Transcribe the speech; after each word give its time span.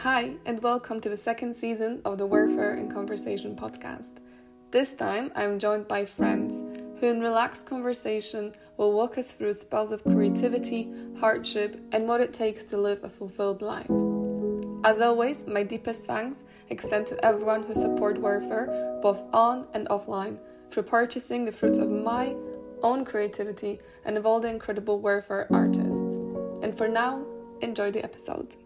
Hi, 0.00 0.34
and 0.44 0.62
welcome 0.62 1.00
to 1.00 1.08
the 1.08 1.16
second 1.16 1.56
season 1.56 2.02
of 2.04 2.18
the 2.18 2.28
Wearfer 2.28 2.78
and 2.78 2.92
Conversation 2.92 3.56
podcast. 3.56 4.18
This 4.70 4.92
time, 4.92 5.32
I'm 5.34 5.58
joined 5.58 5.88
by 5.88 6.04
friends 6.04 6.64
who, 7.00 7.06
in 7.06 7.20
relaxed 7.20 7.64
conversation, 7.64 8.52
will 8.76 8.92
walk 8.92 9.16
us 9.16 9.32
through 9.32 9.54
spells 9.54 9.92
of 9.92 10.04
creativity, 10.04 10.92
hardship, 11.18 11.80
and 11.92 12.06
what 12.06 12.20
it 12.20 12.34
takes 12.34 12.62
to 12.64 12.76
live 12.76 13.04
a 13.04 13.08
fulfilled 13.08 13.62
life. 13.62 13.90
As 14.84 15.00
always, 15.00 15.46
my 15.46 15.62
deepest 15.62 16.04
thanks 16.04 16.44
extend 16.68 17.06
to 17.06 17.24
everyone 17.24 17.62
who 17.62 17.72
support 17.72 18.20
Wearfer, 18.20 19.00
both 19.00 19.22
on 19.32 19.66
and 19.72 19.88
offline, 19.88 20.36
for 20.68 20.82
purchasing 20.82 21.46
the 21.46 21.52
fruits 21.52 21.78
of 21.78 21.88
my 21.88 22.36
own 22.82 23.06
creativity 23.06 23.80
and 24.04 24.18
of 24.18 24.26
all 24.26 24.40
the 24.40 24.48
incredible 24.48 25.00
Wearfer 25.00 25.46
artists. 25.50 26.16
And 26.62 26.76
for 26.76 26.86
now, 26.86 27.24
enjoy 27.62 27.90
the 27.90 28.04
episode. 28.04 28.56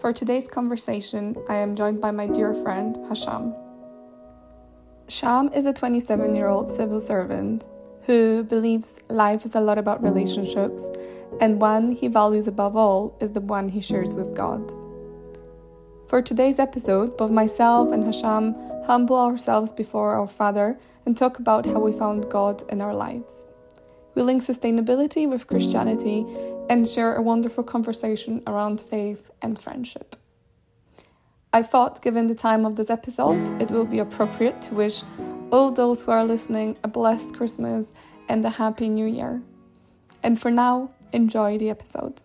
For 0.00 0.14
today's 0.14 0.48
conversation, 0.48 1.36
I 1.46 1.56
am 1.56 1.76
joined 1.76 2.00
by 2.00 2.10
my 2.10 2.26
dear 2.26 2.54
friend 2.54 2.96
Hasham. 3.10 3.54
Sham 5.08 5.52
is 5.52 5.66
a 5.66 5.74
27 5.74 6.34
year 6.34 6.48
old 6.48 6.70
civil 6.70 7.02
servant 7.02 7.66
who 8.04 8.42
believes 8.44 8.98
life 9.10 9.44
is 9.44 9.54
a 9.54 9.60
lot 9.60 9.76
about 9.76 10.02
relationships, 10.02 10.90
and 11.38 11.60
one 11.60 11.92
he 11.92 12.08
values 12.08 12.48
above 12.48 12.76
all 12.76 13.14
is 13.20 13.32
the 13.32 13.42
one 13.42 13.68
he 13.68 13.82
shares 13.82 14.16
with 14.16 14.34
God. 14.34 14.72
For 16.08 16.22
today's 16.22 16.58
episode, 16.58 17.18
both 17.18 17.30
myself 17.30 17.92
and 17.92 18.02
Hasham 18.02 18.86
humble 18.86 19.18
ourselves 19.18 19.70
before 19.70 20.14
our 20.14 20.26
Father 20.26 20.78
and 21.04 21.14
talk 21.14 21.38
about 21.38 21.66
how 21.66 21.78
we 21.78 21.92
found 21.92 22.30
God 22.30 22.62
in 22.70 22.80
our 22.80 22.94
lives. 22.94 23.46
We 24.14 24.22
link 24.22 24.42
sustainability 24.42 25.28
with 25.28 25.46
Christianity 25.46 26.24
and 26.70 26.88
share 26.88 27.16
a 27.16 27.20
wonderful 27.20 27.64
conversation 27.64 28.42
around 28.46 28.80
faith 28.80 29.28
and 29.42 29.58
friendship. 29.58 30.14
I 31.52 31.64
thought, 31.64 32.00
given 32.00 32.28
the 32.28 32.34
time 32.36 32.64
of 32.64 32.76
this 32.76 32.90
episode, 32.90 33.60
it 33.60 33.72
will 33.72 33.84
be 33.84 33.98
appropriate 33.98 34.62
to 34.62 34.74
wish 34.74 35.02
all 35.50 35.72
those 35.72 36.04
who 36.04 36.12
are 36.12 36.24
listening 36.24 36.76
a 36.84 36.88
blessed 36.88 37.34
Christmas 37.34 37.92
and 38.28 38.46
a 38.46 38.50
happy 38.50 38.88
new 38.88 39.04
year. 39.04 39.42
And 40.22 40.40
for 40.40 40.52
now, 40.52 40.92
enjoy 41.12 41.58
the 41.58 41.70
episode. 41.70 42.22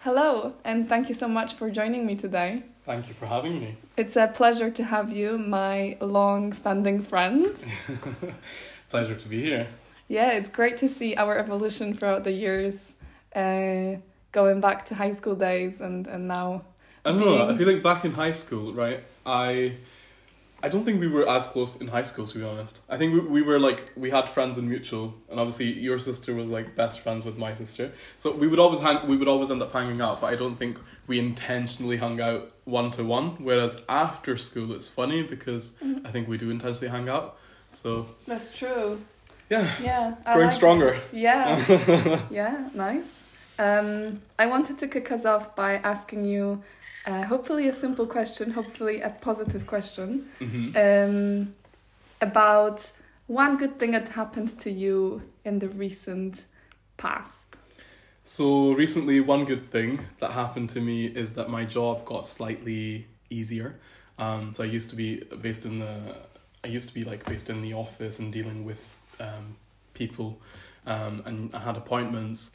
Hello, 0.00 0.54
and 0.64 0.88
thank 0.88 1.08
you 1.08 1.14
so 1.14 1.28
much 1.28 1.54
for 1.54 1.70
joining 1.70 2.04
me 2.04 2.16
today. 2.16 2.64
Thank 2.84 3.06
you 3.06 3.14
for 3.14 3.26
having 3.26 3.60
me. 3.60 3.76
It's 3.96 4.16
a 4.16 4.26
pleasure 4.26 4.72
to 4.72 4.82
have 4.82 5.12
you, 5.12 5.38
my 5.38 5.96
long 6.00 6.52
standing 6.52 7.00
friend. 7.00 7.64
Pleasure 8.88 9.14
to 9.14 9.28
be 9.28 9.40
here. 9.40 9.68
Yeah, 10.12 10.32
it's 10.32 10.50
great 10.50 10.76
to 10.78 10.90
see 10.90 11.16
our 11.16 11.38
evolution 11.38 11.94
throughout 11.94 12.22
the 12.22 12.32
years, 12.32 12.92
uh, 13.34 13.96
going 14.30 14.60
back 14.60 14.84
to 14.86 14.94
high 14.94 15.12
school 15.12 15.34
days 15.34 15.80
and, 15.80 16.06
and 16.06 16.28
now. 16.28 16.64
I 17.02 17.12
don't 17.12 17.20
know. 17.20 17.48
I 17.48 17.56
feel 17.56 17.66
like 17.66 17.82
back 17.82 18.04
in 18.04 18.12
high 18.12 18.32
school, 18.32 18.74
right? 18.74 19.02
I, 19.24 19.76
I 20.62 20.68
don't 20.68 20.84
think 20.84 21.00
we 21.00 21.08
were 21.08 21.26
as 21.26 21.46
close 21.46 21.76
in 21.76 21.88
high 21.88 22.02
school, 22.02 22.26
to 22.26 22.38
be 22.38 22.44
honest. 22.44 22.80
I 22.90 22.98
think 22.98 23.14
we, 23.14 23.20
we 23.20 23.42
were 23.42 23.58
like 23.58 23.90
we 23.96 24.10
had 24.10 24.28
friends 24.28 24.58
in 24.58 24.68
mutual, 24.68 25.14
and 25.30 25.40
obviously 25.40 25.72
your 25.72 25.98
sister 25.98 26.34
was 26.34 26.50
like 26.50 26.76
best 26.76 27.00
friends 27.00 27.24
with 27.24 27.38
my 27.38 27.54
sister. 27.54 27.90
So 28.18 28.32
we 28.32 28.48
would 28.48 28.58
always 28.58 28.80
hang. 28.80 29.08
We 29.08 29.16
would 29.16 29.28
always 29.28 29.50
end 29.50 29.62
up 29.62 29.72
hanging 29.72 30.02
out, 30.02 30.20
but 30.20 30.26
I 30.34 30.36
don't 30.36 30.56
think 30.56 30.76
we 31.06 31.18
intentionally 31.20 31.96
hung 31.96 32.20
out 32.20 32.52
one 32.64 32.90
to 32.92 33.02
one. 33.02 33.28
Whereas 33.42 33.82
after 33.88 34.36
school, 34.36 34.74
it's 34.74 34.88
funny 34.90 35.22
because 35.22 35.72
Mm-hmm. 35.82 36.06
I 36.06 36.10
think 36.10 36.28
we 36.28 36.36
do 36.36 36.50
intentionally 36.50 36.90
hang 36.96 37.08
out. 37.08 37.38
So 37.72 38.06
That's 38.26 38.54
true. 38.54 39.00
Yeah, 39.52 39.66
Yeah. 39.88 40.14
Growing 40.24 40.46
like- 40.46 40.56
stronger. 40.60 40.92
Yeah. 41.12 41.46
yeah, 42.40 42.54
nice. 42.74 43.08
Um, 43.58 44.22
I 44.38 44.46
wanted 44.46 44.76
to 44.78 44.86
kick 44.88 45.12
us 45.12 45.24
off 45.24 45.44
by 45.54 45.72
asking 45.92 46.24
you, 46.24 46.62
uh, 47.06 47.22
hopefully 47.32 47.68
a 47.68 47.72
simple 47.74 48.06
question, 48.06 48.50
hopefully 48.52 48.96
a 49.02 49.10
positive 49.28 49.64
question, 49.66 50.08
hmm 50.38 50.68
um, 50.76 51.54
about 52.20 52.78
one 53.26 53.56
good 53.56 53.74
thing 53.78 53.92
that 53.92 54.08
happened 54.08 54.50
to 54.64 54.70
you 54.70 55.22
in 55.44 55.58
the 55.58 55.68
recent 55.68 56.44
past. 56.96 57.46
So 58.24 58.72
recently, 58.84 59.20
one 59.20 59.44
good 59.44 59.64
thing 59.70 59.90
that 60.20 60.30
happened 60.30 60.70
to 60.70 60.80
me 60.80 61.06
is 61.06 61.32
that 61.34 61.48
my 61.48 61.64
job 61.64 62.04
got 62.04 62.26
slightly 62.26 63.06
easier. 63.30 63.74
Um, 64.18 64.54
so 64.54 64.62
I 64.62 64.66
used 64.76 64.90
to 64.90 64.96
be 64.96 65.22
based 65.40 65.64
in 65.66 65.78
the, 65.80 65.94
I 66.64 66.68
used 66.68 66.88
to 66.88 66.94
be 66.94 67.04
like 67.04 67.24
based 67.26 67.50
in 67.50 67.62
the 67.62 67.74
office 67.74 68.20
and 68.20 68.32
dealing 68.32 68.64
with 68.64 68.80
um, 69.22 69.56
people, 69.94 70.40
um, 70.86 71.22
and 71.24 71.54
I 71.54 71.60
had 71.60 71.76
appointments. 71.76 72.52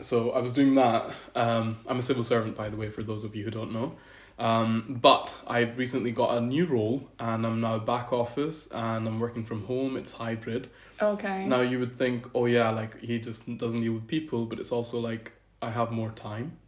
So 0.00 0.30
I 0.30 0.40
was 0.40 0.52
doing 0.52 0.74
that. 0.76 1.10
Um, 1.34 1.78
I'm 1.86 1.98
a 1.98 2.02
civil 2.02 2.24
servant, 2.24 2.56
by 2.56 2.68
the 2.68 2.76
way, 2.76 2.88
for 2.90 3.02
those 3.02 3.24
of 3.24 3.34
you 3.36 3.44
who 3.44 3.50
don't 3.50 3.72
know. 3.72 3.96
Um, 4.38 4.98
but 5.00 5.34
I 5.46 5.60
recently 5.60 6.12
got 6.12 6.36
a 6.36 6.40
new 6.40 6.66
role, 6.66 7.08
and 7.18 7.46
I'm 7.46 7.60
now 7.60 7.78
back 7.78 8.12
office, 8.12 8.68
and 8.68 9.06
I'm 9.08 9.18
working 9.18 9.44
from 9.44 9.64
home. 9.64 9.96
It's 9.96 10.12
hybrid. 10.12 10.68
Okay. 11.00 11.46
Now 11.46 11.60
you 11.60 11.78
would 11.78 11.98
think, 11.98 12.28
oh 12.34 12.46
yeah, 12.46 12.70
like 12.70 13.00
he 13.00 13.18
just 13.18 13.46
doesn't 13.58 13.80
deal 13.80 13.94
with 13.94 14.06
people, 14.06 14.46
but 14.46 14.58
it's 14.58 14.72
also 14.72 14.98
like 15.00 15.32
I 15.62 15.70
have 15.70 15.90
more 15.90 16.10
time 16.10 16.58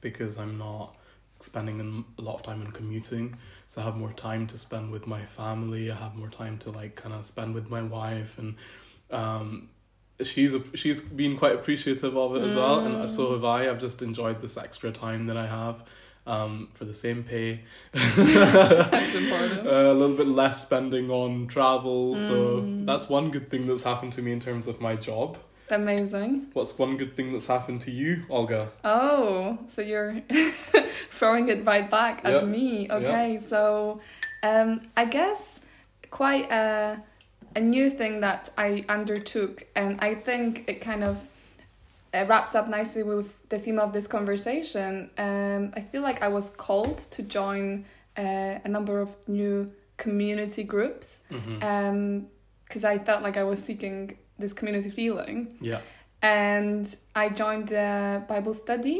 because 0.00 0.38
I'm 0.38 0.56
not 0.58 0.96
spending 1.40 2.04
a 2.18 2.22
lot 2.22 2.34
of 2.36 2.42
time 2.42 2.62
in 2.62 2.70
commuting. 2.72 3.36
So 3.66 3.80
I 3.80 3.84
have 3.84 3.96
more 3.96 4.12
time 4.12 4.46
to 4.48 4.58
spend 4.58 4.90
with 4.90 5.06
my 5.06 5.22
family. 5.22 5.90
I 5.90 5.96
have 5.96 6.16
more 6.16 6.28
time 6.28 6.58
to 6.58 6.70
like 6.70 6.96
kind 6.96 7.14
of 7.14 7.26
spend 7.26 7.54
with 7.54 7.68
my 7.68 7.82
wife, 7.82 8.38
and 8.38 8.54
um, 9.10 9.68
she's 10.22 10.54
a, 10.54 10.62
she's 10.76 11.00
been 11.00 11.36
quite 11.36 11.54
appreciative 11.54 12.16
of 12.16 12.36
it 12.36 12.42
as 12.42 12.54
well, 12.54 12.80
and 12.80 13.08
so 13.10 13.32
have 13.32 13.44
I. 13.44 13.68
I've 13.68 13.80
just 13.80 14.02
enjoyed 14.02 14.40
this 14.40 14.56
extra 14.56 14.90
time 14.92 15.26
that 15.26 15.36
I 15.36 15.46
have. 15.46 15.82
Um, 16.26 16.68
for 16.74 16.84
the 16.84 16.92
same 16.92 17.24
pay, 17.24 17.60
That's 17.94 19.14
important. 19.14 19.66
a 19.66 19.92
little 19.94 20.14
bit 20.14 20.26
less 20.28 20.60
spending 20.62 21.10
on 21.10 21.46
travel. 21.46 22.18
So 22.18 22.34
Mm. 22.34 22.84
that's 22.84 23.08
one 23.08 23.30
good 23.30 23.48
thing 23.50 23.66
that's 23.66 23.82
happened 23.82 24.12
to 24.14 24.20
me 24.22 24.32
in 24.32 24.40
terms 24.40 24.66
of 24.66 24.78
my 24.78 24.94
job. 24.94 25.38
Amazing. 25.70 26.48
What's 26.52 26.78
one 26.78 26.98
good 26.98 27.16
thing 27.16 27.32
that's 27.32 27.46
happened 27.46 27.80
to 27.82 27.90
you, 27.90 28.24
Olga? 28.28 28.68
Oh, 28.84 29.58
so 29.68 29.80
you're 29.80 30.20
throwing 31.10 31.48
it 31.48 31.64
right 31.64 31.90
back 31.90 32.20
at 32.24 32.32
Yeah. 32.34 32.44
me. 32.44 32.88
Okay, 32.90 33.40
so 33.46 34.00
um, 34.42 34.82
I 34.98 35.06
guess 35.06 35.60
quite 36.10 36.50
a, 36.52 37.02
a 37.58 37.60
new 37.76 37.86
thing 38.00 38.14
that 38.26 38.42
I 38.66 38.68
undertook, 38.96 39.54
and 39.80 39.90
I 40.08 40.10
think 40.28 40.48
it 40.72 40.78
kind 40.90 41.02
of 41.10 41.14
uh, 42.14 42.24
wraps 42.30 42.52
up 42.58 42.66
nicely 42.78 43.02
with 43.12 43.28
the 43.52 43.58
theme 43.64 43.78
of 43.86 43.90
this 43.96 44.06
conversation. 44.16 45.10
Um, 45.26 45.62
I 45.78 45.80
feel 45.90 46.02
like 46.08 46.18
I 46.28 46.30
was 46.38 46.46
called 46.66 46.98
to 47.14 47.20
join 47.38 47.64
uh, 48.16 48.66
a 48.68 48.68
number 48.76 48.96
of 49.06 49.10
new 49.26 49.54
community 50.04 50.64
groups 50.74 51.06
Mm-hmm. 51.36 52.24
because 52.64 52.84
I 52.84 52.98
felt 53.08 53.20
like 53.26 53.36
I 53.44 53.44
was 53.52 53.58
seeking 53.68 53.98
this 54.42 54.52
community 54.58 54.90
feeling 55.00 55.38
yeah, 55.70 55.80
and 56.22 56.84
I 57.22 57.24
joined 57.42 57.66
the 57.78 58.22
Bible 58.32 58.54
study 58.64 58.98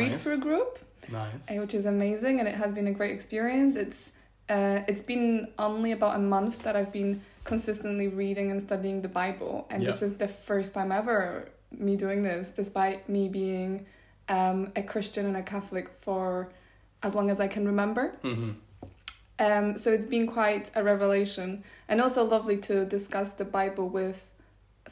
read 0.00 0.12
Nice. 0.12 0.24
through 0.24 0.40
group, 0.48 0.70
nice. 1.10 1.44
uh, 1.50 1.54
which 1.62 1.74
is 1.80 1.84
amazing, 1.96 2.34
and 2.40 2.46
it 2.52 2.56
has 2.62 2.70
been 2.78 2.88
a 2.94 2.96
great 2.98 3.12
experience. 3.18 3.72
It's 3.84 4.00
uh, 4.54 4.80
it's 4.90 5.04
been 5.12 5.28
only 5.68 5.90
about 5.98 6.12
a 6.16 6.22
month 6.36 6.54
that 6.64 6.74
I've 6.78 6.92
been 7.00 7.12
consistently 7.44 8.08
reading 8.08 8.50
and 8.50 8.60
studying 8.60 9.02
the 9.02 9.08
Bible, 9.08 9.66
and 9.70 9.84
this 9.84 10.02
is 10.02 10.14
the 10.14 10.28
first 10.28 10.74
time 10.74 10.90
ever 10.92 11.48
me 11.70 11.96
doing 11.96 12.22
this, 12.22 12.50
despite 12.50 13.08
me 13.08 13.28
being 13.28 13.86
um, 14.28 14.72
a 14.76 14.82
Christian 14.82 15.26
and 15.26 15.36
a 15.36 15.42
Catholic 15.42 15.90
for 16.00 16.48
as 17.02 17.14
long 17.14 17.30
as 17.30 17.40
I 17.40 17.48
can 17.48 17.66
remember. 17.66 18.14
Mm-hmm. 18.22 18.50
Um, 19.40 19.76
so 19.76 19.92
it's 19.92 20.06
been 20.06 20.26
quite 20.26 20.70
a 20.74 20.82
revelation, 20.82 21.64
and 21.88 22.00
also 22.00 22.24
lovely 22.24 22.56
to 22.58 22.84
discuss 22.86 23.32
the 23.32 23.44
Bible 23.44 23.88
with 23.88 24.24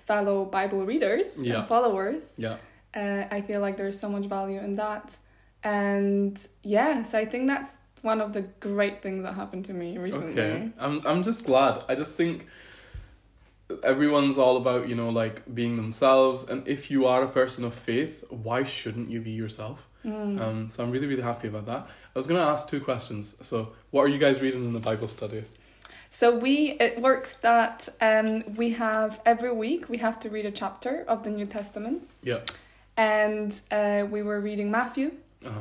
fellow 0.06 0.44
Bible 0.44 0.84
readers 0.84 1.28
Yeah. 1.38 1.60
and 1.60 1.68
followers. 1.68 2.24
Yeah, 2.36 2.56
Uh, 2.94 3.24
I 3.30 3.40
feel 3.40 3.60
like 3.60 3.76
there's 3.76 3.98
so 3.98 4.08
much 4.08 4.26
value 4.26 4.60
in 4.60 4.76
that. 4.76 5.16
And 5.64 6.36
yeah, 6.64 7.04
so 7.04 7.16
I 7.18 7.24
think 7.24 7.46
that's 7.46 7.76
one 8.02 8.20
of 8.20 8.32
the 8.32 8.42
great 8.60 9.00
things 9.02 9.22
that 9.24 9.34
happened 9.34 9.64
to 9.66 9.72
me 9.72 9.96
recently. 9.98 10.32
okay. 10.32 10.70
I'm 10.78 11.00
I'm 11.06 11.22
just 11.22 11.44
glad. 11.44 11.84
I 11.88 11.94
just 11.94 12.14
think 12.14 12.46
everyone's 13.82 14.38
all 14.38 14.56
about 14.56 14.88
you 14.88 14.94
know 14.94 15.08
like 15.08 15.42
being 15.54 15.76
themselves, 15.76 16.44
and 16.44 16.66
if 16.68 16.90
you 16.90 17.06
are 17.06 17.22
a 17.22 17.28
person 17.28 17.64
of 17.64 17.74
faith, 17.74 18.24
why 18.28 18.62
shouldn't 18.64 19.10
you 19.10 19.20
be 19.20 19.30
yourself? 19.30 19.86
Mm. 20.04 20.40
Um, 20.40 20.68
so 20.68 20.82
I'm 20.82 20.90
really 20.90 21.06
really 21.06 21.22
happy 21.22 21.48
about 21.48 21.66
that. 21.66 21.86
I 22.14 22.18
was 22.18 22.26
gonna 22.26 22.40
ask 22.42 22.68
two 22.68 22.80
questions. 22.80 23.36
So 23.40 23.72
what 23.90 24.02
are 24.02 24.08
you 24.08 24.18
guys 24.18 24.40
reading 24.40 24.64
in 24.64 24.72
the 24.72 24.80
Bible 24.80 25.08
study? 25.08 25.44
So 26.10 26.36
we 26.36 26.72
it 26.72 27.00
works 27.00 27.36
that 27.42 27.88
um, 28.00 28.44
we 28.56 28.70
have 28.70 29.20
every 29.24 29.52
week 29.52 29.88
we 29.88 29.98
have 29.98 30.18
to 30.20 30.28
read 30.28 30.44
a 30.44 30.50
chapter 30.50 31.04
of 31.08 31.24
the 31.24 31.30
New 31.30 31.46
Testament, 31.46 32.06
Yeah. 32.22 32.40
and 32.96 33.58
uh, 33.70 34.06
we 34.10 34.22
were 34.22 34.40
reading 34.40 34.70
Matthew, 34.70 35.12
Uh-huh. 35.46 35.60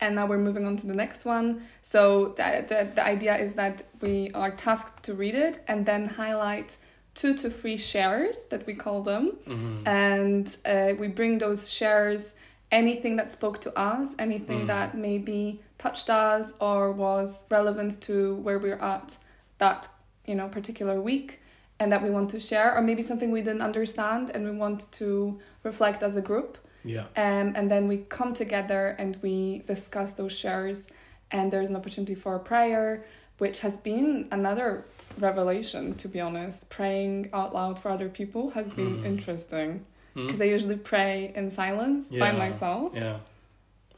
And 0.00 0.14
now 0.14 0.26
we're 0.26 0.38
moving 0.38 0.66
on 0.66 0.76
to 0.78 0.86
the 0.86 0.94
next 0.94 1.24
one. 1.24 1.62
So 1.82 2.28
the, 2.36 2.64
the, 2.68 2.88
the 2.94 3.04
idea 3.04 3.36
is 3.36 3.54
that 3.54 3.82
we 4.00 4.30
are 4.34 4.50
tasked 4.50 5.02
to 5.04 5.14
read 5.14 5.34
it 5.34 5.62
and 5.68 5.84
then 5.84 6.06
highlight 6.06 6.76
two 7.14 7.34
to 7.36 7.50
three 7.50 7.76
shares 7.76 8.44
that 8.50 8.66
we 8.66 8.74
call 8.74 9.02
them, 9.02 9.32
Mhm. 9.46 9.82
and 9.86 10.56
uh, 10.64 10.94
we 10.98 11.08
bring 11.08 11.38
those 11.38 11.68
shares 11.70 12.34
anything 12.72 13.16
that 13.16 13.30
spoke 13.32 13.58
to 13.60 13.70
us, 13.78 14.14
anything 14.18 14.60
Mm. 14.62 14.66
that 14.68 14.94
maybe 14.94 15.60
touched 15.78 16.08
us 16.08 16.52
or 16.60 16.92
was 16.92 17.44
relevant 17.50 18.00
to 18.02 18.36
where 18.36 18.58
we're 18.58 18.78
at 18.96 19.16
that 19.58 19.88
you 20.26 20.34
know 20.36 20.46
particular 20.48 21.00
week 21.00 21.40
and 21.80 21.90
that 21.92 22.02
we 22.02 22.10
want 22.10 22.30
to 22.30 22.38
share 22.38 22.76
or 22.76 22.80
maybe 22.82 23.02
something 23.02 23.30
we 23.32 23.40
didn't 23.42 23.62
understand 23.62 24.30
and 24.34 24.44
we 24.44 24.52
want 24.52 24.90
to 24.92 25.40
reflect 25.64 26.02
as 26.02 26.14
a 26.16 26.20
group 26.20 26.56
Yeah. 26.84 27.04
um, 27.16 27.52
and 27.56 27.70
then 27.70 27.88
we 27.88 27.98
come 28.08 28.32
together 28.34 28.96
and 28.98 29.16
we 29.22 29.62
discuss 29.66 30.14
those 30.14 30.32
shares 30.32 30.88
and 31.30 31.52
there's 31.52 31.68
an 31.68 31.76
opportunity 31.76 32.14
for 32.14 32.34
a 32.36 32.40
prayer 32.40 33.04
which 33.38 33.58
has 33.60 33.78
been 33.78 34.28
another 34.30 34.84
revelation 35.18 35.94
to 35.96 36.08
be 36.08 36.20
honest 36.20 36.68
praying 36.70 37.28
out 37.32 37.52
loud 37.54 37.78
for 37.80 37.90
other 37.90 38.08
people 38.08 38.50
has 38.50 38.66
been 38.68 38.98
Mm. 39.02 39.04
interesting 39.06 39.84
Hmm? 40.14 40.26
because 40.26 40.40
i 40.40 40.44
usually 40.44 40.76
pray 40.76 41.32
in 41.36 41.50
silence 41.50 42.06
by 42.08 42.32
myself 42.32 42.92
Yeah. 42.94 43.18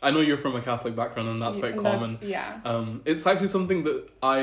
I 0.05 0.11
know 0.11 0.19
you're 0.21 0.37
from 0.47 0.57
a 0.57 0.61
Catholic 0.61 0.97
background, 0.97 1.29
and 1.29 1.41
that's 1.41 1.57
quite 1.59 1.75
and 1.75 1.83
common. 1.83 2.19
yeah 2.21 2.59
Um, 2.65 3.03
it's 3.05 3.25
actually 3.25 3.47
something 3.59 3.85
that 3.85 3.99
I, 4.21 4.41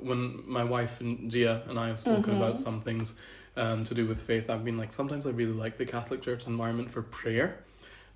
when 0.00 0.42
my 0.46 0.64
wife 0.64 1.02
and 1.02 1.30
Gia 1.30 1.62
and 1.68 1.78
I 1.78 1.88
have 1.88 2.00
spoken 2.00 2.32
Mhm. 2.32 2.36
about 2.38 2.56
some 2.58 2.80
things 2.80 3.12
um, 3.58 3.84
to 3.84 3.94
do 3.94 4.06
with 4.06 4.22
faith, 4.22 4.48
I've 4.48 4.64
been 4.64 4.78
like, 4.78 4.92
sometimes 4.92 5.26
I 5.26 5.30
really 5.30 5.52
like 5.52 5.78
the 5.78 5.84
Catholic 5.84 6.22
Church 6.22 6.46
environment 6.46 6.90
for 6.90 7.02
prayer, 7.02 7.58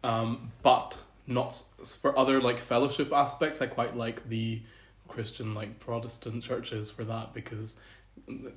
um, 0.04 0.52
but 0.62 0.98
not 1.26 1.62
for 2.00 2.18
other 2.18 2.40
like 2.40 2.58
fellowship 2.58 3.12
aspects. 3.12 3.60
I 3.60 3.66
quite 3.66 3.96
like 3.96 4.28
the 4.28 4.60
Christian 5.08 5.54
like 5.54 5.78
Protestant 5.80 6.42
churches 6.42 6.90
for 6.90 7.04
that 7.04 7.34
because 7.34 7.74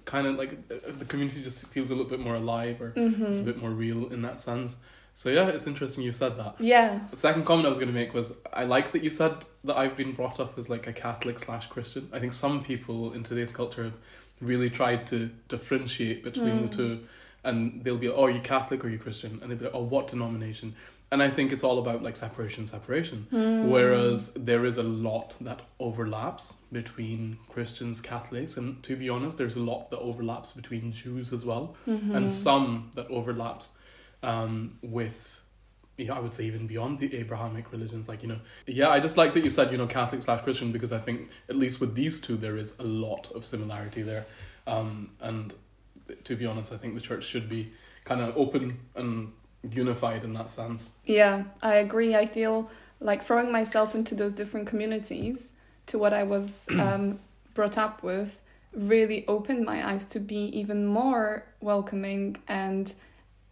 kind 0.05 0.27
of 0.27 0.35
like 0.35 0.51
uh, 0.71 0.91
the 0.99 1.05
community 1.05 1.41
just 1.41 1.67
feels 1.67 1.89
a 1.89 1.95
little 1.95 2.09
bit 2.09 2.19
more 2.19 2.35
alive 2.35 2.81
or 2.81 2.93
it's 2.95 3.39
a 3.39 3.43
bit 3.43 3.57
more 3.61 3.71
real 3.71 4.07
in 4.13 4.21
that 4.21 4.39
sense. 4.39 4.77
So 5.13 5.29
yeah, 5.29 5.47
it's 5.47 5.65
interesting 5.65 6.03
you 6.03 6.11
said 6.11 6.37
that. 6.37 6.55
yeah 6.59 6.99
The 7.11 7.17
second 7.17 7.45
comment 7.45 7.65
I 7.65 7.69
was 7.69 7.77
going 7.79 7.87
to 7.87 7.93
make 7.93 8.13
was 8.13 8.37
I 8.53 8.65
like 8.65 8.91
that 8.91 9.01
you 9.01 9.09
said 9.09 9.33
that 9.63 9.77
I've 9.77 9.95
been 9.95 10.11
brought 10.11 10.39
up 10.39 10.57
as 10.57 10.69
like 10.69 10.87
a 10.87 10.93
Catholic 10.93 11.39
slash 11.39 11.67
Christian. 11.67 12.09
I 12.11 12.19
think 12.19 12.33
some 12.33 12.63
people 12.63 13.13
in 13.13 13.23
today's 13.23 13.53
culture 13.53 13.83
have 13.85 13.93
really 14.41 14.69
tried 14.69 15.07
to 15.07 15.29
differentiate 15.47 16.23
between 16.23 16.61
the 16.61 16.67
Mm. 16.67 16.75
two, 16.75 16.99
and 17.43 17.83
they'll 17.83 17.97
be, 17.97 18.09
oh, 18.09 18.23
are 18.25 18.29
you 18.31 18.39
Catholic 18.41 18.83
or 18.83 18.87
are 18.87 18.91
you 18.91 18.97
Christian? 18.99 19.39
And 19.41 19.49
they'll 19.51 19.57
be 19.57 19.65
like, 19.65 19.75
oh, 19.75 19.83
what 19.83 20.07
denomination? 20.07 20.75
And 21.11 21.21
I 21.21 21.29
think 21.29 21.51
it's 21.53 21.63
all 21.63 21.77
about 21.77 22.01
like 22.01 22.15
separation, 22.17 22.65
separation. 22.65 23.27
Hmm. 23.29 23.69
Whereas 23.69 24.33
there 24.33 24.65
is 24.65 24.77
a 24.77 24.83
lot 24.83 25.35
that 25.39 25.61
overlaps 25.79 26.53
between 26.71 27.37
Christians, 27.47 28.01
Catholics, 28.01 28.57
and 28.57 28.81
to 28.83 28.95
be 28.95 29.07
honest, 29.07 29.37
there's 29.37 29.55
a 29.55 29.59
lot 29.61 29.91
that 29.91 29.99
overlaps 29.99 30.51
between 30.53 30.91
Jews 30.91 31.31
as 31.31 31.45
well 31.45 31.75
Mhm. 31.87 32.15
and 32.15 32.31
some 32.31 32.89
that 32.95 33.07
overlaps 33.11 33.73
um, 34.23 34.79
with 34.81 35.41
yeah, 35.97 36.13
I 36.13 36.19
would 36.19 36.33
say 36.33 36.45
even 36.45 36.67
beyond 36.67 36.99
the 36.99 37.15
Abrahamic 37.15 37.71
religions, 37.71 38.07
like 38.07 38.21
you 38.21 38.29
know, 38.29 38.39
yeah, 38.65 38.89
I 38.89 38.99
just 38.99 39.17
like 39.17 39.33
that 39.33 39.43
you 39.43 39.49
said 39.49 39.71
you 39.71 39.77
know 39.77 39.87
Catholic 39.87 40.21
slash 40.21 40.41
Christian 40.41 40.71
because 40.71 40.91
I 40.91 40.99
think 40.99 41.29
at 41.49 41.55
least 41.55 41.79
with 41.79 41.95
these 41.95 42.19
two 42.19 42.35
there 42.37 42.57
is 42.57 42.75
a 42.79 42.83
lot 42.83 43.31
of 43.33 43.45
similarity 43.45 44.01
there, 44.01 44.25
um, 44.67 45.11
and 45.21 45.53
to 46.23 46.35
be 46.35 46.45
honest, 46.45 46.71
I 46.73 46.77
think 46.77 46.95
the 46.95 47.01
church 47.01 47.23
should 47.23 47.49
be 47.49 47.71
kind 48.03 48.21
of 48.21 48.37
open 48.37 48.79
and 48.95 49.31
unified 49.71 50.23
in 50.23 50.33
that 50.33 50.51
sense. 50.51 50.91
Yeah, 51.05 51.43
I 51.61 51.75
agree. 51.75 52.15
I 52.15 52.25
feel 52.25 52.69
like 52.99 53.25
throwing 53.25 53.51
myself 53.51 53.95
into 53.95 54.15
those 54.15 54.31
different 54.31 54.67
communities 54.67 55.51
to 55.87 55.97
what 55.97 56.13
I 56.13 56.23
was 56.23 56.67
um, 56.79 57.19
brought 57.53 57.77
up 57.77 58.03
with 58.03 58.37
really 58.75 59.25
opened 59.27 59.65
my 59.65 59.87
eyes 59.89 60.05
to 60.05 60.19
be 60.19 60.49
even 60.57 60.85
more 60.85 61.45
welcoming. 61.61 62.37
And 62.47 62.91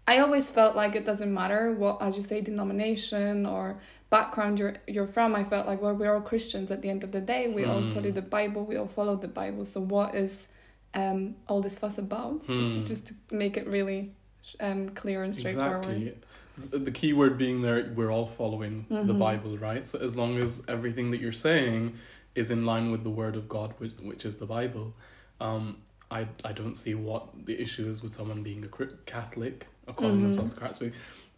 I 0.07 0.19
always 0.19 0.50
felt 0.50 0.75
like 0.75 0.95
it 0.95 1.05
doesn't 1.05 1.33
matter 1.33 1.71
what, 1.71 2.01
as 2.01 2.15
you 2.17 2.21
say, 2.23 2.41
denomination 2.41 3.45
or 3.45 3.79
background 4.09 4.59
you're 4.59 4.75
you're 4.88 5.07
from. 5.07 5.33
I 5.35 5.44
felt 5.44 5.65
like 5.65 5.81
well, 5.81 5.94
we're 5.95 6.13
all 6.13 6.21
Christians 6.21 6.71
at 6.71 6.81
the 6.81 6.89
end 6.89 7.03
of 7.03 7.11
the 7.11 7.21
day. 7.21 7.47
We 7.47 7.65
all 7.65 7.81
Hmm. 7.81 7.91
study 7.91 8.11
the 8.11 8.21
Bible. 8.21 8.65
We 8.65 8.75
all 8.75 8.88
follow 8.88 9.15
the 9.15 9.27
Bible. 9.29 9.65
So 9.65 9.79
what 9.81 10.13
is 10.15 10.47
um, 10.94 11.35
all 11.47 11.61
this 11.61 11.77
fuss 11.77 11.97
about? 11.97 12.44
Hmm. 12.45 12.85
Just 12.85 13.07
to 13.07 13.13
make 13.31 13.57
it 13.57 13.65
really 13.67 14.11
um, 14.59 14.89
clear 14.89 15.23
and 15.23 15.33
straightforward. 15.33 15.85
Exactly. 15.85 16.79
The 16.85 16.91
key 16.91 17.13
word 17.13 17.38
being 17.38 17.61
there, 17.63 17.91
we're 17.95 18.11
all 18.11 18.27
following 18.27 18.85
the 18.89 19.13
Mhm. 19.13 19.17
Bible, 19.19 19.57
right? 19.57 19.88
So 19.88 19.97
as 19.99 20.15
long 20.15 20.38
as 20.38 20.61
everything 20.67 21.09
that 21.11 21.19
you're 21.21 21.31
saying 21.31 21.95
is 22.35 22.51
in 22.51 22.65
line 22.65 22.91
with 22.91 23.03
the 23.03 23.09
Word 23.09 23.35
of 23.35 23.47
God, 23.49 23.73
which, 23.79 23.94
which 24.01 24.23
is 24.25 24.35
the 24.35 24.45
Bible, 24.45 24.94
um, 25.39 25.77
I 26.18 26.21
I 26.50 26.51
don't 26.60 26.77
see 26.83 26.95
what 27.10 27.24
the 27.50 27.56
issue 27.65 27.86
is 27.92 27.98
with 28.04 28.13
someone 28.19 28.42
being 28.50 28.62
a 28.63 28.71
Catholic 29.15 29.57
or 29.88 29.94
calling 30.00 30.19
Mhm. 30.19 30.25
themselves 30.27 30.54
Catholic. 30.54 30.92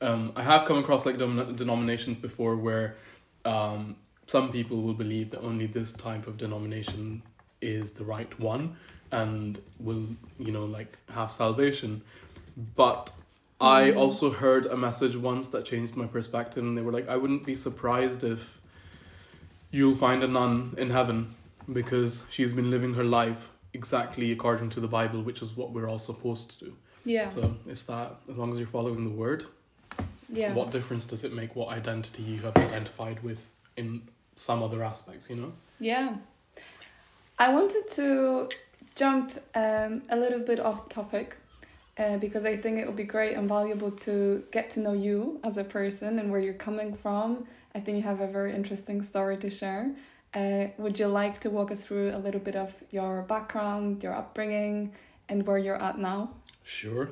Um, 0.08 0.22
I 0.36 0.44
have 0.52 0.62
come 0.68 0.78
across 0.84 1.06
like 1.08 1.18
denom- 1.18 1.56
denominations 1.64 2.18
before 2.28 2.56
where 2.68 2.88
um, 3.54 3.96
some 4.28 4.52
people 4.58 4.78
will 4.86 4.94
believe 5.06 5.28
that 5.32 5.42
only 5.42 5.68
this 5.80 5.94
type 5.94 6.26
of 6.30 6.34
denomination 6.46 7.22
is 7.62 7.94
the 8.00 8.04
right 8.16 8.34
one 8.40 8.64
and 9.12 9.60
will 9.80 10.06
you 10.46 10.52
know 10.56 10.66
like 10.78 10.92
have 11.18 11.30
salvation 11.44 12.02
but 12.76 13.02
i 13.62 13.82
Mm. 13.92 13.98
also 14.02 14.26
heard 14.44 14.64
a 14.66 14.78
message 14.88 15.16
once 15.32 15.46
that 15.54 15.64
changed 15.72 15.96
my 15.96 16.08
perspective 16.18 16.62
and 16.64 16.74
they 16.78 16.82
were 16.88 16.92
like 17.00 17.08
i 17.08 17.18
wouldn't 17.22 17.46
be 17.52 17.56
surprised 17.68 18.22
if 18.24 18.42
you'll 19.72 19.96
find 20.08 20.24
a 20.24 20.28
nun 20.28 20.74
in 20.78 20.90
heaven 20.90 21.18
because 21.72 22.26
she's 22.32 22.54
been 22.54 22.70
living 22.76 22.94
her 22.96 23.04
life 23.22 23.52
exactly 23.76 24.32
according 24.32 24.70
to 24.76 24.80
the 24.80 24.88
bible 25.00 25.22
which 25.30 25.42
is 25.42 25.50
what 25.60 25.70
we're 25.74 25.88
all 25.92 26.00
supposed 26.12 26.46
to 26.52 26.66
do 26.66 26.72
Yeah. 27.04 27.28
so 27.28 27.42
it's 27.68 27.84
that 27.84 28.10
as 28.30 28.38
long 28.40 28.50
as 28.54 28.58
you're 28.60 28.74
following 28.80 29.04
the 29.10 29.16
word 29.26 29.46
yeah. 30.30 30.54
what 30.54 30.72
difference 30.72 31.06
does 31.06 31.24
it 31.28 31.34
make 31.34 31.56
what 31.56 31.70
identity 31.82 32.24
you 32.24 32.38
have 32.42 32.56
identified 32.58 33.22
with 33.22 33.42
in 33.78 33.88
some 34.36 34.64
other 34.64 34.84
aspects 34.84 35.30
you 35.30 35.36
know 35.42 35.52
Yeah. 35.80 36.16
I 37.38 37.54
wanted 37.54 37.86
to 38.00 38.48
jump 38.96 39.32
um, 39.56 40.02
a 40.10 40.16
little 40.24 40.40
bit 40.40 40.60
off 40.60 40.88
topic 40.88 41.36
uh, 41.98 42.18
because 42.18 42.46
I 42.46 42.56
think 42.58 42.80
it 42.80 42.86
would 42.88 42.96
be 42.96 43.04
great 43.04 43.34
and 43.36 43.48
valuable 43.48 43.92
to 44.08 44.44
get 44.52 44.66
to 44.72 44.80
know 44.80 44.94
you 44.94 45.40
as 45.44 45.58
a 45.58 45.64
person 45.78 46.20
and 46.20 46.32
where 46.32 46.40
you're 46.40 46.54
coming 46.70 46.96
from. 47.04 47.46
I 47.76 47.80
think 47.82 47.98
you 47.98 48.04
have 48.04 48.22
a 48.22 48.28
very 48.28 48.54
interesting 48.56 49.02
story 49.04 49.38
to 49.38 49.50
share. 49.50 49.92
Uh, 50.36 50.68
would 50.78 51.00
you 51.00 51.08
like 51.08 51.40
to 51.40 51.50
walk 51.50 51.72
us 51.72 51.86
through 51.86 52.14
a 52.14 52.20
little 52.20 52.42
bit 52.42 52.58
of 52.58 52.76
your 52.92 53.22
background, 53.22 54.04
your 54.04 54.14
upbringing, 54.14 54.92
and 55.30 55.48
where 55.48 55.58
you're 55.58 55.82
at 55.82 55.98
now? 55.98 56.30
Sure. 56.64 57.12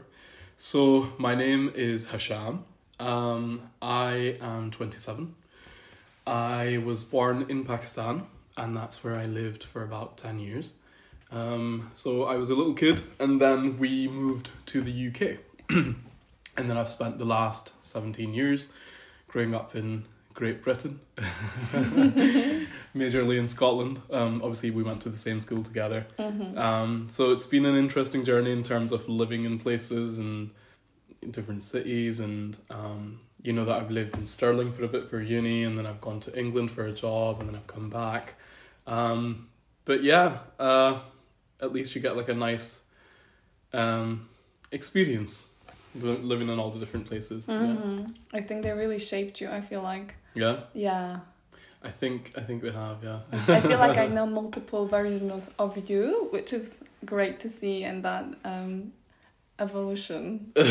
So 0.57 1.07
my 1.17 1.33
name 1.33 1.71
is 1.73 2.07
Hasham. 2.07 2.63
Um, 2.99 3.61
I 3.81 4.37
am 4.41 4.71
27. 4.71 5.35
I 6.27 6.81
was 6.85 7.03
born 7.05 7.45
in 7.47 7.63
Pakistan, 7.63 8.27
and 8.57 8.75
that's 8.75 9.03
where 9.05 9.15
I 9.15 9.25
lived 9.25 9.63
for 9.63 9.83
about 9.83 10.17
10 10.17 10.39
years. 10.39 10.75
Um, 11.31 11.91
so 11.93 12.25
I 12.25 12.35
was 12.35 12.49
a 12.49 12.55
little 12.55 12.73
kid, 12.73 13.01
and 13.19 13.39
then 13.39 13.79
we 13.79 14.09
moved 14.09 14.49
to 14.67 14.81
the 14.81 15.07
UK. 15.07 15.37
and 15.69 16.69
then 16.69 16.77
I've 16.77 16.89
spent 16.89 17.19
the 17.19 17.25
last 17.25 17.71
17 17.85 18.33
years 18.33 18.71
growing 19.29 19.55
up 19.55 19.75
in 19.75 20.05
Great 20.33 20.63
Britain, 20.63 20.99
majorly 22.95 23.37
in 23.37 23.47
Scotland. 23.47 24.01
Um, 24.11 24.41
obviously, 24.41 24.71
we 24.71 24.83
went 24.83 25.01
to 25.01 25.09
the 25.09 25.17
same 25.17 25.41
school 25.41 25.63
together. 25.63 26.07
Mm-hmm. 26.17 26.57
Um, 26.57 27.07
so 27.09 27.31
it's 27.31 27.45
been 27.45 27.65
an 27.65 27.75
interesting 27.75 28.25
journey 28.25 28.51
in 28.51 28.63
terms 28.63 28.91
of 28.91 29.07
living 29.07 29.45
in 29.45 29.59
places 29.59 30.17
and 30.17 30.49
in 31.21 31.31
different 31.31 31.63
cities, 31.63 32.19
and 32.19 32.57
um, 32.69 33.19
you 33.41 33.53
know 33.53 33.65
that 33.65 33.75
I've 33.79 33.91
lived 33.91 34.17
in 34.17 34.25
Stirling 34.25 34.73
for 34.73 34.83
a 34.83 34.87
bit 34.87 35.09
for 35.09 35.21
uni, 35.21 35.63
and 35.63 35.77
then 35.77 35.85
I've 35.85 36.01
gone 36.01 36.19
to 36.21 36.37
England 36.37 36.71
for 36.71 36.85
a 36.85 36.91
job, 36.91 37.39
and 37.39 37.49
then 37.49 37.55
I've 37.55 37.67
come 37.67 37.89
back. 37.89 38.35
Um, 38.87 39.49
but 39.85 40.03
yeah, 40.03 40.39
uh, 40.59 40.99
at 41.61 41.71
least 41.71 41.95
you 41.95 42.01
get 42.01 42.17
like 42.17 42.29
a 42.29 42.33
nice 42.33 42.83
um, 43.71 44.29
experience 44.71 45.49
living 45.95 46.49
in 46.49 46.59
all 46.59 46.71
the 46.71 46.79
different 46.79 47.05
places. 47.05 47.47
Mm-hmm. 47.47 48.05
I 48.33 48.41
think 48.41 48.63
they 48.63 48.71
really 48.71 48.99
shaped 48.99 49.39
you. 49.39 49.49
I 49.49 49.61
feel 49.61 49.81
like, 49.81 50.15
Yeah, 50.35 50.61
yeah. 50.73 51.19
I 51.83 51.89
think 51.89 52.33
I 52.37 52.41
think 52.41 52.63
we 52.63 52.71
have. 52.71 53.03
Yeah. 53.03 53.19
I 53.31 53.61
feel 53.61 53.77
like 53.77 53.97
I 53.97 54.07
know 54.17 54.25
multiple 54.25 54.87
versions 54.87 55.49
of 55.59 55.89
you, 55.89 56.27
which 56.31 56.53
is 56.53 56.77
great 57.05 57.39
to 57.41 57.49
see, 57.49 57.83
and 57.83 58.03
that 58.03 58.25
um, 58.45 58.93
evolution. 59.59 60.51
yeah, 60.55 60.65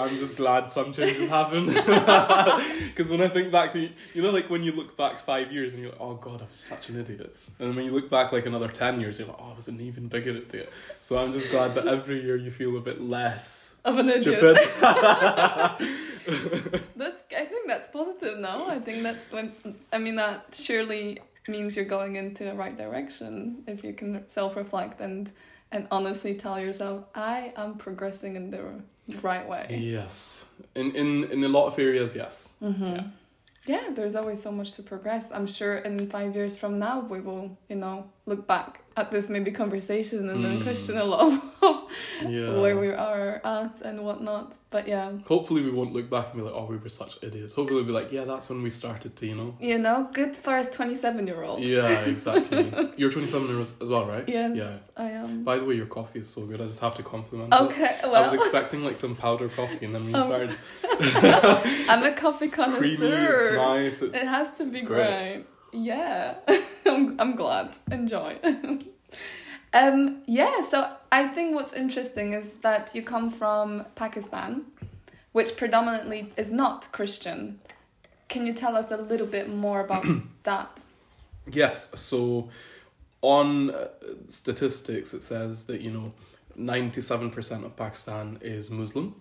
I'm 0.00 0.16
just 0.18 0.36
glad 0.36 0.70
some 0.70 0.92
changes 0.92 1.28
happened. 1.28 1.70
Because 2.94 3.10
when 3.10 3.20
I 3.20 3.28
think 3.28 3.50
back 3.50 3.72
to, 3.72 3.90
you 4.14 4.22
know, 4.22 4.30
like 4.30 4.48
when 4.48 4.62
you 4.62 4.70
look 4.70 4.96
back 4.96 5.18
five 5.18 5.50
years 5.50 5.74
and 5.74 5.82
you're 5.82 5.90
like, 5.90 6.00
oh 6.00 6.14
god, 6.14 6.42
I 6.42 6.44
was 6.44 6.56
such 6.56 6.90
an 6.90 7.00
idiot. 7.00 7.34
And 7.58 7.68
then 7.68 7.74
when 7.74 7.84
you 7.84 7.90
look 7.90 8.08
back 8.08 8.30
like 8.30 8.46
another 8.46 8.68
10 8.68 9.00
years, 9.00 9.18
you're 9.18 9.26
like, 9.26 9.36
oh, 9.40 9.50
I 9.52 9.56
was 9.56 9.66
an 9.66 9.80
even 9.80 10.06
bigger 10.06 10.30
idiot. 10.30 10.72
So 11.00 11.18
I'm 11.18 11.32
just 11.32 11.50
glad 11.50 11.74
that 11.74 11.88
every 11.88 12.22
year 12.22 12.36
you 12.36 12.52
feel 12.52 12.76
a 12.76 12.80
bit 12.80 13.00
less 13.00 13.74
Of 13.84 13.98
an 13.98 14.08
idiot. 14.08 14.40
That's. 16.96 17.24
I 17.36 17.44
think 17.46 17.66
that's 17.66 17.88
positive 17.88 18.38
now. 18.38 18.68
I 18.68 18.78
think 18.78 19.02
that's 19.02 19.30
when. 19.30 19.52
I 19.92 19.98
mean, 19.98 20.16
that 20.16 20.54
surely 20.54 21.18
means 21.48 21.76
you're 21.76 21.84
going 21.84 22.16
into 22.16 22.44
the 22.44 22.54
right 22.54 22.76
direction 22.78 23.62
if 23.66 23.84
you 23.84 23.92
can 23.92 24.26
self-reflect 24.26 25.00
and 25.00 25.30
and 25.74 25.88
honestly 25.90 26.34
tell 26.34 26.58
yourself, 26.60 27.04
I 27.14 27.52
am 27.56 27.74
progressing 27.74 28.36
in 28.36 28.50
the 28.50 28.62
right 29.20 29.46
way. 29.46 29.66
Yes. 29.70 30.46
In 30.74 30.94
in 30.94 31.24
in 31.24 31.44
a 31.44 31.48
lot 31.48 31.66
of 31.66 31.78
areas, 31.78 32.14
yes. 32.14 32.54
Mm-hmm. 32.62 32.94
Yeah. 32.94 33.04
Yeah. 33.66 33.90
there's 33.92 34.14
always 34.14 34.40
so 34.40 34.52
much 34.52 34.72
to 34.74 34.82
progress. 34.82 35.30
I'm 35.32 35.46
sure 35.46 35.76
in 35.78 36.08
five 36.08 36.34
years 36.34 36.56
from 36.56 36.78
now 36.78 37.00
we 37.00 37.20
will, 37.20 37.58
you 37.68 37.76
know, 37.76 38.06
look 38.26 38.46
back 38.46 38.83
at 38.96 39.10
this 39.10 39.28
maybe 39.28 39.50
conversation 39.50 40.28
and 40.30 40.44
then 40.44 40.58
Mm. 40.58 40.62
question 40.62 40.96
a 40.98 41.04
lot 41.04 41.20
of 41.62 41.74
Yeah. 42.28 42.56
where 42.62 42.76
we 42.78 42.88
are 42.92 43.40
at 43.44 43.80
and 43.82 44.04
whatnot. 44.04 44.54
But 44.70 44.86
yeah, 44.88 45.12
Hopefully 45.26 45.62
we 45.62 45.70
won't 45.70 45.92
look 45.92 46.08
back 46.10 46.26
and 46.30 46.36
be 46.36 46.42
like, 46.42 46.54
oh, 46.54 46.66
we 46.68 46.76
were 46.76 46.88
such 46.88 47.18
idiots. 47.22 47.54
Hopefully 47.54 47.76
we'll 47.82 47.86
be 47.92 47.92
like, 48.00 48.10
yeah, 48.12 48.24
that's 48.24 48.48
when 48.50 48.60
we 48.62 48.70
started 48.70 49.14
to, 49.16 49.26
you 49.26 49.34
know. 49.36 49.54
you 49.60 49.78
know, 49.78 50.08
good 50.12 50.36
for 50.36 50.54
us 50.54 50.68
27 50.70 51.26
year 51.26 51.42
olds. 51.42 51.62
Yeah, 51.68 51.88
exactly. 52.14 52.72
You're 52.96 53.10
27 53.10 53.60
as 53.60 53.74
as 53.82 53.88
well, 53.88 54.04
right? 54.06 54.28
Yes, 54.28 54.56
Yeah. 54.56 54.78
I 54.96 55.10
am. 55.10 55.44
By 55.44 55.58
the 55.58 55.64
way, 55.64 55.74
your 55.74 55.86
coffee 55.86 56.20
is 56.20 56.28
so 56.28 56.40
good. 56.46 56.60
I 56.60 56.66
just 56.66 56.80
have 56.80 56.94
to 56.96 57.02
compliment 57.02 57.52
it. 57.52 57.60
Okay, 57.66 57.98
I 58.04 58.20
was 58.22 58.32
expecting 58.32 58.84
like 58.84 58.96
some 58.96 59.14
powder 59.16 59.48
coffee, 59.48 59.84
and 59.86 59.94
then 59.94 60.04
you 60.08 60.14
Oh. 60.20 60.22
started, 60.22 60.50
I'm 61.88 62.02
a 62.04 62.12
coffee 62.12 62.48
connoisseur. 62.48 62.78
creamy, 62.78 63.06
it's 63.06 63.54
nice. 63.56 64.02
It's 64.02 64.16
It 64.16 64.26
has 64.26 64.52
to 64.58 64.64
be 64.64 64.80
great. 64.82 65.10
great. 65.10 65.46
Yeah, 65.74 66.34
I'm, 66.86 67.20
I'm 67.20 67.34
glad. 67.34 67.76
Enjoy. 67.90 68.38
um, 69.72 70.22
yeah, 70.26 70.64
so 70.64 70.88
I 71.10 71.26
think 71.28 71.54
what's 71.54 71.72
interesting 71.72 72.32
is 72.32 72.54
that 72.62 72.94
you 72.94 73.02
come 73.02 73.30
from 73.30 73.84
Pakistan, 73.96 74.66
which 75.32 75.56
predominantly 75.56 76.32
is 76.36 76.52
not 76.52 76.90
Christian. 76.92 77.58
Can 78.28 78.46
you 78.46 78.54
tell 78.54 78.76
us 78.76 78.92
a 78.92 78.96
little 78.96 79.26
bit 79.26 79.48
more 79.48 79.80
about 79.80 80.06
that? 80.44 80.80
Yes. 81.50 81.90
So, 82.00 82.50
on 83.20 83.70
uh, 83.70 83.88
statistics, 84.28 85.12
it 85.12 85.22
says 85.22 85.64
that 85.64 85.80
you 85.80 85.90
know, 85.90 86.12
ninety-seven 86.54 87.30
percent 87.30 87.64
of 87.64 87.76
Pakistan 87.76 88.38
is 88.40 88.70
Muslim, 88.70 89.20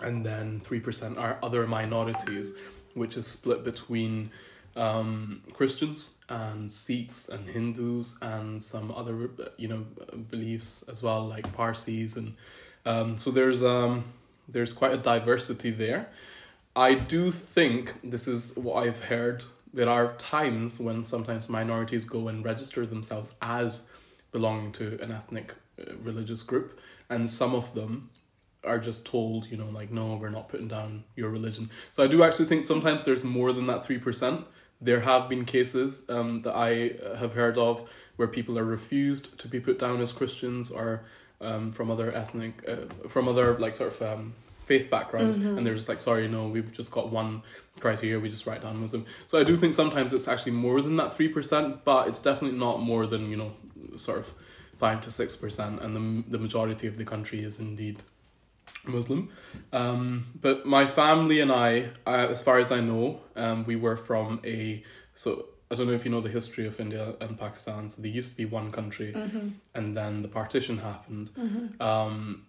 and 0.00 0.26
then 0.26 0.60
three 0.60 0.80
percent 0.80 1.18
are 1.18 1.38
other 1.42 1.66
minorities, 1.66 2.54
which 2.94 3.16
is 3.16 3.26
split 3.26 3.64
between 3.64 4.30
um, 4.78 5.42
Christians 5.52 6.18
and 6.28 6.70
Sikhs 6.70 7.28
and 7.28 7.48
Hindus 7.48 8.16
and 8.22 8.62
some 8.62 8.90
other 8.92 9.30
you 9.56 9.68
know 9.68 9.84
beliefs 10.30 10.84
as 10.88 11.02
well, 11.02 11.26
like 11.26 11.52
Parsis 11.52 12.16
and 12.16 12.34
um, 12.86 13.18
so 13.18 13.30
there's 13.30 13.62
um 13.62 14.04
there's 14.48 14.72
quite 14.72 14.92
a 14.92 14.96
diversity 14.98 15.70
there. 15.70 16.08
I 16.74 16.94
do 16.94 17.30
think 17.30 17.94
this 18.02 18.28
is 18.28 18.56
what 18.56 18.86
I've 18.86 19.04
heard. 19.04 19.44
There 19.74 19.88
are 19.88 20.14
times 20.14 20.78
when 20.80 21.04
sometimes 21.04 21.48
minorities 21.48 22.04
go 22.04 22.28
and 22.28 22.44
register 22.44 22.86
themselves 22.86 23.34
as 23.42 23.82
belonging 24.32 24.72
to 24.72 24.98
an 25.02 25.10
ethnic 25.10 25.54
uh, 25.78 25.94
religious 26.02 26.42
group, 26.42 26.80
and 27.10 27.28
some 27.28 27.54
of 27.54 27.74
them 27.74 28.10
are 28.64 28.78
just 28.78 29.06
told, 29.06 29.46
you 29.46 29.56
know, 29.56 29.68
like, 29.70 29.90
no, 29.90 30.14
we're 30.16 30.30
not 30.30 30.48
putting 30.48 30.68
down 30.68 31.04
your 31.16 31.30
religion. 31.30 31.70
So 31.90 32.02
I 32.02 32.06
do 32.06 32.22
actually 32.22 32.46
think 32.46 32.66
sometimes 32.66 33.04
there's 33.04 33.24
more 33.24 33.52
than 33.52 33.66
that 33.66 33.84
3%. 33.84 34.44
There 34.80 35.00
have 35.00 35.28
been 35.28 35.44
cases 35.44 36.04
um, 36.08 36.42
that 36.42 36.54
I 36.54 36.90
uh, 36.90 37.16
have 37.16 37.32
heard 37.34 37.58
of 37.58 37.88
where 38.16 38.28
people 38.28 38.58
are 38.58 38.64
refused 38.64 39.38
to 39.38 39.48
be 39.48 39.60
put 39.60 39.78
down 39.78 40.00
as 40.00 40.12
Christians 40.12 40.70
or 40.70 41.04
um, 41.40 41.72
from 41.72 41.90
other 41.90 42.12
ethnic, 42.14 42.64
uh, 42.68 43.08
from 43.08 43.28
other, 43.28 43.58
like, 43.58 43.74
sort 43.74 43.92
of 43.92 44.02
um, 44.02 44.34
faith 44.66 44.90
backgrounds, 44.90 45.36
and 45.36 45.66
they're 45.66 45.74
just 45.74 45.88
like, 45.88 46.00
sorry, 46.00 46.28
no, 46.28 46.46
we've 46.48 46.72
just 46.72 46.90
got 46.90 47.10
one 47.10 47.42
criteria, 47.80 48.18
we 48.20 48.28
just 48.28 48.46
write 48.46 48.62
down 48.62 48.76
Muslim. 48.80 49.06
So 49.26 49.38
I 49.38 49.44
do 49.44 49.56
think 49.56 49.74
sometimes 49.74 50.12
it's 50.12 50.28
actually 50.28 50.52
more 50.52 50.80
than 50.82 50.96
that 50.96 51.12
3%, 51.12 51.78
but 51.84 52.08
it's 52.08 52.20
definitely 52.20 52.58
not 52.58 52.80
more 52.80 53.06
than, 53.06 53.30
you 53.30 53.36
know, 53.36 53.52
sort 53.96 54.18
of 54.18 54.34
5 54.78 55.00
to 55.02 55.10
6%, 55.10 55.82
and 55.82 55.96
the, 55.96 56.30
the 56.30 56.38
majority 56.38 56.86
of 56.86 56.98
the 56.98 57.04
country 57.04 57.42
is 57.42 57.58
indeed 57.60 58.02
Muslim. 58.88 59.28
Um, 59.72 60.26
but 60.40 60.66
my 60.66 60.86
family 60.86 61.40
and 61.40 61.52
I, 61.52 61.90
uh, 62.06 62.28
as 62.30 62.42
far 62.42 62.58
as 62.58 62.70
I 62.72 62.80
know, 62.80 63.20
um, 63.36 63.64
we 63.64 63.76
were 63.76 63.96
from 63.96 64.40
a 64.44 64.82
so 65.14 65.46
I 65.70 65.74
don't 65.74 65.86
know 65.86 65.92
if 65.92 66.04
you 66.04 66.10
know 66.10 66.20
the 66.22 66.30
history 66.30 66.66
of 66.66 66.80
India 66.80 67.14
and 67.20 67.38
Pakistan. 67.38 67.90
So 67.90 68.00
they 68.02 68.08
used 68.08 68.30
to 68.32 68.36
be 68.36 68.44
one 68.46 68.72
country, 68.72 69.12
and 69.74 69.96
then 69.96 70.22
the 70.22 70.28
partition 70.28 70.78
happened. 70.78 71.30
Um, 71.80 72.46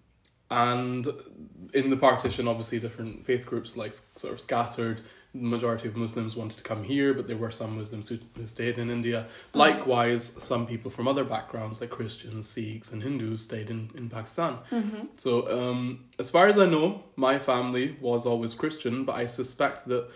and 0.51 1.05
in 1.73 1.89
the 1.89 1.97
partition, 1.97 2.47
obviously, 2.47 2.79
different 2.79 3.25
faith 3.25 3.45
groups 3.45 3.77
like 3.77 3.93
sort 4.15 4.33
of 4.33 4.39
scattered. 4.41 5.01
The 5.33 5.41
majority 5.41 5.87
of 5.87 5.95
Muslims 5.95 6.35
wanted 6.35 6.57
to 6.57 6.63
come 6.63 6.83
here, 6.83 7.13
but 7.13 7.27
there 7.27 7.37
were 7.37 7.51
some 7.51 7.77
Muslims 7.77 8.09
who, 8.09 8.17
who 8.35 8.47
stayed 8.47 8.79
in 8.79 8.89
India. 8.89 9.27
Likewise, 9.53 10.31
some 10.39 10.65
people 10.65 10.89
from 10.89 11.07
other 11.07 11.23
backgrounds 11.23 11.81
like 11.81 11.91
Christians, 11.91 12.47
Sikhs, 12.47 12.91
and 12.91 13.03
Hindus 13.03 13.43
stayed 13.43 13.69
in, 13.69 13.91
in 13.95 14.09
Pakistan. 14.09 14.57
So, 15.15 15.31
um, 15.51 16.05
as 16.17 16.31
far 16.31 16.47
as 16.47 16.57
I 16.57 16.65
know, 16.65 17.03
my 17.15 17.37
family 17.37 17.95
was 18.01 18.25
always 18.25 18.55
Christian, 18.55 19.05
but 19.05 19.15
I 19.15 19.27
suspect 19.27 19.87
that 19.87 20.09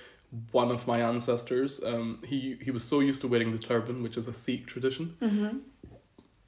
one 0.51 0.71
of 0.71 0.87
my 0.87 0.99
ancestors, 0.99 1.79
um, 1.85 2.17
he 2.25 2.57
he 2.65 2.71
was 2.71 2.83
so 2.83 2.99
used 2.99 3.21
to 3.21 3.27
wearing 3.27 3.51
the 3.51 3.59
turban, 3.59 4.01
which 4.01 4.17
is 4.17 4.27
a 4.27 4.33
Sikh 4.33 4.65
tradition. 4.65 5.15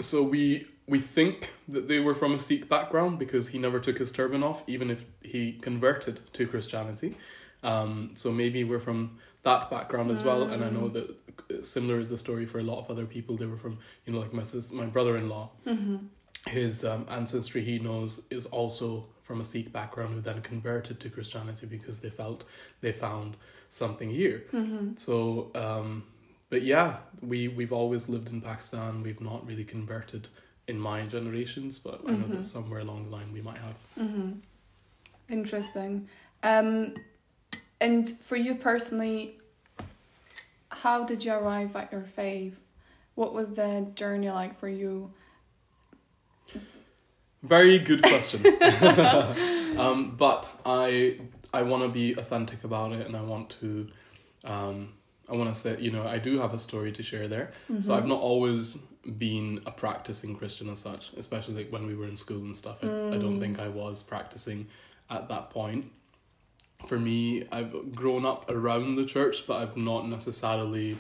So 0.02 0.24
we 0.24 0.66
we 0.88 1.00
think 1.00 1.52
that 1.68 1.88
they 1.88 2.00
were 2.00 2.16
from 2.16 2.34
a 2.34 2.40
Sikh 2.40 2.68
background 2.68 3.20
because 3.20 3.50
he 3.50 3.60
never 3.60 3.80
took 3.80 3.98
his 4.00 4.12
turban 4.12 4.42
off, 4.44 4.64
even 4.68 4.90
if 4.90 5.06
he 5.22 5.54
converted 5.54 6.20
to 6.34 6.48
Christianity. 6.48 7.16
Um, 7.66 8.12
so 8.14 8.32
maybe 8.32 8.64
we're 8.64 8.80
from 8.80 9.18
that 9.44 9.70
background 9.70 10.12
as 10.12 10.24
well, 10.24 10.44
and 10.44 10.64
I 10.64 10.70
know 10.70 10.88
that 10.90 11.10
uh, 11.10 11.64
similar 11.64 12.00
is 12.00 12.10
the 12.10 12.18
story 12.18 12.46
for 12.46 12.60
a 12.60 12.64
lot 12.64 12.80
of 12.80 12.90
other 12.90 13.06
people. 13.06 13.36
They 13.38 13.46
were 13.54 13.58
from 13.66 13.78
you 14.06 14.14
know 14.14 14.20
like 14.20 14.34
my 14.34 14.44
sis, 14.44 14.72
my 14.72 14.86
brother 14.86 15.18
in 15.18 15.30
law 15.30 15.50
his 16.48 16.86
um, 16.86 17.06
ancestry 17.10 17.64
he 17.64 17.80
knows 17.80 18.22
is 18.30 18.46
also 18.48 19.06
from 19.24 19.42
a 19.42 19.44
Sikh 19.44 19.72
background 19.72 20.14
who 20.14 20.22
then 20.22 20.42
converted 20.42 21.00
to 21.00 21.10
Christianity 21.10 21.66
because 21.66 22.00
they 22.00 22.10
felt 22.10 22.46
they 22.82 22.92
found 22.92 23.38
something 23.70 24.10
here. 24.10 24.44
So, 24.98 25.50
um, 25.56 26.04
but 26.50 26.62
yeah, 26.62 26.98
we 27.22 27.48
we've 27.48 27.74
always 27.74 28.08
lived 28.08 28.30
in 28.30 28.42
Pakistan. 28.42 29.02
We've 29.04 29.22
not 29.22 29.46
really 29.48 29.64
converted 29.64 30.28
in 30.68 30.80
my 30.80 31.06
generations, 31.08 31.80
but 31.80 32.02
I 32.08 32.12
know 32.12 32.28
that 32.36 32.46
somewhere 32.46 32.82
along 32.82 33.06
the 33.06 33.10
line 33.10 33.34
we 33.34 33.42
might 33.42 33.58
have. 33.58 33.76
Interesting. 35.30 36.08
Um, 36.44 36.94
and 37.80 38.10
for 38.10 38.36
you 38.36 38.56
personally, 38.56 39.38
how 40.70 41.04
did 41.04 41.24
you 41.24 41.34
arrive 41.34 41.76
at 41.76 41.92
your 41.92 42.04
faith? 42.04 42.58
What 43.16 43.34
was 43.34 43.52
the 43.52 43.88
journey 43.96 44.30
like 44.30 44.60
for 44.60 44.68
you? 44.68 45.12
Very 47.44 47.80
good 47.80 48.02
question. 48.02 48.46
um, 49.78 50.16
but 50.18 50.50
I 50.66 51.20
I 51.54 51.62
want 51.62 51.84
to 51.84 51.90
be 51.90 52.14
authentic 52.14 52.64
about 52.64 52.92
it, 52.92 53.06
and 53.06 53.16
I 53.16 53.22
want 53.22 53.52
to 53.62 53.88
um, 54.44 54.94
I 55.30 55.36
want 55.36 55.54
to 55.54 55.60
say 55.60 55.78
you 55.80 55.92
know 55.92 56.08
I 56.08 56.18
do 56.18 56.40
have 56.40 56.54
a 56.54 56.60
story 56.60 56.92
to 56.94 57.04
share 57.04 57.28
there. 57.28 57.52
So 57.80 57.94
I've 57.94 58.08
not 58.08 58.20
always 58.20 58.78
been 59.18 59.62
a 59.66 59.72
practicing 59.72 60.36
Christian 60.36 60.70
as 60.70 60.80
such, 60.80 61.12
especially 61.18 61.54
like 61.56 61.72
when 61.72 61.86
we 61.86 61.96
were 61.96 62.08
in 62.08 62.16
school 62.16 62.42
and 62.42 62.58
stuff. 62.58 62.78
I, 62.84 62.88
I 62.88 63.18
don't 63.18 63.40
think 63.40 63.60
I 63.60 63.68
was 63.68 64.02
practicing 64.02 64.68
at 65.10 65.30
that 65.30 65.52
point. 65.52 65.92
For 66.88 67.00
me, 67.00 67.46
I've 67.52 67.96
grown 67.96 68.26
up 68.26 68.50
around 68.50 68.96
the 68.96 69.06
church, 69.06 69.48
but 69.48 69.62
I've 69.62 69.78
not 69.78 70.08
necessarily 70.08 71.00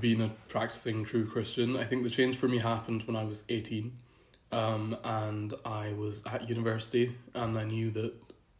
been 0.00 0.20
a 0.20 0.28
practicing 0.48 1.04
true 1.04 1.26
Christian. 1.26 1.76
I 1.76 1.84
think 1.84 2.02
the 2.02 2.10
change 2.10 2.36
for 2.36 2.46
me 2.46 2.58
happened 2.58 3.02
when 3.04 3.16
I 3.16 3.24
was 3.24 3.44
18 3.48 3.92
um, 4.52 4.96
and 5.02 5.54
I 5.64 5.92
was 5.92 6.22
at 6.26 6.48
university, 6.48 7.16
and 7.34 7.58
I 7.58 7.64
knew 7.64 7.90
that 7.92 8.12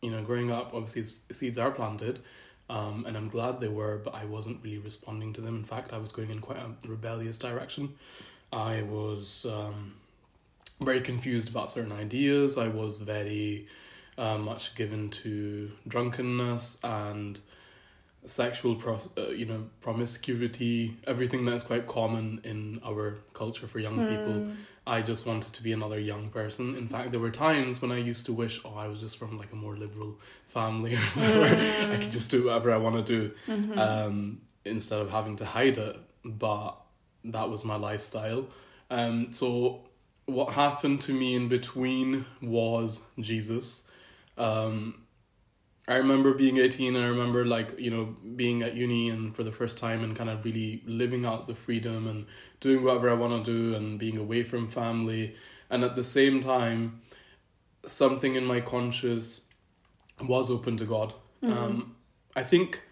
you 0.02 0.11
know, 0.11 0.23
growing 0.23 0.50
up, 0.50 0.73
obviously 0.75 1.04
seeds 1.32 1.59
are 1.59 1.70
planted, 1.70 2.20
um, 2.68 3.04
and 3.06 3.16
I'm 3.16 3.28
glad 3.28 3.61
they 3.61 3.68
were, 3.68 4.00
but 4.02 4.14
I 4.14 4.25
wasn't 4.25 4.62
really 4.62 4.78
responding 4.78 5.32
to 5.35 5.40
them. 5.40 5.56
In 5.56 5.64
fact, 5.64 5.92
I 5.92 5.99
was 5.99 6.12
going 6.12 6.30
in 6.30 6.40
quite 6.40 6.59
a 6.59 6.88
rebellious 6.88 7.37
direction. 7.37 7.94
I 8.52 8.82
was 8.82 9.47
um, 9.47 9.94
very 10.80 11.00
confused 11.00 11.49
about 11.49 11.70
certain 11.70 11.92
ideas. 11.92 12.56
I 12.56 12.68
was 12.68 12.97
very 12.97 13.66
uh, 14.20 14.38
much 14.38 14.74
given 14.74 15.10
to 15.10 15.70
drunkenness 15.88 16.78
and 16.84 17.40
sexual 18.26 18.74
pro- 18.74 19.00
uh, 19.16 19.30
you 19.30 19.46
know 19.46 19.62
promiscuity 19.80 20.94
everything 21.06 21.46
that 21.46 21.54
is 21.54 21.62
quite 21.62 21.86
common 21.86 22.38
in 22.44 22.78
our 22.84 23.18
culture 23.32 23.66
for 23.66 23.78
young 23.78 23.96
people 24.06 24.52
I 24.86 25.02
just 25.02 25.26
wanted 25.26 25.52
to 25.52 25.62
be 25.62 25.72
another 25.72 26.00
young 26.00 26.30
person. 26.30 26.74
In 26.74 26.88
fact, 26.88 27.12
there 27.12 27.20
were 27.20 27.30
times 27.30 27.80
when 27.80 27.92
I 27.92 27.98
used 27.98 28.26
to 28.26 28.32
wish, 28.32 28.60
oh, 28.64 28.74
I 28.74 28.88
was 28.88 28.98
just 28.98 29.18
from 29.18 29.38
like 29.38 29.52
a 29.52 29.56
more 29.56 29.76
liberal 29.76 30.18
family 30.48 30.94
or 30.96 30.98
whatever. 30.98 31.92
I 31.92 31.98
could 31.98 32.10
just 32.10 32.30
do 32.30 32.46
whatever 32.46 32.72
I 32.72 32.76
want 32.76 33.06
to 33.06 33.30
do 33.46 33.78
um, 33.78 34.40
instead 34.64 35.00
of 35.00 35.10
having 35.10 35.36
to 35.36 35.44
hide 35.44 35.78
it. 35.78 35.96
But 36.24 36.72
that 37.24 37.48
was 37.48 37.64
my 37.64 37.76
lifestyle. 37.76 38.48
Um, 38.90 39.32
so 39.32 39.82
what 40.24 40.54
happened 40.54 41.02
to 41.02 41.12
me 41.12 41.34
in 41.34 41.48
between 41.48 42.24
was 42.42 43.02
Jesus. 43.20 43.84
Um, 44.40 45.02
I 45.88 45.97
remember 45.97 46.35
being 46.35 46.59
18 46.59 46.94
and 46.94 47.04
I 47.04 47.09
remember 47.09 47.44
like, 47.44 47.78
you 47.78 47.90
know, 47.90 48.16
being 48.37 48.62
at 48.62 48.75
uni 48.75 49.09
and 49.09 49.35
for 49.35 49.42
the 49.42 49.52
first 49.52 49.78
time 49.78 50.04
and 50.04 50.14
kind 50.14 50.30
of 50.30 50.44
really 50.44 50.82
living 50.87 51.25
out 51.26 51.47
the 51.47 51.54
freedom 51.54 52.06
and 52.06 52.26
doing 52.61 52.85
whatever 52.85 53.11
I 53.11 53.14
want 53.14 53.44
to 53.44 53.52
do 53.52 53.75
and 53.75 53.99
being 53.99 54.16
away 54.16 54.42
from 54.42 54.68
family. 54.68 55.35
And 55.68 55.82
at 55.85 55.97
the 55.97 56.04
same 56.04 56.42
time, 56.42 57.02
something 57.87 58.35
in 58.35 58.44
my 58.44 58.61
conscience 58.61 59.42
was 60.23 60.50
open 60.50 60.76
to 60.76 60.85
God. 60.85 61.14
Mm-hmm. 61.42 61.52
Um, 61.52 61.97
I 62.37 62.44
think 62.44 62.82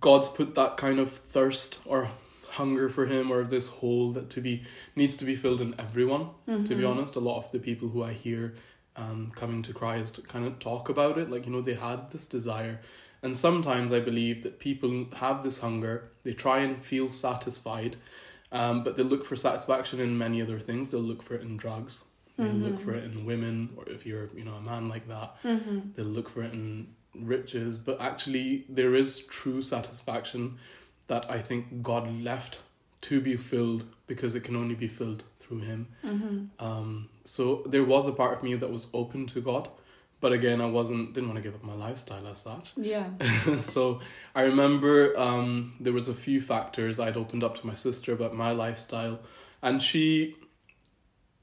God's 0.00 0.28
put 0.28 0.54
that 0.54 0.76
kind 0.76 0.98
of 0.98 1.10
thirst 1.12 1.78
or 1.86 2.10
hunger 2.50 2.88
for 2.88 3.06
Him 3.06 3.30
or 3.30 3.44
this 3.44 3.68
hole 3.68 4.12
that 4.12 4.28
to 4.30 4.40
be 4.40 4.64
needs 4.94 5.16
to 5.18 5.24
be 5.24 5.34
filled 5.34 5.60
in 5.60 5.74
everyone. 5.78 6.28
To 6.46 6.74
be 6.74 6.82
Mhm. 6.82 6.90
honest, 6.90 7.16
a 7.16 7.20
lot 7.20 7.38
of 7.38 7.50
the 7.52 7.58
people 7.58 7.88
who 7.88 8.02
I 8.02 8.12
hear 8.12 8.54
um, 8.96 9.32
coming 9.34 9.62
to 9.62 9.72
Christ 9.72 10.26
kind 10.28 10.46
of 10.46 10.58
talk 10.58 10.88
about 10.88 11.18
it, 11.18 11.30
like 11.30 11.46
you 11.46 11.52
know 11.52 11.60
they 11.60 11.74
had 11.74 12.10
this 12.10 12.26
desire, 12.26 12.80
and 13.22 13.36
sometimes 13.36 13.92
I 13.92 14.00
believe 14.00 14.42
that 14.42 14.58
people 14.58 15.06
have 15.16 15.42
this 15.42 15.60
hunger. 15.60 16.08
They 16.24 16.32
try 16.32 16.58
and 16.60 16.82
feel 16.84 17.08
satisfied, 17.08 17.96
um, 18.52 18.84
but 18.84 18.96
they 18.96 19.02
look 19.02 19.24
for 19.24 19.36
satisfaction 19.36 20.00
in 20.00 20.16
many 20.18 20.40
other 20.42 20.58
things. 20.58 20.90
They'll 20.90 21.00
look 21.00 21.22
for 21.22 21.34
it 21.34 21.42
in 21.42 21.56
drugs. 21.56 22.04
They'll 22.38 22.52
look 22.52 22.74
Mhm. 22.76 22.80
for 22.84 22.94
it 22.94 23.04
in 23.04 23.24
women, 23.24 23.70
or 23.76 23.88
if 23.88 24.04
you're 24.06 24.28
you 24.36 24.44
know 24.44 24.54
a 24.54 24.60
man 24.60 24.88
like 24.88 25.08
that, 25.08 25.36
Mhm. 25.42 25.94
they'll 25.94 26.04
look 26.06 26.28
for 26.28 26.42
it 26.42 26.52
in 26.52 26.88
riches. 27.14 27.78
But 27.78 28.00
actually, 28.00 28.64
there 28.68 28.94
is 28.94 29.24
true 29.26 29.62
satisfaction 29.62 30.58
that 31.06 31.30
I 31.30 31.38
think 31.40 31.82
God 31.82 32.04
left 32.22 32.58
to 33.02 33.20
be 33.20 33.36
filled 33.36 33.84
because 34.06 34.34
it 34.34 34.42
can 34.44 34.56
only 34.56 34.74
be 34.74 34.88
filled 34.88 35.24
through 35.46 35.60
Him. 35.60 35.86
Mhm. 36.04 36.48
Um, 36.58 37.08
so 37.24 37.62
there 37.66 37.84
was 37.84 38.06
a 38.06 38.12
part 38.12 38.36
of 38.36 38.42
me 38.42 38.54
that 38.56 38.70
was 38.70 38.88
open 38.92 39.26
to 39.28 39.40
God, 39.40 39.68
but 40.20 40.32
again, 40.32 40.60
I 40.60 40.66
wasn't 40.66 41.12
didn't 41.14 41.28
want 41.28 41.36
to 41.36 41.42
give 41.42 41.54
up 41.54 41.62
my 41.64 41.74
lifestyle 41.74 42.26
as 42.26 42.38
such. 42.40 42.72
Yeah. 42.76 43.10
so 43.58 44.00
I 44.34 44.42
remember 44.42 45.16
um, 45.18 45.74
there 45.80 45.92
was 45.92 46.08
a 46.08 46.14
few 46.14 46.40
factors 46.40 46.98
I'd 46.98 47.16
opened 47.16 47.44
up 47.44 47.54
to 47.60 47.66
my 47.66 47.74
sister 47.74 48.12
about 48.12 48.34
my 48.34 48.52
lifestyle, 48.52 49.20
and 49.62 49.82
she. 49.82 50.36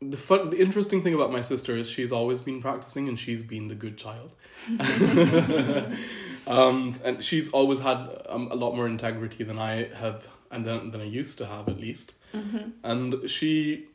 The 0.02 0.18
fun, 0.18 0.50
the 0.50 0.60
interesting 0.60 1.02
thing 1.02 1.14
about 1.14 1.32
my 1.32 1.40
sister 1.40 1.78
is 1.78 1.90
she's 1.90 2.12
always 2.12 2.42
been 2.42 2.62
practicing 2.62 3.08
and 3.08 3.18
she's 3.18 3.42
been 3.42 3.70
the 3.70 3.76
good 3.76 3.98
child, 3.98 4.32
um, 6.48 6.94
and 7.06 7.24
she's 7.24 7.50
always 7.52 7.80
had 7.80 8.10
um, 8.28 8.50
a 8.52 8.56
lot 8.56 8.76
more 8.76 8.86
integrity 8.88 9.44
than 9.46 9.58
I 9.58 9.88
have 9.96 10.28
and 10.52 10.66
than 10.66 10.92
than 10.92 11.02
I 11.02 11.06
used 11.06 11.38
to 11.38 11.46
have 11.46 11.70
at 11.70 11.80
least. 11.80 12.14
Mhm. 12.34 12.74
And 12.84 13.30
she, 13.30 13.88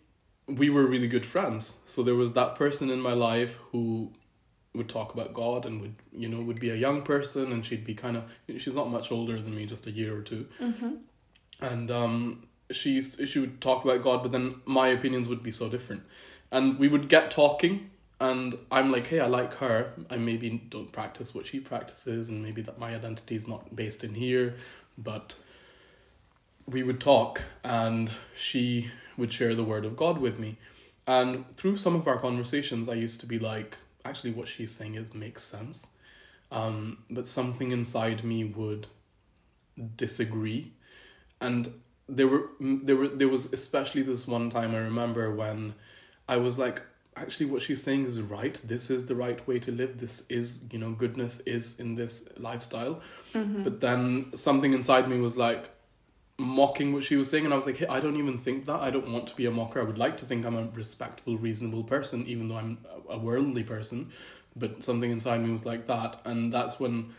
we 0.48 0.70
were 0.70 0.86
really 0.86 1.08
good 1.08 1.26
friends. 1.26 1.76
So 1.86 2.02
there 2.02 2.14
was 2.14 2.32
that 2.32 2.54
person 2.56 2.90
in 2.90 3.00
my 3.00 3.12
life 3.12 3.58
who 3.70 4.12
would 4.74 4.88
talk 4.88 5.12
about 5.12 5.34
God 5.34 5.66
and 5.66 5.80
would, 5.80 5.94
you 6.12 6.28
know, 6.28 6.40
would 6.40 6.60
be 6.60 6.70
a 6.70 6.74
young 6.74 7.02
person 7.02 7.52
and 7.52 7.64
she'd 7.64 7.84
be 7.84 7.94
kind 7.94 8.16
of, 8.16 8.24
she's 8.58 8.74
not 8.74 8.90
much 8.90 9.12
older 9.12 9.40
than 9.40 9.54
me, 9.54 9.66
just 9.66 9.86
a 9.86 9.90
year 9.90 10.16
or 10.16 10.22
two. 10.22 10.46
Mhm. 10.60 10.98
And 11.60 11.90
um, 11.90 12.46
she's, 12.70 13.20
she 13.26 13.38
would 13.40 13.60
talk 13.60 13.84
about 13.84 14.02
God, 14.02 14.22
but 14.22 14.32
then 14.32 14.56
my 14.64 14.88
opinions 14.88 15.28
would 15.28 15.42
be 15.42 15.52
so 15.52 15.68
different. 15.68 16.02
And 16.50 16.78
we 16.78 16.88
would 16.88 17.08
get 17.08 17.30
talking 17.30 17.90
and 18.20 18.56
I'm 18.72 18.90
like, 18.90 19.06
hey, 19.06 19.20
I 19.20 19.26
like 19.26 19.54
her. 19.54 19.92
I 20.10 20.16
maybe 20.16 20.50
don't 20.70 20.90
practice 20.92 21.34
what 21.34 21.46
she 21.46 21.60
practices 21.60 22.28
and 22.28 22.42
maybe 22.42 22.62
that 22.62 22.78
my 22.78 22.94
identity 22.94 23.36
is 23.36 23.46
not 23.46 23.76
based 23.76 24.02
in 24.02 24.14
here, 24.14 24.56
but 24.96 25.36
we 26.66 26.82
would 26.82 27.00
talk 27.00 27.42
and 27.64 28.10
she 28.34 28.90
would 29.18 29.32
share 29.32 29.54
the 29.54 29.64
word 29.64 29.84
of 29.84 29.96
God 29.96 30.18
with 30.18 30.38
me. 30.38 30.56
And 31.06 31.44
through 31.56 31.76
some 31.76 31.94
of 31.94 32.06
our 32.06 32.18
conversations, 32.18 32.88
I 32.88 32.94
used 32.94 33.20
to 33.20 33.26
be 33.26 33.38
like, 33.38 33.76
actually, 34.04 34.32
what 34.32 34.48
she's 34.48 34.74
saying 34.74 34.94
is 34.94 35.12
makes 35.12 35.42
sense. 35.42 35.88
Um, 36.50 36.98
but 37.10 37.26
something 37.26 37.72
inside 37.72 38.24
me 38.24 38.44
would 38.44 38.86
disagree. 39.96 40.72
And 41.40 41.72
there 42.08 42.26
were 42.26 42.48
there 42.60 42.96
were 42.96 43.08
there 43.08 43.28
was 43.28 43.52
especially 43.52 44.02
this 44.02 44.26
one 44.26 44.50
time 44.50 44.74
I 44.74 44.78
remember 44.78 45.34
when 45.34 45.74
I 46.28 46.36
was 46.36 46.58
like, 46.58 46.82
actually, 47.16 47.46
what 47.46 47.62
she's 47.62 47.82
saying 47.82 48.06
is 48.06 48.20
right. 48.20 48.58
This 48.64 48.90
is 48.90 49.06
the 49.06 49.14
right 49.14 49.46
way 49.46 49.58
to 49.60 49.70
live. 49.70 49.98
This 49.98 50.24
is 50.28 50.64
you 50.70 50.78
know 50.78 50.92
goodness 50.92 51.40
is 51.40 51.78
in 51.78 51.94
this 51.94 52.28
lifestyle. 52.38 53.02
Mhm. 53.34 53.64
But 53.64 53.80
then 53.80 54.34
something 54.34 54.72
inside 54.72 55.08
me 55.08 55.20
was 55.20 55.36
like 55.36 55.70
mocking 56.38 56.92
what 56.92 57.04
she 57.04 57.16
was 57.16 57.28
saying, 57.28 57.44
and 57.44 57.52
I 57.52 57.56
was 57.56 57.66
like, 57.66 57.76
hey, 57.78 57.86
I 57.88 58.00
don't 58.00 58.16
even 58.16 58.38
think 58.38 58.66
that. 58.66 58.76
I 58.80 58.90
don't 58.90 59.10
want 59.10 59.26
to 59.28 59.36
be 59.36 59.46
a 59.46 59.50
mocker. 59.50 59.80
I 59.80 59.84
would 59.84 59.98
like 59.98 60.16
to 60.18 60.24
think 60.24 60.46
I'm 60.46 60.56
a 60.56 60.68
respectful, 60.68 61.36
reasonable 61.36 61.82
person, 61.84 62.24
even 62.26 62.48
though 62.48 62.56
I'm 62.56 62.78
a 63.08 63.18
worldly 63.18 63.64
person. 63.64 64.10
But 64.56 64.82
something 64.82 65.10
inside 65.10 65.42
me 65.42 65.50
was 65.50 65.66
like 65.66 65.86
that, 65.88 66.20
and 66.24 66.52
that's 66.52 66.78
when 66.78 67.14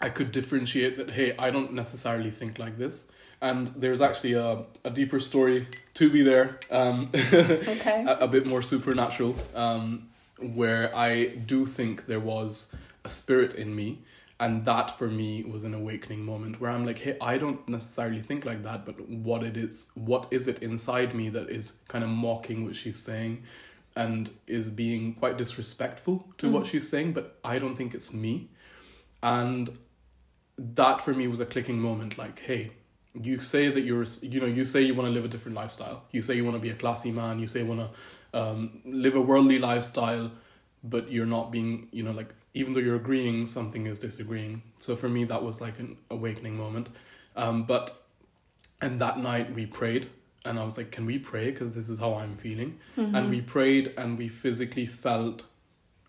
I 0.00 0.08
could 0.08 0.32
differentiate 0.32 0.96
that. 0.98 1.10
Hey, 1.10 1.34
I 1.36 1.50
don't 1.50 1.72
necessarily 1.72 2.30
think 2.30 2.58
like 2.58 2.78
this. 2.78 3.06
And 3.40 3.66
there's 3.68 4.00
actually 4.00 4.34
a, 4.34 4.64
a 4.84 4.90
deeper 4.90 5.18
story 5.18 5.66
to 5.94 6.08
be 6.08 6.22
there, 6.22 6.60
um, 6.70 7.10
Okay. 7.14 8.04
a, 8.06 8.18
a 8.18 8.28
bit 8.28 8.46
more 8.46 8.62
supernatural, 8.62 9.34
um, 9.56 10.08
where 10.38 10.94
I 10.94 11.26
do 11.26 11.66
think 11.66 12.06
there 12.06 12.20
was 12.20 12.72
a 13.04 13.08
spirit 13.08 13.54
in 13.54 13.74
me 13.74 13.98
and 14.42 14.64
that 14.64 14.88
for 14.98 15.08
me 15.08 15.44
was 15.54 15.62
an 15.68 15.74
awakening 15.80 16.22
moment 16.24 16.60
where 16.60 16.70
i'm 16.70 16.84
like 16.90 16.98
hey 16.98 17.16
i 17.20 17.34
don't 17.42 17.66
necessarily 17.68 18.20
think 18.28 18.44
like 18.50 18.62
that 18.68 18.84
but 18.88 18.96
what 19.28 19.42
it 19.50 19.56
is 19.56 19.90
what 19.94 20.26
is 20.38 20.48
it 20.52 20.62
inside 20.70 21.14
me 21.20 21.28
that 21.36 21.48
is 21.58 21.74
kind 21.88 22.02
of 22.06 22.10
mocking 22.10 22.64
what 22.64 22.74
she's 22.82 22.98
saying 23.10 23.42
and 23.94 24.30
is 24.46 24.68
being 24.70 25.14
quite 25.14 25.36
disrespectful 25.38 26.16
to 26.38 26.50
what 26.50 26.64
Mm. 26.64 26.70
she's 26.70 26.88
saying 26.88 27.12
but 27.12 27.38
i 27.44 27.58
don't 27.58 27.76
think 27.76 27.94
it's 27.94 28.12
me. 28.12 28.34
And 29.22 29.70
that 30.58 31.00
for 31.00 31.14
me 31.14 31.28
was 31.28 31.40
a 31.40 31.46
clicking 31.46 31.78
moment 31.88 32.18
like 32.18 32.40
hey 32.40 32.62
you 33.28 33.38
say 33.40 33.68
that 33.68 33.82
you're 33.82 34.06
you 34.32 34.40
know 34.40 34.46
you 34.58 34.64
say 34.64 34.80
you 34.82 34.94
want 34.94 35.06
to 35.08 35.12
live 35.12 35.24
a 35.24 35.28
different 35.28 35.56
lifestyle. 35.62 35.98
You 36.10 36.22
say 36.22 36.34
you 36.34 36.44
want 36.44 36.56
to 36.56 36.60
be 36.68 36.70
a 36.70 36.74
classy 36.74 37.12
man. 37.12 37.38
You 37.38 37.46
say 37.46 37.60
you 37.60 37.66
want 37.66 37.82
to 37.86 38.38
um, 38.40 38.80
live 38.86 39.14
a 39.14 39.20
worldly 39.20 39.58
lifestyle 39.58 40.30
but 40.82 41.10
you're 41.12 41.26
not 41.26 41.52
being 41.52 41.88
you 41.92 42.02
know 42.02 42.10
like 42.20 42.30
even 42.54 42.72
though 42.72 42.80
you're 42.80 42.96
agreeing 42.96 43.46
something 43.46 43.86
is 43.86 43.98
disagreeing. 43.98 44.62
So 44.78 44.96
for 44.96 45.08
me 45.08 45.24
that 45.24 45.42
was 45.42 45.60
like 45.60 45.78
an 45.78 45.96
awakening 46.10 46.56
moment. 46.56 46.88
Um, 47.36 47.64
but 47.64 48.04
and 48.80 48.98
that 49.00 49.18
night 49.18 49.54
we 49.54 49.64
prayed 49.64 50.10
and 50.44 50.58
i 50.58 50.64
was 50.64 50.76
like 50.76 50.90
can 50.90 51.06
we 51.06 51.18
pray? 51.18 51.50
Because 51.50 51.72
this 51.72 51.88
is 51.88 51.98
how 51.98 52.14
i'm 52.14 52.36
feeling. 52.36 52.78
Mhm. 52.96 53.16
and 53.16 53.30
we 53.30 53.40
prayed 53.40 53.94
and 53.96 54.18
we 54.18 54.28
physically 54.28 54.86
felt 54.86 55.44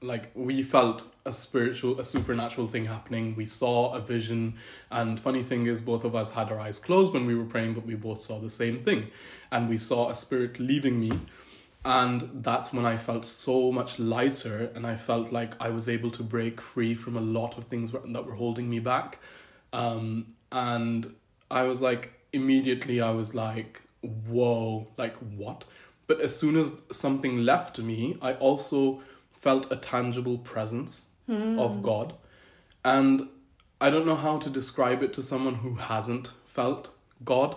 like 0.01 0.31
we 0.35 0.61
felt 0.63 1.03
a 1.25 1.31
spiritual 1.31 1.97
a 1.97 2.03
supernatural 2.03 2.67
thing 2.67 2.83
happening. 2.85 3.35
We 3.37 3.45
saw 3.45 3.93
a 3.93 4.01
vision 4.01 4.55
and 4.91 5.17
funny 5.17 5.43
thing 5.43 5.67
is 5.67 5.79
both 5.79 6.03
of 6.03 6.13
us 6.13 6.31
had 6.31 6.51
our 6.51 6.59
eyes 6.59 6.77
closed 6.79 7.13
when 7.13 7.25
we 7.25 7.35
were 7.35 7.45
praying 7.45 7.73
but 7.75 7.85
we 7.85 7.95
both 7.95 8.21
saw 8.21 8.39
the 8.39 8.49
same 8.49 8.83
thing. 8.83 9.07
And 9.49 9.69
we 9.69 9.77
saw 9.77 10.09
a 10.09 10.15
spirit 10.15 10.59
leaving 10.59 10.99
me 10.99 11.11
and 11.85 12.29
that's 12.35 12.71
when 12.73 12.85
i 12.85 12.95
felt 12.95 13.25
so 13.25 13.71
much 13.71 13.99
lighter 13.99 14.71
and 14.75 14.87
i 14.87 14.95
felt 14.95 15.31
like 15.31 15.53
i 15.59 15.69
was 15.69 15.89
able 15.89 16.09
to 16.11 16.23
break 16.23 16.61
free 16.61 16.95
from 16.95 17.17
a 17.17 17.21
lot 17.21 17.57
of 17.57 17.65
things 17.65 17.91
that 17.91 18.25
were 18.25 18.35
holding 18.35 18.69
me 18.69 18.79
back 18.79 19.19
um, 19.73 20.25
and 20.51 21.13
i 21.51 21.63
was 21.63 21.81
like 21.81 22.13
immediately 22.31 23.01
i 23.01 23.09
was 23.11 23.35
like 23.35 23.81
whoa 24.27 24.87
like 24.97 25.15
what 25.35 25.65
but 26.07 26.19
as 26.21 26.35
soon 26.35 26.57
as 26.57 26.81
something 26.91 27.37
left 27.43 27.79
me 27.79 28.17
i 28.21 28.33
also 28.33 29.01
felt 29.35 29.71
a 29.71 29.75
tangible 29.75 30.37
presence 30.37 31.07
Mm. 31.29 31.57
of 31.57 31.81
God. 31.81 32.15
And 32.83 33.29
I 33.79 33.89
don't 33.89 34.05
know 34.05 34.17
how 34.17 34.39
to 34.39 34.49
describe 34.49 35.01
it 35.03 35.13
to 35.13 35.23
someone 35.23 35.55
who 35.55 35.75
hasn't 35.75 36.31
felt 36.45 36.89
God 37.23 37.55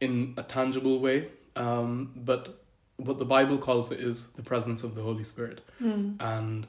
in 0.00 0.34
a 0.36 0.42
tangible 0.42 0.98
way. 0.98 1.28
Um, 1.54 2.10
but 2.16 2.58
what 2.96 3.18
the 3.18 3.24
Bible 3.24 3.58
calls 3.58 3.90
it 3.92 4.00
is 4.00 4.28
the 4.28 4.42
presence 4.42 4.84
of 4.84 4.94
the 4.94 5.02
Holy 5.02 5.24
Spirit. 5.24 5.60
Mm. 5.82 6.16
And 6.20 6.66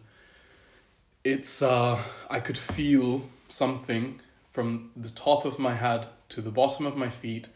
it's, 1.23 1.61
uh, 1.61 1.99
I 2.29 2.39
could 2.39 2.57
feel 2.57 3.29
something 3.49 4.21
from 4.51 4.91
the 4.95 5.09
top 5.09 5.45
of 5.45 5.59
my 5.59 5.73
head 5.75 6.07
to 6.29 6.41
the 6.41 6.51
bottom 6.51 6.85
of 6.85 6.95
my 6.95 7.09
feet, 7.09 7.47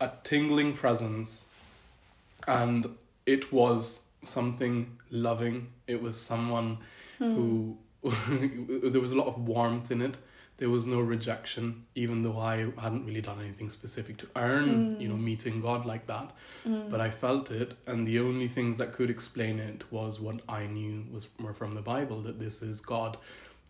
a 0.00 0.10
tingling 0.24 0.72
presence. 0.74 1.46
And 2.46 2.96
it 3.26 3.52
was 3.52 4.02
something 4.22 4.96
loving. 5.10 5.68
It 5.86 6.02
was 6.02 6.20
someone 6.20 6.78
Mm. 7.18 7.34
who 7.34 7.78
there 8.90 9.00
was 9.00 9.10
a 9.10 9.16
lot 9.16 9.26
of 9.26 9.38
warmth 9.38 9.90
in 9.90 10.02
it. 10.02 10.18
There 10.58 10.70
was 10.70 10.86
no 10.86 11.00
rejection, 11.00 11.84
even 11.94 12.22
though 12.22 12.38
I 12.38 12.70
hadn't 12.80 13.04
really 13.04 13.20
done 13.20 13.40
anything 13.40 13.68
specific 13.70 14.16
to 14.18 14.26
earn, 14.36 14.68
Mm. 14.96 15.00
you 15.02 15.08
know, 15.08 15.16
meeting 15.16 15.60
God 15.60 15.84
like 15.84 16.06
that. 16.06 16.34
Mm. 16.66 16.90
But 16.90 17.00
I 17.00 17.10
felt 17.10 17.50
it, 17.50 17.74
and 17.86 18.06
the 18.06 18.18
only 18.20 18.48
things 18.48 18.78
that 18.78 18.92
could 18.94 19.10
explain 19.10 19.58
it 19.58 19.84
was 19.92 20.18
what 20.18 20.40
I 20.48 20.66
knew 20.66 21.04
was 21.12 21.28
were 21.38 21.52
from 21.52 21.72
the 21.72 21.82
Bible 21.82 22.22
that 22.22 22.38
this 22.38 22.62
is 22.62 22.80
God, 22.80 23.18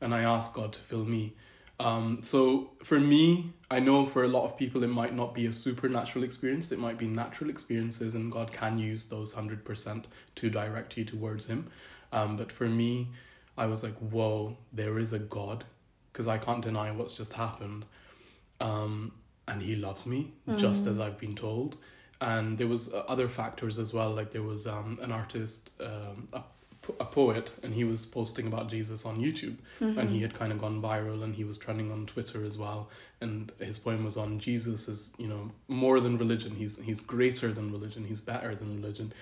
and 0.00 0.14
I 0.14 0.22
asked 0.22 0.54
God 0.54 0.72
to 0.74 0.80
fill 0.80 1.04
me. 1.04 1.34
Um, 1.78 2.22
so 2.22 2.70
for 2.82 2.98
me, 2.98 3.52
I 3.70 3.80
know 3.80 4.06
for 4.06 4.24
a 4.24 4.28
lot 4.28 4.44
of 4.44 4.56
people 4.56 4.82
it 4.84 4.86
might 4.88 5.14
not 5.14 5.34
be 5.34 5.44
a 5.46 5.52
supernatural 5.52 6.24
experience. 6.24 6.72
It 6.72 6.78
might 6.78 6.96
be 6.98 7.06
natural 7.06 7.50
experiences, 7.50 8.14
and 8.14 8.30
God 8.32 8.52
can 8.52 8.78
use 8.78 9.06
those 9.06 9.32
hundred 9.34 9.64
percent 9.64 10.06
to 10.36 10.48
direct 10.48 10.96
you 10.96 11.04
towards 11.04 11.46
Him. 11.46 11.66
Um, 12.12 12.36
but 12.36 12.50
for 12.52 12.66
me, 12.68 13.08
I 13.58 13.66
was 13.66 13.82
like, 13.82 13.96
whoa, 13.98 14.56
there 14.72 14.98
is 14.98 15.12
a 15.12 15.18
God, 15.18 15.64
because 16.16 16.26
I 16.28 16.38
can't 16.38 16.62
deny 16.64 16.90
what's 16.92 17.12
just 17.14 17.34
happened. 17.34 17.84
Um, 18.60 19.12
and 19.46 19.60
He 19.60 19.76
loves 19.76 20.06
me 20.06 20.32
just 20.56 20.84
Mm. 20.86 20.90
as 20.92 20.98
I've 20.98 21.18
been 21.18 21.34
told. 21.34 21.76
And 22.22 22.56
there 22.56 22.66
was 22.66 22.90
uh, 22.92 23.04
other 23.06 23.28
factors 23.28 23.78
as 23.78 23.92
well, 23.92 24.10
like 24.14 24.32
there 24.32 24.42
was 24.42 24.66
um, 24.66 24.98
an 25.02 25.12
artist, 25.12 25.70
um, 25.80 26.28
a 26.32 26.42
a 27.00 27.04
poet 27.04 27.52
and 27.64 27.74
he 27.74 27.82
was 27.82 28.06
posting 28.06 28.46
about 28.46 28.68
Jesus 28.68 29.04
on 29.04 29.20
YouTube 29.20 29.56
Mm-hmm. 29.80 29.98
and 29.98 30.08
he 30.08 30.20
had 30.22 30.32
kind 30.34 30.52
of 30.52 30.60
gone 30.60 30.80
viral 30.80 31.24
and 31.24 31.34
he 31.34 31.42
was 31.42 31.58
trending 31.58 31.90
on 31.90 32.06
Twitter 32.06 32.44
as 32.44 32.56
well 32.58 32.88
and 33.20 33.50
his 33.58 33.76
poem 33.76 34.04
was 34.04 34.16
on 34.16 34.38
Jesus 34.38 34.86
is 34.86 35.10
you 35.18 35.26
know 35.26 35.50
more 35.66 35.98
than 35.98 36.16
religion 36.16 36.54
he's 36.54 36.78
he's 36.88 37.00
greater 37.00 37.50
than 37.52 37.72
religion 37.72 38.04
he's 38.04 38.20
better 38.20 38.54
than 38.54 38.80
religion 38.80 39.12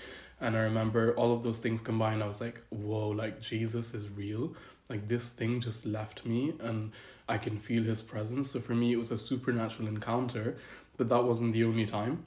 and 0.43 0.55
I 0.59 0.61
remember 0.61 1.15
all 1.17 1.33
of 1.33 1.43
those 1.43 1.59
things 1.59 1.81
combined 1.81 2.23
I 2.23 2.27
was 2.27 2.39
like 2.43 2.61
whoa 2.69 3.09
like 3.09 3.41
Jesus 3.41 3.95
is 3.95 4.11
real 4.11 4.53
like 4.89 5.09
this 5.09 5.29
thing 5.29 5.61
just 5.61 5.87
left 5.87 6.27
me 6.27 6.55
and 6.61 6.93
I 7.29 7.39
can 7.39 7.59
feel 7.59 7.85
his 7.85 8.03
presence. 8.03 8.51
So 8.51 8.61
for 8.61 8.75
me 8.75 8.93
it 8.93 8.97
was 8.97 9.11
a 9.11 9.19
supernatural 9.19 9.89
encounter 9.89 10.57
but 10.97 11.09
that 11.09 11.25
wasn't 11.25 11.53
the 11.53 11.65
only 11.65 11.87
time. 11.87 12.25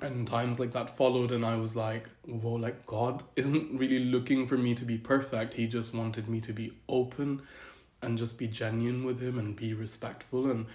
And 0.00 0.26
times 0.26 0.58
like 0.58 0.72
that 0.72 0.96
followed 0.96 1.30
and 1.30 1.46
i 1.46 1.54
was 1.54 1.76
like 1.76 2.08
whoa 2.24 2.54
like 2.54 2.86
god 2.86 3.22
isn't 3.36 3.78
really 3.78 4.00
looking 4.00 4.46
for 4.46 4.58
me 4.58 4.74
to 4.74 4.84
be 4.84 4.98
perfect. 4.98 5.54
He 5.54 5.66
just 5.66 5.94
wanted 5.94 6.28
me 6.28 6.40
to 6.40 6.52
be 6.52 6.72
open 6.88 7.42
and 8.02 8.18
just 8.18 8.36
be 8.36 8.48
genuine 8.48 9.04
with 9.04 9.20
him 9.20 9.38
and 9.38 9.54
be 9.54 9.74
respectful. 9.74 10.50
And 10.50 10.66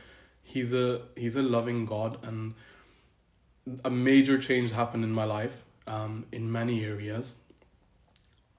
he's 0.44 0.74
a 0.74 1.02
he's 1.16 1.36
a 1.36 1.42
loving 1.42 1.86
god. 1.86 2.18
And 2.26 2.54
a 3.84 3.90
major 3.90 4.38
change 4.38 4.72
happened 4.72 5.04
in 5.04 5.12
my 5.12 5.26
life 5.26 5.64
um, 5.86 6.26
in 6.32 6.52
many 6.52 6.86
areas. 6.86 7.36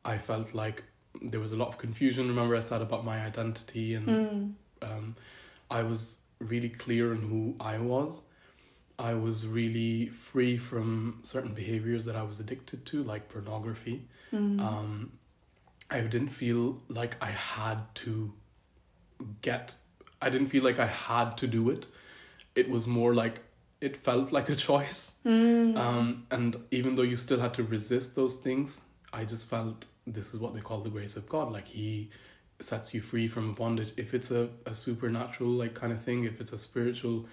I 0.04 0.18
felt 0.18 0.54
like 0.54 0.84
there 1.22 1.40
was 1.40 1.52
a 1.52 1.56
lot 1.56 1.68
of 1.68 1.78
confusion 1.78 2.28
remember 2.28 2.54
i 2.56 2.60
said 2.60 2.80
about 2.82 3.04
my 3.04 3.20
identity 3.20 3.94
and 3.94 4.06
Mm. 4.08 4.52
um, 4.82 5.14
I 5.70 5.82
was 5.82 6.18
really 6.38 6.68
clear 6.70 7.10
on 7.10 7.20
who 7.22 7.54
I 7.60 7.78
was. 7.78 8.22
I 8.98 9.12
was 9.14 9.46
really 9.46 10.08
free 10.08 10.56
from 10.56 11.18
certain 11.22 11.52
behaviors 11.52 12.04
that 12.06 12.16
I 12.16 12.22
was 12.22 12.40
addicted 12.40 12.86
to, 12.86 13.02
like 13.02 13.28
pornography. 13.28 14.06
Mm. 14.32 14.60
Um, 14.60 15.12
I 15.90 16.00
didn't 16.00 16.30
feel 16.30 16.80
like 16.88 17.16
I 17.20 17.30
had 17.30 17.78
to 17.96 18.32
get, 19.42 19.74
I 20.22 20.30
didn't 20.30 20.46
feel 20.48 20.64
like 20.64 20.78
I 20.78 20.86
had 20.86 21.36
to 21.38 21.46
do 21.46 21.68
it. 21.70 21.86
It 22.54 22.70
was 22.70 22.86
more 22.86 23.14
like 23.14 23.40
it 23.80 23.96
felt 23.96 24.32
like 24.32 24.48
a 24.48 24.56
choice. 24.56 25.16
Mm. 25.26 25.76
Um, 25.76 26.26
and 26.30 26.56
even 26.70 26.96
though 26.96 27.02
you 27.02 27.16
still 27.16 27.40
had 27.40 27.54
to 27.54 27.62
resist 27.62 28.16
those 28.16 28.36
things, 28.36 28.80
I 29.12 29.24
just 29.24 29.48
felt 29.50 29.86
this 30.14 30.34
is 30.34 30.40
what 30.40 30.54
they 30.54 30.60
call 30.60 30.80
the 30.80 30.90
grace 30.90 31.16
of 31.16 31.28
God. 31.28 31.52
Like 31.52 31.68
He 31.68 32.10
sets 32.60 32.92
you 32.94 33.00
free 33.00 33.28
from 33.28 33.54
bondage. 33.54 33.92
If 33.96 34.14
it's 34.14 34.30
a, 34.30 34.48
a 34.66 34.74
supernatural 34.74 35.50
like 35.50 35.74
kind 35.74 35.92
of 35.92 36.00
thing, 36.02 36.24
if 36.24 36.40
it's 36.40 36.52
a 36.52 36.58
spiritual 36.58 37.26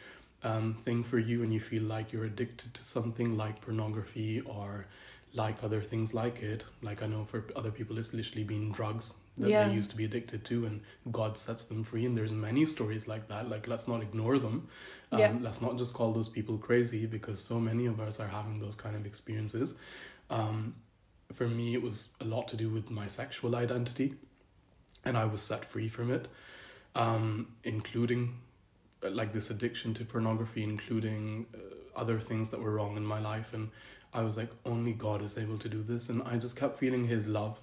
um, 0.44 0.78
thing 0.86 1.04
for 1.04 1.18
you 1.18 1.42
and 1.44 1.52
you 1.54 1.60
feel 1.60 1.84
like 1.84 2.14
you're 2.14 2.26
addicted 2.26 2.74
to 2.76 2.84
something 2.84 3.36
like 3.36 3.62
pornography 3.62 4.42
or 4.42 4.86
like 5.34 5.64
other 5.64 5.82
things 5.82 6.14
like 6.14 6.42
it, 6.44 6.64
like 6.82 7.02
I 7.02 7.08
know 7.08 7.26
for 7.26 7.44
other 7.56 7.72
people 7.72 7.98
it's 7.98 8.14
literally 8.14 8.44
been 8.44 8.72
drugs 8.72 9.16
that 9.38 9.50
Yeah. 9.50 9.68
they 9.68 9.74
used 9.74 9.90
to 9.92 9.98
be 9.98 10.06
addicted 10.06 10.46
to 10.46 10.66
and 10.66 10.82
God 11.12 11.38
sets 11.38 11.66
them 11.66 11.84
free 11.84 12.06
and 12.06 12.16
there's 12.18 12.32
many 12.32 12.66
stories 12.66 13.08
like 13.08 13.28
that. 13.28 13.50
Like 13.50 13.68
let's 13.68 13.88
not 13.88 14.02
ignore 14.02 14.38
them. 14.40 14.68
Um, 15.12 15.20
Yeah. 15.20 15.34
Let's 15.42 15.62
not 15.62 15.78
just 15.78 15.94
call 15.94 16.14
those 16.14 16.30
people 16.30 16.58
crazy 16.58 17.06
because 17.08 17.44
so 17.44 17.60
many 17.60 17.88
of 17.88 18.00
us 18.00 18.20
are 18.20 18.28
having 18.28 18.60
those 18.60 18.76
kind 18.76 18.96
of 18.96 19.06
experiences. 19.06 19.76
Um, 20.30 20.76
for 21.34 21.48
me, 21.48 21.74
it 21.74 21.82
was 21.82 22.10
a 22.22 22.26
lot 22.26 22.48
to 22.50 22.56
do 22.56 22.70
with 22.70 22.90
my 22.90 23.08
sexual 23.08 23.56
identity, 23.56 24.16
and 25.04 25.18
I 25.18 25.26
was 25.26 25.42
set 25.42 25.66
free 25.66 25.90
from 25.90 26.12
it, 26.12 26.28
um, 26.96 27.48
including 27.64 28.36
uh, 29.04 29.10
like 29.10 29.34
this 29.34 29.50
addiction 29.50 29.94
to 29.96 30.06
pornography, 30.06 30.64
including 30.64 31.46
uh, 31.54 32.00
other 32.00 32.20
things 32.20 32.50
that 32.50 32.62
were 32.62 32.72
wrong 32.72 32.98
in 32.98 33.06
my 33.06 33.20
life. 33.20 33.54
And 33.54 33.70
I 34.14 34.22
was 34.22 34.38
like, 34.38 34.50
only 34.66 34.94
God 34.94 35.22
is 35.22 35.38
able 35.38 35.58
to 35.60 35.70
do 35.70 35.84
this. 35.84 36.10
And 36.10 36.24
I 36.24 36.38
just 36.38 36.56
kept 36.56 36.80
feeling 36.80 37.06
His 37.06 37.28
love. 37.28 37.60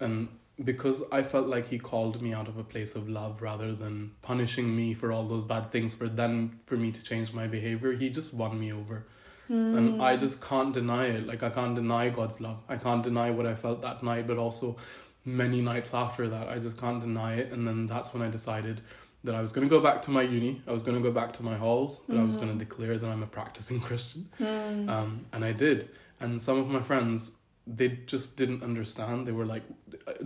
And 0.00 0.28
because 0.64 1.02
I 1.12 1.22
felt 1.22 1.46
like 1.46 1.68
He 1.68 1.78
called 1.78 2.20
me 2.20 2.32
out 2.32 2.48
of 2.48 2.58
a 2.58 2.64
place 2.64 2.94
of 2.94 3.08
love 3.08 3.40
rather 3.40 3.72
than 3.72 4.12
punishing 4.22 4.74
me 4.74 4.94
for 4.94 5.12
all 5.12 5.24
those 5.24 5.44
bad 5.44 5.70
things, 5.70 5.94
for 5.94 6.08
then 6.08 6.58
for 6.66 6.76
me 6.76 6.90
to 6.92 7.02
change 7.02 7.32
my 7.32 7.46
behavior, 7.46 7.92
He 7.92 8.10
just 8.10 8.34
won 8.34 8.58
me 8.58 8.72
over. 8.72 9.04
Mm. 9.50 9.76
And 9.76 10.02
I 10.02 10.16
just 10.16 10.42
can't 10.42 10.72
deny 10.72 11.06
it. 11.06 11.26
Like, 11.26 11.42
I 11.42 11.50
can't 11.50 11.74
deny 11.74 12.08
God's 12.08 12.40
love. 12.40 12.58
I 12.68 12.76
can't 12.76 13.02
deny 13.02 13.30
what 13.30 13.46
I 13.46 13.54
felt 13.54 13.82
that 13.82 14.02
night, 14.02 14.26
but 14.26 14.38
also 14.38 14.76
many 15.24 15.60
nights 15.60 15.94
after 15.94 16.28
that. 16.28 16.48
I 16.48 16.58
just 16.58 16.78
can't 16.78 17.00
deny 17.00 17.34
it. 17.34 17.52
And 17.52 17.66
then 17.66 17.86
that's 17.86 18.14
when 18.14 18.22
I 18.22 18.30
decided 18.30 18.80
that 19.24 19.34
I 19.34 19.40
was 19.40 19.52
going 19.52 19.68
to 19.68 19.70
go 19.70 19.80
back 19.80 20.02
to 20.02 20.10
my 20.10 20.22
uni. 20.22 20.62
I 20.66 20.72
was 20.72 20.82
going 20.82 20.96
to 20.96 21.02
go 21.02 21.12
back 21.12 21.32
to 21.34 21.42
my 21.42 21.56
halls, 21.56 22.00
but 22.08 22.18
I 22.18 22.24
was 22.24 22.36
going 22.36 22.48
to 22.48 22.58
declare 22.58 22.98
that 22.98 23.08
I'm 23.08 23.22
a 23.22 23.26
practicing 23.26 23.80
Christian. 23.88 24.28
Mm. 24.40 24.88
Um, 24.88 25.26
and 25.32 25.44
I 25.44 25.52
did. 25.52 25.90
And 26.20 26.40
some 26.40 26.58
of 26.58 26.68
my 26.68 26.80
friends, 26.80 27.32
they 27.66 28.00
just 28.06 28.36
didn't 28.36 28.62
understand. 28.62 29.26
They 29.26 29.32
were 29.32 29.46
like, 29.46 29.62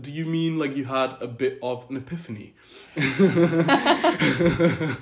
Do 0.01 0.11
you 0.11 0.25
mean 0.25 0.59
like 0.59 0.77
you 0.77 0.85
had 0.85 1.21
a 1.21 1.27
bit 1.27 1.59
of 1.63 1.87
an 1.91 1.97
epiphany? 1.97 2.55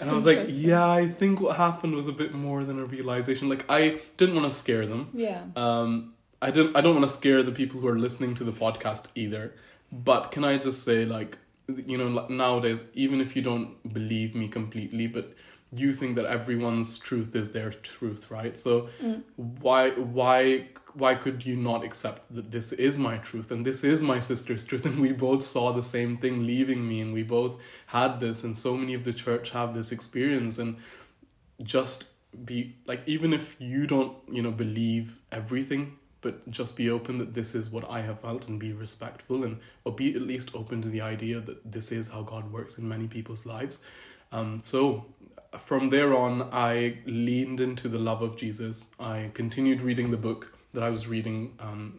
and 0.00 0.10
I 0.10 0.14
was 0.14 0.24
like, 0.24 0.46
Yeah, 0.48 0.88
I 0.90 1.08
think 1.08 1.40
what 1.40 1.56
happened 1.56 1.94
was 1.94 2.08
a 2.08 2.12
bit 2.12 2.32
more 2.34 2.64
than 2.64 2.78
a 2.78 2.84
realization. 2.84 3.48
Like, 3.48 3.64
I 3.68 4.00
didn't 4.16 4.34
want 4.34 4.50
to 4.50 4.56
scare 4.56 4.86
them. 4.86 5.08
yeah. 5.12 5.42
Um, 5.56 6.14
I 6.40 6.50
didn't. 6.52 6.76
I 6.76 6.80
don't 6.80 6.94
want 6.94 7.08
to 7.08 7.14
scare 7.14 7.42
the 7.42 7.50
people 7.52 7.80
who 7.80 7.88
are 7.88 7.98
listening 7.98 8.34
to 8.36 8.44
the 8.44 8.52
podcast 8.52 9.06
either. 9.16 9.54
But 9.90 10.30
can 10.30 10.44
I 10.44 10.58
just 10.58 10.84
say, 10.84 11.04
like, 11.04 11.36
you 11.66 11.98
know, 11.98 12.26
nowadays, 12.28 12.84
even 12.94 13.20
if 13.20 13.34
you 13.34 13.42
don't 13.42 13.92
believe 13.92 14.34
me 14.34 14.46
completely, 14.46 15.06
but 15.08 15.32
you 15.72 15.92
think 15.92 16.16
that 16.16 16.24
everyone's 16.24 16.98
truth 16.98 17.36
is 17.36 17.52
their 17.52 17.70
truth, 17.70 18.30
right? 18.30 18.56
So 18.56 18.88
Mm. 19.02 19.22
why, 19.36 19.90
why, 19.90 20.68
why 20.94 21.14
could 21.14 21.44
you 21.44 21.56
not 21.56 21.84
accept 21.84 22.34
that 22.34 22.50
this 22.50 22.72
is 22.72 22.96
my 22.98 23.18
truth 23.18 23.50
and 23.50 23.66
this 23.66 23.84
is 23.84 24.02
my 24.02 24.18
sister's 24.18 24.64
truth, 24.64 24.86
and 24.90 24.98
we 25.00 25.12
both 25.12 25.44
saw 25.44 25.72
the 25.72 25.82
same 25.82 26.16
thing 26.16 26.46
leaving 26.46 26.88
me, 26.88 27.00
and 27.00 27.12
we 27.12 27.22
both 27.22 27.60
had 27.86 28.18
this, 28.20 28.44
and 28.44 28.56
so 28.56 28.76
many 28.76 28.94
of 28.94 29.04
the 29.04 29.12
church 29.12 29.50
have 29.50 29.74
this 29.74 29.92
experience, 29.92 30.58
and 30.58 30.76
just 31.62 32.08
be 32.44 32.74
like, 32.86 33.02
even 33.06 33.32
if 33.32 33.56
you 33.58 33.86
don't, 33.86 34.16
you 34.30 34.42
know, 34.42 34.50
believe 34.50 35.18
everything 35.32 35.98
but 36.20 36.50
just 36.50 36.76
be 36.76 36.90
open 36.90 37.18
that 37.18 37.32
this 37.32 37.54
is 37.54 37.70
what 37.70 37.88
I 37.88 38.00
have 38.02 38.20
felt 38.20 38.48
and 38.48 38.58
be 38.58 38.72
respectful 38.72 39.44
and 39.44 39.58
or 39.84 39.92
be 39.92 40.14
at 40.14 40.22
least 40.22 40.50
open 40.54 40.82
to 40.82 40.88
the 40.88 41.00
idea 41.00 41.38
that 41.40 41.70
this 41.70 41.92
is 41.92 42.08
how 42.08 42.22
God 42.22 42.52
works 42.52 42.76
in 42.78 42.88
many 42.88 43.06
people's 43.06 43.46
lives. 43.46 43.80
Um, 44.32 44.60
so 44.62 45.06
from 45.60 45.90
there 45.90 46.14
on, 46.14 46.48
I 46.52 46.98
leaned 47.06 47.60
into 47.60 47.88
the 47.88 47.98
love 47.98 48.22
of 48.22 48.36
Jesus. 48.36 48.88
I 48.98 49.30
continued 49.34 49.82
reading 49.82 50.10
the 50.10 50.16
book 50.16 50.58
that 50.74 50.82
I 50.82 50.90
was 50.90 51.06
reading 51.06 51.54
um, 51.60 51.98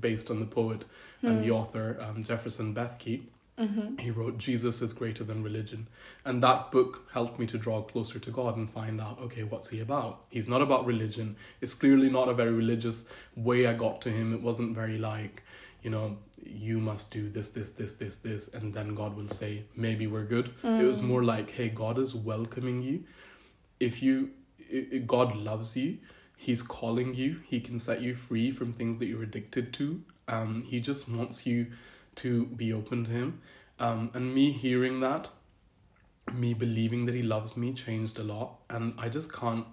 based 0.00 0.30
on 0.30 0.40
the 0.40 0.46
poet 0.46 0.84
and 1.22 1.42
the 1.42 1.50
author 1.52 1.96
um, 2.00 2.22
Jefferson 2.24 2.74
Bethke. 2.74 3.22
Mm-hmm. 3.58 3.98
He 3.98 4.10
wrote 4.10 4.38
Jesus 4.38 4.82
is 4.82 4.92
greater 4.92 5.22
than 5.22 5.42
religion. 5.42 5.86
And 6.24 6.42
that 6.42 6.72
book 6.72 7.08
helped 7.12 7.38
me 7.38 7.46
to 7.46 7.58
draw 7.58 7.82
closer 7.82 8.18
to 8.18 8.30
God 8.30 8.56
and 8.56 8.68
find 8.68 9.00
out, 9.00 9.20
okay, 9.20 9.44
what's 9.44 9.68
he 9.68 9.80
about? 9.80 10.24
He's 10.30 10.48
not 10.48 10.62
about 10.62 10.84
religion. 10.84 11.36
It's 11.60 11.74
clearly 11.74 12.10
not 12.10 12.28
a 12.28 12.34
very 12.34 12.50
religious 12.50 13.04
way 13.36 13.66
I 13.66 13.74
got 13.74 14.00
to 14.02 14.10
him. 14.10 14.34
It 14.34 14.42
wasn't 14.42 14.74
very 14.74 14.98
like, 14.98 15.42
you 15.82 15.90
know, 15.90 16.16
you 16.44 16.78
must 16.80 17.10
do 17.10 17.28
this, 17.28 17.48
this, 17.50 17.70
this, 17.70 17.94
this, 17.94 18.16
this, 18.16 18.48
and 18.48 18.74
then 18.74 18.94
God 18.94 19.16
will 19.16 19.28
say, 19.28 19.64
maybe 19.76 20.06
we're 20.06 20.24
good. 20.24 20.52
It 20.62 20.84
was 20.84 21.00
more 21.02 21.22
like, 21.24 21.50
hey, 21.52 21.68
God 21.68 21.98
is 21.98 22.14
welcoming 22.14 22.82
you. 22.82 23.04
If 23.80 24.02
you, 24.02 24.30
i- 24.72 24.86
i- 24.94 24.98
God 24.98 25.36
loves 25.36 25.76
you, 25.76 25.98
He's 26.36 26.62
calling 26.62 27.14
you. 27.14 27.40
He 27.46 27.60
can 27.60 27.78
set 27.78 28.02
you 28.02 28.16
free 28.16 28.50
from 28.50 28.72
things 28.72 28.98
that 28.98 29.06
you're 29.06 29.22
addicted 29.22 29.72
to. 29.74 30.02
Um, 30.26 30.62
he 30.62 30.80
just 30.80 31.08
wants 31.08 31.46
you 31.46 31.68
to 32.16 32.46
be 32.46 32.72
open 32.72 33.04
to 33.04 33.10
him. 33.12 33.40
Um, 33.78 34.10
and 34.12 34.34
me 34.34 34.50
hearing 34.50 34.98
that, 35.00 35.30
me 36.32 36.52
believing 36.54 37.06
that 37.06 37.14
he 37.14 37.22
loves 37.22 37.56
me 37.56 37.72
changed 37.72 38.18
a 38.18 38.24
lot. 38.24 38.58
And 38.68 38.94
I 38.98 39.08
just 39.08 39.32
can't, 39.32 39.66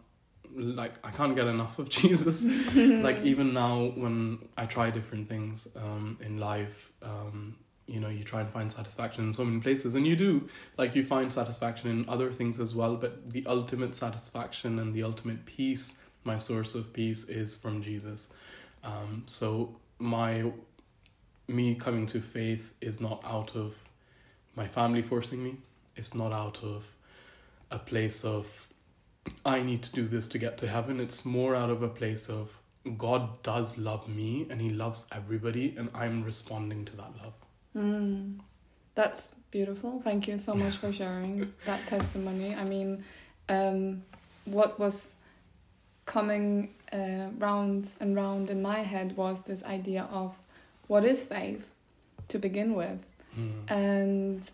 like, 0.55 0.93
I 1.03 1.11
can't 1.11 1.35
get 1.35 1.47
enough 1.47 1.79
of 1.79 1.89
Jesus. 2.01 2.43
like, 2.75 3.21
even 3.23 3.53
now 3.53 3.91
when 3.95 4.39
I 4.57 4.65
try 4.65 4.89
different 4.89 5.29
things 5.29 5.67
um, 5.75 6.17
in 6.21 6.39
life, 6.39 6.91
um, 7.01 7.55
you 7.87 7.99
know, 7.99 8.09
you 8.09 8.23
try 8.23 8.41
and 8.41 8.49
find 8.49 8.71
satisfaction 8.71 9.25
in 9.25 9.33
so 9.33 9.43
many 9.43 9.59
places, 9.59 9.95
and 9.95 10.05
you 10.05 10.15
do. 10.15 10.47
Like, 10.77 10.95
you 10.95 11.03
find 11.03 11.31
satisfaction 11.33 11.89
in 11.89 12.07
other 12.07 12.31
things 12.31 12.59
as 12.59 12.75
well, 12.75 12.95
but 12.95 13.31
the 13.31 13.43
ultimate 13.47 13.95
satisfaction 13.95 14.79
and 14.79 14.93
the 14.93 15.03
ultimate 15.03 15.45
peace, 15.45 15.97
my 16.23 16.37
source 16.37 16.75
of 16.75 16.93
peace, 16.93 17.27
is 17.29 17.55
from 17.55 17.81
Jesus. 17.81 18.29
Um, 18.83 19.23
so, 19.25 19.75
my 19.97 20.51
me 21.47 21.73
coming 21.75 22.05
to 22.05 22.21
faith 22.21 22.73
is 22.79 23.01
not 23.01 23.21
out 23.25 23.55
of 23.55 23.75
my 24.55 24.67
family 24.67 25.01
forcing 25.01 25.43
me. 25.43 25.57
It's 25.95 26.13
not 26.13 26.31
out 26.31 26.63
of 26.63 26.85
a 27.71 27.79
place 27.79 28.23
of 28.23 28.68
I 29.45 29.61
need 29.61 29.83
to 29.83 29.93
do 29.93 30.07
this 30.07 30.27
to 30.29 30.37
get 30.37 30.57
to 30.59 30.67
heaven. 30.67 30.99
It's 30.99 31.25
more 31.25 31.55
out 31.55 31.69
of 31.69 31.83
a 31.83 31.87
place 31.87 32.29
of 32.29 32.59
God 32.97 33.41
does 33.43 33.77
love 33.77 34.07
me 34.07 34.47
and 34.49 34.61
He 34.61 34.69
loves 34.69 35.05
everybody, 35.11 35.75
and 35.77 35.89
I'm 35.93 36.23
responding 36.23 36.85
to 36.85 36.95
that 36.97 37.11
love. 37.21 37.33
Mm. 37.75 38.39
That's 38.95 39.35
beautiful. 39.51 40.01
Thank 40.03 40.27
you 40.27 40.37
so 40.37 40.53
much 40.53 40.77
for 40.77 40.91
sharing 40.91 41.53
that 41.65 41.85
testimony. 41.87 42.55
I 42.55 42.63
mean, 42.63 43.03
um, 43.47 44.03
what 44.45 44.79
was 44.79 45.15
coming 46.05 46.73
uh, 46.91 47.29
round 47.37 47.91
and 47.99 48.15
round 48.15 48.49
in 48.49 48.61
my 48.61 48.79
head 48.79 49.15
was 49.15 49.41
this 49.41 49.63
idea 49.63 50.07
of 50.11 50.35
what 50.87 51.05
is 51.05 51.23
faith 51.23 51.63
to 52.29 52.39
begin 52.39 52.73
with. 52.73 52.99
Mm. 53.37 53.71
And 53.71 54.51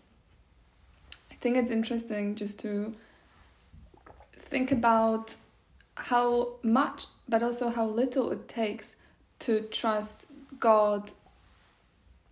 I 1.30 1.34
think 1.36 1.56
it's 1.56 1.70
interesting 1.70 2.34
just 2.34 2.58
to 2.60 2.94
think 4.46 4.72
about 4.72 5.36
how 5.96 6.54
much, 6.62 7.06
but 7.28 7.42
also 7.42 7.68
how 7.70 7.86
little 7.86 8.30
it 8.30 8.48
takes 8.48 8.96
to 9.40 9.60
trust 9.62 10.26
God 10.58 11.12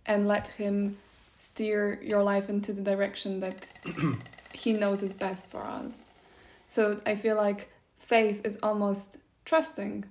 and 0.05 0.27
let 0.27 0.49
Him 0.49 0.97
steer 1.35 1.99
your 2.01 2.23
life 2.23 2.49
into 2.49 2.73
the 2.73 2.81
direction 2.81 3.39
that 3.41 3.69
He 4.53 4.73
knows 4.73 5.03
is 5.03 5.13
best 5.13 5.47
for 5.47 5.63
us. 5.63 6.05
So 6.67 6.99
I 7.05 7.15
feel 7.15 7.35
like 7.35 7.69
faith 7.99 8.45
is 8.45 8.57
almost 8.63 9.17
trusting 9.43 10.05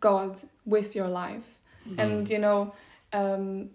God 0.00 0.40
with 0.66 0.94
your 0.94 1.08
life. 1.08 1.46
Mm. 1.88 1.98
And 1.98 2.30
you 2.30 2.38
know, 2.38 2.74
um, 3.12 3.70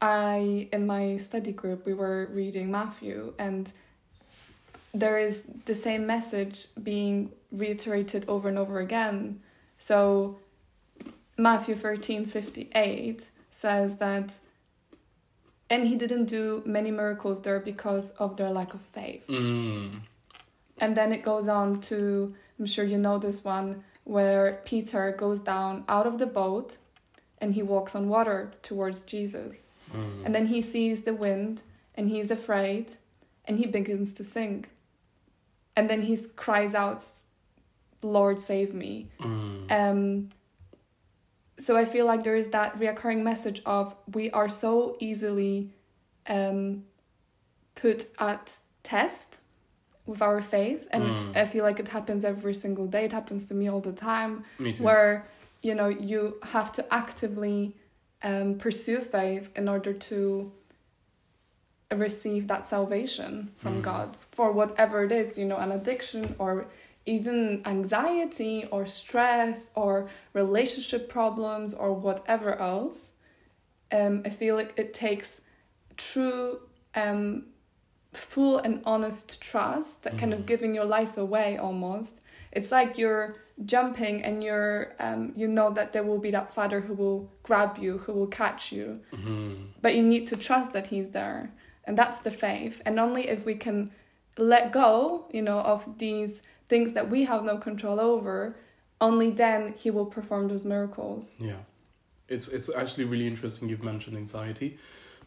I 0.00 0.68
in 0.72 0.86
my 0.86 1.16
study 1.16 1.52
group 1.52 1.86
we 1.86 1.94
were 1.94 2.28
reading 2.32 2.70
Matthew, 2.70 3.34
and 3.38 3.72
there 5.00 5.18
is 5.18 5.44
the 5.64 5.74
same 5.74 6.06
message 6.06 6.66
being 6.82 7.30
reiterated 7.52 8.24
over 8.28 8.48
and 8.48 8.58
over 8.58 8.78
again. 8.80 9.40
So 9.78 10.38
Matthew 11.36 11.74
thirteen 11.74 12.24
fifty 12.24 12.70
eight 12.74 13.26
says 13.50 13.96
that, 13.98 14.34
and 15.68 15.86
he 15.86 15.96
didn't 15.96 16.26
do 16.26 16.62
many 16.64 16.90
miracles 16.90 17.40
there 17.42 17.60
because 17.60 18.10
of 18.18 18.36
their 18.36 18.50
lack 18.50 18.74
of 18.74 18.80
faith. 18.92 19.26
Mm. 19.28 20.00
And 20.78 20.96
then 20.96 21.12
it 21.12 21.22
goes 21.22 21.48
on 21.48 21.80
to, 21.88 22.34
I'm 22.58 22.66
sure 22.66 22.84
you 22.84 22.98
know 22.98 23.18
this 23.18 23.42
one, 23.44 23.82
where 24.04 24.60
Peter 24.64 25.12
goes 25.12 25.40
down 25.40 25.84
out 25.88 26.06
of 26.06 26.18
the 26.18 26.26
boat 26.26 26.76
and 27.40 27.54
he 27.54 27.62
walks 27.62 27.94
on 27.94 28.08
water 28.08 28.52
towards 28.62 29.00
Jesus. 29.00 29.68
Mm. 29.94 30.26
And 30.26 30.34
then 30.34 30.46
he 30.46 30.60
sees 30.62 31.02
the 31.02 31.14
wind 31.14 31.62
and 31.94 32.08
he's 32.08 32.30
afraid 32.30 32.94
and 33.46 33.58
he 33.58 33.66
begins 33.66 34.12
to 34.14 34.24
sink. 34.24 34.68
And 35.76 35.88
then 35.90 36.02
he 36.02 36.16
cries 36.36 36.74
out, 36.74 37.04
Lord, 38.02 38.40
save 38.40 38.72
me. 38.74 39.08
Mm. 39.20 39.70
Um, 39.70 40.28
so 41.58 41.76
I 41.76 41.84
feel 41.84 42.06
like 42.06 42.22
there 42.24 42.36
is 42.36 42.50
that 42.50 42.78
reoccurring 42.78 43.22
message 43.22 43.62
of 43.64 43.94
we 44.12 44.30
are 44.30 44.48
so 44.48 44.96
easily 45.00 45.70
um, 46.28 46.84
put 47.74 48.06
at 48.18 48.56
test 48.82 49.38
with 50.06 50.22
our 50.22 50.40
faith, 50.40 50.86
and 50.92 51.02
Mm. 51.02 51.36
I 51.36 51.46
feel 51.46 51.64
like 51.64 51.80
it 51.80 51.88
happens 51.88 52.24
every 52.24 52.54
single 52.54 52.86
day. 52.86 53.04
It 53.06 53.12
happens 53.12 53.44
to 53.46 53.54
me 53.54 53.68
all 53.68 53.80
the 53.80 53.92
time, 53.92 54.44
where 54.78 55.26
you 55.62 55.74
know 55.74 55.88
you 55.88 56.36
have 56.42 56.70
to 56.72 56.94
actively 56.94 57.74
um, 58.22 58.54
pursue 58.56 59.00
faith 59.00 59.50
in 59.56 59.68
order 59.68 59.92
to 59.92 60.52
receive 61.94 62.48
that 62.48 62.66
salvation 62.66 63.52
from 63.56 63.78
Mm. 63.78 63.82
God 63.82 64.16
for 64.32 64.50
whatever 64.52 65.04
it 65.04 65.12
is, 65.12 65.38
you 65.38 65.44
know, 65.44 65.56
an 65.58 65.70
addiction 65.70 66.34
or 66.38 66.66
even 67.04 67.62
anxiety 67.64 68.66
or 68.72 68.84
stress 68.86 69.70
or 69.76 70.08
relationship 70.32 71.08
problems 71.08 71.72
or 71.74 71.92
whatever 71.92 72.56
else. 72.56 73.12
Um, 73.92 74.22
I 74.24 74.30
feel 74.30 74.56
like 74.56 74.72
it 74.76 74.92
takes 74.92 75.40
true, 75.96 76.60
um, 76.96 77.46
full 78.12 78.58
and 78.58 78.82
honest 78.84 79.40
trust, 79.40 80.02
that 80.02 80.18
kind 80.18 80.32
of 80.32 80.40
Mm. 80.40 80.46
giving 80.46 80.74
your 80.74 80.84
life 80.84 81.16
away 81.16 81.56
almost. 81.56 82.20
It's 82.50 82.72
like 82.72 82.98
you're 82.98 83.36
jumping 83.64 84.24
and 84.24 84.42
you're, 84.42 84.94
um, 84.98 85.32
you 85.36 85.46
know 85.46 85.70
that 85.70 85.92
there 85.92 86.02
will 86.02 86.18
be 86.18 86.30
that 86.32 86.52
father 86.52 86.80
who 86.80 86.94
will 86.94 87.30
grab 87.44 87.78
you, 87.78 87.98
who 87.98 88.12
will 88.12 88.26
catch 88.26 88.72
you 88.72 89.00
Mhm. 89.12 89.68
but 89.80 89.94
you 89.94 90.02
need 90.02 90.26
to 90.26 90.36
trust 90.36 90.72
that 90.72 90.88
he's 90.88 91.10
there 91.10 91.52
and 91.86 91.96
that's 91.96 92.20
the 92.20 92.30
faith 92.30 92.80
and 92.86 92.98
only 92.98 93.28
if 93.28 93.44
we 93.44 93.54
can 93.54 93.90
let 94.38 94.72
go 94.72 95.24
you 95.32 95.42
know 95.42 95.60
of 95.60 95.98
these 95.98 96.42
things 96.68 96.92
that 96.92 97.08
we 97.08 97.24
have 97.24 97.44
no 97.44 97.56
control 97.56 97.98
over 98.00 98.56
only 99.00 99.30
then 99.30 99.72
he 99.76 99.90
will 99.90 100.06
perform 100.06 100.48
those 100.48 100.64
miracles 100.64 101.36
Yeah, 101.38 101.62
it's 102.28 102.48
it's 102.48 102.68
actually 102.68 103.04
really 103.04 103.26
interesting 103.26 103.68
you've 103.68 103.84
mentioned 103.84 104.16
anxiety, 104.16 104.78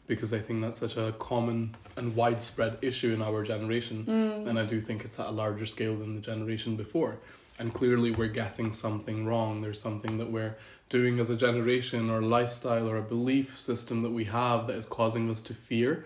because 0.08 0.34
I 0.34 0.40
think 0.40 0.62
that's 0.64 0.80
such 0.86 0.98
a 0.98 1.14
common 1.20 1.76
and 1.96 2.16
widespread 2.16 2.78
issue 2.82 3.14
in 3.14 3.22
our 3.22 3.44
generation, 3.44 3.98
Mm. 4.06 4.50
and 4.50 4.58
I 4.60 4.66
do 4.66 4.82
think 4.82 5.06
it's 5.06 5.20
at 5.20 5.28
a 5.28 5.36
larger 5.44 5.68
scale 5.76 5.96
than 5.96 6.12
the 6.16 6.22
generation 6.32 6.76
before. 6.76 7.14
And 7.60 7.74
clearly, 7.74 8.10
we're 8.20 8.36
getting 8.44 8.74
something 8.74 9.18
wrong. 9.30 9.62
There's 9.62 9.82
something 9.82 10.18
that 10.18 10.30
we're 10.32 10.56
doing 10.98 11.20
as 11.20 11.30
a 11.30 11.36
generation, 11.48 12.10
or 12.10 12.22
lifestyle, 12.22 12.88
or 12.92 12.98
a 12.98 13.08
belief 13.16 13.50
system 13.62 14.02
that 14.06 14.14
we 14.20 14.26
have 14.26 14.60
that 14.68 14.78
is 14.82 14.88
causing 14.88 15.30
us 15.30 15.42
to 15.44 15.54
fear. 15.54 16.06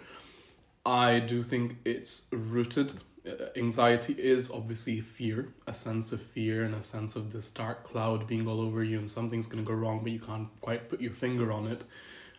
I 0.85 1.19
do 1.19 1.43
think 1.43 1.77
it's 1.85 2.27
rooted. 2.31 2.93
uh, 3.25 3.45
Anxiety 3.55 4.13
is 4.13 4.51
obviously 4.51 4.99
fear, 5.01 5.53
a 5.65 5.73
sense 5.73 6.11
of 6.11 6.21
fear 6.21 6.63
and 6.65 6.75
a 6.75 6.83
sense 6.83 7.15
of 7.15 7.31
this 7.31 7.49
dark 7.49 7.83
cloud 7.83 8.27
being 8.27 8.47
all 8.47 8.59
over 8.59 8.83
you, 8.83 8.99
and 8.99 9.09
something's 9.09 9.47
going 9.47 9.63
to 9.63 9.67
go 9.67 9.73
wrong, 9.75 10.01
but 10.03 10.11
you 10.11 10.19
can't 10.19 10.49
quite 10.61 10.89
put 10.89 10.99
your 10.99 11.13
finger 11.13 11.51
on 11.51 11.67
it. 11.67 11.83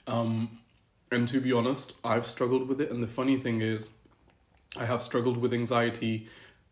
Um, 0.07 0.59
and 1.11 1.27
to 1.29 1.41
be 1.41 1.53
honest, 1.53 1.95
I've 2.05 2.27
struggled 2.27 2.69
with 2.69 2.81
it. 2.81 2.91
And 2.91 3.03
the 3.03 3.09
funny 3.09 3.39
thing 3.39 3.63
is, 3.63 3.93
I 4.77 4.85
have 4.85 5.03
struggled 5.03 5.37
with 5.37 5.55
anxiety 5.55 6.29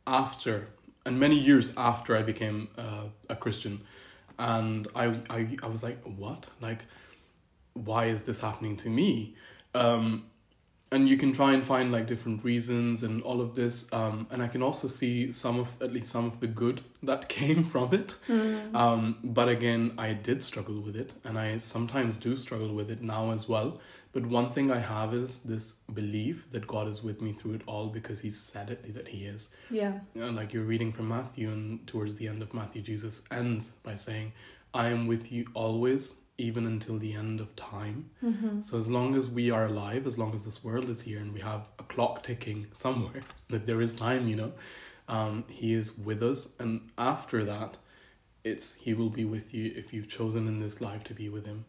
after, 0.07 0.69
and 1.07 1.19
many 1.19 1.39
years 1.39 1.73
after 1.77 2.17
I 2.17 2.23
became 2.23 2.69
uh, 2.77 3.05
a 3.31 3.37
Christian. 3.37 3.81
And 4.39 4.89
I, 4.95 5.21
I, 5.31 5.57
I 5.63 5.67
was 5.69 5.83
like, 5.83 6.03
what? 6.03 6.51
Like, 6.61 6.87
why 7.75 8.07
is 8.07 8.25
this 8.25 8.41
happening 8.41 8.77
to 8.79 8.91
me? 8.91 9.37
Um, 9.75 10.25
and 10.93 11.09
you 11.09 11.17
can 11.17 11.33
try 11.33 11.53
and 11.53 11.67
find 11.67 11.91
like 11.91 12.07
different 12.07 12.45
reasons 12.45 13.03
and 13.03 13.23
all 13.23 13.41
of 13.41 13.55
this. 13.55 13.91
Um, 13.93 14.27
and 14.31 14.43
I 14.43 14.47
can 14.47 14.63
also 14.63 14.89
see 14.89 15.33
some 15.33 15.59
of, 15.59 15.81
at 15.81 15.93
least 15.93 16.11
some 16.11 16.27
of 16.27 16.39
the 16.41 16.47
good 16.47 16.83
that 17.03 17.29
came 17.29 17.65
from 17.65 17.95
it. 17.95 18.15
Mm. 18.29 18.75
Um, 18.77 19.19
but 19.25 19.49
again, 19.49 19.95
I 19.97 20.13
did 20.13 20.43
struggle 20.43 20.81
with 20.81 20.95
it, 20.95 21.15
and 21.25 21.39
I 21.39 21.59
sometimes 21.59 22.19
do 22.19 22.37
struggle 22.37 22.75
with 22.75 22.91
it 22.91 23.03
now 23.03 23.33
as 23.33 23.49
well. 23.49 23.81
But 24.13 24.27
one 24.27 24.53
thing 24.53 24.71
I 24.71 24.79
have 24.79 25.15
is 25.15 25.39
this 25.39 25.73
belief 25.95 26.47
that 26.51 26.67
God 26.67 26.87
is 26.87 27.03
with 27.03 27.23
me 27.23 27.33
through 27.33 27.55
it 27.55 27.63
all 27.67 27.87
because 27.87 28.21
he 28.21 28.29
said 28.29 28.69
it 28.71 28.95
that 28.95 29.09
He 29.09 29.25
is. 29.25 29.49
yeah 29.71 30.01
You 30.15 30.21
know, 30.21 30.31
like 30.31 30.53
you're 30.53 30.65
reading 30.65 30.93
from 30.93 31.09
Matthew, 31.09 31.51
and 31.51 31.87
towards 31.87 32.17
the 32.17 32.29
end 32.29 32.43
of 32.43 32.53
Matthew, 32.53 32.83
Jesus 32.83 33.23
ends 33.31 33.71
by 33.83 33.95
saying, 33.95 34.33
I 34.75 34.89
am 34.89 35.07
with 35.07 35.33
you 35.33 35.47
always, 35.55 36.15
even 36.43 36.67
until 36.67 36.99
the 36.99 37.13
end 37.15 37.41
of 37.41 37.55
time. 37.57 38.11
mm-hmm. 38.23 38.61
So 38.61 38.79
as 38.79 38.89
long 38.89 39.15
as 39.15 39.29
we 39.29 39.51
are 39.51 39.67
alive, 39.67 40.07
as 40.07 40.19
long 40.19 40.35
as 40.35 40.45
this 40.45 40.65
world 40.65 40.89
is 40.95 41.01
here, 41.03 41.21
and 41.21 41.33
we 41.33 41.41
have 41.41 41.63
a 41.79 41.85
clock 41.85 42.23
ticking 42.23 42.67
somewhere, 42.73 43.23
that 43.51 43.67
there 43.67 43.81
is 43.81 43.93
time, 43.95 44.29
you 44.29 44.37
know, 44.37 44.53
um, 45.09 45.45
He 45.49 45.73
is 45.75 45.97
with 45.97 46.23
us. 46.23 46.49
And 46.59 46.91
after 46.99 47.45
that, 47.45 47.79
it's 48.45 48.75
He 48.75 48.93
will 48.95 49.09
be 49.21 49.25
with 49.25 49.55
you 49.55 49.73
if 49.77 49.93
you've 49.93 50.09
chosen 50.09 50.49
in 50.49 50.59
this 50.61 50.81
life 50.81 51.05
to 51.05 51.15
be 51.15 51.29
with 51.29 51.47
Him, 51.47 51.65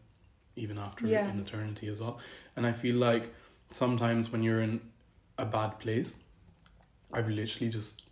even 0.56 0.76
after 0.78 1.06
Yeah. 1.06 1.28
in 1.30 1.38
eternity 1.40 1.88
as 1.88 2.00
well. 2.00 2.18
And 2.56 2.66
I 2.66 2.72
feel 2.72 2.96
like 2.96 3.32
sometimes 3.70 4.32
when 4.32 4.42
you're 4.42 4.62
in 4.62 4.80
a 5.38 5.44
bad 5.44 5.78
place, 5.78 6.18
I've 7.12 7.28
literally 7.28 7.70
just 7.70 8.02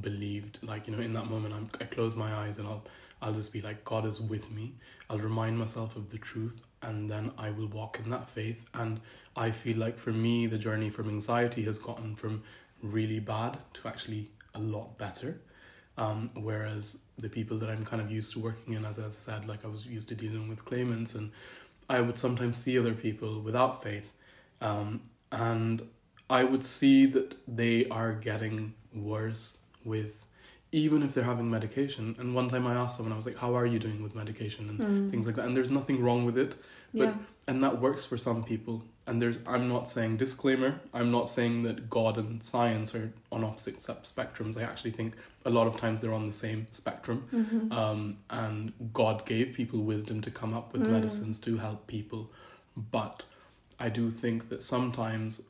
believed, 0.00 0.58
like 0.62 0.86
you 0.86 0.94
know, 0.94 1.02
in 1.02 1.12
that 1.14 1.28
moment, 1.28 1.52
I'm, 1.54 1.68
I 1.80 1.84
close 1.84 2.14
my 2.14 2.32
eyes 2.42 2.58
and 2.58 2.68
I'll 2.68 2.84
I'll 3.22 3.34
just 3.34 3.52
be 3.52 3.60
like, 3.60 3.84
God 3.84 4.06
is 4.06 4.20
with 4.20 4.50
me. 4.50 4.74
I'll 5.08 5.18
remind 5.18 5.58
myself 5.58 5.96
of 5.96 6.10
the 6.10 6.18
truth, 6.18 6.60
and 6.82 7.10
then 7.10 7.32
I 7.36 7.50
will 7.50 7.68
walk 7.68 7.98
in 8.02 8.10
that 8.10 8.28
faith. 8.28 8.64
And 8.74 9.00
I 9.36 9.50
feel 9.50 9.76
like 9.76 9.98
for 9.98 10.12
me, 10.12 10.46
the 10.46 10.58
journey 10.58 10.90
from 10.90 11.08
anxiety 11.08 11.62
has 11.64 11.78
gotten 11.78 12.16
from 12.16 12.42
really 12.82 13.20
bad 13.20 13.58
to 13.74 13.88
actually 13.88 14.30
a 14.54 14.58
lot 14.58 14.96
better. 14.98 15.40
Um, 15.98 16.30
whereas 16.34 17.00
the 17.18 17.28
people 17.28 17.58
that 17.58 17.68
I'm 17.68 17.84
kind 17.84 18.00
of 18.00 18.10
used 18.10 18.32
to 18.32 18.38
working 18.38 18.72
in, 18.74 18.84
as, 18.86 18.98
as 18.98 19.16
I 19.16 19.32
said, 19.32 19.48
like 19.48 19.64
I 19.64 19.68
was 19.68 19.84
used 19.84 20.08
to 20.08 20.14
dealing 20.14 20.48
with 20.48 20.64
claimants, 20.64 21.14
and 21.14 21.30
I 21.90 22.00
would 22.00 22.18
sometimes 22.18 22.56
see 22.56 22.78
other 22.78 22.94
people 22.94 23.40
without 23.40 23.82
faith, 23.82 24.12
um, 24.62 25.02
and 25.30 25.82
I 26.30 26.44
would 26.44 26.64
see 26.64 27.06
that 27.06 27.34
they 27.46 27.86
are 27.88 28.12
getting 28.12 28.72
worse 28.94 29.58
with, 29.84 30.24
even 30.72 31.02
if 31.02 31.14
they're 31.14 31.24
having 31.24 31.50
medication. 31.50 32.14
And 32.18 32.34
one 32.34 32.48
time 32.48 32.66
I 32.66 32.74
asked 32.74 32.96
someone, 32.96 33.12
I 33.12 33.16
was 33.16 33.26
like, 33.26 33.38
"How 33.38 33.54
are 33.56 33.66
you 33.66 33.78
doing 33.78 34.02
with 34.02 34.14
medication?" 34.14 34.68
and 34.68 34.78
Mm. 34.78 35.10
things 35.10 35.26
like 35.26 35.36
that. 35.36 35.44
And 35.46 35.56
there's 35.56 35.70
nothing 35.70 36.00
wrong 36.02 36.24
with 36.24 36.38
it, 36.38 36.56
but- 36.94 37.02
yeah 37.04 37.14
and 37.48 37.62
that 37.64 37.80
works 37.80 38.04
for 38.06 38.16
some 38.18 38.44
people 38.44 38.84
and 39.06 39.20
there's 39.20 39.42
i'm 39.46 39.66
not 39.68 39.88
saying 39.88 40.16
disclaimer 40.16 40.78
i'm 40.92 41.10
not 41.10 41.26
saying 41.28 41.62
that 41.62 41.88
god 41.88 42.18
and 42.18 42.42
science 42.42 42.94
are 42.94 43.10
on 43.32 43.42
opposite 43.42 43.78
spectrums 43.78 44.56
i 44.60 44.62
actually 44.62 44.90
think 44.92 45.14
a 45.46 45.50
lot 45.50 45.66
of 45.66 45.76
times 45.76 46.00
they're 46.00 46.12
on 46.12 46.26
the 46.26 46.32
same 46.34 46.66
spectrum 46.70 47.26
mm-hmm. 47.32 47.72
um, 47.72 48.18
and 48.28 48.72
god 48.92 49.24
gave 49.26 49.54
people 49.54 49.80
wisdom 49.80 50.20
to 50.20 50.30
come 50.30 50.52
up 50.54 50.72
with 50.72 50.82
Mm. 50.82 50.90
medicines 50.90 51.40
to 51.40 51.56
help 51.56 51.86
people 51.86 52.30
but 52.76 53.24
i 53.80 53.88
do 53.88 54.10
think 54.10 54.48
that 54.50 54.62
sometimes 54.62 55.40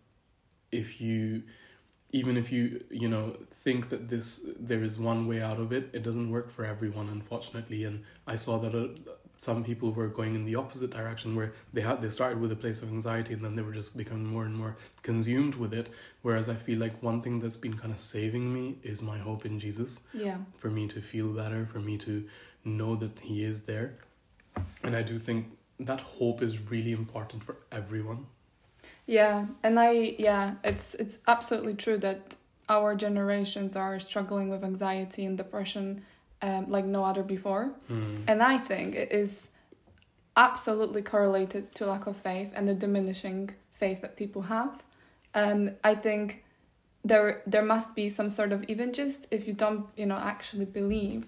if 0.72 1.00
you 1.00 1.42
even 2.12 2.36
if 2.36 2.50
you 2.50 2.84
you 2.90 3.08
know 3.08 3.36
think 3.52 3.88
that 3.88 4.08
this 4.08 4.40
there 4.58 4.82
is 4.82 4.98
one 4.98 5.26
way 5.26 5.40
out 5.40 5.58
of 5.60 5.72
it 5.72 5.90
it 5.92 6.02
doesn't 6.02 6.30
work 6.30 6.50
for 6.50 6.64
everyone 6.64 7.08
unfortunately. 7.08 7.84
And 7.84 8.02
i 8.26 8.36
saw 8.36 8.58
that 8.58 8.74
uh, 8.74 8.88
some 9.36 9.64
people 9.64 9.90
were 9.92 10.08
going 10.08 10.34
in 10.34 10.44
the 10.44 10.54
opposite 10.54 10.90
direction 10.90 11.34
where 11.34 11.52
they 11.72 11.80
had 11.80 12.00
they 12.00 12.10
started 12.10 12.40
with 12.40 12.52
a 12.52 12.56
place 12.56 12.82
of 12.82 12.88
anxiety 12.90 13.32
and 13.32 13.42
then 13.44 13.54
they 13.56 13.62
were 13.62 13.72
just 13.72 13.96
becoming 13.96 14.26
more 14.26 14.44
and 14.44 14.54
more 14.54 14.76
consumed 15.02 15.54
with 15.54 15.72
it. 15.72 15.88
Whereas 16.22 16.48
i 16.48 16.54
feel 16.54 16.78
like 16.78 17.02
one 17.02 17.22
thing 17.22 17.38
that's 17.38 17.56
been 17.56 17.76
kind 17.76 17.92
of 17.92 18.00
saving 18.00 18.52
me 18.52 18.78
is 18.82 19.02
my 19.02 19.18
hope 19.18 19.46
in 19.46 19.58
jesus. 19.58 20.00
Yeah. 20.12 20.38
for 20.58 20.70
me 20.70 20.86
to 20.88 21.00
feel 21.00 21.28
better 21.32 21.66
for 21.72 21.80
me 21.80 21.96
to 21.98 22.26
know 22.64 22.96
that 22.96 23.20
he 23.20 23.44
is 23.44 23.62
there. 23.62 23.98
And 24.82 24.96
i 24.96 25.02
do 25.02 25.18
think 25.18 25.46
that 25.78 26.00
hope 26.00 26.42
is 26.42 26.60
really 26.70 26.92
important 26.92 27.42
for 27.42 27.56
everyone 27.72 28.26
Yeah, 29.10 29.46
and 29.64 29.80
I 29.80 30.14
yeah, 30.18 30.54
it's 30.62 30.94
it's 30.94 31.18
absolutely 31.26 31.74
true 31.74 31.98
that 31.98 32.36
our 32.68 32.94
generations 32.94 33.74
are 33.74 33.98
struggling 33.98 34.50
with 34.50 34.62
anxiety 34.62 35.24
and 35.26 35.36
depression 35.36 36.04
um, 36.42 36.70
like 36.70 36.84
no 36.84 37.04
other 37.04 37.24
before. 37.24 37.72
Hmm. 37.88 38.22
And 38.28 38.40
I 38.40 38.58
think 38.58 38.94
it 38.94 39.10
is 39.10 39.48
absolutely 40.36 41.02
correlated 41.02 41.74
to 41.74 41.86
lack 41.86 42.06
of 42.06 42.18
faith 42.18 42.52
and 42.54 42.68
the 42.68 42.74
diminishing 42.74 43.50
faith 43.80 44.00
that 44.02 44.16
people 44.16 44.42
have. 44.42 44.80
And 45.34 45.74
I 45.82 45.96
think 45.96 46.44
there 47.04 47.42
there 47.48 47.64
must 47.64 47.96
be 47.96 48.08
some 48.08 48.30
sort 48.30 48.52
of 48.52 48.62
even 48.68 48.92
just 48.92 49.26
if 49.32 49.48
you 49.48 49.54
don't, 49.54 49.86
you 49.96 50.06
know, 50.06 50.18
actually 50.18 50.66
believe 50.66 51.26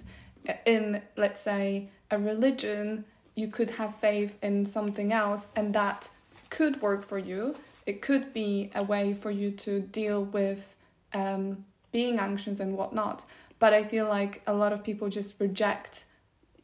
in 0.65 1.03
let's 1.17 1.41
say 1.41 1.89
a 2.13 2.17
religion, 2.17 3.07
you 3.35 3.49
could 3.49 3.71
have 3.71 3.97
faith 3.97 4.33
in 4.41 4.67
something 4.67 5.13
else 5.13 5.49
and 5.57 5.75
that 5.75 6.11
could 6.49 6.81
work 6.81 7.09
for 7.09 7.19
you. 7.19 7.57
It 7.87 8.01
could 8.03 8.33
be 8.33 8.71
a 8.75 8.83
way 8.83 9.15
for 9.15 9.31
you 9.31 9.51
to 9.53 9.81
deal 9.81 10.25
with 10.25 10.77
um, 11.13 11.65
being 11.91 12.19
anxious 12.19 12.61
and 12.61 12.77
whatnot. 12.77 13.25
But 13.59 13.73
I 13.75 13.85
feel 13.85 14.09
like 14.09 14.43
a 14.47 14.55
lot 14.55 14.73
of 14.73 14.83
people 14.85 15.09
just 15.09 15.35
reject 15.39 16.05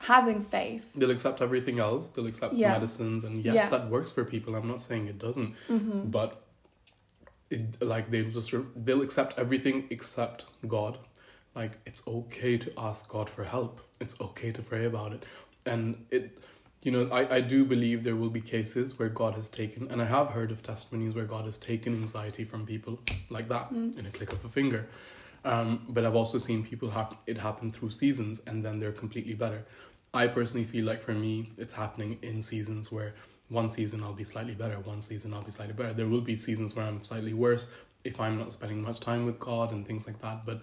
having 0.01 0.45
faith. 0.45 0.87
they'll 0.95 1.11
accept 1.11 1.43
everything 1.43 1.81
else 1.81 2.09
they'll 2.11 2.29
accept 2.29 2.55
Yeah. 2.55 2.71
medicines 2.73 3.25
and 3.25 3.45
yes 3.45 3.55
Yeah. 3.57 3.69
that 3.71 3.91
works 3.91 4.13
for 4.13 4.25
people 4.25 4.55
i'm 4.55 4.69
not 4.69 4.81
saying 4.81 5.09
it 5.09 5.19
doesn't 5.19 5.55
Mm-hmm. 5.69 6.11
but 6.11 6.45
it, 7.51 7.83
like 7.83 8.09
they'll 8.11 8.31
just 8.31 8.55
they'll 8.77 9.03
accept 9.03 9.37
everything 9.39 9.87
except 9.91 10.45
god 10.69 10.99
like 11.57 11.79
it's 11.85 12.03
okay 12.07 12.57
to 12.59 12.73
ask 12.79 13.09
god 13.09 13.29
for 13.29 13.43
help 13.43 13.81
it's 14.01 14.21
okay 14.21 14.53
to 14.53 14.63
pray 14.63 14.85
about 14.85 15.13
it 15.13 15.25
and 15.67 15.97
it 16.13 16.39
you 16.83 16.91
know 16.93 17.09
i 17.11 17.37
i 17.37 17.41
do 17.41 17.65
believe 17.65 18.05
there 18.05 18.17
will 18.17 18.31
be 18.31 18.41
cases 18.41 18.99
where 18.99 19.09
god 19.09 19.35
has 19.35 19.49
taken 19.49 19.89
and 19.91 20.01
i 20.01 20.05
have 20.05 20.29
heard 20.29 20.51
of 20.51 20.63
testimonies 20.63 21.15
where 21.15 21.25
god 21.25 21.45
has 21.45 21.59
taken 21.59 21.93
anxiety 21.95 22.45
from 22.45 22.65
people 22.67 22.99
like 23.31 23.49
that 23.49 23.73
Mm. 23.73 23.99
in 23.99 24.07
a 24.07 24.11
click 24.11 24.33
of 24.33 24.45
a 24.45 24.49
finger 24.49 24.87
um, 25.45 25.85
but 25.89 26.05
i've 26.05 26.15
also 26.15 26.39
seen 26.39 26.65
people 26.65 26.91
have 26.91 27.17
it 27.27 27.39
happen 27.39 27.73
through 27.73 27.91
seasons 27.91 28.41
and 28.47 28.65
then 28.65 28.79
they're 28.81 28.93
completely 28.93 29.35
better 29.35 29.65
i 30.15 30.27
personally 30.27 30.65
feel 30.67 30.85
like 30.85 31.03
for 31.03 31.15
me 31.15 31.53
it's 31.59 31.73
happening 31.73 32.19
in 32.23 32.41
seasons 32.43 32.93
where 32.93 33.15
one 33.51 33.71
season 33.71 34.03
I'll 34.05 34.13
be 34.13 34.25
slightly 34.25 34.53
better, 34.53 34.79
one 34.81 35.01
season 35.01 35.33
I'll 35.33 35.41
be 35.41 35.51
slightly 35.51 35.73
better. 35.73 35.95
There 35.95 36.07
will 36.07 36.21
be 36.21 36.37
seasons 36.37 36.77
where 36.77 36.85
I'm 36.85 37.03
slightly 37.03 37.33
worse 37.33 37.69
if 38.05 38.21
I'm 38.21 38.37
not 38.39 38.53
spending 38.53 38.83
much 38.83 39.01
time 39.01 39.25
with 39.25 39.39
God 39.41 39.73
and 39.73 39.87
things 39.87 40.07
like 40.07 40.21
that. 40.21 40.45
But 40.45 40.61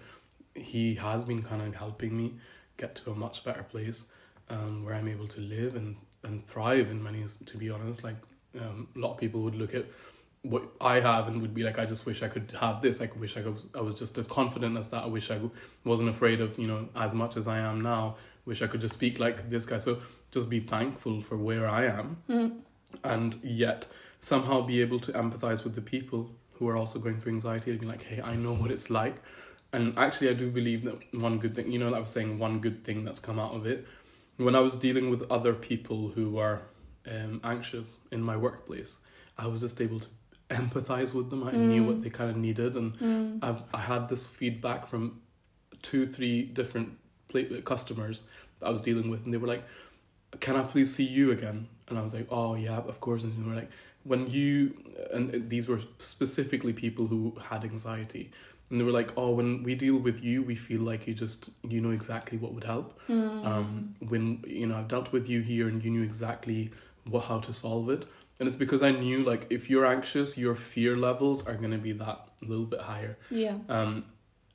He 0.54 0.94
has 0.94 1.24
been 1.24 1.42
kind 1.42 1.62
of 1.62 1.74
helping 1.74 2.16
me 2.16 2.34
get 2.76 2.94
to 2.94 3.10
a 3.10 3.14
much 3.16 3.42
better 3.42 3.64
place 3.64 4.04
um, 4.50 4.84
where 4.84 4.94
I'm 4.94 5.08
able 5.08 5.28
to 5.28 5.40
live 5.40 5.76
and, 5.76 5.96
and 6.22 6.46
thrive 6.46 6.90
in 6.90 7.02
many, 7.02 7.24
to 7.46 7.56
be 7.56 7.70
honest. 7.70 8.04
Like 8.04 8.16
um, 8.60 8.88
a 8.96 8.98
lot 8.98 9.12
of 9.12 9.18
people 9.18 9.42
would 9.42 9.54
look 9.54 9.74
at 9.74 9.86
what 10.42 10.62
I 10.80 11.00
have 11.00 11.26
and 11.26 11.42
would 11.42 11.54
be 11.54 11.64
like, 11.64 11.78
I 11.78 11.86
just 11.86 12.06
wish 12.06 12.22
I 12.22 12.28
could 12.28 12.52
have 12.60 12.80
this. 12.80 13.00
I 13.00 13.10
wish 13.18 13.36
I 13.36 13.40
was, 13.42 13.68
I 13.74 13.80
was 13.80 13.94
just 13.94 14.16
as 14.18 14.26
confident 14.26 14.76
as 14.76 14.88
that. 14.90 15.02
I 15.02 15.06
wish 15.06 15.30
I 15.30 15.40
wasn't 15.84 16.08
afraid 16.08 16.40
of, 16.40 16.58
you 16.58 16.68
know, 16.68 16.88
as 16.94 17.14
much 17.14 17.36
as 17.36 17.48
I 17.48 17.58
am 17.58 17.80
now. 17.80 18.16
Wish 18.44 18.62
I 18.62 18.68
could 18.68 18.80
just 18.80 18.94
speak 18.94 19.18
like 19.18 19.50
this 19.50 19.66
guy. 19.66 19.78
So 19.78 19.98
just 20.30 20.48
be 20.48 20.60
thankful 20.60 21.20
for 21.22 21.36
where 21.36 21.66
I 21.66 21.86
am 21.86 22.18
Mm. 22.28 22.60
and 23.02 23.36
yet 23.42 23.86
somehow 24.20 24.60
be 24.62 24.80
able 24.80 25.00
to 25.00 25.12
empathize 25.12 25.64
with 25.64 25.74
the 25.74 25.80
people 25.80 26.30
who 26.54 26.68
are 26.68 26.76
also 26.76 26.98
going 26.98 27.20
through 27.20 27.32
anxiety 27.32 27.70
and 27.70 27.80
be 27.80 27.86
like, 27.86 28.02
hey, 28.02 28.20
I 28.22 28.34
know 28.36 28.52
what 28.54 28.70
it's 28.70 28.88
like. 28.88 29.16
And 29.72 29.98
actually, 29.98 30.30
I 30.30 30.34
do 30.34 30.50
believe 30.50 30.84
that 30.84 31.12
one 31.12 31.38
good 31.38 31.54
thing, 31.56 31.70
you 31.70 31.78
know, 31.78 31.92
I 31.92 31.98
was 32.00 32.10
saying 32.10 32.38
one 32.38 32.60
good 32.60 32.84
thing 32.84 33.04
that's 33.04 33.18
come 33.18 33.38
out 33.38 33.54
of 33.54 33.66
it. 33.66 33.86
When 34.36 34.54
I 34.54 34.60
was 34.60 34.76
dealing 34.76 35.10
with 35.10 35.22
other 35.30 35.54
people 35.54 36.08
who 36.08 36.30
were 36.32 36.60
um, 37.10 37.40
anxious 37.44 37.98
in 38.10 38.20
my 38.22 38.36
workplace, 38.36 38.98
I 39.38 39.46
was 39.46 39.60
just 39.60 39.80
able 39.80 40.00
to 40.00 40.08
empathize 40.50 41.14
with 41.14 41.30
them. 41.30 41.42
I 41.44 41.52
knew 41.52 41.82
Mm. 41.82 41.86
what 41.86 42.02
they 42.02 42.10
kind 42.10 42.30
of 42.30 42.36
needed, 42.36 42.76
and 42.76 42.96
Mm. 42.98 43.38
I've, 43.42 43.62
I 43.72 43.80
had 43.80 44.08
this 44.08 44.26
feedback 44.26 44.86
from 44.86 45.20
two, 45.82 46.06
three 46.06 46.42
different 46.42 46.98
customers 47.64 48.26
that 48.60 48.66
I 48.66 48.70
was 48.70 48.82
dealing 48.82 49.10
with, 49.10 49.24
and 49.24 49.32
they 49.32 49.38
were 49.38 49.48
like, 49.48 49.64
"Can 50.40 50.56
I 50.56 50.62
please 50.62 50.94
see 50.94 51.04
you 51.04 51.30
again?" 51.30 51.68
And 51.88 51.98
I 51.98 52.02
was 52.02 52.14
like, 52.14 52.26
"Oh 52.30 52.54
yeah, 52.54 52.78
of 52.78 53.00
course." 53.00 53.22
And 53.24 53.32
they 53.36 53.48
were 53.48 53.54
like, 53.56 53.70
"When 54.04 54.28
you," 54.30 54.74
and 55.12 55.50
these 55.50 55.66
were 55.68 55.80
specifically 55.98 56.72
people 56.72 57.06
who 57.08 57.36
had 57.50 57.64
anxiety, 57.64 58.30
and 58.70 58.80
they 58.80 58.84
were 58.84 58.92
like, 58.92 59.12
"Oh, 59.16 59.30
when 59.30 59.62
we 59.62 59.74
deal 59.74 59.96
with 59.96 60.22
you, 60.22 60.42
we 60.42 60.54
feel 60.54 60.80
like 60.80 61.06
you 61.06 61.14
just 61.14 61.50
you 61.62 61.80
know 61.80 61.90
exactly 61.90 62.38
what 62.38 62.52
would 62.52 62.64
help. 62.64 62.98
Mm. 63.08 63.44
Um, 63.46 63.94
when 64.08 64.42
you 64.46 64.66
know 64.66 64.76
I've 64.76 64.88
dealt 64.88 65.12
with 65.12 65.28
you 65.28 65.40
here, 65.40 65.68
and 65.68 65.82
you 65.82 65.90
knew 65.90 66.02
exactly 66.02 66.70
what 67.04 67.24
how 67.24 67.38
to 67.40 67.52
solve 67.52 67.90
it." 67.90 68.06
And 68.38 68.46
it's 68.46 68.56
because 68.56 68.82
I 68.82 68.90
knew 68.90 69.24
like 69.24 69.46
if 69.50 69.70
you're 69.70 69.86
anxious, 69.86 70.36
your 70.36 70.56
fear 70.56 70.96
levels 70.96 71.46
are 71.46 71.54
gonna 71.54 71.78
be 71.78 71.92
that 71.92 72.28
little 72.42 72.66
bit 72.66 72.80
higher. 72.80 73.18
yeah. 73.30 73.56
Um, 73.68 74.04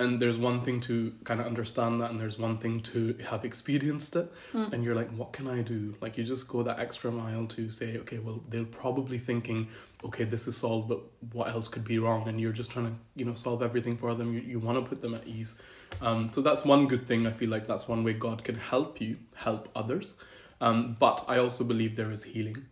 and 0.01 0.21
there's 0.21 0.37
one 0.37 0.61
thing 0.65 0.81
to 0.81 1.13
kind 1.23 1.39
of 1.39 1.45
understand 1.45 2.01
that, 2.01 2.09
and 2.11 2.19
there's 2.19 2.39
one 2.39 2.57
thing 2.57 2.81
to 2.93 3.15
have 3.29 3.45
experienced 3.45 4.15
it. 4.15 4.31
Mm. 4.53 4.73
And 4.73 4.83
you're 4.83 4.95
like, 4.95 5.11
what 5.19 5.31
can 5.31 5.47
I 5.47 5.61
do? 5.61 5.95
Like, 6.01 6.17
you 6.17 6.23
just 6.23 6.47
go 6.47 6.63
that 6.63 6.79
extra 6.79 7.11
mile 7.11 7.45
to 7.47 7.69
say, 7.69 7.97
okay, 7.97 8.19
well, 8.19 8.43
they're 8.49 8.65
probably 8.65 9.17
thinking, 9.17 9.67
okay, 10.03 10.25
this 10.25 10.47
is 10.47 10.57
solved, 10.57 10.89
but 10.89 11.01
what 11.33 11.47
else 11.49 11.67
could 11.67 11.85
be 11.85 11.99
wrong? 11.99 12.27
And 12.27 12.41
you're 12.41 12.51
just 12.51 12.71
trying 12.71 12.87
to, 12.87 12.93
you 13.15 13.25
know, 13.25 13.35
solve 13.35 13.61
everything 13.61 13.97
for 13.97 14.13
them. 14.15 14.33
You, 14.33 14.41
you 14.41 14.59
want 14.59 14.77
to 14.83 14.89
put 14.89 15.01
them 15.01 15.13
at 15.13 15.25
ease. 15.27 15.55
Um, 16.01 16.31
so 16.33 16.41
that's 16.41 16.65
one 16.65 16.87
good 16.87 17.07
thing. 17.07 17.27
I 17.27 17.31
feel 17.31 17.49
like 17.49 17.67
that's 17.67 17.87
one 17.87 18.03
way 18.03 18.13
God 18.13 18.43
can 18.43 18.55
help 18.55 18.99
you 18.99 19.17
help 19.35 19.69
others. 19.75 20.15
Um, 20.59 20.95
but 20.99 21.23
I 21.27 21.37
also 21.37 21.63
believe 21.63 21.95
there 21.95 22.11
is 22.11 22.23
healing. 22.23 22.65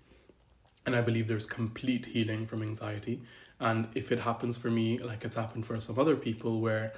And 0.85 0.95
I 0.95 1.01
believe 1.01 1.27
there's 1.27 1.45
complete 1.45 2.07
healing 2.07 2.47
from 2.47 2.63
anxiety. 2.63 3.21
And 3.59 3.89
if 3.93 4.11
it 4.11 4.19
happens 4.19 4.57
for 4.57 4.71
me, 4.71 4.97
like 4.99 5.25
it's 5.25 5.35
happened 5.35 5.65
for 5.65 5.79
some 5.81 5.99
other 5.99 6.15
people, 6.15 6.61
where 6.61 6.93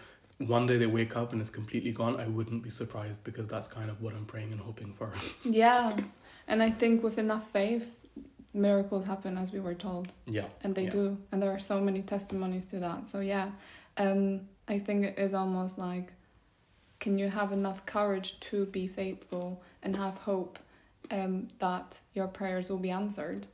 one 0.47 0.67
day 0.67 0.77
they 0.77 0.87
wake 0.87 1.15
up 1.15 1.31
and 1.31 1.41
it's 1.41 1.49
completely 1.49 1.91
gone, 1.91 2.19
I 2.19 2.27
wouldn't 2.27 2.63
be 2.63 2.69
surprised 2.69 3.23
because 3.23 3.47
that's 3.47 3.67
kind 3.67 3.89
of 3.89 4.01
what 4.01 4.13
I'm 4.13 4.25
praying 4.25 4.51
and 4.51 4.61
hoping 4.61 4.93
for. 4.93 5.11
Yeah. 5.45 5.97
And 6.47 6.61
I 6.63 6.71
think 6.71 7.03
with 7.03 7.17
enough 7.17 7.49
faith, 7.51 7.87
miracles 8.53 9.05
happen 9.05 9.37
as 9.37 9.51
we 9.53 9.59
were 9.59 9.73
told. 9.75 10.11
Yeah. 10.25 10.47
And 10.63 10.75
they 10.75 10.83
Yeah. 10.83 10.89
do. 10.91 11.17
And 11.31 11.41
there 11.41 11.51
are 11.51 11.59
so 11.59 11.79
many 11.79 12.01
testimonies 12.01 12.65
to 12.67 12.79
that. 12.79 13.07
So 13.07 13.19
yeah. 13.19 13.51
Um 13.97 14.41
I 14.67 14.79
think 14.79 15.05
it 15.05 15.19
is 15.19 15.33
almost 15.33 15.77
like 15.77 16.13
can 16.99 17.17
you 17.17 17.29
have 17.29 17.51
enough 17.51 17.85
courage 17.85 18.39
to 18.49 18.65
be 18.67 18.87
faithful 18.87 19.61
and 19.83 19.95
have 19.95 20.15
hope 20.17 20.59
um 21.09 21.47
that 21.59 22.01
your 22.13 22.27
prayers 22.27 22.69
will 22.69 22.79
be 22.79 22.91
answered? 22.91 23.47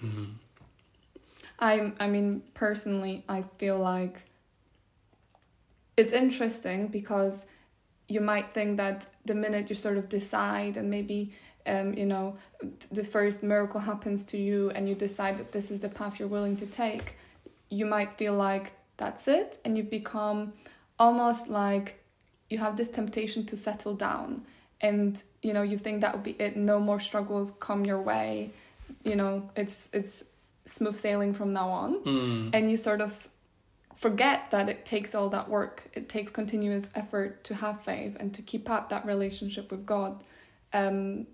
hmm 0.00 0.24
I 1.58 1.92
I 2.00 2.06
mean 2.08 2.42
personally 2.54 3.24
I 3.28 3.44
feel 3.58 3.78
like 3.78 4.22
it's 6.00 6.12
interesting 6.12 6.88
because 6.88 7.46
you 8.08 8.20
might 8.20 8.48
think 8.54 8.76
that 8.76 9.06
the 9.24 9.34
minute 9.34 9.70
you 9.70 9.76
sort 9.76 9.96
of 9.96 10.08
decide 10.08 10.76
and 10.76 10.90
maybe 10.96 11.32
um 11.66 11.88
you 12.00 12.06
know 12.06 12.26
the 12.98 13.04
first 13.04 13.42
miracle 13.42 13.80
happens 13.80 14.24
to 14.24 14.36
you 14.36 14.70
and 14.74 14.88
you 14.88 14.94
decide 14.94 15.34
that 15.40 15.50
this 15.52 15.70
is 15.70 15.78
the 15.80 15.88
path 15.98 16.18
you're 16.18 16.34
willing 16.36 16.56
to 16.56 16.66
take 16.66 17.06
you 17.68 17.86
might 17.86 18.10
feel 18.20 18.34
like 18.34 18.72
that's 18.96 19.28
it 19.28 19.58
and 19.64 19.76
you 19.76 19.82
become 19.82 20.52
almost 20.98 21.48
like 21.48 22.00
you 22.50 22.58
have 22.58 22.76
this 22.76 22.88
temptation 22.88 23.46
to 23.46 23.56
settle 23.56 23.94
down. 23.94 24.42
And 24.82 25.22
you 25.42 25.52
know 25.52 25.62
you 25.62 25.78
think 25.78 26.00
that 26.02 26.14
would 26.14 26.22
be 26.22 26.32
it 26.32 26.56
no 26.56 26.78
more 26.78 27.00
struggles 27.00 27.52
come 27.52 27.84
your 27.84 28.00
way. 28.00 28.50
You 29.04 29.16
know 29.16 29.50
it's 29.56 29.90
it's 29.92 30.30
smooth 30.64 30.96
sailing 30.96 31.32
from 31.34 31.52
now 31.52 31.68
on. 31.70 32.04
Mm. 32.04 32.50
and 32.54 32.70
you 32.70 32.76
sort 32.76 33.00
of 33.00 33.28
forget 34.00 34.50
that 34.50 34.68
it 34.68 34.84
takes 34.86 35.14
all 35.14 35.28
that 35.30 35.48
work. 35.48 35.88
It 35.92 36.08
takes 36.08 36.30
continuous 36.32 36.90
effort 36.94 37.44
to 37.44 37.54
have 37.54 37.76
faith 37.82 38.16
and 38.20 38.34
to 38.34 38.42
keep 38.42 38.68
up 38.70 38.88
that 38.90 39.04
relationship 39.06 39.70
with 39.70 39.84
god. 39.86 40.12
Um 40.72 41.26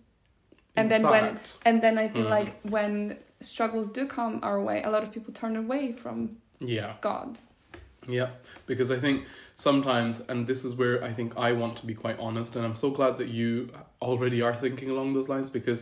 and 0.78 0.84
In 0.86 0.88
then 0.92 1.02
when- 1.12 1.38
and 1.64 1.80
then 1.84 1.96
i 1.98 2.06
feel 2.08 2.26
Mhm. 2.26 2.38
like 2.38 2.52
when 2.76 3.16
struggles 3.40 3.88
do 3.98 4.02
come 4.06 4.34
our 4.42 4.60
way 4.68 4.78
a 4.82 4.90
lot 4.90 5.02
of 5.04 5.10
people 5.14 5.32
turn 5.32 5.56
away 5.56 5.92
from 5.92 6.16
yeah, 6.60 6.96
god. 7.00 7.30
Yeah, 8.08 8.30
because 8.66 8.90
I 8.96 8.98
think 9.04 9.24
sometimes, 9.54 10.14
and 10.30 10.46
this 10.46 10.64
is 10.64 10.72
where 10.80 11.02
I 11.08 11.12
think 11.18 11.36
I 11.36 11.50
want 11.52 11.74
to 11.80 11.86
be 11.86 11.94
quite 11.94 12.18
honest, 12.26 12.54
and 12.56 12.64
I'm 12.64 12.76
so 12.76 12.88
glad 12.98 13.18
that 13.18 13.28
you 13.28 13.70
already 14.00 14.40
are 14.46 14.54
thinking 14.54 14.88
along 14.90 15.08
those 15.14 15.28
lines 15.28 15.50
because 15.50 15.80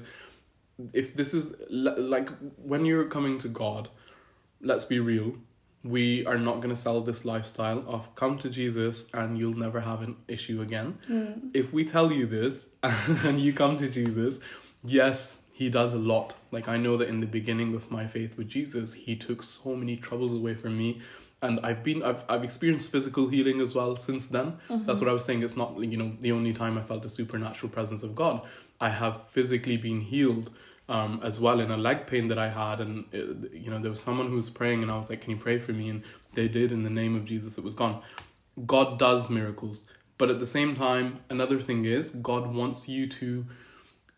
if 0.93 1.15
this 1.15 1.35
is 1.35 1.55
like 1.71 2.29
when 2.71 2.83
you're 2.87 3.09
coming 3.17 3.37
to 3.45 3.49
God, 3.49 3.89
let's 4.71 4.87
be 4.95 4.99
real. 5.13 5.35
We 5.85 6.25
are 6.27 6.39
not 6.39 6.57
going 6.57 6.75
to 6.75 6.81
sell 6.81 7.03
this 7.03 7.25
lifestyle 7.25 7.85
of 7.87 8.15
come 8.15 8.39
to 8.39 8.49
Jesus 8.49 9.09
and 9.13 9.39
you'll 9.39 9.59
never 9.59 9.81
have 9.81 10.01
an 10.03 10.17
issue 10.27 10.63
again. 10.63 10.99
Mm. 11.09 11.51
if 11.55 11.73
we 11.73 11.85
tell 11.85 12.11
you 12.11 12.27
this 12.27 12.69
and 12.83 13.41
you 13.41 13.53
come 13.53 13.77
to 13.77 13.89
Jesus 13.89 14.41
yes, 14.85 15.43
he 15.53 15.71
does 15.71 15.93
a 15.93 15.99
lot. 15.99 16.35
Like 16.51 16.69
I 16.69 16.77
know 16.77 16.97
that 16.97 17.09
in 17.09 17.21
the 17.21 17.27
beginning 17.27 17.75
of 17.75 17.91
my 17.91 18.07
faith 18.07 18.37
with 18.37 18.49
Jesus, 18.49 18.95
he 18.95 19.17
took 19.17 19.43
so 19.43 19.75
many 19.75 19.97
troubles 19.97 20.33
away 20.33 20.55
from 20.55 20.77
me. 20.77 21.01
And 21.43 21.61
I've 21.63 21.83
been 21.83 22.03
I've 22.03 22.23
I've 22.29 22.45
experienced 22.45 22.91
physical 22.91 23.29
healing 23.29 23.61
as 23.61 23.75
well 23.75 23.97
since 23.97 24.29
then. 24.29 24.59
That's 24.71 25.01
what 25.01 25.11
I 25.11 25.13
was 25.13 25.25
saying. 25.25 25.43
It's 25.43 25.57
not 25.57 25.79
you 25.79 25.97
know 25.97 26.13
the 26.21 26.33
only 26.33 26.53
time 26.53 26.79
I 26.79 26.83
felt 26.83 27.05
a 27.05 27.09
supernatural 27.09 27.71
presence 27.71 28.03
of 28.03 28.15
God. 28.15 28.43
I 28.81 28.91
have 28.91 29.29
physically 29.29 29.77
been 29.77 30.01
healed 30.01 30.51
um, 30.89 31.21
as 31.23 31.41
well 31.41 31.61
in 31.61 31.71
a 31.71 31.77
leg 31.77 32.07
pain 32.07 32.29
that 32.29 32.39
I 32.39 32.49
had, 32.49 32.81
and 32.81 33.05
uh, 33.15 33.49
you 33.53 33.71
know 33.71 33.79
there 33.79 33.91
was 33.91 34.01
someone 34.01 34.29
who 34.29 34.37
was 34.37 34.51
praying, 34.51 34.83
and 34.83 34.91
I 34.91 34.97
was 34.97 35.09
like, 35.11 35.23
"Can 35.23 35.31
you 35.31 35.37
pray 35.37 35.59
for 35.59 35.73
me?" 35.73 35.89
And 35.89 36.03
they 36.35 36.49
did 36.49 36.73
in 36.73 36.83
the 36.83 36.91
name 36.91 37.17
of 37.17 37.25
Jesus. 37.25 37.59
It 37.59 37.65
was 37.65 37.75
gone. 37.75 38.03
God 38.67 38.99
does 38.99 39.31
miracles, 39.31 39.85
but 40.19 40.31
at 40.31 40.41
the 40.41 40.47
same 40.47 40.77
time, 40.77 41.21
another 41.31 41.61
thing 41.61 41.85
is 41.85 42.11
God 42.11 42.55
wants 42.55 42.89
you 42.89 43.09
to 43.09 43.47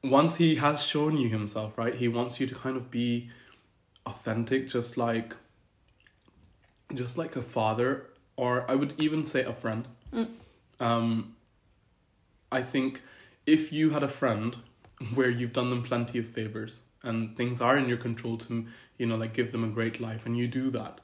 once 0.02 0.36
he 0.36 0.56
has 0.56 0.84
shown 0.84 1.16
you 1.16 1.28
himself, 1.28 1.78
right? 1.78 1.94
He 1.94 2.08
wants 2.08 2.40
you 2.40 2.46
to 2.46 2.54
kind 2.54 2.76
of 2.76 2.90
be 2.90 3.30
authentic, 4.04 4.68
just 4.68 4.96
like 4.96 5.34
just 6.94 7.18
like 7.18 7.36
a 7.36 7.42
father, 7.42 8.08
or 8.36 8.68
I 8.70 8.74
would 8.74 8.94
even 8.98 9.24
say 9.24 9.42
a 9.44 9.52
friend. 9.52 9.88
Um, 10.78 11.36
I 12.52 12.62
think 12.62 13.02
if 13.46 13.72
you 13.72 13.90
had 13.90 14.02
a 14.02 14.08
friend 14.08 14.56
where 15.14 15.30
you've 15.30 15.52
done 15.52 15.70
them 15.70 15.82
plenty 15.82 16.18
of 16.18 16.26
favors 16.26 16.82
and 17.06 17.36
things 17.36 17.60
are 17.60 17.78
in 17.78 17.88
your 17.88 17.96
control 17.96 18.36
to, 18.36 18.66
you 18.98 19.06
know, 19.06 19.16
like 19.16 19.32
give 19.32 19.52
them 19.52 19.64
a 19.64 19.68
great 19.68 20.00
life, 20.00 20.26
and 20.26 20.36
you 20.36 20.48
do 20.48 20.70
that, 20.70 21.00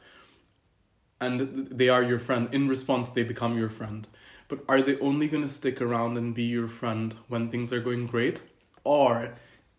and 1.20 1.68
they 1.68 1.88
are 1.88 2.02
your 2.02 2.18
friend. 2.18 2.48
In 2.52 2.68
response, 2.68 3.08
they 3.10 3.22
become 3.22 3.56
your 3.56 3.70
friend. 3.70 4.06
But 4.48 4.64
are 4.68 4.82
they 4.82 4.98
only 4.98 5.28
going 5.28 5.44
to 5.44 5.48
stick 5.48 5.80
around 5.80 6.18
and 6.18 6.34
be 6.34 6.42
your 6.42 6.68
friend 6.68 7.14
when 7.28 7.48
things 7.48 7.72
are 7.72 7.80
going 7.80 8.06
great? 8.06 8.42
Or 8.84 9.34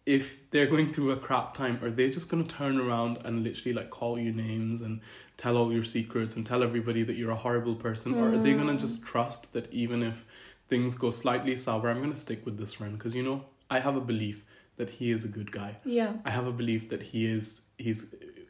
if 0.06 0.50
they're 0.50 0.66
going 0.66 0.92
through 0.92 1.12
a 1.12 1.18
crap 1.18 1.54
time, 1.54 1.80
are 1.84 1.92
they 1.92 2.10
just 2.10 2.30
going 2.30 2.44
to 2.46 2.56
turn 2.56 2.80
around 2.80 3.20
and 3.26 3.44
literally 3.44 3.74
like 3.74 3.90
call 3.90 4.18
you 4.18 4.32
names 4.32 4.82
and 4.82 5.02
tell 5.38 5.58
all 5.58 5.72
your 5.72 5.84
secrets 5.84 6.36
and 6.36 6.46
tell 6.46 6.64
everybody 6.64 7.04
that 7.04 7.16
you're 7.16 7.32
a 7.32 7.36
horrible 7.36 7.76
person? 7.76 8.16
Or 8.16 8.30
are 8.30 8.38
they 8.38 8.54
going 8.54 8.68
to 8.68 8.74
mm. 8.74 8.82
just 8.82 9.04
trust 9.04 9.54
that 9.54 9.72
even 9.72 10.02
if 10.02 10.26
things 10.70 10.96
go 10.96 11.12
slightly 11.12 11.56
sour, 11.56 11.90
I'm 11.90 12.00
going 12.00 12.14
to 12.14 12.20
stick 12.20 12.46
with 12.46 12.58
this 12.58 12.74
friend? 12.74 12.98
Because, 12.98 13.14
you 13.14 13.24
know, 13.24 13.46
I 13.74 13.80
have 13.80 13.96
a 13.96 14.02
belief 14.02 14.46
that 14.78 14.90
he 14.90 15.12
is 15.12 15.26
a 15.26 15.28
good 15.28 15.52
guy. 15.52 15.78
Yeah. 15.84 16.14
I 16.26 16.30
have 16.30 16.48
a 16.48 16.52
belief 16.52 16.90
that 16.90 17.02
he 17.02 17.26
is 17.26 17.62
he's 17.78 18.06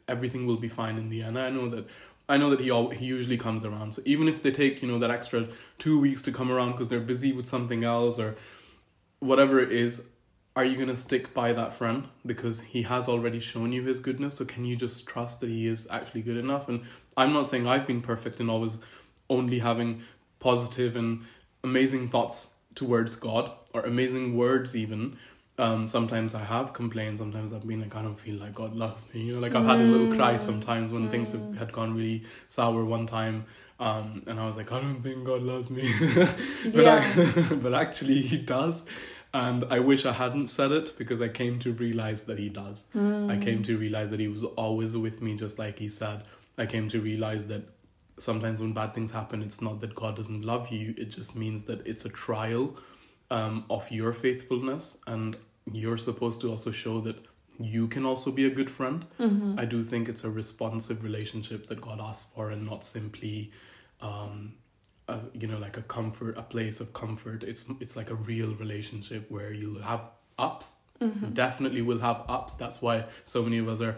everything 0.06 0.46
will 0.46 0.58
be 0.58 0.68
fine 0.68 0.96
in 0.98 1.08
the 1.08 1.22
end. 1.22 1.38
I 1.38 1.50
know 1.50 1.68
that 1.70 1.86
I 2.28 2.36
know 2.36 2.50
that 2.50 2.60
he 2.60 2.70
all 2.70 2.90
he 2.90 3.06
usually 3.06 3.38
comes 3.38 3.64
around. 3.64 3.92
So 3.94 4.02
even 4.04 4.28
if 4.28 4.42
they 4.42 4.50
take 4.50 4.82
you 4.82 4.88
know 4.88 4.98
that 4.98 5.10
extra 5.10 5.48
two 5.78 5.98
weeks 5.98 6.22
to 6.22 6.32
come 6.32 6.50
around 6.50 6.72
because 6.72 6.88
they're 6.88 7.00
busy 7.14 7.32
with 7.32 7.46
something 7.46 7.84
else 7.84 8.18
or 8.18 8.36
whatever 9.20 9.60
it 9.60 9.72
is, 9.72 10.04
are 10.56 10.64
you 10.64 10.76
gonna 10.76 10.96
stick 10.96 11.32
by 11.32 11.54
that 11.54 11.74
friend 11.74 12.08
because 12.26 12.60
he 12.60 12.82
has 12.82 13.08
already 13.08 13.40
shown 13.40 13.72
you 13.72 13.82
his 13.82 14.00
goodness? 14.00 14.36
So 14.36 14.44
can 14.44 14.64
you 14.66 14.76
just 14.76 15.06
trust 15.06 15.40
that 15.40 15.48
he 15.48 15.66
is 15.66 15.88
actually 15.90 16.22
good 16.22 16.36
enough? 16.36 16.68
And 16.68 16.82
I'm 17.16 17.32
not 17.32 17.48
saying 17.48 17.66
I've 17.66 17.86
been 17.86 18.02
perfect 18.02 18.40
and 18.40 18.50
always 18.50 18.78
only 19.30 19.58
having 19.58 20.02
positive 20.38 20.96
and 20.96 21.24
amazing 21.62 22.10
thoughts 22.10 22.53
towards 22.74 23.16
God 23.16 23.50
or 23.72 23.82
amazing 23.82 24.36
words 24.36 24.76
even. 24.76 25.16
Um, 25.56 25.86
sometimes 25.86 26.34
I 26.34 26.40
have 26.40 26.72
complained. 26.72 27.18
Sometimes 27.18 27.52
I've 27.52 27.66
been 27.66 27.80
like, 27.80 27.94
I 27.94 28.02
don't 28.02 28.18
feel 28.18 28.36
like 28.40 28.54
God 28.54 28.74
loves 28.74 29.06
me. 29.14 29.20
You 29.20 29.34
know, 29.34 29.40
like 29.40 29.54
I've 29.54 29.64
had 29.64 29.78
a 29.78 29.84
little 29.84 30.14
cry 30.16 30.36
sometimes 30.36 30.90
when 30.90 31.08
things 31.10 31.30
have, 31.30 31.56
had 31.56 31.72
gone 31.72 31.94
really 31.94 32.24
sour 32.48 32.84
one 32.84 33.06
time. 33.06 33.44
Um, 33.78 34.24
and 34.26 34.40
I 34.40 34.46
was 34.46 34.56
like, 34.56 34.72
I 34.72 34.80
don't 34.80 35.00
think 35.00 35.24
God 35.24 35.42
loves 35.42 35.70
me, 35.70 35.92
but 36.72 36.86
I, 36.86 37.54
but 37.62 37.74
actually 37.74 38.22
He 38.22 38.38
does. 38.38 38.86
And 39.32 39.64
I 39.68 39.80
wish 39.80 40.06
I 40.06 40.12
hadn't 40.12 40.46
said 40.46 40.70
it 40.70 40.94
because 40.96 41.20
I 41.20 41.28
came 41.28 41.58
to 41.60 41.72
realize 41.72 42.24
that 42.24 42.38
He 42.38 42.48
does. 42.48 42.82
I 42.94 43.36
came 43.36 43.62
to 43.64 43.76
realize 43.76 44.10
that 44.10 44.20
He 44.20 44.28
was 44.28 44.44
always 44.44 44.96
with 44.96 45.22
me, 45.22 45.36
just 45.36 45.58
like 45.58 45.78
He 45.78 45.88
said. 45.88 46.22
I 46.56 46.66
came 46.66 46.88
to 46.88 47.00
realize 47.00 47.46
that 47.46 47.62
sometimes 48.18 48.60
when 48.60 48.72
bad 48.72 48.94
things 48.94 49.10
happen, 49.10 49.42
it's 49.42 49.60
not 49.60 49.80
that 49.80 49.94
God 49.94 50.16
doesn't 50.16 50.42
love 50.42 50.68
you. 50.68 50.94
It 50.96 51.06
just 51.06 51.34
means 51.36 51.64
that 51.64 51.86
it's 51.86 52.04
a 52.04 52.08
trial 52.10 52.76
um, 53.30 53.64
of 53.70 53.90
your 53.90 54.12
faithfulness, 54.12 54.98
and 55.06 55.36
you're 55.72 55.96
supposed 55.96 56.40
to 56.42 56.50
also 56.50 56.70
show 56.70 57.00
that 57.00 57.16
you 57.58 57.86
can 57.88 58.04
also 58.04 58.30
be 58.32 58.46
a 58.46 58.50
good 58.50 58.68
friend. 58.70 59.04
I 59.58 59.64
do 59.64 59.82
think 59.82 60.08
it's 60.08 60.24
a 60.24 60.30
responsive 60.30 61.02
relationship 61.04 61.68
that 61.68 61.80
God 61.80 62.00
asks 62.00 62.32
for, 62.34 62.50
and 62.50 62.66
not 62.66 62.84
simply, 62.84 63.52
um, 64.00 64.54
a, 65.08 65.18
you 65.32 65.46
know, 65.46 65.58
like 65.58 65.76
a 65.76 65.82
comfort, 65.82 66.36
a 66.36 66.42
place 66.42 66.80
of 66.80 66.92
comfort. 66.92 67.44
It's 67.44 67.66
it's 67.80 67.96
like 67.96 68.10
a 68.10 68.14
real 68.14 68.54
relationship 68.56 69.30
where 69.30 69.52
you'll 69.52 69.82
have 69.82 70.00
ups. 70.38 70.76
Definitely 71.32 71.82
will 71.82 71.98
have 71.98 72.22
ups. 72.28 72.54
That's 72.54 72.80
why 72.80 73.04
so 73.24 73.42
many 73.42 73.58
of 73.58 73.68
us 73.68 73.80
are 73.80 73.96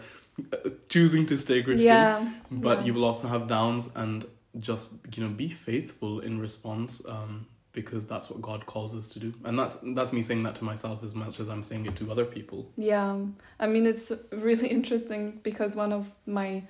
uh, 0.53 0.69
choosing 0.89 1.25
to 1.27 1.37
stay 1.37 1.63
Christian 1.63 1.85
Yeah. 1.87 2.31
but 2.51 2.79
yeah. 2.79 2.85
you 2.85 2.93
will 2.93 3.05
also 3.05 3.27
have 3.27 3.47
downs 3.47 3.89
and 3.95 4.25
just 4.59 4.91
you 5.15 5.23
know 5.23 5.29
be 5.29 5.49
faithful 5.49 6.19
in 6.21 6.39
response 6.39 7.01
um 7.07 7.45
because 7.73 8.07
that's 8.07 8.27
what 8.29 8.41
god 8.41 8.65
calls 8.65 8.95
us 8.95 9.09
to 9.09 9.19
do 9.19 9.31
and 9.45 9.57
that's 9.59 9.77
that's 9.95 10.11
me 10.11 10.23
saying 10.23 10.41
that 10.43 10.55
to 10.55 10.63
myself 10.63 11.03
as 11.03 11.13
much 11.13 11.39
as 11.39 11.47
i'm 11.47 11.61
saying 11.63 11.85
it 11.85 11.95
to 11.95 12.11
other 12.11 12.25
people 12.25 12.67
Yeah, 12.75 13.17
I 13.59 13.67
mean 13.67 13.85
it's 13.85 14.11
really 14.31 14.67
interesting 14.79 15.39
because 15.43 15.75
one 15.75 15.91
of 15.93 16.07
my 16.25 16.63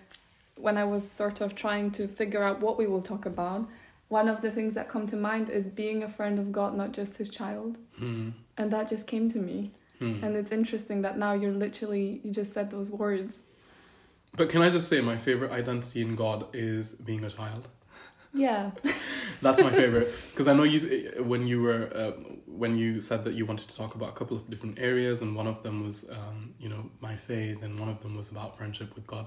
when 0.58 0.78
I 0.78 0.84
was 0.84 1.10
sort 1.10 1.42
of 1.42 1.56
trying 1.56 1.92
to 1.92 2.08
figure 2.08 2.44
out 2.44 2.60
what 2.62 2.78
we 2.78 2.88
will 2.88 3.02
talk 3.02 3.26
about, 3.26 3.68
one 4.10 4.28
of 4.28 4.42
the 4.42 4.50
things 4.52 4.74
that 4.74 4.90
come 4.90 5.06
to 5.08 5.16
mind 5.16 5.50
is 5.50 5.68
being 5.68 6.04
a 6.04 6.10
friend 6.10 6.40
of 6.40 6.52
God, 6.52 6.76
not 6.76 6.92
just 6.94 7.18
his 7.18 7.30
child. 7.30 7.78
hmm. 7.98 8.30
And 8.58 8.72
that 8.72 8.90
just 8.90 9.06
came 9.06 9.30
to 9.30 9.38
me. 9.38 9.72
Hmm. 10.00 10.24
And 10.24 10.36
it's 10.36 10.52
interesting 10.52 11.02
that 11.02 11.18
now 11.18 11.34
you're 11.34 11.52
literally 11.66 12.22
you 12.24 12.32
just 12.32 12.54
said 12.54 12.70
those 12.72 12.90
words. 12.92 13.34
but 14.36 14.50
can 14.50 14.62
i 14.62 14.70
just 14.70 14.88
say 14.90 15.02
my 15.02 15.18
favorite 15.28 15.52
identity 15.62 16.02
in 16.02 16.16
god 16.16 16.40
is 16.54 16.86
being 17.10 17.24
a 17.24 17.30
child 17.30 17.68
Yeah. 18.34 18.72
that's 19.42 19.60
my 19.68 19.72
favorite 19.82 20.10
because 20.32 20.48
i 20.52 20.54
know 20.58 20.64
you 20.74 20.80
when 21.32 21.48
you 21.52 21.58
were 21.68 21.84
uh, 22.02 22.12
when 22.62 22.78
you 22.78 23.02
said 23.02 23.24
that 23.26 23.34
you 23.38 23.46
wanted 23.52 23.68
to 23.70 23.76
talk 23.82 23.96
about 23.96 24.10
a 24.10 24.18
couple 24.20 24.36
of 24.40 24.44
different 24.52 24.78
areas 24.92 25.22
and 25.24 25.30
one 25.42 25.48
of 25.54 25.58
them 25.64 25.76
was 25.88 25.98
um, 26.18 26.54
you 26.64 26.70
know 26.70 26.82
my 27.08 27.16
faith 27.30 27.60
and 27.64 27.72
one 27.84 27.90
of 27.96 28.00
them 28.04 28.14
was 28.20 28.28
about 28.34 28.50
friendship 28.60 28.90
with 28.96 29.06
god 29.08 29.26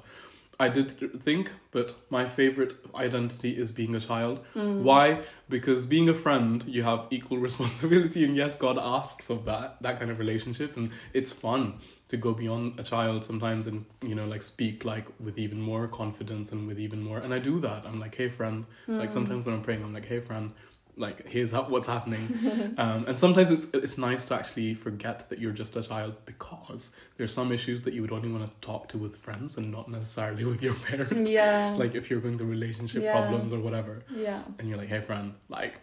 I 0.61 0.69
did 0.69 0.91
think, 1.23 1.53
but 1.71 1.97
my 2.11 2.27
favorite 2.27 2.75
identity 2.95 3.57
is 3.57 3.73
being 3.73 3.95
a 3.95 4.01
child. 4.01 4.45
Mm. 4.55 4.83
Why? 4.83 5.23
Because 5.49 5.87
being 5.87 6.11
a 6.11 6.15
friend, 6.15 6.63
you 6.67 6.83
have 6.83 7.07
equal 7.11 7.39
responsibility, 7.49 8.25
and 8.25 8.37
yes, 8.37 8.55
God 8.55 8.79
asks 8.79 9.31
of 9.31 9.47
that 9.47 9.83
that 9.83 9.99
kind 9.99 10.11
of 10.11 10.19
relationship, 10.19 10.77
and 10.77 10.91
it's 11.15 11.33
fun 11.33 11.79
to 12.09 12.17
go 12.17 12.35
beyond 12.35 12.79
a 12.79 12.83
child 12.83 13.25
sometimes 13.25 13.69
and 13.69 13.85
you 14.03 14.17
know 14.17 14.27
like 14.27 14.43
speak 14.43 14.85
like 14.85 15.07
with 15.21 15.39
even 15.39 15.61
more 15.61 15.87
confidence 15.87 16.53
and 16.53 16.67
with 16.69 16.79
even 16.79 17.01
more. 17.01 17.19
And 17.19 17.33
I 17.33 17.39
do 17.39 17.59
that. 17.61 17.87
I'm 17.87 17.99
like, 17.99 18.15
hey 18.15 18.29
friend. 18.29 18.67
Like 18.89 19.11
sometimes 19.13 19.47
when 19.47 19.55
I'm 19.55 19.63
praying, 19.63 19.83
I'm 19.83 19.95
like, 19.95 20.07
hey 20.07 20.21
friend. 20.21 20.53
Like 21.01 21.27
here's 21.27 21.53
what's 21.53 21.87
happening, 21.87 22.75
um, 22.79 23.05
and 23.09 23.19
sometimes 23.19 23.51
it's 23.51 23.67
it's 23.73 23.97
nice 23.99 24.27
to 24.27 24.35
actually 24.35 24.75
forget 24.75 25.29
that 25.31 25.39
you're 25.41 25.53
just 25.63 25.75
a 25.77 25.83
child 25.83 26.15
because 26.27 26.95
there's 27.17 27.33
some 27.33 27.51
issues 27.53 27.83
that 27.83 27.95
you 27.95 28.03
would 28.03 28.13
only 28.13 28.31
want 28.31 28.45
to 28.47 28.53
talk 28.67 28.89
to 28.91 28.99
with 28.99 29.17
friends 29.17 29.57
and 29.59 29.73
not 29.73 29.89
necessarily 29.91 30.45
with 30.45 30.63
your 30.63 30.75
parents 30.91 31.31
Yeah. 31.31 31.75
like 31.79 31.95
if 31.95 32.11
you're 32.11 32.21
going 32.21 32.37
through 32.39 32.49
relationship 32.49 33.03
Yeah. 33.03 33.13
problems 33.13 33.53
or 33.53 33.61
whatever 33.61 34.03
yeah. 34.15 34.43
and 34.59 34.69
you're 34.69 34.79
like 34.79 34.89
hey 34.89 35.01
friend 35.01 35.35
like 35.49 35.81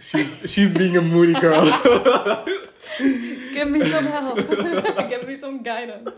she's 0.00 0.50
she's 0.50 0.74
being 0.74 0.96
a 0.96 1.02
moody 1.02 1.38
girl 1.40 1.64
Give 2.98 3.70
me 3.70 3.84
some 3.84 4.06
help. 4.06 4.36
Give 5.10 5.26
me 5.26 5.36
some 5.36 5.62
guidance. 5.62 6.08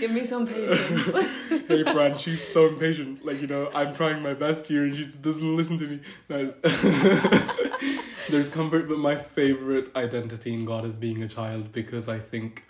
Give 0.00 0.10
me 0.10 0.24
some 0.24 0.46
patience. 0.46 1.04
hey 1.68 1.84
Fran, 1.84 2.16
she's 2.16 2.46
so 2.46 2.68
impatient 2.68 3.24
like 3.24 3.40
you 3.40 3.46
know 3.46 3.68
i'm 3.74 3.94
trying 3.94 4.22
my 4.22 4.34
best 4.34 4.66
here 4.66 4.84
and 4.84 4.96
she 4.96 5.04
just 5.04 5.22
doesn't 5.22 5.56
listen 5.56 5.76
to 5.78 5.86
me 5.86 6.00
no. 6.28 6.54
there's 8.30 8.48
comfort 8.48 8.88
but 8.88 8.98
my 8.98 9.16
favorite 9.16 9.94
identity 9.96 10.54
in 10.54 10.64
god 10.64 10.84
is 10.84 10.96
being 10.96 11.22
a 11.22 11.28
child 11.28 11.72
because 11.72 12.08
i 12.08 12.18
think 12.18 12.64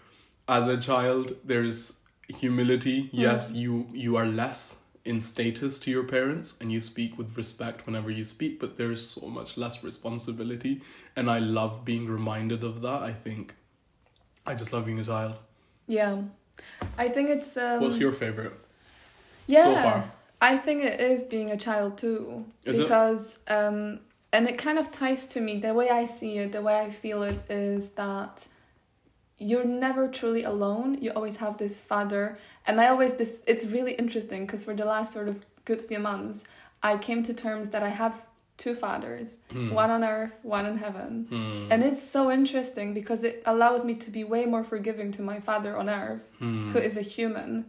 as 0.48 0.66
a 0.66 0.78
child 0.78 1.34
there's 1.44 1.98
humility 2.28 3.10
yes 3.12 3.52
mm. 3.52 3.56
you 3.56 3.86
you 3.92 4.16
are 4.16 4.26
less 4.26 4.78
in 5.06 5.20
status 5.20 5.78
to 5.78 5.90
your 5.90 6.04
parents 6.04 6.56
and 6.60 6.72
you 6.72 6.80
speak 6.80 7.16
with 7.16 7.36
respect 7.36 7.86
whenever 7.86 8.10
you 8.10 8.24
speak 8.24 8.58
but 8.60 8.76
there's 8.76 9.06
so 9.06 9.26
much 9.26 9.56
less 9.56 9.82
responsibility 9.84 10.82
and 11.14 11.30
i 11.30 11.38
love 11.38 11.84
being 11.84 12.06
reminded 12.06 12.64
of 12.64 12.82
that 12.82 13.02
i 13.02 13.12
think 13.12 13.54
i 14.46 14.54
just 14.54 14.72
love 14.72 14.84
being 14.86 15.00
a 15.00 15.04
child 15.04 15.34
Yeah. 15.86 16.22
I 16.98 17.08
think 17.08 17.30
it's 17.30 17.56
um 17.56 17.80
what's 17.80 17.98
your 17.98 18.12
favorite 18.12 18.54
yeah. 19.46 19.64
so 19.64 19.74
far 19.74 20.12
I 20.40 20.56
think 20.56 20.84
it 20.84 21.00
is 21.00 21.24
being 21.24 21.50
a 21.50 21.56
child 21.56 21.98
too. 21.98 22.44
Is 22.64 22.78
it? 22.78 22.82
because 22.82 23.38
um 23.48 24.00
and 24.32 24.48
it 24.48 24.58
kind 24.58 24.78
of 24.78 24.92
ties 24.92 25.26
to 25.28 25.40
me 25.40 25.60
the 25.60 25.72
way 25.72 25.88
I 25.88 26.06
see 26.06 26.38
it, 26.38 26.52
the 26.52 26.62
way 26.62 26.80
I 26.80 26.90
feel 26.90 27.22
it 27.22 27.50
is 27.50 27.90
that 27.90 28.46
you're 29.38 29.64
never 29.64 30.08
truly 30.08 30.44
alone. 30.44 30.96
You 31.00 31.10
always 31.12 31.36
have 31.36 31.58
this 31.58 31.78
father 31.80 32.38
and 32.66 32.80
I 32.80 32.88
always 32.88 33.14
this 33.14 33.42
it's 33.46 33.66
really 33.66 33.92
interesting 33.92 34.46
because 34.46 34.64
for 34.64 34.74
the 34.74 34.84
last 34.84 35.12
sort 35.12 35.28
of 35.28 35.44
good 35.64 35.82
few 35.82 35.98
months 35.98 36.44
I 36.82 36.96
came 36.98 37.22
to 37.24 37.34
terms 37.34 37.70
that 37.70 37.82
I 37.82 37.88
have 37.90 38.14
two 38.56 38.74
fathers, 38.74 39.36
Hmm. 39.52 39.74
one 39.74 39.90
on 39.90 40.02
earth, 40.02 40.32
one 40.42 40.64
in 40.64 40.78
heaven. 40.78 41.26
Hmm. 41.28 41.70
And 41.70 41.82
it's 41.84 42.02
so 42.02 42.30
interesting 42.30 42.94
because 42.94 43.22
it 43.24 43.42
allows 43.44 43.84
me 43.84 43.94
to 43.96 44.10
be 44.10 44.24
way 44.24 44.46
more 44.46 44.64
forgiving 44.64 45.12
to 45.12 45.22
my 45.22 45.38
father 45.40 45.76
on 45.76 45.90
earth, 45.90 46.26
Hmm. 46.38 46.70
who 46.72 46.78
is 46.78 46.96
a 46.96 47.02
human, 47.02 47.66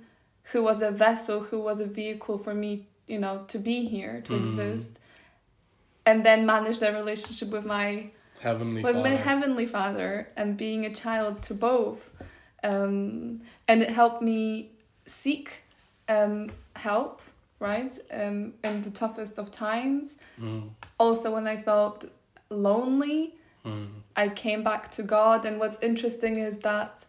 who 0.52 0.64
was 0.64 0.82
a 0.82 0.92
vessel, 0.92 1.42
who 1.42 1.60
was 1.60 1.82
a 1.82 1.86
vehicle 1.86 2.38
for 2.38 2.54
me, 2.54 2.86
you 3.08 3.20
know, 3.20 3.44
to 3.50 3.58
be 3.60 3.86
here, 3.86 4.22
to 4.28 4.32
Mm. 4.34 4.40
exist. 4.44 4.92
And 6.06 6.26
then 6.26 6.46
manage 6.46 6.80
that 6.80 6.94
relationship 6.94 7.50
with 7.50 7.66
my 7.66 8.12
Heavenly 8.40 8.84
with 8.84 8.96
my 8.98 9.10
heavenly 9.10 9.66
father 9.66 10.30
and 10.36 10.58
being 10.58 10.86
a 10.86 10.94
child 10.94 11.42
to 11.44 11.54
both. 11.54 12.00
Um, 12.64 13.42
and 13.68 13.82
it 13.82 13.90
helped 13.90 14.22
me 14.22 14.72
seek 15.06 15.64
um, 16.08 16.52
help, 16.76 17.22
right? 17.60 17.98
Um, 18.12 18.54
in 18.64 18.82
the 18.84 18.92
toughest 18.92 19.38
of 19.40 19.52
times. 19.52 20.18
Hmm. 20.38 20.68
Also, 21.00 21.34
when 21.34 21.48
I 21.48 21.58
felt 21.62 22.06
lonely, 22.50 23.38
Hmm. 23.68 23.86
I 24.16 24.30
came 24.30 24.64
back 24.64 24.92
to 24.92 25.04
God. 25.04 25.46
And 25.46 25.60
what's 25.60 25.80
interesting 25.82 26.40
is 26.40 26.60
that 26.60 27.06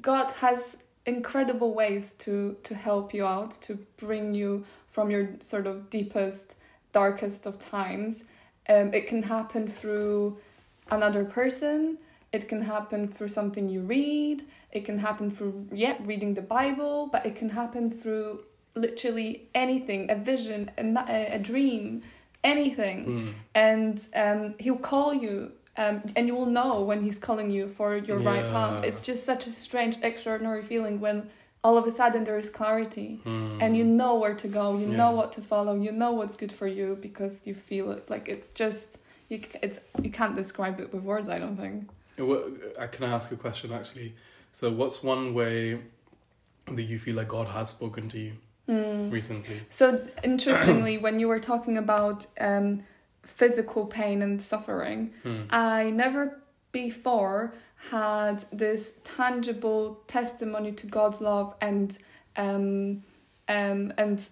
God 0.00 0.32
has 0.34 0.76
incredible 1.06 1.72
ways 1.74 2.12
to 2.24 2.56
to 2.62 2.74
help 2.74 3.14
you 3.14 3.24
out, 3.26 3.52
to 3.62 3.78
bring 3.96 4.34
you 4.34 4.64
from 4.90 5.10
your 5.10 5.30
sort 5.40 5.66
of 5.66 5.88
deepest, 5.90 6.54
darkest 6.92 7.46
of 7.46 7.58
times. 7.58 8.24
Um, 8.70 8.94
it 8.94 9.04
can 9.06 9.22
happen 9.22 9.68
through 9.68 10.38
another 10.90 11.24
person. 11.24 11.98
It 12.32 12.48
can 12.48 12.62
happen 12.62 13.08
through 13.08 13.30
something 13.30 13.68
you 13.68 13.80
read. 13.80 14.44
It 14.72 14.84
can 14.84 14.98
happen 14.98 15.30
through 15.30 15.54
yeah 15.72 15.96
reading 16.10 16.34
the 16.34 16.46
Bible, 16.58 17.08
but 17.12 17.26
it 17.26 17.34
can 17.40 17.48
happen 17.48 17.90
through 17.90 18.44
literally 18.76 19.48
anything, 19.54 20.10
a 20.10 20.14
vision, 20.14 20.70
a, 20.78 21.34
a, 21.34 21.38
dream, 21.40 22.02
anything 22.44 23.04
Hmm. 23.04 23.28
and 23.54 24.00
um, 24.14 24.54
he'll 24.58 24.84
call 24.92 25.12
you 25.12 25.52
um, 25.76 26.02
and 26.16 26.26
you 26.26 26.34
will 26.34 26.46
know 26.46 26.82
when 26.82 27.02
he's 27.02 27.18
calling 27.18 27.50
you 27.50 27.68
for 27.76 27.96
your 27.96 28.18
right 28.18 28.44
path 28.50 28.84
it's 28.84 29.02
just 29.02 29.24
such 29.24 29.46
a 29.46 29.52
strange 29.52 29.98
extraordinary 30.02 30.62
feeling 30.62 31.00
when 31.00 31.28
all 31.62 31.76
of 31.76 31.86
a 31.86 31.90
sudden 31.92 32.24
there 32.24 32.38
is 32.38 32.48
clarity 32.48 33.20
Hmm. 33.24 33.58
and 33.62 33.76
you 33.76 33.84
know 33.84 34.14
where 34.22 34.34
to 34.34 34.48
go 34.48 34.76
you 34.78 34.86
Yeah. 34.88 34.96
know 35.00 35.10
what 35.12 35.30
to 35.32 35.40
follow 35.40 35.74
you 35.86 35.92
know 35.92 36.12
what's 36.12 36.36
good 36.36 36.52
for 36.60 36.66
you 36.66 36.96
because 37.00 37.34
you 37.46 37.54
feel 37.54 37.90
it 37.96 38.08
like 38.08 38.28
it's 38.34 38.48
just 38.62 38.98
you, 39.28 39.38
it's, 39.62 39.78
you 40.02 40.10
can't 40.10 40.34
describe 40.36 40.80
it 40.80 40.88
with 40.92 41.02
words 41.02 41.28
i 41.28 41.38
don't 41.38 41.56
think 41.56 41.88
what- 42.16 42.48
uh, 42.78 42.86
Can 42.88 43.04
I 43.04 43.10
ask 43.18 43.32
a 43.32 43.36
question 43.36 43.72
actually? 43.72 44.14
So, 44.52 44.70
what's 44.70 45.02
one 45.02 45.32
way 45.32 45.80
that 46.76 46.82
you 46.82 46.98
feel 46.98 47.16
like 47.16 47.28
God 47.28 47.48
has 47.48 47.70
spoken 47.70 48.08
to 48.10 48.18
you 48.18 48.32
Hmm. 48.68 49.08
recently? 49.10 49.58
So 49.70 49.84
interestingly, 50.22 50.98
when 50.98 51.18
you 51.20 51.28
were 51.28 51.40
talking 51.40 51.78
about 51.78 52.26
um, 52.38 52.82
physical 53.22 53.86
pain 53.86 54.20
and 54.22 54.42
suffering, 54.42 55.12
Hmm. 55.22 55.42
I 55.50 55.90
never 56.04 56.22
before 56.72 57.54
had 57.90 58.44
this 58.52 58.92
tangible 59.04 60.00
testimony 60.06 60.72
to 60.72 60.86
God's 60.86 61.20
love 61.20 61.54
and 61.60 61.96
um, 62.36 63.02
um, 63.48 63.92
and 63.98 64.28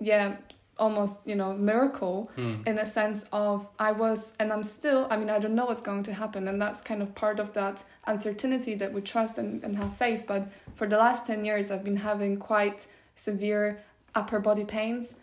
yeah, 0.00 0.36
almost 0.78 1.18
you 1.26 1.34
know 1.34 1.52
miracle 1.54 2.30
Hmm. 2.36 2.62
in 2.66 2.78
a 2.78 2.86
sense 2.86 3.26
of 3.32 3.66
I 3.78 3.92
was 3.92 4.34
and 4.38 4.52
I'm 4.52 4.62
still 4.62 5.06
I 5.10 5.16
mean 5.16 5.28
I 5.28 5.38
don't 5.40 5.54
know 5.54 5.66
what's 5.66 5.82
going 5.82 6.04
to 6.04 6.12
happen 6.12 6.46
and 6.48 6.60
that's 6.62 6.80
kind 6.80 7.02
of 7.02 7.14
part 7.14 7.40
of 7.40 7.52
that 7.54 7.82
uncertainty 8.06 8.74
that 8.76 8.92
we 8.92 9.00
trust 9.00 9.38
and, 9.38 9.62
and 9.64 9.76
have 9.76 9.96
faith 9.96 10.24
but 10.26 10.48
for 10.76 10.86
the 10.86 10.96
last 10.96 11.26
10 11.26 11.44
years 11.44 11.70
I've 11.72 11.82
been 11.82 11.96
having 11.96 12.36
quite 12.36 12.86
severe 13.16 13.80
upper 14.14 14.38
body 14.38 14.64
pains 14.64 15.14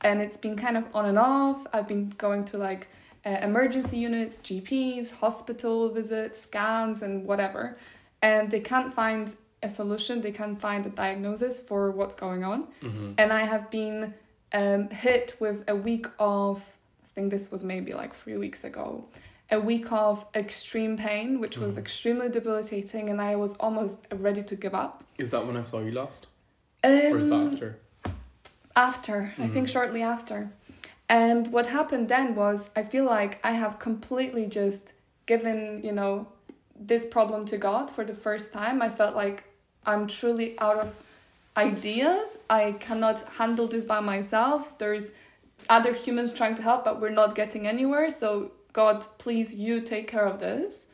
and 0.00 0.20
it's 0.22 0.36
been 0.36 0.56
kind 0.56 0.76
of 0.76 0.84
on 0.94 1.06
and 1.06 1.18
off 1.18 1.66
I've 1.72 1.88
been 1.88 2.10
going 2.16 2.44
to 2.46 2.56
like 2.58 2.86
uh, 3.26 3.30
emergency 3.42 3.98
units 3.98 4.38
GPs 4.38 5.12
hospital 5.16 5.90
visits 5.90 6.40
scans 6.42 7.02
and 7.02 7.26
whatever 7.26 7.76
and 8.22 8.50
they 8.50 8.60
can't 8.60 8.92
find 8.94 9.34
a 9.62 9.68
solution 9.68 10.20
they 10.20 10.32
can't 10.32 10.58
find 10.60 10.86
a 10.86 10.88
diagnosis 10.90 11.60
for 11.60 11.90
what's 11.90 12.14
going 12.14 12.44
on 12.44 12.66
Mhm. 12.82 13.14
and 13.18 13.32
I 13.32 13.40
have 13.44 13.70
been 13.70 14.14
um, 14.52 14.88
hit 14.90 15.36
with 15.38 15.62
a 15.68 15.76
week 15.76 16.06
of, 16.18 16.56
I 17.04 17.08
think 17.14 17.30
this 17.30 17.52
was 17.52 17.62
maybe 17.62 17.92
like 17.92 18.12
three 18.16 18.36
weeks 18.36 18.64
ago, 18.64 19.04
a 19.48 19.60
week 19.60 19.92
of 19.92 20.24
extreme 20.34 20.96
pain, 20.96 21.38
which 21.38 21.56
was 21.56 21.76
Mhm. 21.76 21.82
extremely 21.84 22.28
debilitating, 22.28 23.10
and 23.10 23.20
I 23.22 23.36
was 23.36 23.54
almost 23.60 23.98
ready 24.10 24.42
to 24.42 24.56
give 24.56 24.74
up. 24.74 25.04
Is 25.18 25.30
that 25.30 25.46
when 25.46 25.56
I 25.56 25.62
saw 25.62 25.78
you 25.78 25.92
last, 25.92 26.26
Um, 26.82 26.90
or 27.12 27.18
is 27.20 27.28
that 27.28 27.42
after? 27.52 27.78
After, 28.74 29.34
I 29.38 29.46
think 29.46 29.66
Mhm. 29.68 29.72
shortly 29.72 30.02
after. 30.02 30.50
And 31.10 31.48
what 31.48 31.66
happened 31.66 32.08
then 32.08 32.36
was 32.36 32.70
I 32.76 32.84
feel 32.84 33.04
like 33.04 33.40
I 33.44 33.50
have 33.50 33.80
completely 33.80 34.46
just 34.46 34.92
given, 35.26 35.82
you 35.82 35.92
know, 35.92 36.28
this 36.78 37.04
problem 37.04 37.44
to 37.46 37.58
God 37.58 37.90
for 37.90 38.04
the 38.04 38.14
first 38.14 38.52
time. 38.52 38.80
I 38.80 38.88
felt 38.88 39.16
like 39.16 39.42
I'm 39.84 40.06
truly 40.06 40.58
out 40.60 40.78
of 40.78 40.94
ideas. 41.56 42.38
I 42.48 42.76
cannot 42.78 43.24
handle 43.40 43.66
this 43.66 43.84
by 43.84 43.98
myself. 43.98 44.78
There's 44.78 45.12
other 45.68 45.92
humans 45.92 46.32
trying 46.32 46.54
to 46.54 46.62
help, 46.62 46.84
but 46.84 47.00
we're 47.00 47.10
not 47.10 47.34
getting 47.34 47.66
anywhere. 47.66 48.10
So, 48.12 48.52
God, 48.72 49.04
please, 49.18 49.52
you 49.54 49.80
take 49.80 50.06
care 50.06 50.24
of 50.24 50.38
this. 50.38 50.86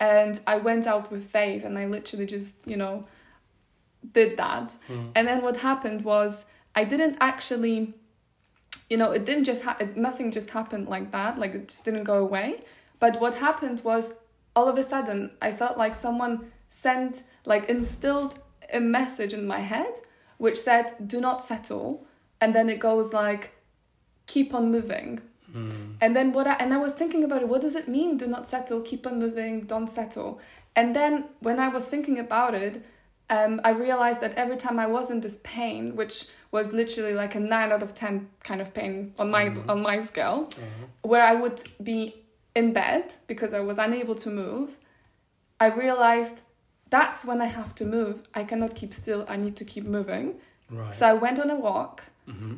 And 0.00 0.40
I 0.48 0.56
went 0.56 0.88
out 0.88 1.12
with 1.12 1.30
faith 1.30 1.64
and 1.64 1.78
I 1.78 1.86
literally 1.86 2.26
just, 2.26 2.56
you 2.66 2.76
know, 2.76 3.04
did 4.12 4.36
that. 4.36 4.72
Hmm. 4.88 5.10
And 5.14 5.28
then 5.28 5.42
what 5.42 5.58
happened 5.58 6.04
was 6.04 6.44
I 6.74 6.84
didn't 6.84 7.18
actually, 7.20 7.94
you 8.90 8.96
know, 8.96 9.12
it 9.12 9.24
didn't 9.24 9.44
just 9.44 9.62
ha- 9.62 9.76
it, 9.80 9.96
nothing 9.96 10.30
just 10.30 10.50
happened 10.50 10.88
like 10.88 11.12
that. 11.12 11.38
Like 11.38 11.54
it 11.54 11.68
just 11.68 11.84
didn't 11.84 12.04
go 12.04 12.18
away. 12.18 12.62
But 12.98 13.20
what 13.20 13.36
happened 13.36 13.82
was 13.84 14.12
all 14.54 14.68
of 14.68 14.76
a 14.76 14.82
sudden 14.82 15.30
I 15.40 15.52
felt 15.52 15.78
like 15.78 15.94
someone 15.94 16.50
sent 16.68 17.22
like 17.46 17.68
instilled 17.70 18.38
a 18.72 18.80
message 18.80 19.32
in 19.32 19.46
my 19.46 19.60
head 19.60 19.94
which 20.38 20.58
said 20.58 20.86
do 21.06 21.20
not 21.20 21.42
settle 21.42 22.06
and 22.40 22.54
then 22.54 22.68
it 22.68 22.78
goes 22.78 23.12
like 23.12 23.52
keep 24.26 24.54
on 24.54 24.70
moving 24.70 25.20
Hmm. 25.52 25.94
and 26.00 26.14
then 26.14 26.32
what 26.32 26.46
I 26.46 26.52
and 26.54 26.72
I 26.72 26.76
was 26.76 26.94
thinking 26.94 27.24
about 27.24 27.42
it, 27.42 27.48
what 27.48 27.60
does 27.60 27.74
it 27.74 27.88
mean? 27.88 28.16
Do 28.16 28.26
not 28.28 28.46
settle, 28.46 28.80
keep 28.82 29.04
on 29.04 29.18
moving, 29.18 29.62
don't 29.62 29.90
settle. 29.90 30.40
And 30.76 30.94
then 30.94 31.24
when 31.40 31.58
I 31.58 31.66
was 31.66 31.88
thinking 31.88 32.20
about 32.20 32.54
it, 32.54 32.84
um, 33.30 33.60
I 33.64 33.70
realized 33.70 34.20
that 34.20 34.34
every 34.34 34.56
time 34.56 34.78
I 34.78 34.86
was 34.86 35.10
in 35.10 35.20
this 35.20 35.38
pain, 35.44 35.96
which 35.96 36.26
was 36.50 36.72
literally 36.72 37.14
like 37.14 37.34
a 37.36 37.40
nine 37.40 37.70
out 37.72 37.82
of 37.82 37.94
ten 37.94 38.28
kind 38.42 38.60
of 38.60 38.74
pain 38.74 39.14
on 39.18 39.30
my 39.30 39.44
Mhm. 39.50 39.68
on 39.72 39.78
my 39.82 40.02
scale, 40.02 40.48
Uh-huh. 40.56 40.86
where 41.10 41.22
I 41.22 41.34
would 41.42 41.58
be 41.82 42.00
in 42.54 42.72
bed 42.72 43.04
because 43.28 43.52
I 43.54 43.60
was 43.60 43.78
unable 43.78 44.16
to 44.24 44.28
move, 44.30 44.68
I 45.60 45.66
realized 45.66 46.36
that's 46.90 47.24
when 47.24 47.40
I 47.40 47.46
have 47.46 47.72
to 47.76 47.84
move. 47.84 48.14
I 48.34 48.42
cannot 48.44 48.74
keep 48.74 48.92
still. 48.92 49.24
I 49.28 49.36
need 49.36 49.54
to 49.56 49.64
keep 49.64 49.84
moving. 49.84 50.26
Right. 50.68 50.94
So 50.96 51.06
I 51.06 51.14
went 51.24 51.38
on 51.38 51.50
a 51.50 51.56
walk 51.68 52.02
hmm 52.26 52.54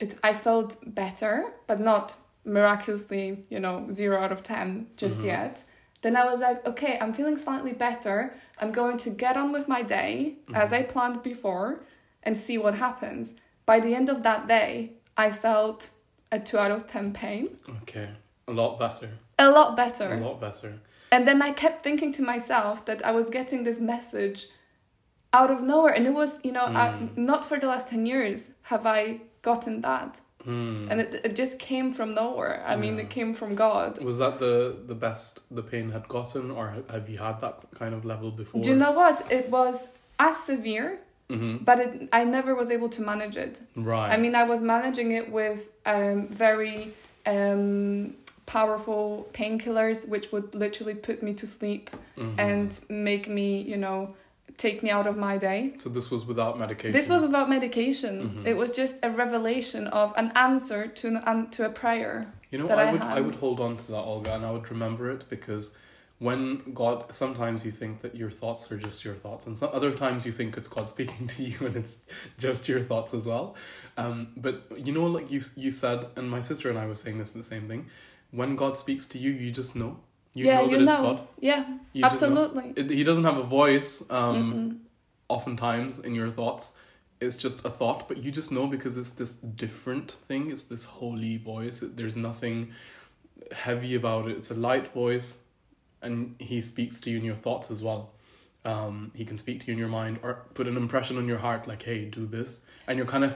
it 0.00 0.16
I 0.24 0.32
felt 0.34 0.70
better, 1.00 1.34
but 1.68 1.78
not 1.80 2.16
miraculously, 2.44 3.24
you 3.48 3.60
know, 3.64 3.86
zero 3.90 4.16
out 4.24 4.32
of 4.32 4.42
ten 4.42 4.86
just 4.96 5.20
Mhm. 5.20 5.24
yet. 5.34 5.64
Then 6.02 6.16
I 6.16 6.24
was 6.30 6.40
like, 6.40 6.58
okay, 6.66 6.98
I'm 7.00 7.12
feeling 7.14 7.38
slightly 7.38 7.72
better. 7.72 8.18
I'm 8.58 8.72
going 8.72 8.96
to 8.98 9.10
get 9.10 9.36
on 9.36 9.52
with 9.52 9.66
my 9.68 9.82
day 9.82 10.36
as 10.54 10.72
I 10.72 10.82
planned 10.82 11.22
before 11.22 11.80
and 12.22 12.38
see 12.38 12.56
what 12.58 12.74
happens. 12.74 13.34
By 13.66 13.80
the 13.80 13.94
end 13.94 14.08
of 14.08 14.22
that 14.22 14.46
day, 14.48 14.92
I 15.16 15.30
felt 15.30 15.90
a 16.30 16.38
two 16.38 16.58
out 16.58 16.70
of 16.70 16.86
ten 16.86 17.12
pain. 17.12 17.56
Okay. 17.82 18.08
A 18.48 18.52
lot 18.52 18.78
better. 18.78 19.10
A 19.38 19.50
lot 19.50 19.76
better. 19.76 20.12
A 20.14 20.20
lot 20.20 20.40
better. 20.40 20.74
And 21.10 21.26
then 21.28 21.40
I 21.42 21.52
kept 21.52 21.82
thinking 21.82 22.12
to 22.12 22.22
myself 22.22 22.84
that 22.86 23.04
I 23.04 23.12
was 23.12 23.30
getting 23.30 23.64
this 23.64 23.80
message 23.80 24.46
out 25.32 25.50
of 25.50 25.62
nowhere. 25.62 25.92
And 25.92 26.06
it 26.06 26.14
was, 26.14 26.40
you 26.44 26.52
know, 26.52 26.64
I, 26.64 26.88
Mm. 26.88 27.16
not 27.16 27.44
for 27.44 27.58
the 27.58 27.66
last 27.66 27.88
10 27.88 28.06
years 28.06 28.50
have 28.62 28.86
I 28.86 29.20
gotten 29.42 29.80
that. 29.82 30.20
Hmm. 30.44 30.86
And 30.90 31.00
it, 31.00 31.10
it 31.24 31.34
just 31.36 31.58
came 31.58 31.92
from 31.94 32.14
nowhere. 32.14 32.62
I 32.66 32.76
mean, 32.76 32.94
Yeah. 32.96 33.04
it 33.04 33.10
came 33.10 33.34
from 33.34 33.54
God. 33.54 33.90
Was 34.10 34.18
that 34.18 34.38
the 34.38 34.76
the 34.86 34.94
best 35.06 35.40
the 35.58 35.62
pain 35.62 35.90
had 35.90 36.06
gotten, 36.08 36.50
or 36.50 36.64
have 36.90 37.08
you 37.08 37.18
had 37.18 37.40
that 37.40 37.56
kind 37.80 37.94
of 37.94 38.04
level 38.04 38.30
before? 38.30 38.60
Do 38.62 38.70
you 38.70 38.76
know 38.76 38.92
what? 38.92 39.16
It 39.32 39.46
was 39.50 39.76
as 40.18 40.36
severe, 40.52 40.98
hmm 41.30 41.56
but 41.68 41.76
it, 41.84 41.90
I 42.12 42.24
never 42.24 42.54
was 42.54 42.68
able 42.70 42.90
to 42.96 43.02
manage 43.02 43.36
it. 43.46 43.54
Right. 43.74 44.10
I 44.14 44.16
mean, 44.22 44.34
I 44.34 44.44
was 44.52 44.60
managing 44.62 45.12
it 45.12 45.26
with 45.38 45.60
um, 45.86 46.28
very 46.28 46.92
um, 47.26 48.14
powerful 48.46 49.26
painkillers, 49.32 50.08
which 50.08 50.30
would 50.32 50.54
literally 50.54 50.94
put 50.94 51.22
me 51.22 51.32
to 51.34 51.46
sleep 51.46 51.90
Mhm. 52.16 52.34
and 52.38 52.70
make 52.90 53.28
me, 53.28 53.48
you 53.72 53.78
know, 53.84 54.14
take 54.56 54.82
me 54.82 54.90
out 54.90 55.06
of 55.06 55.16
my 55.16 55.36
day. 55.36 55.74
so 55.78 55.88
this 55.88 56.10
was 56.10 56.24
without 56.24 56.58
medication. 56.58 56.92
This 56.92 57.08
was 57.08 57.22
without 57.22 57.48
medication. 57.48 58.14
Mhm. 58.44 58.46
It 58.46 58.56
was 58.56 58.70
just 58.70 58.96
a 59.02 59.10
revelation 59.10 59.86
of 59.88 60.12
an 60.16 60.32
answer 60.36 60.86
to 60.86 61.08
an, 61.08 61.16
an 61.26 61.50
to 61.50 61.66
a 61.66 61.70
prayer. 61.70 62.32
You 62.50 62.58
know, 62.58 62.66
that 62.68 62.78
I 62.78 62.88
I 62.88 62.92
would 62.92 63.02
I 63.02 63.20
would 63.20 63.34
hold 63.36 63.58
on 63.60 63.76
to 63.76 63.86
that 63.92 64.02
Olga, 64.02 64.34
and 64.34 64.44
I 64.46 64.50
would 64.52 64.70
remember 64.70 65.10
it 65.10 65.24
because 65.28 65.74
when 66.20 66.72
God, 66.72 67.12
sometimes 67.12 67.64
you 67.66 67.72
think 67.72 68.00
that 68.02 68.14
your 68.14 68.30
thoughts 68.30 68.70
are 68.70 68.78
just 68.78 69.04
your 69.04 69.14
thoughts, 69.14 69.46
and 69.46 69.58
some 69.58 69.70
other 69.72 69.90
times 69.90 70.24
you 70.24 70.30
think 70.32 70.56
it's 70.56 70.68
God 70.68 70.86
speaking 70.94 71.26
to 71.26 71.42
you, 71.42 71.56
and 71.66 71.74
it's 71.76 71.96
just 72.38 72.68
your 72.68 72.80
thoughts 72.80 73.12
as 73.14 73.26
well. 73.26 73.56
Um, 73.96 74.28
but 74.36 74.54
you 74.78 74.92
know, 74.92 75.06
like 75.06 75.30
you 75.30 75.42
you 75.56 75.70
said, 75.72 76.06
and 76.16 76.30
my 76.30 76.40
sister 76.40 76.70
and 76.70 76.78
I 76.78 76.86
were 76.86 76.96
saying 76.96 77.18
this 77.18 77.32
the 77.32 77.42
same 77.42 77.66
thing. 77.66 77.86
When 78.30 78.54
God 78.56 78.78
speaks 78.78 79.06
to 79.08 79.18
you, 79.18 79.30
you 79.32 79.50
just 79.50 79.74
know. 79.74 79.96
You 80.34 80.46
yeah, 80.46 80.60
know 80.60 80.64
you 80.70 80.78
that 80.78 80.84
know. 80.84 80.92
it's 80.92 81.20
God. 81.20 81.28
Yeah, 81.40 81.64
You 81.92 82.04
absolutely. 82.04 82.72
It, 82.76 82.90
he 82.90 83.04
doesn't 83.04 83.24
have 83.24 83.36
a 83.38 83.42
voice. 83.44 84.02
Um, 84.10 84.80
oftentimes 85.28 85.98
in 86.00 86.14
your 86.14 86.30
thoughts 86.30 86.72
it's 87.20 87.36
just 87.36 87.64
a 87.64 87.70
thought 87.70 88.06
but 88.08 88.18
you 88.18 88.30
just 88.30 88.52
know 88.52 88.66
because 88.66 88.98
it's 88.98 89.10
this 89.10 89.32
different 89.32 90.12
thing 90.28 90.50
it's 90.50 90.64
this 90.64 90.84
holy 90.84 91.38
voice 91.38 91.80
It- 91.82 91.96
there's 91.96 92.14
nothing 92.14 92.72
heavy 93.52 93.94
about 93.94 94.28
it 94.28 94.36
it's 94.36 94.50
a 94.50 94.54
light 94.54 94.88
voice 94.92 95.38
and 96.02 96.34
he 96.38 96.60
speaks 96.60 97.00
to 97.00 97.10
you 97.10 97.16
in 97.18 97.24
your 97.24 97.36
thoughts 97.36 97.70
as 97.70 97.82
well 97.82 98.10
um, 98.66 99.10
he 99.14 99.24
can 99.24 99.36
speak 99.38 99.60
to 99.60 99.66
you 99.68 99.72
in 99.72 99.78
your 99.78 99.88
mind 99.88 100.18
or 100.22 100.42
put 100.54 100.66
an 100.66 100.76
impression 100.76 101.16
on 101.16 101.26
your 101.26 101.38
heart 101.38 101.66
like 101.66 101.82
hey 101.82 102.04
do 102.04 102.26
this 102.26 102.60
and 102.86 102.98
you're 102.98 103.06
kind 103.06 103.24
of 103.24 103.34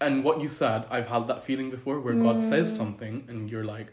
and 0.00 0.24
what 0.24 0.40
you 0.40 0.48
said 0.48 0.84
i've 0.90 1.06
had 1.08 1.28
that 1.28 1.44
feeling 1.44 1.70
before 1.70 2.00
where 2.00 2.14
god 2.14 2.42
says 2.42 2.72
Mm. 2.72 2.76
something 2.76 3.24
and 3.28 3.48
you're 3.50 3.64
like 3.64 3.88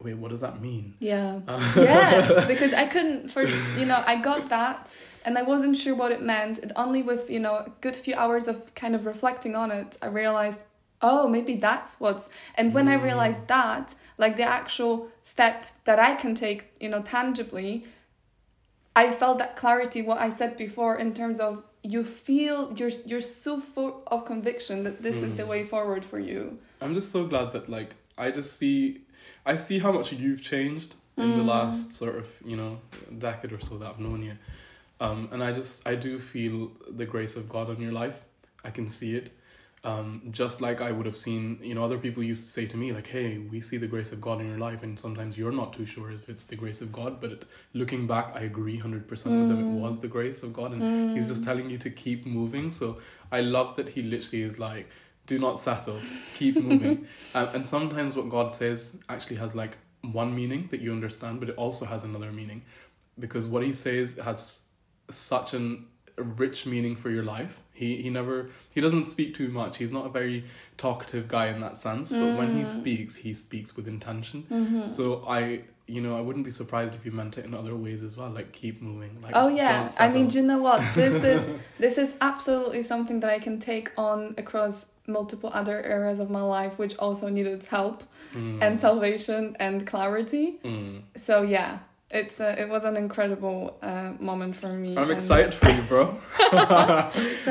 wait 0.00 0.14
what 0.14 0.30
does 0.30 0.40
that 0.40 0.60
mean 0.60 0.94
Yeah. 0.98 1.40
Uh, 1.48 1.72
yeah, 1.80 2.44
because 2.48 2.72
I 2.72 2.86
couldn't 2.86 3.30
for 3.30 3.42
you 3.80 3.86
know, 3.86 4.02
I 4.06 4.16
got 4.20 4.48
that 4.48 4.90
and 5.24 5.38
I 5.38 5.42
wasn't 5.42 5.76
sure 5.78 5.94
what 5.94 6.12
it 6.12 6.22
meant. 6.22 6.58
And 6.58 6.72
only 6.76 7.02
with, 7.02 7.30
you 7.30 7.40
know, 7.40 7.54
a 7.54 7.70
good 7.80 7.96
few 7.96 8.14
hours 8.14 8.46
of 8.48 8.56
kind 8.74 8.94
of 8.94 9.06
reflecting 9.06 9.54
on 9.56 9.70
it, 9.70 9.96
I 10.02 10.06
realized, 10.06 10.60
oh, 11.00 11.26
maybe 11.28 11.54
that's 11.56 11.98
what's 12.00 12.28
and 12.58 12.74
when 12.74 12.88
I 12.88 12.96
Mm. 12.96 13.02
realized 13.02 13.46
that, 13.48 13.94
like 14.18 14.36
the 14.36 14.44
actual 14.58 15.08
step 15.22 15.66
that 15.84 15.98
I 15.98 16.14
can 16.22 16.34
take, 16.34 16.60
you 16.80 16.88
know, 16.90 17.02
tangibly, 17.02 17.84
I 18.96 19.10
felt 19.10 19.38
that 19.38 19.56
clarity 19.56 20.02
what 20.02 20.18
I 20.18 20.28
said 20.28 20.56
before 20.56 20.96
in 20.96 21.12
terms 21.14 21.40
of 21.40 21.62
you 21.82 22.04
feel 22.04 22.72
you're 22.78 22.92
you're 23.04 23.20
so 23.44 23.60
full 23.60 24.02
of 24.06 24.24
conviction 24.24 24.84
that 24.84 25.02
this 25.02 25.16
is 25.22 25.34
the 25.34 25.42
Mm. 25.42 25.48
way 25.48 25.64
forward 25.64 26.04
for 26.04 26.18
you. 26.18 26.58
I'm 26.80 26.94
just 26.94 27.10
so 27.12 27.26
glad 27.26 27.52
that 27.52 27.68
like 27.68 27.90
I 28.16 28.30
just 28.30 28.56
see 28.58 29.03
I 29.46 29.56
see 29.56 29.78
how 29.78 29.92
much 29.92 30.12
you've 30.12 30.42
changed 30.42 30.94
in 31.16 31.34
the 31.34 31.42
Mm. 31.42 31.46
last 31.46 31.92
sort 31.94 32.16
of, 32.16 32.26
you 32.44 32.56
know, 32.56 32.80
decade 33.18 33.52
or 33.52 33.60
so 33.60 33.78
that 33.78 33.86
I've 33.90 34.00
known 34.00 34.22
you. 34.22 34.36
Um, 35.00 35.28
and 35.32 35.42
I 35.42 35.52
just 35.52 35.86
I 35.86 35.94
do 35.96 36.18
feel 36.18 36.70
the 36.88 37.04
grace 37.06 37.36
of 37.36 37.48
God 37.48 37.68
in 37.70 37.80
your 37.80 37.92
life. 37.92 38.20
I 38.64 38.70
can 38.70 38.88
see 38.88 39.14
it. 39.16 39.30
Um, 39.84 40.22
just 40.30 40.62
like 40.62 40.80
I 40.80 40.90
would 40.92 41.04
have 41.04 41.16
seen, 41.18 41.58
you 41.62 41.74
know, 41.74 41.84
other 41.84 41.98
people 41.98 42.22
used 42.22 42.46
to 42.46 42.50
say 42.52 42.64
to 42.66 42.76
me, 42.78 42.90
like, 42.92 43.06
hey, 43.06 43.36
we 43.36 43.60
see 43.60 43.76
the 43.76 43.86
grace 43.86 44.12
of 44.12 44.20
God 44.22 44.40
in 44.40 44.48
your 44.48 44.56
life, 44.56 44.82
and 44.82 44.98
sometimes 44.98 45.36
you're 45.36 45.52
not 45.52 45.74
too 45.74 45.84
sure 45.84 46.10
if 46.10 46.26
it's 46.30 46.44
the 46.44 46.56
grace 46.56 46.80
of 46.80 46.90
God, 46.90 47.20
but 47.20 47.32
it, 47.32 47.44
looking 47.74 48.06
back, 48.06 48.32
I 48.34 48.40
agree 48.40 48.78
100% 48.78 49.36
with 49.38 49.48
them, 49.48 49.58
Mm. 49.58 49.66
it 49.66 49.68
was 49.68 50.00
the 50.00 50.08
grace 50.08 50.42
of 50.42 50.54
God, 50.54 50.72
and 50.72 50.82
He's 51.12 51.28
just 51.28 51.44
telling 51.44 51.68
you 51.68 51.76
to 51.76 51.90
keep 51.90 52.24
moving. 52.24 52.70
So 52.70 52.98
I 53.30 53.42
love 53.42 53.76
that 53.76 53.90
he 53.90 54.02
literally 54.02 54.40
is 54.42 54.58
like, 54.58 54.88
do 55.26 55.38
not 55.38 55.58
settle, 55.60 56.00
keep 56.34 56.56
moving. 56.56 57.06
um, 57.34 57.48
and 57.54 57.66
sometimes 57.66 58.16
what 58.16 58.28
God 58.28 58.52
says 58.52 58.98
actually 59.08 59.36
has 59.36 59.54
like 59.54 59.78
one 60.12 60.34
meaning 60.34 60.68
that 60.70 60.80
you 60.80 60.92
understand, 60.92 61.40
but 61.40 61.48
it 61.48 61.56
also 61.56 61.84
has 61.86 62.04
another 62.04 62.30
meaning. 62.32 62.62
Because 63.18 63.46
what 63.46 63.62
he 63.62 63.72
says 63.72 64.16
has 64.16 64.60
such 65.10 65.54
an 65.54 65.86
a 66.16 66.22
rich 66.22 66.64
meaning 66.64 66.94
for 66.94 67.10
your 67.10 67.24
life. 67.24 67.60
He 67.72 68.00
he 68.00 68.10
never 68.10 68.50
he 68.72 68.80
doesn't 68.80 69.06
speak 69.06 69.34
too 69.34 69.48
much. 69.48 69.78
He's 69.78 69.90
not 69.90 70.06
a 70.06 70.08
very 70.08 70.44
talkative 70.76 71.26
guy 71.26 71.48
in 71.48 71.60
that 71.60 71.76
sense, 71.76 72.12
but 72.12 72.34
when 72.34 72.52
he 72.52 72.62
Mm. 72.62 72.68
speaks, 72.68 73.16
he 73.16 73.34
speaks 73.34 73.76
with 73.76 73.88
intention. 73.88 74.46
Mhm. 74.50 74.88
So 74.88 75.24
I 75.26 75.64
you 75.86 76.00
know, 76.00 76.16
I 76.16 76.20
wouldn't 76.22 76.44
be 76.44 76.50
surprised 76.50 76.94
if 76.94 77.04
you 77.04 77.12
meant 77.12 77.36
it 77.38 77.44
in 77.44 77.52
other 77.54 77.76
ways 77.76 78.02
as 78.02 78.16
well, 78.16 78.30
like 78.30 78.52
keep 78.52 78.80
moving. 78.80 79.18
Like 79.22 79.32
oh 79.34 79.48
yeah 79.48 79.90
i 79.98 80.08
mean 80.10 80.28
do 80.28 80.38
you 80.38 80.44
know 80.44 80.58
what 80.58 80.80
this 80.94 81.22
is 81.22 81.42
this 81.78 81.98
is 81.98 82.08
absolutely 82.20 82.82
something 82.82 83.20
that 83.20 83.30
i 83.30 83.38
can 83.38 83.58
take 83.58 83.90
on 83.98 84.34
across 84.38 84.86
multiple 85.06 85.50
other 85.52 85.82
areas 85.82 86.18
of 86.20 86.30
my 86.30 86.40
life 86.40 86.78
which 86.78 86.94
also 86.98 87.28
needed 87.28 87.62
help 87.64 88.02
Mm. 88.34 88.58
and 88.64 88.80
salvation 88.80 89.54
and 89.60 89.86
clarity 89.86 90.46
Mm. 90.64 91.02
so 91.16 91.42
yeah 91.42 91.78
it's 92.10 92.40
a, 92.40 92.50
it 92.62 92.68
was 92.68 92.84
an 92.84 92.96
incredible 92.96 93.76
uh, 93.82 94.12
moment 94.30 94.56
for 94.56 94.68
me 94.82 94.90
I'm 94.96 95.02
and- 95.04 95.12
excited 95.12 95.52
for 95.52 95.68
you, 95.68 95.82
bro. 95.82 96.02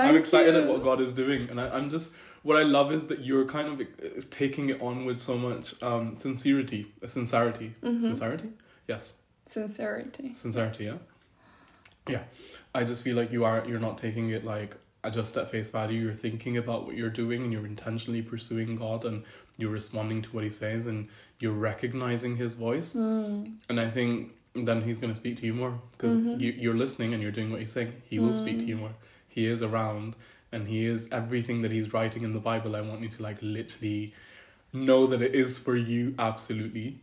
I'm 0.07 0.15
excited 0.15 0.55
at 0.55 0.65
what 0.67 0.83
God 0.83 0.99
is 1.01 1.13
doing, 1.13 1.49
and 1.49 1.59
I, 1.59 1.69
I'm 1.75 1.89
just 1.89 2.13
what 2.43 2.57
I 2.57 2.63
love 2.63 2.91
is 2.91 3.07
that 3.07 3.19
you're 3.25 3.45
kind 3.45 3.67
of 3.69 3.81
uh, 3.81 4.21
taking 4.29 4.69
it 4.69 4.81
on 4.81 5.05
with 5.05 5.19
so 5.19 5.37
much 5.37 5.81
um, 5.81 6.17
sincerity, 6.17 6.87
uh, 7.03 7.07
sincerity, 7.07 7.73
Mhm. 7.83 8.01
sincerity. 8.01 8.49
Yes, 8.87 9.15
sincerity 9.45 10.33
sincerity. 10.35 10.85
Yeah, 10.85 10.97
yeah. 12.07 12.23
I 12.75 12.83
just 12.83 13.03
feel 13.03 13.15
like 13.15 13.31
you 13.31 13.45
are. 13.45 13.63
You're 13.67 13.79
not 13.79 13.97
taking 13.97 14.29
it 14.29 14.43
like 14.45 14.75
uh, 15.03 15.09
just 15.09 15.35
at 15.37 15.49
face 15.51 15.69
value. 15.69 16.01
You're 16.01 16.13
thinking 16.13 16.57
about 16.57 16.85
what 16.85 16.95
you're 16.95 17.09
doing, 17.09 17.43
and 17.43 17.51
you're 17.53 17.65
intentionally 17.65 18.21
pursuing 18.21 18.75
God, 18.75 19.05
and 19.05 19.23
you're 19.57 19.71
responding 19.71 20.21
to 20.23 20.29
what 20.29 20.43
He 20.43 20.49
says, 20.49 20.87
and 20.87 21.07
you're 21.39 21.51
recognizing 21.53 22.35
His 22.35 22.55
voice. 22.55 22.93
Mm. 22.93 23.55
And 23.69 23.79
I 23.79 23.89
think 23.89 24.33
then 24.55 24.81
he's 24.83 24.99
going 24.99 25.11
to 25.11 25.19
speak 25.19 25.35
to 25.37 25.45
you 25.47 25.53
more 25.53 25.79
because 25.93 26.13
Mhm. 26.13 26.39
you, 26.39 26.51
you're 26.51 26.75
listening 26.75 27.11
and 27.13 27.23
you're 27.23 27.31
doing 27.31 27.49
what 27.49 27.59
he's 27.59 27.71
saying. 27.71 27.91
He 28.05 28.19
will 28.19 28.33
speak 28.33 28.59
to 28.59 28.65
Mm. 28.65 28.67
you 28.67 28.77
more. 28.77 28.93
He 29.27 29.47
is 29.47 29.63
around 29.63 30.15
and 30.53 30.67
he 30.67 30.85
is 30.85 31.09
everything 31.11 31.61
that 31.63 31.71
he's 31.71 31.91
writing 31.93 32.23
in 32.23 32.31
the 32.33 32.39
Bible. 32.39 32.75
I 32.75 32.81
want 32.81 33.01
you 33.01 33.09
to 33.09 33.23
like 33.23 33.37
literally 33.41 34.13
know 34.71 35.05
that 35.07 35.21
it 35.21 35.35
is 35.35 35.57
for 35.59 35.75
you 35.75 36.15
absolutely. 36.17 36.97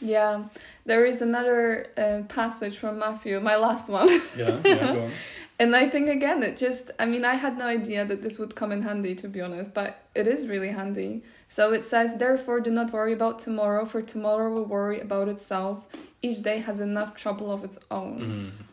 yeah 0.00 0.44
there 0.86 1.04
is 1.04 1.20
another 1.20 1.88
uh, 1.98 2.22
passage 2.28 2.76
from 2.78 2.98
matthew 3.00 3.38
my 3.40 3.56
last 3.56 3.88
one 3.88 4.08
Yeah, 4.36 4.60
yeah, 4.64 4.92
go 4.94 5.02
on. 5.04 5.10
And 5.60 5.74
I 5.74 5.88
think 5.88 6.08
again, 6.08 6.44
it 6.44 6.56
just, 6.56 6.92
I 7.00 7.04
mean, 7.04 7.24
I 7.24 7.34
had 7.34 7.58
no 7.58 7.66
idea 7.66 8.04
that 8.04 8.22
this 8.22 8.38
would 8.38 8.54
come 8.54 8.70
in 8.70 8.82
handy, 8.82 9.16
to 9.16 9.26
be 9.28 9.40
honest, 9.40 9.74
but 9.74 9.90
it 10.14 10.28
is 10.28 10.46
really 10.46 10.68
handy. 10.68 11.24
So 11.48 11.72
it 11.72 11.84
says, 11.84 12.16
Therefore, 12.16 12.60
do 12.60 12.70
not 12.70 12.92
worry 12.92 13.12
about 13.12 13.40
tomorrow, 13.40 13.84
for 13.84 14.00
tomorrow 14.00 14.52
will 14.52 14.66
worry 14.66 15.00
about 15.00 15.26
itself. 15.28 15.76
Each 16.22 16.40
day 16.42 16.58
has 16.58 16.78
enough 16.78 17.16
trouble 17.16 17.50
of 17.50 17.64
its 17.64 17.76
own, 17.90 18.20
Mm. 18.20 18.64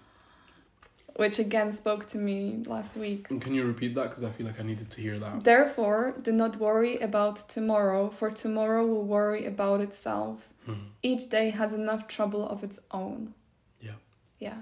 Which 1.16 1.40
again 1.40 1.72
spoke 1.72 2.06
to 2.08 2.18
me 2.18 2.62
last 2.66 2.98
week. 2.98 3.28
And 3.30 3.42
Can 3.42 3.54
you 3.56 3.66
repeat 3.66 3.96
that? 3.96 4.04
Because 4.10 4.24
I 4.24 4.30
feel 4.30 4.46
like 4.46 4.60
I 4.60 4.64
needed 4.64 4.90
to 4.92 5.02
hear 5.02 5.18
that. 5.20 5.44
Therefore, 5.44 6.14
do 6.22 6.32
not 6.32 6.58
worry 6.58 7.00
about 7.00 7.48
tomorrow, 7.48 8.10
for 8.10 8.30
tomorrow 8.30 8.86
will 8.86 9.06
worry 9.06 9.46
about 9.46 9.80
itself. 9.80 10.48
Mm. 10.68 10.88
Each 11.04 11.30
day 11.30 11.52
has 11.52 11.72
enough 11.72 12.08
trouble 12.08 12.48
of 12.48 12.64
its 12.64 12.82
own. 12.92 13.34
Yeah. 13.80 13.92
Yeah. 14.40 14.58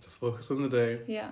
Just 0.00 0.18
focus 0.18 0.50
on 0.50 0.62
the 0.62 0.68
day. 0.68 1.00
Yeah. 1.06 1.30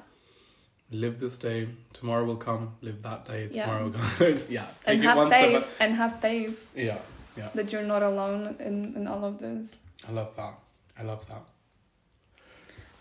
Live 0.91 1.21
this 1.21 1.39
day. 1.39 1.69
Tomorrow 1.95 2.25
will 2.25 2.37
come. 2.37 2.75
Live 2.83 3.03
that 3.03 3.25
day. 3.25 3.49
Yeah. 3.51 3.65
Tomorrow 3.65 3.85
will 3.85 3.93
come. 3.93 4.11
yeah. 4.51 4.67
And 4.85 5.01
Take 5.01 5.03
have 5.03 5.31
faith, 5.33 5.71
and 5.81 5.95
have 5.95 6.21
faith 6.21 6.69
yeah. 6.77 6.99
Yeah. 7.37 7.49
that 7.55 7.73
you're 7.73 7.83
not 7.83 8.03
alone 8.03 8.57
in, 8.61 8.95
in 8.95 9.07
all 9.07 9.25
of 9.25 9.39
this. 9.39 9.79
I 10.07 10.13
love 10.13 10.37
that. 10.37 10.55
I 10.99 11.03
love 11.03 11.27
that. 11.29 11.43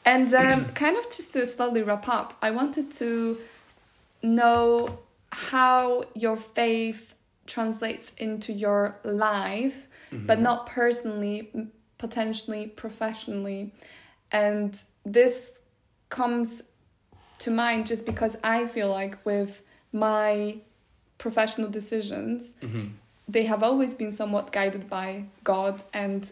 And 0.05 0.33
um, 0.33 0.65
kind 0.83 0.97
of 0.97 1.05
just 1.09 1.33
to 1.33 1.45
slowly 1.45 1.81
wrap 1.83 2.07
up, 2.09 2.35
I 2.41 2.51
wanted 2.51 2.93
to 2.95 3.37
know 4.21 4.99
how 5.31 6.03
your 6.13 6.37
faith 6.37 7.15
translates 7.45 8.13
into 8.17 8.53
your 8.53 8.95
life, 9.03 9.87
but 10.11 10.37
Mhm. 10.39 10.41
not 10.41 10.65
personally, 10.67 11.51
potentially 11.97 12.67
professionally. 12.67 13.71
And 14.31 14.79
this 15.05 15.49
comes 16.09 16.63
to 17.39 17.51
mind 17.51 17.87
just 17.87 18.05
because 18.05 18.37
I 18.43 18.67
feel 18.67 18.89
like 18.89 19.17
with 19.25 19.61
my 19.91 20.57
professional 21.17 21.69
decisions, 21.69 22.53
Mhm. 22.61 22.91
they 23.27 23.43
have 23.45 23.63
always 23.63 23.93
been 23.95 24.11
somewhat 24.11 24.51
guided 24.51 24.89
by 24.89 25.25
God 25.43 25.83
and 25.93 26.31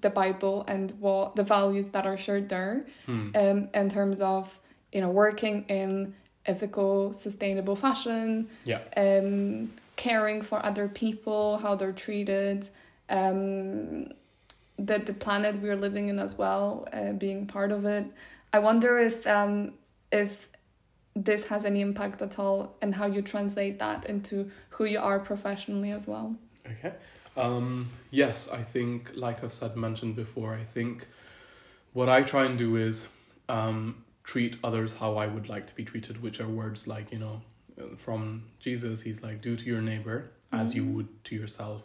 the 0.00 0.10
Bible 0.10 0.64
and 0.68 0.92
what 1.00 1.36
the 1.36 1.42
values 1.44 1.90
that 1.90 2.06
are 2.06 2.16
shared 2.26 2.48
there 2.48 2.86
Hmm. 3.06 3.28
um, 3.34 3.68
in 3.74 3.88
terms 3.90 4.20
of 4.20 4.58
you 4.92 5.00
know 5.00 5.10
working 5.10 5.64
in 5.68 6.14
ethical 6.46 7.12
sustainable 7.12 7.76
fashion 7.76 8.48
Yeah. 8.64 8.80
um, 8.96 9.72
caring 9.96 10.40
for 10.42 10.58
other 10.64 10.88
people 10.88 11.58
how 11.58 11.74
they're 11.74 11.92
treated 12.06 12.68
um, 13.08 14.08
the, 14.78 14.98
the 14.98 15.12
planet 15.12 15.56
we're 15.60 15.76
living 15.76 16.08
in 16.08 16.18
as 16.18 16.38
well 16.38 16.88
uh, 16.92 17.12
being 17.12 17.46
part 17.46 17.70
of 17.72 17.84
it 17.84 18.06
i 18.52 18.58
wonder 18.58 18.98
if 18.98 19.26
um, 19.26 19.72
if 20.10 20.48
this 21.14 21.46
has 21.48 21.64
any 21.64 21.80
impact 21.82 22.22
at 22.22 22.38
all 22.38 22.74
and 22.80 22.94
how 22.94 23.06
you 23.06 23.20
translate 23.20 23.78
that 23.78 24.06
into 24.06 24.50
who 24.70 24.84
you 24.84 24.98
are 24.98 25.18
professionally 25.20 25.90
as 25.90 26.06
well 26.06 26.34
Okay. 26.66 26.92
Um, 27.40 27.90
yes, 28.10 28.50
I 28.50 28.62
think, 28.62 29.12
like 29.14 29.42
I've 29.44 29.52
said, 29.52 29.76
mentioned 29.76 30.16
before, 30.16 30.54
I 30.54 30.64
think 30.64 31.06
what 31.92 32.08
I 32.08 32.22
try 32.22 32.44
and 32.44 32.56
do 32.58 32.76
is 32.76 33.08
um, 33.48 34.04
treat 34.24 34.56
others 34.62 34.94
how 34.94 35.16
I 35.16 35.26
would 35.26 35.48
like 35.48 35.66
to 35.68 35.74
be 35.74 35.84
treated, 35.84 36.22
which 36.22 36.40
are 36.40 36.48
words 36.48 36.86
like, 36.86 37.10
you 37.12 37.18
know, 37.18 37.42
from 37.96 38.44
Jesus, 38.58 39.02
he's 39.02 39.22
like, 39.22 39.40
do 39.40 39.56
to 39.56 39.64
your 39.64 39.80
neighbor 39.80 40.30
as 40.52 40.74
you 40.74 40.84
Mhm. 40.84 40.94
would 40.94 41.24
to 41.24 41.34
yourself. 41.34 41.82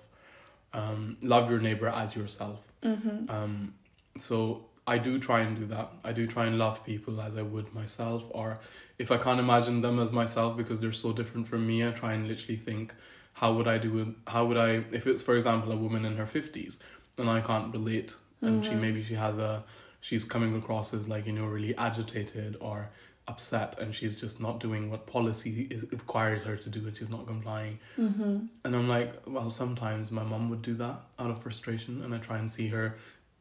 Um, 0.73 1.17
love 1.21 1.49
your 1.49 1.59
neighbor 1.59 1.87
as 1.87 2.15
yourself. 2.15 2.59
mm-hmm. 2.83 3.29
Um, 3.29 3.73
so 4.19 4.65
I 4.85 4.97
do 4.97 5.17
try 5.19 5.39
and 5.41 5.55
do 5.57 5.65
that. 5.67 5.91
I 6.03 6.11
do 6.11 6.27
try 6.27 6.45
and 6.45 6.59
love 6.59 6.83
people 6.85 7.19
as 7.21 7.35
I 7.37 7.41
would 7.41 7.73
myself, 7.73 8.23
or 8.29 8.59
if 8.99 9.09
I 9.11 9.17
can't 9.17 9.39
imagine 9.39 9.81
them 9.81 9.99
as 9.99 10.11
myself 10.11 10.55
because 10.57 10.79
they're 10.81 10.91
so 10.91 11.13
different 11.13 11.47
from 11.47 11.65
me, 11.65 11.85
I 11.87 11.91
try 11.91 12.13
and 12.13 12.27
literally 12.27 12.57
think, 12.57 12.93
how 13.39 13.53
would 13.53 13.67
I 13.67 13.77
do 13.77 13.91
it? 14.01 14.07
How 14.27 14.45
would 14.45 14.57
I, 14.57 14.69
if 14.91 15.05
it's 15.07 15.21
for 15.23 15.36
example 15.36 15.71
a 15.71 15.77
woman 15.77 16.03
in 16.05 16.15
her 16.17 16.25
fifties, 16.25 16.79
and 17.17 17.29
I 17.29 17.41
can't 17.41 17.71
relate, 17.73 18.15
and 18.41 18.63
she 18.65 18.71
Mhm. 18.71 18.81
maybe 18.81 19.03
she 19.03 19.15
has 19.15 19.38
a, 19.38 19.63
she's 20.01 20.23
coming 20.25 20.55
across 20.55 20.93
as 20.93 21.07
like 21.07 21.25
you 21.27 21.33
know 21.33 21.45
really 21.45 21.75
agitated 21.77 22.55
or 22.61 22.89
upset, 23.27 23.77
and 23.79 23.93
she's 23.95 24.19
just 24.21 24.39
not 24.39 24.59
doing 24.59 24.89
what 24.91 25.05
policy 25.07 25.67
is, 25.71 25.83
requires 25.91 26.43
her 26.43 26.55
to 26.55 26.69
do, 26.69 26.79
and 26.88 26.95
she's 26.97 27.09
not 27.09 27.25
complying. 27.27 27.79
Mm-hmm. 27.97 28.36
And 28.63 28.75
I'm 28.75 28.88
like, 28.88 29.11
well, 29.27 29.49
sometimes 29.49 30.11
my 30.11 30.23
mom 30.23 30.49
would 30.51 30.61
do 30.61 30.75
that 30.75 30.97
out 31.19 31.31
of 31.31 31.41
frustration, 31.41 32.01
and 32.03 32.13
I 32.13 32.19
try 32.19 32.38
and 32.38 32.49
see 32.49 32.67
her 32.69 32.97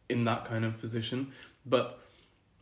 in 0.09 0.25
that 0.25 0.45
kind 0.47 0.65
of 0.65 0.79
position. 0.81 1.33
But 1.67 2.01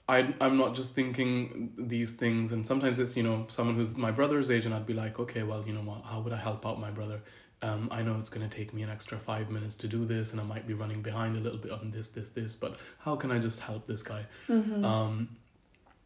I, 0.08 0.34
I'm 0.40 0.58
not 0.58 0.74
just 0.74 0.94
thinking 0.94 1.72
these 1.78 2.12
things, 2.12 2.52
and 2.52 2.66
sometimes 2.66 2.98
it's 2.98 3.16
you 3.16 3.22
know 3.22 3.46
someone 3.48 3.76
who's 3.76 3.96
my 3.96 4.10
brother's 4.10 4.50
age, 4.50 4.66
and 4.66 4.74
I'd 4.74 4.86
be 4.86 4.94
like, 4.94 5.18
okay, 5.18 5.42
well, 5.42 5.64
you 5.66 5.72
know 5.72 5.80
what, 5.80 6.02
how 6.04 6.20
would 6.20 6.32
I 6.32 6.36
help 6.36 6.66
out 6.66 6.80
my 6.80 6.90
brother? 6.90 7.20
Um, 7.62 7.88
I 7.92 8.02
know 8.02 8.16
it's 8.18 8.30
gonna 8.30 8.48
take 8.48 8.74
me 8.74 8.82
an 8.82 8.90
extra 8.90 9.18
five 9.18 9.48
minutes 9.48 9.76
to 9.76 9.88
do 9.88 10.04
this, 10.04 10.32
and 10.32 10.40
I 10.40 10.44
might 10.44 10.66
be 10.66 10.74
running 10.74 11.02
behind 11.02 11.36
a 11.36 11.40
little 11.40 11.58
bit 11.58 11.70
on 11.70 11.92
this, 11.92 12.08
this, 12.08 12.30
this, 12.30 12.54
but 12.54 12.76
how 12.98 13.14
can 13.14 13.30
I 13.30 13.38
just 13.38 13.60
help 13.60 13.86
this 13.86 14.02
guy? 14.02 14.26
Mm-hmm. 14.48 14.84
Um, 14.84 15.28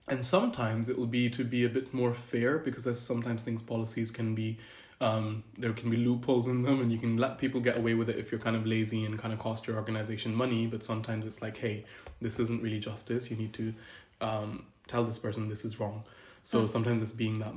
and 0.09 0.24
sometimes 0.24 0.88
it 0.88 0.97
will 0.97 1.07
be 1.07 1.28
to 1.30 1.42
be 1.42 1.64
a 1.64 1.68
bit 1.68 1.92
more 1.92 2.14
fair 2.14 2.59
because 2.59 2.84
there's 2.84 3.01
sometimes 3.01 3.42
things 3.42 3.62
policies 3.62 4.11
can 4.11 4.34
be 4.34 4.59
um, 5.01 5.44
there 5.59 5.72
can 5.72 5.90
be 5.90 5.97
loopholes 5.97 6.49
in 6.49 6.62
them 6.62 6.80
and 6.80 6.90
you 6.90 6.99
can 6.99 7.16
let 7.18 7.36
people 7.38 7.61
get 7.61 7.76
away 7.76 7.94
with 7.94 8.09
it 8.09 8.16
if 8.16 8.32
you're 8.32 8.40
kind 8.40 8.57
of 8.57 8.66
lazy 8.66 9.05
and 9.05 9.18
kind 9.18 9.34
of 9.34 9.38
cost 9.40 9.66
your 9.66 9.76
organization 9.76 10.34
money 10.34 10.66
but 10.66 10.82
sometimes 10.82 11.26
it's 11.26 11.42
like 11.42 11.57
hey 11.59 11.84
this 12.20 12.38
isn't 12.40 12.62
really 12.62 12.80
justice. 12.80 13.30
You 13.30 13.36
need 13.36 13.53
to 13.55 13.74
um, 14.22 14.64
tell 14.86 15.05
this 15.05 15.18
person 15.18 15.49
this 15.49 15.64
is 15.66 15.78
wrong. 15.78 16.03
So 16.44 16.62
Mm. 16.62 16.68
sometimes 16.68 17.03
it's 17.03 17.12
being 17.12 17.40
that 17.40 17.55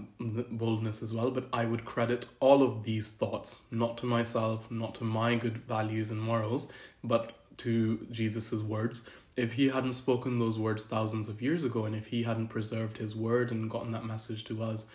boldness 0.58 1.04
as 1.04 1.14
well 1.14 1.30
but 1.32 1.48
i 1.54 1.64
would 1.64 1.86
credit 1.86 2.26
all 2.40 2.64
of 2.64 2.84
these 2.84 3.10
thoughts 3.12 3.62
not 3.70 3.98
to 4.00 4.06
myself 4.08 4.70
not 4.72 4.96
to 4.96 5.04
my 5.04 5.36
good 5.36 5.58
values 5.60 6.10
and 6.10 6.20
morals 6.20 6.68
but 7.04 7.34
to 7.58 8.06
jesus's 8.12 8.64
words. 8.64 9.04
If 9.38 9.54
he 9.54 9.70
hadn't 9.70 9.94
spoken 9.94 10.38
those 10.40 10.58
words 10.58 10.86
thousands 10.86 11.30
of 11.30 11.42
years 11.42 11.64
ago 11.64 11.86
and 11.86 11.96
if 11.96 12.08
he 12.08 12.24
hadn't 12.24 12.48
preserved 12.48 12.98
his 12.98 13.16
word 13.16 13.52
and 13.52 13.70
gotten 13.70 13.92
that 13.92 14.06
message 14.06 14.44
to 14.46 14.64
us 14.64 14.86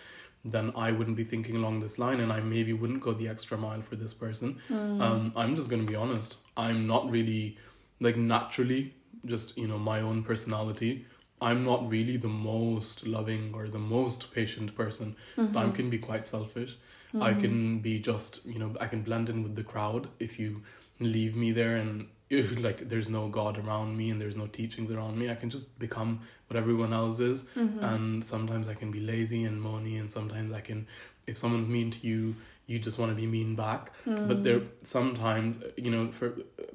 then 0.45 0.71
i 0.75 0.91
wouldn't 0.91 1.17
be 1.17 1.23
thinking 1.23 1.55
along 1.55 1.79
this 1.79 1.97
line 1.97 2.19
and 2.19 2.31
i 2.31 2.39
maybe 2.39 2.71
wouldn't 2.71 3.01
go 3.01 3.13
the 3.13 3.27
extra 3.27 3.57
mile 3.57 3.81
for 3.81 3.95
this 3.95 4.13
person. 4.13 4.59
Mm. 4.69 5.01
um, 5.01 5.33
i'm 5.35 5.55
just 5.55 5.69
going 5.69 5.81
to 5.85 5.91
be 5.91 5.95
honest. 5.95 6.37
I'm 6.57 6.87
not 6.87 7.09
really 7.11 7.57
like 7.99 8.15
naturally 8.15 8.93
just 9.25 9.57
you 9.57 9.67
know 9.67 9.77
my 9.77 9.99
own 10.01 10.23
personality. 10.23 11.05
I'm 11.41 11.65
not 11.65 11.89
really 11.89 12.15
the 12.15 12.29
most 12.29 13.05
loving 13.05 13.51
or 13.53 13.67
the 13.67 13.79
most 13.79 14.33
patient 14.33 14.75
person. 14.75 15.15
Mm-hmm. 15.37 15.57
i 15.57 15.69
can 15.69 15.89
be 15.89 15.97
quite 15.97 16.25
selfish. 16.25 16.77
I 17.21 17.33
can 17.33 17.79
be 17.79 17.99
just 17.99 18.45
you 18.45 18.59
know 18.59 18.75
i 18.85 18.87
can 18.87 19.01
blend 19.01 19.29
in 19.29 19.43
with 19.43 19.55
the 19.55 19.63
crowd 19.63 20.09
if 20.19 20.39
you 20.39 20.63
leave 20.99 21.35
me 21.35 21.51
there 21.51 21.75
and 21.77 22.07
like 22.29 22.89
there's 22.89 23.09
no 23.09 23.27
god 23.27 23.57
around 23.57 23.95
me 23.97 24.09
and 24.09 24.19
there's 24.19 24.35
no 24.37 24.47
teachings 24.47 24.89
around 24.91 25.17
me 25.17 25.29
i 25.29 25.35
can 25.35 25.49
just 25.49 25.77
become 25.79 26.19
what 26.47 26.57
everyone 26.57 26.91
else 26.93 27.19
is 27.19 27.43
Mm-hmm. 27.55 27.83
and 27.83 28.25
sometimes 28.25 28.67
i 28.67 28.73
can 28.73 28.91
be 28.91 28.99
lazy 28.99 29.43
and 29.43 29.61
moany 29.61 29.99
and 29.99 30.09
sometimes 30.09 30.53
i 30.53 30.59
can 30.61 30.87
if 31.27 31.37
someone's 31.37 31.67
mean 31.67 31.91
to 31.91 32.07
you 32.07 32.35
you 32.67 32.79
just 32.79 32.97
want 32.97 33.11
to 33.11 33.15
be 33.15 33.27
mean 33.27 33.55
back 33.55 33.91
Mm. 34.07 34.27
but 34.27 34.43
there 34.43 34.61
sometimes 34.83 35.63
you 35.77 35.91
know 35.91 36.11
for 36.11 36.29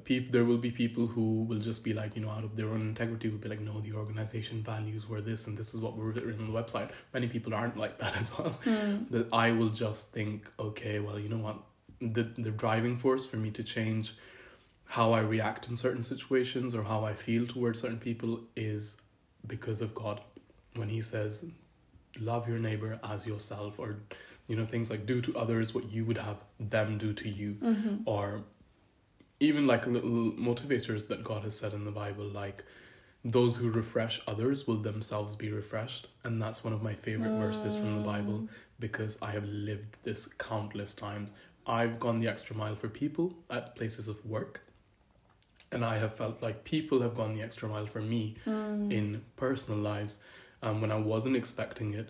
people 0.05 0.31
there 0.31 0.45
will 0.45 0.57
be 0.57 0.71
people 0.71 1.05
who 1.07 1.43
will 1.43 1.59
just 1.59 1.83
be 1.83 1.93
like 1.93 2.15
you 2.15 2.21
know 2.21 2.29
out 2.29 2.43
of 2.45 2.55
their 2.55 2.69
own 2.69 2.81
integrity 2.81 3.29
will 3.29 3.37
be 3.45 3.49
like 3.49 3.59
no 3.59 3.79
the 3.81 3.91
organization 3.93 4.63
values 4.63 5.07
were 5.09 5.21
this 5.29 5.47
and 5.47 5.57
this 5.57 5.73
is 5.73 5.79
what 5.81 5.97
we're 5.97 6.11
written 6.11 6.39
on 6.39 6.47
the 6.53 6.57
website 6.61 6.89
many 7.13 7.27
people 7.27 7.53
aren't 7.53 7.75
like 7.77 7.97
that 7.99 8.15
as 8.23 8.37
well 8.37 8.57
Mm. 8.65 9.09
that 9.11 9.27
i 9.33 9.51
will 9.51 9.69
just 9.85 10.11
think 10.13 10.49
okay 10.59 10.99
well 10.99 11.19
you 11.19 11.29
know 11.33 11.43
what 11.47 11.57
the 11.99 12.23
the 12.47 12.51
driving 12.51 12.95
force 12.97 13.25
for 13.25 13.37
me 13.37 13.51
to 13.51 13.63
change 13.63 14.15
how 14.97 15.07
i 15.13 15.19
react 15.19 15.67
in 15.69 15.75
certain 15.85 16.03
situations 16.03 16.75
or 16.75 16.83
how 16.83 16.99
i 17.11 17.13
feel 17.13 17.45
towards 17.47 17.79
certain 17.81 17.99
people 18.09 18.39
is 18.55 18.97
because 19.47 19.81
of 19.81 19.93
god 20.03 20.21
when 20.75 20.89
he 20.89 21.01
says 21.01 21.45
love 22.19 22.47
your 22.47 22.59
neighbor 22.59 22.99
as 23.13 23.25
yourself 23.25 23.79
or 23.79 23.89
you 24.47 24.55
know 24.55 24.65
things 24.65 24.89
like 24.93 25.05
do 25.05 25.21
to 25.21 25.35
others 25.43 25.73
what 25.75 25.89
you 25.91 26.03
would 26.05 26.17
have 26.17 26.37
them 26.59 26.97
do 26.97 27.13
to 27.13 27.29
you 27.29 27.51
Mm-hmm. 27.61 27.95
or 28.05 28.43
even 29.39 29.65
like 29.65 29.87
little 29.87 30.31
motivators 30.33 31.07
that 31.07 31.23
God 31.23 31.43
has 31.43 31.57
said 31.57 31.73
in 31.73 31.83
the 31.83 31.91
Bible, 31.91 32.25
like 32.25 32.63
those 33.25 33.57
who 33.57 33.71
refresh 33.71 34.21
others 34.27 34.67
will 34.67 34.77
themselves 34.77 35.35
be 35.35 35.51
refreshed. 35.51 36.07
And 36.23 36.39
that's 36.39 36.63
one 36.63 36.73
of 36.73 36.83
my 36.83 36.93
favorite 36.93 37.35
verses 37.39 37.75
from 37.75 37.97
the 37.97 38.03
Bible 38.07 38.47
because 38.79 39.17
I 39.19 39.31
have 39.31 39.45
lived 39.45 39.97
this 40.03 40.27
countless 40.27 40.93
times. 40.93 41.31
I've 41.65 41.99
gone 41.99 42.19
the 42.19 42.27
extra 42.27 42.55
mile 42.55 42.75
for 42.75 42.87
people 42.87 43.33
at 43.49 43.75
places 43.75 44.07
of 44.07 44.23
work. 44.25 44.61
And 45.71 45.85
I 45.85 45.97
have 45.97 46.15
felt 46.15 46.41
like 46.41 46.63
people 46.63 47.01
have 47.01 47.15
gone 47.15 47.33
the 47.33 47.41
extra 47.41 47.69
mile 47.69 47.85
for 47.85 48.01
me 48.01 48.35
Mm. 48.45 48.91
in 48.91 49.21
personal 49.37 49.79
lives 49.79 50.19
um, 50.61 50.81
when 50.81 50.91
I 50.91 50.97
wasn't 50.97 51.35
expecting 51.35 51.93
it. 51.93 52.09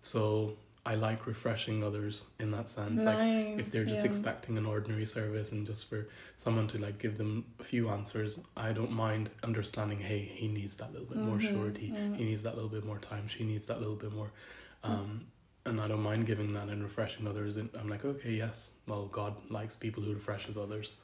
So 0.00 0.56
I 0.84 0.94
like 0.94 1.26
refreshing 1.26 1.84
others 1.84 2.26
in 2.40 2.50
that 2.52 2.68
sense. 2.68 3.04
Like 3.04 3.18
if 3.58 3.70
they're 3.70 3.84
just 3.84 4.04
yeah. 4.04 4.10
expecting 4.10 4.56
an 4.58 4.66
ordinary 4.66 5.04
service 5.06 5.52
and 5.52 5.66
just 5.66 5.88
for 5.90 6.08
someone 6.36 6.66
to 6.68 6.78
like 6.78 6.98
give 6.98 7.18
them 7.18 7.44
a 7.60 7.64
few 7.64 7.90
answers 7.90 8.40
i 8.56 8.72
don't 8.72 8.90
mind 8.90 9.28
understanding 9.44 9.98
hey 9.98 10.20
he 10.34 10.48
needs 10.48 10.74
that 10.78 10.90
little 10.92 11.06
bit 11.06 11.18
more 11.22 11.36
Mhm, 11.36 11.52
surety 11.52 11.92
yeah. 11.94 12.16
he 12.16 12.24
needs 12.24 12.42
that 12.44 12.54
little 12.54 12.70
bit 12.70 12.84
more 12.84 12.98
time 12.98 13.28
she 13.28 13.44
needs 13.44 13.66
that 13.66 13.78
little 13.78 13.94
bit 13.94 14.10
more 14.12 14.30
um 14.84 15.20
and 15.66 15.80
i 15.82 15.86
don't 15.86 16.00
mind 16.02 16.26
giving 16.26 16.50
that 16.52 16.68
and 16.68 16.82
refreshing 16.82 17.28
others 17.28 17.58
and 17.58 17.68
i'm 17.78 17.88
like 17.90 18.04
okay 18.06 18.32
yes 18.32 18.72
well 18.86 19.06
god 19.12 19.34
likes 19.50 19.76
people 19.76 20.02
who 20.02 20.14
refreshes 20.14 20.56
others 20.56 20.96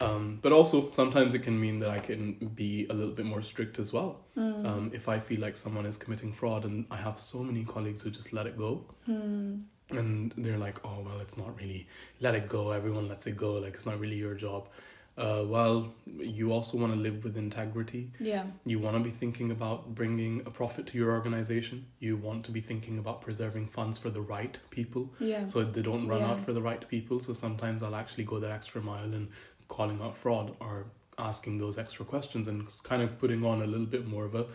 um 0.00 0.38
but 0.42 0.52
also 0.52 0.90
sometimes 0.90 1.34
it 1.34 1.42
can 1.42 1.58
mean 1.58 1.78
that 1.78 1.88
i 1.90 1.98
can 1.98 2.34
be 2.54 2.86
a 2.90 2.92
little 2.92 3.14
bit 3.14 3.24
more 3.24 3.42
strict 3.42 3.78
as 3.78 3.92
well 3.92 4.20
Mm. 4.36 4.66
um 4.66 4.90
if 4.92 5.08
i 5.08 5.18
feel 5.18 5.40
like 5.40 5.56
someone 5.56 5.86
is 5.86 5.96
committing 5.96 6.32
fraud 6.32 6.64
and 6.66 6.84
i 6.90 6.96
have 6.96 7.18
so 7.18 7.38
many 7.42 7.64
colleagues 7.64 8.02
who 8.02 8.10
just 8.10 8.32
let 8.32 8.46
it 8.46 8.58
go 8.58 8.84
Mm. 9.08 9.62
and 9.90 10.34
they're 10.36 10.58
like, 10.58 10.84
oh 10.84 10.98
well, 11.06 11.20
it's 11.20 11.36
not 11.38 11.56
really 11.60 11.86
let 12.20 12.34
it 12.34 12.48
go. 12.48 12.72
Everyone 12.72 13.06
lets 13.08 13.26
it 13.28 13.36
go. 13.36 13.52
Like 13.54 13.74
it's 13.74 13.86
not 13.86 14.00
really 14.00 14.16
your 14.16 14.34
job. 14.34 14.68
Uh, 15.16 15.44
well, 15.46 15.94
you 16.18 16.52
also 16.52 16.76
want 16.76 16.92
to 16.92 16.98
live 16.98 17.22
with 17.24 17.36
integrity. 17.38 18.10
Yeah. 18.18 18.44
You 18.64 18.80
want 18.80 18.96
to 18.96 19.02
be 19.10 19.10
thinking 19.10 19.52
about 19.52 19.94
bringing 19.94 20.40
a 20.44 20.50
profit 20.50 20.88
to 20.88 20.98
your 20.98 21.12
organization. 21.12 21.86
You 22.00 22.16
want 22.16 22.44
to 22.46 22.50
be 22.50 22.60
thinking 22.60 22.98
about 22.98 23.20
preserving 23.22 23.68
funds 23.68 23.96
for 23.96 24.10
the 24.10 24.20
right 24.20 24.58
people, 24.70 25.08
Yeah. 25.20 25.46
so 25.46 25.62
they 25.62 25.82
don't 25.82 26.06
run 26.08 26.20
Yeah. 26.20 26.32
out 26.32 26.40
for 26.40 26.52
the 26.52 26.60
right 26.70 26.86
people. 26.88 27.20
So 27.20 27.32
sometimes 27.32 27.82
I'll 27.84 27.94
actually 28.04 28.24
go 28.24 28.40
that 28.40 28.50
extra 28.50 28.82
mile 28.82 29.14
in 29.14 29.28
calling 29.68 30.00
out 30.02 30.16
fraud 30.16 30.54
or 30.60 30.86
asking 31.18 31.58
those 31.58 31.78
extra 31.78 32.04
questions 32.04 32.46
and 32.48 32.66
kind 32.82 33.02
of 33.02 33.18
putting 33.18 33.44
on 33.44 33.62
a 33.62 33.66
little 33.66 33.86
bit 33.86 34.06
more 34.06 34.24
of 34.24 34.34
a 34.34 34.46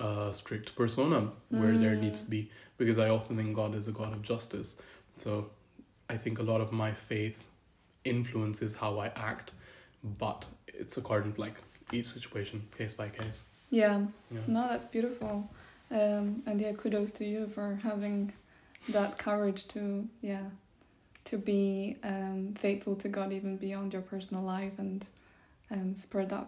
uh, 0.00 0.32
strict 0.32 0.74
persona 0.76 1.30
where 1.50 1.76
there 1.78 1.96
Mm. 1.96 2.00
needs 2.02 2.22
to 2.24 2.30
be 2.30 2.50
because 2.78 2.98
I 2.98 3.08
often 3.08 3.36
think 3.36 3.54
God 3.54 3.74
is 3.74 3.88
a 3.88 3.92
God 3.92 4.12
of 4.12 4.22
justice. 4.22 4.76
So 5.16 5.50
I 6.10 6.16
think 6.16 6.38
a 6.38 6.42
lot 6.42 6.60
of 6.60 6.72
my 6.72 6.92
faith 6.92 7.46
influences 8.04 8.74
how 8.74 8.98
I 8.98 9.08
act, 9.16 9.52
but 10.18 10.46
it's 10.68 10.96
according 10.96 11.32
to 11.34 11.40
like 11.40 11.62
each 11.92 12.06
situation, 12.06 12.62
case 12.76 12.94
by 12.94 13.08
case. 13.08 13.42
Yeah. 13.70 14.02
Yeah. 14.30 14.40
No, 14.46 14.68
that's 14.68 14.86
beautiful. 14.86 15.48
Um, 15.90 16.42
and 16.46 16.60
yeah, 16.60 16.72
kudos 16.72 17.10
to 17.12 17.24
you 17.24 17.48
for 17.54 17.78
having 17.82 18.32
that 18.90 19.18
courage 19.18 19.66
to 19.68 20.08
yeah 20.20 20.44
to 21.26 21.38
be 21.38 21.96
um, 22.02 22.54
faithful 22.58 22.96
to 22.96 23.08
God 23.08 23.32
even 23.32 23.56
beyond 23.56 23.92
your 23.92 24.02
personal 24.02 24.42
life 24.42 24.72
and 24.78 25.06
um, 25.70 25.94
spread 25.94 26.30
that 26.30 26.46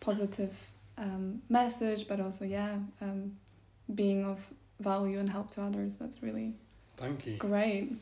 positive 0.00 0.54
um, 0.98 1.42
message, 1.48 2.08
but 2.08 2.20
also 2.20 2.44
yeah 2.44 2.76
um, 3.00 3.36
being 3.94 4.24
of 4.24 4.38
value 4.80 5.18
and 5.18 5.28
help 5.28 5.50
to 5.52 5.62
others. 5.62 5.96
That's 5.96 6.22
really 6.22 6.54
Thank 6.96 7.26
you. 7.26 7.36
great. 7.36 7.92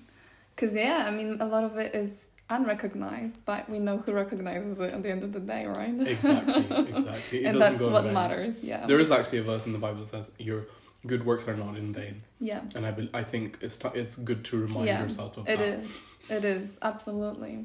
Cause 0.57 0.75
yeah, 0.75 1.05
I 1.07 1.11
mean 1.11 1.41
a 1.41 1.47
lot 1.47 1.65
of 1.65 1.77
it 1.79 1.95
is 1.95 2.27
unrecognized, 2.51 3.37
but 3.45 3.69
we 3.69 3.79
know 3.79 3.99
who 3.99 4.13
recognizes 4.13 4.79
it 4.81 4.93
at 4.93 5.03
the 5.03 5.11
end 5.11 5.23
of 5.23 5.33
the 5.33 5.41
day, 5.41 5.67
right? 5.67 5.95
Exactly, 6.07 6.67
exactly. 6.97 7.45
And 7.45 7.61
that's 7.61 7.81
what 7.81 8.07
matters. 8.07 8.61
Yeah. 8.63 8.87
There 8.87 9.01
is 9.01 9.11
actually 9.11 9.39
a 9.39 9.43
verse 9.43 9.67
in 9.67 9.73
the 9.73 9.79
Bible 9.79 10.01
that 10.01 10.09
says 10.09 10.31
your 10.39 10.67
good 11.07 11.25
works 11.25 11.47
are 11.49 11.57
not 11.57 11.77
in 11.77 11.93
vain, 11.93 12.23
yeah. 12.41 12.61
and 12.75 12.85
I 12.87 12.91
be, 12.91 13.09
I 13.15 13.23
think 13.23 13.59
it's 13.61 13.77
t- 13.77 13.89
it's 13.95 14.17
good 14.17 14.45
to 14.47 14.59
remind 14.59 14.87
Yeah, 14.87 15.03
yourself 15.03 15.37
of 15.37 15.49
It 15.49 15.59
that. 15.59 15.69
is. 15.69 16.03
It 16.31 16.45
is 16.45 16.71
absolutely. 16.83 17.65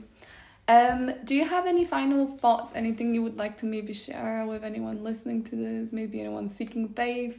Um, 0.67 1.11
do 1.25 1.36
you 1.36 1.43
have 1.45 1.65
any 1.65 1.84
final 1.84 2.38
thoughts? 2.38 2.71
Anything 2.73 3.13
you 3.13 3.21
would 3.23 3.36
like 3.36 3.57
to 3.57 3.65
maybe 3.65 3.91
share 3.93 4.45
with 4.47 4.63
anyone 4.63 5.03
listening 5.03 5.43
to 5.45 5.55
this? 5.57 5.91
Maybe 5.91 6.19
anyone 6.21 6.47
seeking 6.47 6.88
faith. 6.88 7.38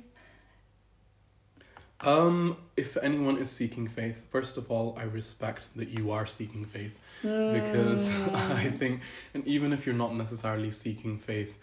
Um, 2.01 2.59
if 2.77 2.99
anyone 2.99 3.39
is 3.39 3.51
seeking 3.51 3.89
faith, 3.89 4.21
first 4.31 4.59
of 4.59 4.71
all, 4.71 4.95
I 4.99 5.05
respect 5.05 5.69
that 5.77 5.89
you 5.89 6.11
are 6.11 6.27
seeking 6.27 6.65
faith 6.67 6.99
because 7.23 8.09
Mm. 8.11 8.35
I 8.57 8.71
think, 8.71 9.01
and 9.33 9.47
even 9.47 9.73
if 9.73 9.87
you're 9.87 9.95
not 9.95 10.15
necessarily 10.15 10.71
seeking 10.71 11.17
faith, 11.19 11.57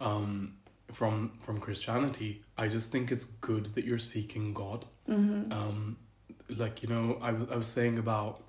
um, 0.00 0.54
from 0.92 1.32
from 1.40 1.58
Christianity, 1.60 2.42
I 2.56 2.68
just 2.68 2.90
think 2.92 3.10
it's 3.12 3.24
good 3.40 3.66
that 3.74 3.84
you're 3.84 3.98
seeking 3.98 4.54
God. 4.54 4.84
Mm-hmm. 5.08 5.52
Um, 5.52 5.96
like 6.48 6.82
you 6.82 6.88
know, 6.88 7.18
I 7.20 7.32
was 7.32 7.50
I 7.50 7.56
was 7.56 7.68
saying 7.68 7.98
about 7.98 8.42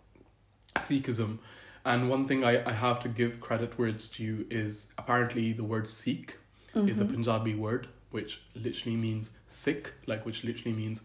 Sikhism, 0.76 1.40
and 1.86 2.10
one 2.10 2.28
thing 2.28 2.44
I, 2.44 2.64
I 2.70 2.74
have 2.74 3.00
to 3.02 3.10
give 3.10 3.40
credit 3.40 3.78
where 3.78 3.88
it's 3.90 4.10
due 4.10 4.46
is 4.50 4.88
apparently 4.98 5.54
the 5.54 5.64
word 5.64 5.88
Sikh 5.90 6.38
is 6.76 7.00
a 7.02 7.06
Mhm. 7.06 7.12
Punjabi 7.14 7.56
word 7.56 7.88
which 8.12 8.42
literally 8.56 8.96
means 8.96 9.32
sick, 9.48 9.94
like 10.06 10.26
which 10.26 10.44
literally 10.44 10.74
means 10.78 11.02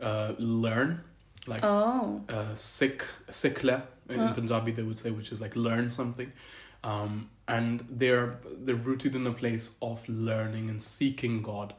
uh, 0.00 0.34
learn, 0.38 1.00
like 1.46 1.62
Oh. 1.64 2.20
uh, 2.28 2.54
sick, 2.54 3.06
sikla 3.30 3.82
in 4.10 4.20
Uh. 4.20 4.34
Punjabi 4.34 4.72
they 4.72 4.82
would 4.82 4.96
say, 4.98 5.10
which 5.12 5.30
is 5.32 5.40
like 5.40 5.54
learn 5.56 5.90
something. 5.90 6.30
Um, 6.84 7.30
and 7.46 7.84
they're 7.88 8.38
they're 8.44 8.74
rooted 8.74 9.14
in 9.14 9.26
a 9.26 9.32
place 9.32 9.76
of 9.80 10.08
learning 10.08 10.68
and 10.68 10.82
seeking 10.82 11.42
God. 11.42 11.74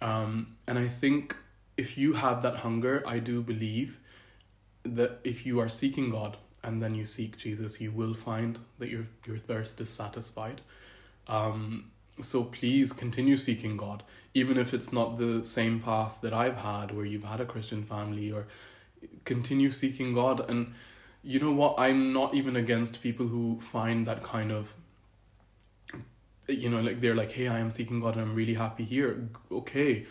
Um, 0.00 0.56
and 0.66 0.78
I 0.78 0.88
think 0.88 1.36
if 1.76 1.98
you 1.98 2.14
have 2.14 2.42
that 2.42 2.56
hunger, 2.56 3.02
I 3.06 3.18
do 3.18 3.42
believe 3.42 3.98
that 4.84 5.20
if 5.24 5.46
you 5.46 5.60
are 5.60 5.68
seeking 5.68 6.10
God 6.10 6.36
and 6.62 6.82
then 6.82 6.94
you 6.94 7.04
seek 7.04 7.36
Jesus, 7.36 7.80
you 7.80 7.90
will 7.90 8.14
find 8.14 8.58
that 8.78 8.90
your 8.90 9.06
your 9.26 9.38
thirst 9.38 9.80
is 9.80 9.90
satisfied. 9.90 10.60
Um, 11.26 11.90
so 12.20 12.44
please 12.44 12.92
continue 12.92 13.36
seeking 13.36 13.76
God, 13.76 14.02
even 14.34 14.56
if 14.56 14.72
it's 14.72 14.92
not 14.92 15.18
the 15.18 15.44
same 15.44 15.80
path 15.80 16.18
that 16.22 16.32
I've 16.32 16.58
had, 16.58 16.94
where 16.94 17.04
you've 17.04 17.24
had 17.24 17.40
a 17.40 17.46
Christian 17.46 17.82
family, 17.82 18.30
or 18.30 18.46
continue 19.24 19.70
seeking 19.70 20.14
God. 20.14 20.48
And 20.48 20.74
you 21.24 21.40
know 21.40 21.52
what? 21.52 21.74
I'm 21.78 22.12
not 22.12 22.34
even 22.34 22.54
against 22.56 23.02
people 23.02 23.26
who 23.26 23.58
find 23.60 24.06
that 24.06 24.22
kind 24.22 24.52
of, 24.52 24.74
you 26.46 26.68
know, 26.68 26.80
like 26.80 27.00
they're 27.00 27.14
like, 27.14 27.32
hey, 27.32 27.48
I 27.48 27.58
am 27.58 27.70
seeking 27.70 28.00
God 28.00 28.14
and 28.14 28.22
I'm 28.22 28.34
really 28.34 28.54
happy 28.54 28.84
here. 28.84 29.28
Okay, 29.50 30.06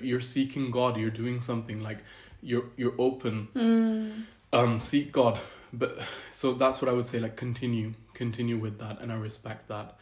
you're 0.00 0.20
seeking 0.20 0.70
God. 0.70 0.96
You're 0.96 1.10
doing 1.10 1.40
something 1.40 1.82
like 1.82 1.98
you're 2.42 2.64
you're 2.76 2.94
open. 2.98 3.48
Mm. 3.54 4.24
Um, 4.52 4.80
seek 4.80 5.12
God. 5.12 5.38
But 5.72 5.98
so 6.30 6.54
that's 6.54 6.82
what 6.82 6.88
I 6.88 6.92
would 6.92 7.06
say. 7.06 7.20
Like 7.20 7.36
continue, 7.36 7.92
continue 8.14 8.58
with 8.58 8.78
that, 8.78 9.00
and 9.00 9.12
I 9.12 9.16
respect 9.16 9.68
that. 9.68 9.96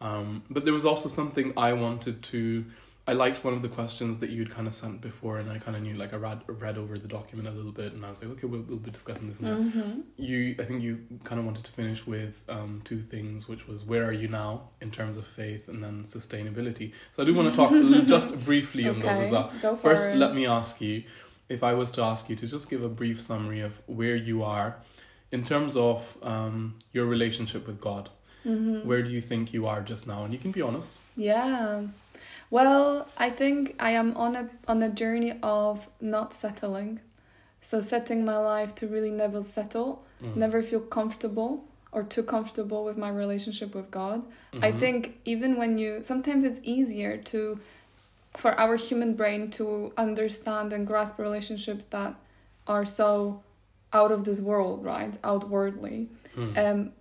Um, 0.00 0.42
but 0.50 0.64
there 0.64 0.74
was 0.74 0.84
also 0.84 1.08
something 1.08 1.54
I 1.56 1.72
wanted 1.72 2.22
to. 2.24 2.64
I 3.04 3.14
liked 3.14 3.42
one 3.42 3.52
of 3.52 3.62
the 3.62 3.68
questions 3.68 4.20
that 4.20 4.30
you'd 4.30 4.50
kind 4.50 4.68
of 4.68 4.74
sent 4.74 5.00
before, 5.00 5.38
and 5.38 5.50
I 5.50 5.58
kind 5.58 5.76
of 5.76 5.82
knew, 5.82 5.94
like, 5.94 6.12
I 6.12 6.16
read 6.16 6.42
read 6.46 6.78
over 6.78 6.96
the 6.96 7.08
document 7.08 7.48
a 7.48 7.50
little 7.50 7.72
bit, 7.72 7.94
and 7.94 8.06
I 8.06 8.10
was 8.10 8.22
like, 8.22 8.30
okay, 8.32 8.46
we'll, 8.46 8.60
we'll 8.62 8.78
be 8.78 8.92
discussing 8.92 9.28
this. 9.28 9.40
And 9.40 9.48
that. 9.48 9.58
Mm-hmm. 9.58 10.00
You, 10.18 10.54
I 10.60 10.64
think 10.64 10.82
you 10.84 11.00
kind 11.24 11.40
of 11.40 11.44
wanted 11.44 11.64
to 11.64 11.72
finish 11.72 12.06
with 12.06 12.42
um, 12.48 12.80
two 12.84 13.00
things, 13.00 13.48
which 13.48 13.66
was 13.66 13.82
where 13.82 14.04
are 14.04 14.12
you 14.12 14.28
now 14.28 14.68
in 14.80 14.92
terms 14.92 15.16
of 15.16 15.26
faith, 15.26 15.68
and 15.68 15.82
then 15.82 16.04
sustainability. 16.04 16.92
So 17.10 17.24
I 17.24 17.26
do 17.26 17.34
want 17.34 17.50
to 17.50 17.56
talk 17.56 17.72
just 18.06 18.44
briefly 18.44 18.88
on 18.88 19.00
those 19.00 19.18
as 19.18 19.30
well. 19.32 19.76
First, 19.78 20.10
it. 20.10 20.16
let 20.16 20.32
me 20.34 20.46
ask 20.46 20.80
you 20.80 21.02
if 21.48 21.64
I 21.64 21.72
was 21.72 21.90
to 21.92 22.02
ask 22.02 22.30
you 22.30 22.36
to 22.36 22.46
just 22.46 22.70
give 22.70 22.84
a 22.84 22.88
brief 22.88 23.20
summary 23.20 23.60
of 23.62 23.82
where 23.86 24.14
you 24.14 24.44
are 24.44 24.76
in 25.32 25.42
terms 25.42 25.76
of 25.76 26.16
um, 26.22 26.78
your 26.92 27.06
relationship 27.06 27.66
with 27.66 27.80
God. 27.80 28.10
Mhm. 28.46 28.84
Where 28.84 29.02
do 29.02 29.10
you 29.10 29.20
think 29.20 29.52
you 29.52 29.66
are 29.66 29.82
just 29.82 30.06
now? 30.06 30.24
And 30.24 30.32
you 30.32 30.38
can 30.38 30.52
be 30.52 30.62
honest. 30.62 30.96
Yeah. 31.16 31.82
Well, 32.52 33.08
I 33.16 33.30
think 33.30 33.74
I 33.80 33.92
am 33.92 34.14
on 34.14 34.36
a 34.36 34.44
on 34.68 34.82
a 34.82 34.90
journey 34.90 35.32
of 35.42 35.88
not 36.02 36.34
settling. 36.34 37.00
So 37.62 37.80
setting 37.80 38.26
my 38.26 38.36
life 38.36 38.74
to 38.76 38.86
really 38.86 39.10
never 39.10 39.40
settle, 39.42 40.04
Mm. 40.20 40.36
never 40.36 40.62
feel 40.62 40.80
comfortable 40.98 41.64
or 41.92 42.02
too 42.02 42.22
comfortable 42.22 42.84
with 42.84 42.98
my 42.98 43.08
relationship 43.08 43.74
with 43.74 43.90
God. 43.90 44.18
I 44.66 44.70
Mhm. 44.70 44.80
think 44.80 44.98
even 45.24 45.56
when 45.56 45.78
you 45.78 46.02
sometimes 46.02 46.44
it's 46.44 46.60
easier 46.62 47.16
to 47.32 47.58
for 48.42 48.52
our 48.60 48.76
human 48.76 49.14
brain 49.14 49.50
to 49.58 49.92
understand 49.96 50.72
and 50.74 50.86
grasp 50.86 51.18
relationships 51.18 51.86
that 51.86 52.12
are 52.66 52.84
so 53.00 53.40
out 53.94 54.12
of 54.12 54.24
this 54.24 54.40
world, 54.42 54.84
right? 54.84 55.14
Outwardly. 55.24 56.10
Mm. 56.36 56.52
Um 56.64 56.92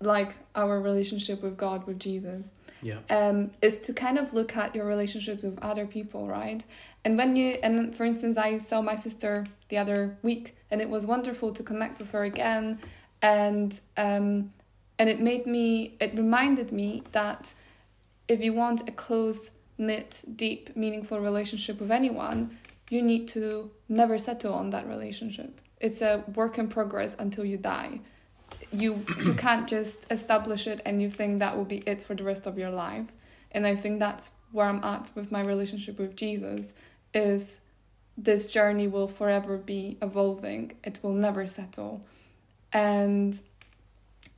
like 0.00 0.32
our 0.54 0.80
relationship 0.80 1.42
with 1.42 1.56
God, 1.58 1.86
with 1.86 1.98
Jesus 1.98 2.44
yeah. 2.82 2.98
um, 3.10 3.50
is 3.62 3.80
to 3.80 3.92
kind 3.92 4.18
of 4.18 4.34
look 4.34 4.56
at 4.56 4.74
your 4.74 4.86
relationships 4.86 5.42
with 5.42 5.58
other 5.60 5.86
people, 5.86 6.26
right? 6.26 6.64
And 7.04 7.16
when 7.16 7.36
you, 7.36 7.58
and 7.62 7.94
for 7.94 8.04
instance, 8.04 8.36
I 8.36 8.58
saw 8.58 8.82
my 8.82 8.94
sister 8.94 9.46
the 9.68 9.78
other 9.78 10.16
week, 10.22 10.56
and 10.70 10.80
it 10.80 10.88
was 10.88 11.06
wonderful 11.06 11.52
to 11.52 11.62
connect 11.62 11.98
with 11.98 12.10
her 12.10 12.24
again, 12.24 12.80
and 13.22 13.78
um, 13.96 14.52
and 14.98 15.08
it 15.08 15.20
made 15.20 15.46
me, 15.46 15.96
it 16.00 16.16
reminded 16.16 16.72
me 16.72 17.04
that 17.12 17.54
if 18.26 18.40
you 18.40 18.52
want 18.52 18.88
a 18.88 18.92
close 18.92 19.52
knit, 19.78 20.22
deep, 20.34 20.74
meaningful 20.76 21.20
relationship 21.20 21.80
with 21.80 21.90
anyone, 21.90 22.58
you 22.90 23.00
need 23.00 23.28
to 23.28 23.70
never 23.88 24.18
settle 24.18 24.52
on 24.54 24.70
that 24.70 24.88
relationship. 24.88 25.60
It's 25.80 26.02
a 26.02 26.24
work 26.34 26.58
in 26.58 26.68
progress 26.68 27.14
until 27.18 27.44
you 27.44 27.56
die 27.56 28.00
you 28.72 29.04
you 29.24 29.34
can't 29.34 29.68
just 29.68 30.04
establish 30.10 30.66
it 30.66 30.80
and 30.84 31.00
you 31.02 31.10
think 31.10 31.38
that 31.38 31.56
will 31.56 31.64
be 31.64 31.78
it 31.86 32.00
for 32.02 32.14
the 32.14 32.24
rest 32.24 32.46
of 32.46 32.58
your 32.58 32.70
life. 32.70 33.06
And 33.52 33.66
i 33.66 33.74
think 33.74 33.98
that's 33.98 34.30
where 34.52 34.66
i'm 34.66 34.82
at 34.84 35.08
with 35.14 35.30
my 35.32 35.40
relationship 35.40 35.98
with 35.98 36.16
jesus 36.16 36.72
is 37.14 37.58
this 38.16 38.46
journey 38.46 38.88
will 38.88 39.06
forever 39.06 39.56
be 39.56 39.96
evolving. 40.02 40.72
It 40.82 40.98
will 41.02 41.12
never 41.12 41.46
settle. 41.46 42.04
And 42.72 43.38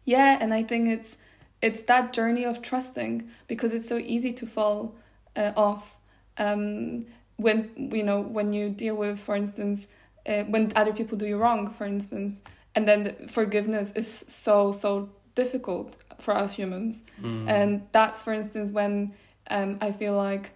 yeah 0.05 0.39
and 0.41 0.53
i 0.53 0.63
think 0.63 0.89
it's 0.89 1.17
it's 1.63 1.83
that 1.83 2.13
journey 2.13 2.45
of 2.45 2.63
trusting 2.63 3.29
because 3.47 3.73
it's 3.73 3.89
so 3.89 3.99
easy 3.99 4.33
to 4.33 4.47
fall 4.47 4.95
uh, 5.37 5.53
off 5.57 5.97
um 6.39 7.07
when 7.37 7.71
you 7.93 8.03
know 8.03 8.21
when 8.21 8.53
you 8.53 8.69
deal 8.71 8.95
with 8.95 9.19
for 9.19 9.37
instance 9.37 9.89
uh, 10.27 10.43
when 10.45 10.73
other 10.77 10.93
people 10.93 11.17
do 11.17 11.27
you 11.27 11.39
wrong 11.39 11.71
for 11.71 11.85
instance 11.85 12.43
and 12.75 12.87
then 12.89 13.05
the 13.05 13.29
forgiveness 13.29 13.93
is 13.97 14.25
so 14.29 14.73
so 14.73 15.09
difficult 15.35 15.97
for 16.19 16.35
us 16.37 16.53
humans 16.55 17.03
Mm. 17.23 17.49
and 17.49 17.87
that's 17.93 18.23
for 18.23 18.33
instance 18.33 18.71
when 18.71 19.13
um, 19.51 19.79
i 19.81 19.91
feel 19.91 20.15
like 20.17 20.51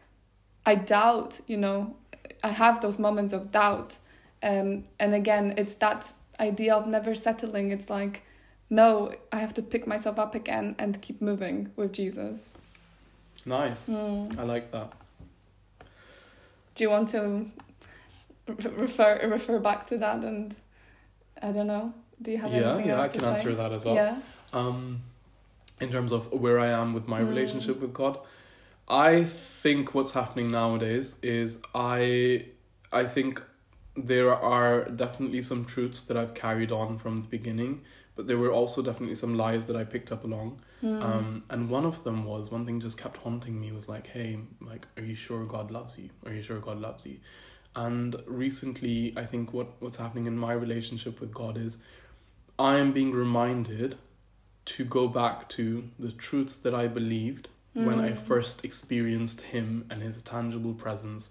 i 0.67 0.75
doubt 0.75 1.41
you 1.47 1.57
know 1.57 1.97
i 2.43 2.49
have 2.49 2.81
those 2.81 2.99
moments 2.99 3.33
of 3.35 3.51
doubt 3.51 3.99
um, 4.43 4.85
and 4.99 5.15
again 5.15 5.55
it's 5.57 5.75
that 5.77 6.13
idea 6.41 6.75
of 6.75 6.87
never 6.87 7.15
settling 7.15 7.71
it's 7.71 7.89
like 7.89 8.23
no 8.71 9.13
i 9.33 9.39
have 9.39 9.55
to 9.55 9.63
pick 9.63 9.87
myself 9.87 10.19
up 10.19 10.35
again 10.35 10.75
and 10.79 11.01
keep 11.01 11.21
moving 11.23 11.71
with 11.77 11.93
jesus 11.93 12.49
nice. 13.47 13.89
Mm. 13.89 14.39
I 14.39 14.43
like 14.43 14.71
that. 14.73 14.93
do 16.75 16.85
you 16.85 16.91
want 16.91 17.09
to 17.11 17.51
refer 18.47 19.21
refer 19.29 19.59
back 19.59 19.87
to 19.87 19.99
that 19.99 20.23
and 20.25 20.55
i 21.43 21.51
don't 21.53 21.67
know 21.67 21.93
do 22.25 22.31
you 22.33 22.39
have 22.43 22.51
Yeah, 22.53 22.79
yeah, 22.89 23.01
I 23.07 23.09
can 23.09 23.21
say? 23.23 23.27
answer 23.33 23.55
that 23.55 23.73
as 23.73 23.85
well. 23.85 23.95
yeah 24.03 24.17
um, 24.61 24.81
in 25.81 25.91
terms 25.91 26.13
of 26.13 26.23
where 26.45 26.59
I 26.67 26.71
am 26.83 26.89
with 26.97 27.07
my 27.15 27.21
Mm. 27.21 27.29
relationship 27.33 27.77
with 27.85 27.93
God, 28.03 28.15
I 28.89 29.25
think 29.25 29.95
what's 29.97 30.13
happening 30.21 30.49
nowadays 30.61 31.07
is 31.23 31.49
I 31.75 32.47
I 32.93 33.05
think 33.15 33.43
there 34.13 34.33
are 34.55 34.75
definitely 35.05 35.43
some 35.51 35.65
truths 35.65 36.01
that 36.07 36.17
I've 36.21 36.35
carried 36.35 36.73
on 36.81 36.99
from 37.03 37.13
the 37.23 37.29
beginning, 37.37 37.73
but 38.17 38.27
there 38.29 38.39
were 38.45 38.53
also 38.61 38.79
definitely 38.83 39.17
some 39.25 39.35
lies 39.45 39.67
that 39.67 39.77
I 39.83 39.85
picked 39.95 40.11
up 40.13 40.23
along. 40.25 40.61
Mm. 40.83 41.03
Um, 41.09 41.43
and 41.53 41.61
one 41.71 41.87
of 41.93 41.97
them 42.07 42.19
was 42.33 42.51
one 42.57 42.65
thing 42.67 42.79
just 42.81 42.99
kept 43.05 43.17
haunting 43.25 43.57
me 43.63 43.69
was 43.73 43.89
like, 43.95 44.07
hey, 44.17 44.31
like, 44.71 44.85
are 44.97 45.05
you 45.11 45.15
sure 45.27 45.43
God 45.57 45.71
loves 45.79 45.93
you? 46.01 46.09
Are 46.27 46.33
you 46.37 46.43
sure 46.43 46.61
God 46.61 46.79
loves 46.89 47.03
you? 47.11 47.17
And 47.77 48.15
recently, 48.27 49.13
I 49.17 49.25
think 49.33 49.53
what 49.53 49.69
what's 49.83 49.97
happening 50.05 50.27
in 50.33 50.37
my 50.39 50.53
relationship 50.53 51.21
with 51.21 51.33
God 51.43 51.57
is, 51.67 51.79
I 52.59 52.77
am 52.77 52.93
being 52.93 53.13
reminded 53.13 53.97
to 54.67 54.85
go 54.85 55.09
back 55.09 55.49
to 55.51 55.91
the 55.99 56.13
truths 56.13 56.57
that 56.59 56.75
I 56.75 56.87
believed 56.87 57.49
when 57.75 57.99
I 58.01 58.13
Mm. 58.13 58.19
first 58.19 58.65
experienced 58.65 59.41
Him 59.41 59.85
and 59.91 60.01
His 60.03 60.23
tangible 60.23 60.75
presence, 60.75 61.31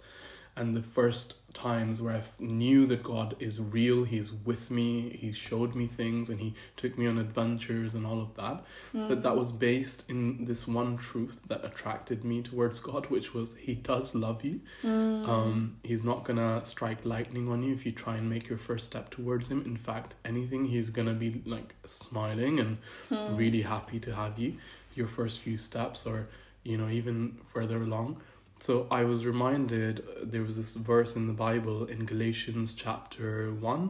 and 0.56 0.76
the 0.76 0.82
first 0.84 1.36
times 1.54 2.02
where 2.02 2.16
I 2.16 2.24
knew 2.40 2.86
that 2.88 3.04
God 3.04 3.36
is 3.40 3.60
real, 3.60 4.04
He's 4.04 4.32
with 4.32 4.70
me, 4.72 5.10
He 5.10 5.32
showed 5.32 5.76
me 5.76 5.88
things, 5.88 6.30
and 6.30 6.40
He 6.40 6.54
took 6.78 6.98
me 6.98 7.08
on 7.08 7.18
adventures 7.18 7.94
and 7.96 8.06
all 8.06 8.20
of 8.22 8.36
that. 8.36 8.64
But 8.94 9.24
that 9.24 9.36
was 9.36 9.52
based 9.52 10.10
in 10.10 10.46
this 10.46 10.68
one 10.68 10.98
truth 10.98 11.42
that 11.48 11.64
attracted 11.66 12.24
me 12.24 12.42
towards 12.42 12.80
God, 12.80 13.08
which 13.08 13.34
was 13.34 13.56
He 13.56 13.76
does 13.76 14.14
love 14.16 14.44
you. 14.44 14.62
Mm. 14.84 15.28
Um, 15.28 15.78
he's 15.84 16.04
not 16.04 16.24
gonna 16.24 16.62
strike 16.66 17.06
lightning 17.06 17.50
on 17.50 17.64
you 17.64 17.74
if 17.74 17.86
you 17.86 17.92
try 17.92 18.18
and 18.18 18.30
make 18.30 18.48
your 18.50 18.58
first 18.60 18.86
step 18.86 19.10
towards 19.10 19.50
Him. 19.50 19.64
In 19.66 19.78
fact, 19.78 20.16
anything, 20.26 20.66
He's 20.66 20.90
gonna 20.90 21.14
be 21.14 21.42
like 21.46 21.76
smiling 21.86 22.60
and 22.60 22.78
Mm. 23.10 23.38
really 23.38 23.62
happy 23.62 24.00
to 24.00 24.16
have 24.16 24.40
you 24.40 24.56
your 24.96 25.08
first 25.08 25.40
few 25.40 25.58
steps 25.58 26.06
or 26.06 26.28
you 26.64 26.78
know 26.78 26.88
even 26.90 27.38
further 27.54 27.78
along 27.78 28.22
so 28.66 28.88
i 29.00 29.04
was 29.04 29.26
reminded 29.34 30.00
uh, 30.00 30.04
there 30.34 30.44
was 30.48 30.56
this 30.56 30.74
verse 30.92 31.12
in 31.20 31.28
the 31.32 31.38
bible 31.48 31.80
in 31.94 32.06
galatians 32.06 32.74
chapter 32.74 33.52
1 33.54 33.90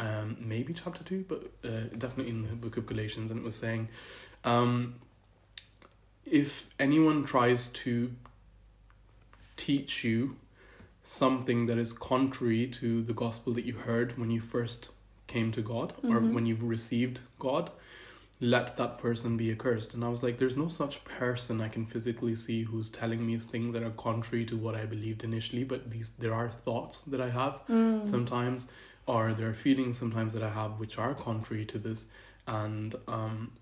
um 0.00 0.36
maybe 0.52 0.72
chapter 0.82 1.02
2 1.04 1.24
but 1.32 1.40
uh, 1.64 1.68
definitely 2.04 2.30
in 2.36 2.42
the 2.42 2.56
book 2.64 2.76
of 2.76 2.84
galatians 2.92 3.30
and 3.30 3.38
it 3.40 3.44
was 3.50 3.56
saying 3.56 3.88
um 4.44 4.74
if 6.24 6.68
anyone 6.78 7.24
tries 7.24 7.68
to 7.82 8.10
teach 9.56 10.04
you 10.04 10.36
something 11.02 11.66
that 11.66 11.78
is 11.78 11.92
contrary 11.92 12.66
to 12.80 13.02
the 13.02 13.14
gospel 13.24 13.52
that 13.54 13.64
you 13.64 13.74
heard 13.74 14.18
when 14.18 14.30
you 14.30 14.40
first 14.40 14.90
came 15.26 15.50
to 15.52 15.62
God 15.62 15.94
or 16.02 16.20
Mhm. 16.20 16.32
when 16.34 16.44
you've 16.46 16.62
received 16.62 17.20
God, 17.38 17.70
let 18.40 18.76
that 18.76 18.98
person 18.98 19.36
be 19.36 19.50
accursed. 19.50 19.94
And 19.94 20.04
I 20.04 20.08
was 20.08 20.22
like, 20.22 20.38
there's 20.38 20.56
no 20.56 20.68
such 20.68 21.04
person 21.04 21.60
I 21.60 21.68
can 21.68 21.86
physically 21.86 22.34
see 22.36 22.62
who's 22.62 22.88
telling 22.90 23.26
me 23.26 23.36
things 23.38 23.72
that 23.72 23.82
are 23.82 23.90
contrary 23.90 24.44
to 24.46 24.56
what 24.56 24.74
I 24.76 24.86
believed 24.86 25.24
initially, 25.24 25.64
but 25.64 25.90
these 25.90 26.10
there 26.12 26.34
are 26.34 26.48
thoughts 26.48 27.02
that 27.02 27.20
I 27.20 27.30
have 27.30 27.60
Mm. 27.68 28.08
sometimes, 28.08 28.68
or 29.06 29.34
there 29.34 29.48
are 29.48 29.54
feelings 29.54 29.98
sometimes 29.98 30.32
that 30.34 30.42
I 30.42 30.50
have 30.50 30.78
which 30.78 30.98
are 30.98 31.14
contrary 31.14 31.66
to 31.66 31.78
this. 31.78 32.06
And 32.46 32.94
um, 33.08 33.52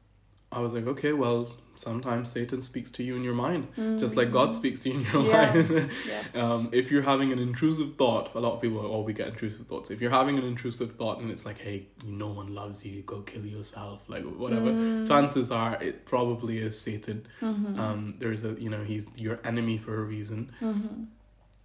I 0.52 0.60
was 0.60 0.72
like, 0.72 0.86
okay, 0.86 1.12
well, 1.12 1.50
sometimes 1.74 2.30
Satan 2.30 2.62
speaks 2.62 2.90
to 2.92 3.02
you 3.02 3.16
in 3.16 3.22
your 3.24 3.34
mind, 3.34 3.66
just 3.98 4.16
like 4.16 4.32
God 4.32 4.52
speaks 4.52 4.82
to 4.84 4.90
you 4.90 4.94
in 5.00 5.02
your 5.12 5.24
Yeah. 5.26 5.52
mind. 5.52 5.90
Yeah. 6.08 6.22
um, 6.42 6.68
if 6.72 6.90
you're 6.90 7.02
having 7.02 7.32
an 7.32 7.38
intrusive 7.38 7.96
thought, 7.96 8.34
a 8.34 8.40
lot 8.40 8.54
of 8.54 8.62
people, 8.62 8.78
oh, 8.80 9.02
we 9.02 9.12
get 9.12 9.28
intrusive 9.28 9.66
thoughts. 9.66 9.90
If 9.90 10.00
you're 10.00 10.10
having 10.22 10.38
an 10.38 10.44
intrusive 10.44 10.94
thought 10.96 11.20
and 11.20 11.30
it's 11.30 11.44
like, 11.44 11.58
hey, 11.58 11.88
no 12.04 12.28
one 12.28 12.54
loves 12.54 12.84
you, 12.84 13.02
go 13.02 13.20
kill 13.22 13.44
yourself, 13.44 14.02
like 14.08 14.24
whatever. 14.24 14.70
Mm. 14.70 15.06
Chances 15.08 15.50
are 15.50 15.82
it 15.82 16.06
probably 16.06 16.58
is 16.58 16.80
Satan. 16.80 17.26
Mhm. 17.42 17.76
Um, 17.78 18.14
there's 18.18 18.44
a, 18.44 18.52
you 18.58 18.70
know, 18.70 18.82
he's 18.84 19.06
your 19.16 19.40
enemy 19.44 19.76
for 19.78 19.94
a 20.00 20.04
reason. 20.04 20.52
Mhm. 20.62 21.06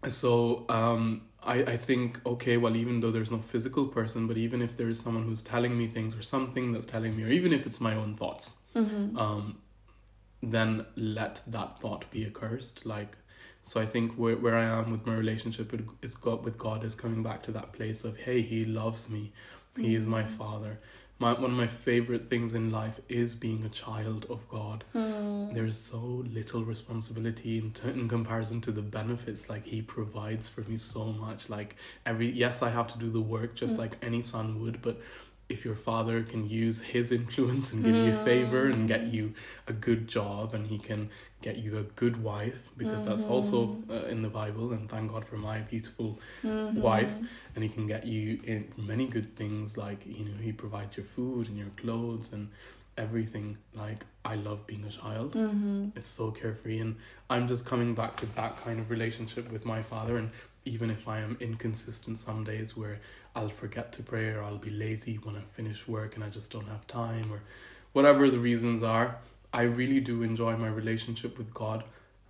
So 0.10 0.66
um, 0.70 1.22
I, 1.44 1.60
I 1.64 1.78
think, 1.78 2.20
okay, 2.26 2.58
well, 2.58 2.76
even 2.76 3.00
though 3.00 3.12
there's 3.12 3.32
no 3.32 3.38
physical 3.40 3.86
person, 3.86 4.28
but 4.28 4.36
even 4.38 4.62
if 4.62 4.76
there 4.76 4.90
is 4.90 5.00
someone 5.00 5.24
who's 5.24 5.44
telling 5.44 5.78
me 5.78 5.88
things 5.88 6.18
or 6.18 6.24
something 6.24 6.72
that's 6.74 6.88
telling 6.88 7.16
me, 7.16 7.24
or 7.24 7.30
even 7.30 7.54
if 7.54 7.66
it's 7.68 7.80
my 7.80 7.96
own 7.96 8.16
thoughts, 8.16 8.56
Mhm. 8.76 9.18
um, 9.18 9.58
then 10.44 10.86
let 10.96 11.42
that 11.48 11.80
thought 11.80 12.10
be 12.12 12.26
accursed. 12.26 12.86
Like, 12.86 13.16
so 13.64 13.80
I 13.80 13.86
think 13.86 14.14
where, 14.16 14.36
where 14.38 14.56
I 14.56 14.64
am 14.64 14.92
with 14.92 15.06
my 15.06 15.14
relationship 15.16 15.72
with, 15.72 15.88
is 16.02 16.16
God, 16.16 16.44
with 16.44 16.58
God 16.58 16.84
is 16.84 16.96
coming 16.96 17.22
back 17.22 17.44
to 17.44 17.52
that 17.52 17.74
place 17.74 18.04
of, 18.04 18.18
hey, 18.18 18.42
He 18.42 18.66
loves 18.66 19.10
me. 19.10 19.32
He 19.78 19.96
is 19.96 20.06
my 20.06 20.24
Mhm. 20.24 20.30
Father. 20.30 20.80
My, 21.20 21.34
one 21.34 21.52
of 21.52 21.58
my 21.58 21.68
favorite 21.68 22.32
things 22.32 22.56
in 22.56 22.72
life 22.72 23.00
is 23.08 23.36
being 23.36 23.64
a 23.64 23.70
child 23.70 24.26
of 24.30 24.48
God 24.50 24.84
Mm. 24.96 25.54
there's 25.54 25.78
so 25.78 26.00
little 26.34 26.66
responsibility 26.66 27.60
in, 27.60 27.72
t- 27.74 27.90
in 27.90 28.08
comparison 28.08 28.60
to 28.62 28.72
the 28.72 28.82
benefits 28.82 29.48
like 29.48 29.64
he 29.68 29.82
provides 29.84 30.48
for 30.48 30.62
me 30.62 30.78
so 30.80 31.12
much 31.14 31.48
like 31.50 31.76
every 32.08 32.30
yes 32.32 32.64
i 32.64 32.70
have 32.72 32.88
to 32.88 32.98
do 32.98 33.10
the 33.12 33.22
work 33.22 33.54
just 33.54 33.76
Mm. 33.76 33.80
like 33.80 33.98
any 34.02 34.22
son 34.24 34.62
would 34.62 34.82
but 34.82 35.00
if 35.54 35.66
your 35.66 35.76
father 35.76 36.18
can 36.32 36.42
use 36.50 36.82
his 36.94 37.12
influence 37.12 37.72
and 37.74 37.84
give 37.88 37.96
you 38.06 38.14
favor 38.14 38.64
and 38.74 38.88
get 38.94 39.02
Mm. 39.06 39.14
you 39.18 39.34
a 39.68 39.74
good 39.88 40.08
job 40.08 40.54
and 40.56 40.68
he 40.74 40.78
can 40.90 41.10
get 41.48 41.58
you 41.66 41.78
a 41.78 41.84
good 42.02 42.18
wife 42.32 42.62
because 42.78 43.06
that's 43.10 43.26
also 43.36 43.58
Mhm. 43.68 43.90
uh, 43.96 44.06
in 44.14 44.22
the 44.22 44.30
bible 44.42 44.68
and 44.76 44.90
thank 44.94 45.12
god 45.12 45.26
for 45.32 45.38
my 45.38 45.58
beautiful 45.74 46.10
Mhm. 46.44 46.82
wife. 46.90 47.16
and 47.56 47.64
he 47.66 47.70
can 47.78 47.86
get 47.88 48.06
you 48.16 48.40
in 48.54 48.60
many 48.92 49.06
good 49.16 49.30
things 49.40 49.78
like 49.86 50.02
you 50.20 50.24
know 50.28 50.38
he 50.48 50.52
provides 50.64 50.96
your 50.98 51.06
food 51.16 51.48
and 51.50 51.58
your 51.64 51.74
clothes 51.82 52.32
and 52.36 52.48
everything 52.98 53.58
like 53.74 54.06
i 54.26 54.36
love 54.36 54.60
being 54.68 54.84
a 54.86 54.90
child 55.02 55.34
Mhm. 55.36 55.92
it's 55.98 56.08
so 56.20 56.26
carefree 56.32 56.80
and 56.86 56.96
i'm 57.30 57.48
just 57.48 57.66
coming 57.66 57.94
back 58.02 58.16
to 58.22 58.26
that 58.40 58.58
kind 58.64 58.80
of 58.80 58.90
relationship 58.96 59.52
with 59.52 59.66
my 59.74 59.82
father 59.82 60.18
and 60.22 60.30
even 60.66 60.90
if 60.90 61.08
i 61.08 61.20
am 61.20 61.38
inconsistent 61.40 62.18
some 62.18 62.44
days 62.44 62.76
where 62.78 63.00
i'll 63.36 63.50
forget 63.50 63.92
to 63.92 64.04
pray 64.04 64.30
or 64.30 64.44
i'll 64.44 64.58
be 64.58 64.70
lazy 64.70 65.16
when 65.24 65.36
i 65.36 65.42
finish 65.56 65.88
work 65.88 66.16
and 66.16 66.24
i 66.24 66.30
just 66.30 66.52
don't 66.52 66.68
have 66.68 66.86
time 66.88 67.32
or 67.32 67.42
whatever 67.94 68.30
the 68.30 68.40
reasons 68.40 68.84
are 68.84 69.16
i 69.54 69.62
really 69.62 70.00
do 70.00 70.24
enjoy 70.24 70.56
my 70.56 70.68
relationship 70.68 71.38
with 71.38 71.54
god 71.54 71.84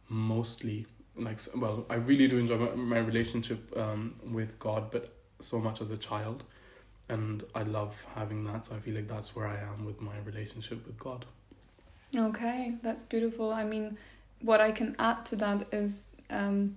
mostly 0.10 0.86
like 1.18 1.40
well 1.58 1.86
i 1.90 1.96
really 1.96 2.28
do 2.28 2.38
enjoy 2.38 2.58
my, 2.58 2.76
my 2.76 3.00
relationship 3.00 3.78
um, 3.78 4.16
with 4.32 4.58
god 4.60 4.90
but 4.92 5.10
so 5.40 5.60
much 5.60 5.82
as 5.82 5.92
a 5.92 5.98
child 5.98 6.44
and 7.10 7.44
i 7.54 7.64
love 7.64 8.06
having 8.16 8.44
that 8.46 8.66
so 8.66 8.76
i 8.76 8.80
feel 8.80 8.96
like 8.96 9.08
that's 9.08 9.36
where 9.36 9.48
i 9.48 9.58
am 9.58 9.86
with 9.86 10.00
my 10.00 10.18
relationship 10.26 10.86
with 10.88 10.98
god 10.98 11.26
Okay, 12.16 12.74
that's 12.84 13.04
beautiful. 13.04 13.54
I 13.54 13.64
mean, 13.64 13.98
what 14.42 14.60
I 14.60 14.72
can 14.72 14.96
add 15.00 15.26
to 15.28 15.36
that 15.38 15.68
is 15.72 16.04
um, 16.30 16.76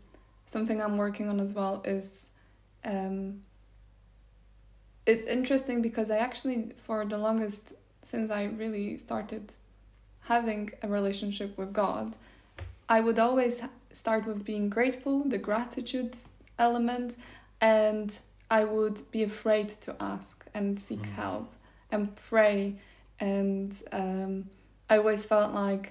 something 0.55 0.79
I'm 0.81 0.97
working 1.07 1.27
on 1.33 1.39
as 1.47 1.53
well 1.59 1.75
is 1.97 2.31
um, 2.93 3.43
it's 5.13 5.25
interesting 5.25 5.83
because 5.89 6.09
I 6.17 6.19
actually, 6.29 6.59
for 6.87 6.99
the 7.13 7.19
longest, 7.19 7.65
since 8.03 8.31
I 8.31 8.43
really 8.63 8.97
started 9.07 9.45
having 10.33 10.63
a 10.87 10.89
relationship 10.99 11.51
with 11.61 11.71
God, 11.73 12.09
I 12.97 12.99
would 13.07 13.19
always 13.19 13.55
start 13.93 14.23
with 14.29 14.41
being 14.45 14.67
grateful, 14.71 15.17
the 15.35 15.41
gratitude 15.49 16.15
element, 16.59 17.11
and 17.61 18.09
I 18.59 18.63
would 18.75 18.99
be 19.11 19.23
afraid 19.33 19.69
to 19.87 19.91
ask 20.13 20.37
and 20.59 20.67
seek 20.87 21.05
Mm. 21.07 21.15
help 21.23 21.49
and 21.93 22.03
pray 22.31 22.59
and 23.21 23.71
um, 24.01 24.33
I 24.91 24.99
always 24.99 25.25
felt 25.33 25.51
like 25.55 25.85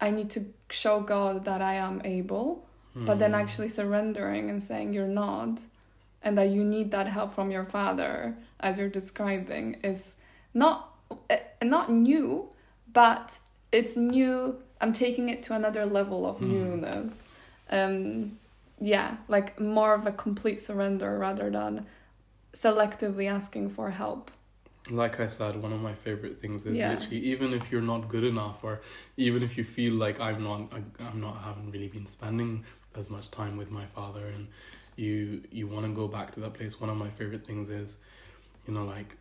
I 0.00 0.10
need 0.10 0.30
to 0.36 0.40
show 0.70 0.96
God 1.00 1.34
that 1.48 1.60
I 1.72 1.74
am 1.88 1.96
able, 2.04 2.46
but 2.94 3.18
then 3.18 3.30
Hmm. 3.32 3.40
actually 3.42 3.68
surrendering 3.68 4.50
and 4.50 4.62
saying 4.62 4.92
you're 4.94 5.06
not, 5.24 5.58
and 6.22 6.38
that 6.38 6.48
you 6.50 6.64
need 6.64 6.90
that 6.92 7.06
help 7.08 7.34
from 7.34 7.50
your 7.50 7.64
father, 7.64 8.36
as 8.60 8.78
you're 8.78 8.88
describing, 8.88 9.74
is 9.82 10.14
not 10.54 10.90
uh, 11.30 11.36
not 11.62 11.90
new, 11.90 12.48
but 12.92 13.38
it's 13.72 13.96
new. 13.96 14.56
I'm 14.80 14.92
taking 14.92 15.28
it 15.28 15.42
to 15.44 15.54
another 15.54 15.84
level 15.86 16.24
of 16.26 16.38
Hmm. 16.38 16.48
newness. 16.52 17.26
Um, 17.70 18.38
yeah, 18.80 19.16
like 19.28 19.58
more 19.60 19.94
of 19.94 20.06
a 20.06 20.12
complete 20.12 20.60
surrender 20.60 21.18
rather 21.18 21.50
than 21.50 21.86
selectively 22.52 23.28
asking 23.28 23.70
for 23.70 23.90
help. 23.90 24.30
like 24.90 25.18
I 25.18 25.28
said, 25.28 25.62
one 25.62 25.72
of 25.72 25.80
my 25.80 25.94
favorite 25.94 26.38
things 26.38 26.66
is 26.66 26.76
Yeah. 26.76 26.90
literally 26.90 27.18
even 27.32 27.54
if 27.54 27.72
you're 27.72 27.80
not 27.94 28.06
good 28.10 28.22
enough, 28.22 28.62
or 28.62 28.82
even 29.16 29.42
if 29.42 29.56
you 29.56 29.64
feel 29.64 29.94
like 29.94 30.20
I'm 30.20 30.42
not, 30.44 30.60
I- 30.74 31.04
I'm 31.08 31.20
not, 31.22 31.40
haven't 31.42 31.70
really 31.70 31.88
been 31.88 32.06
spending 32.06 32.64
as 32.96 33.10
much 33.10 33.30
time 33.30 33.56
with 33.56 33.70
my 33.70 33.86
father, 33.86 34.26
and 34.26 34.46
you 34.96 35.42
you 35.50 35.66
want 35.66 35.86
to 35.86 35.92
go 35.92 36.06
back 36.08 36.32
to 36.34 36.40
that 36.40 36.54
place. 36.54 36.80
One 36.80 36.90
of 36.90 36.96
my 36.96 37.10
favorite 37.10 37.46
things 37.46 37.70
is, 37.70 37.98
you 38.66 38.74
know, 38.74 38.84
like 38.84 39.16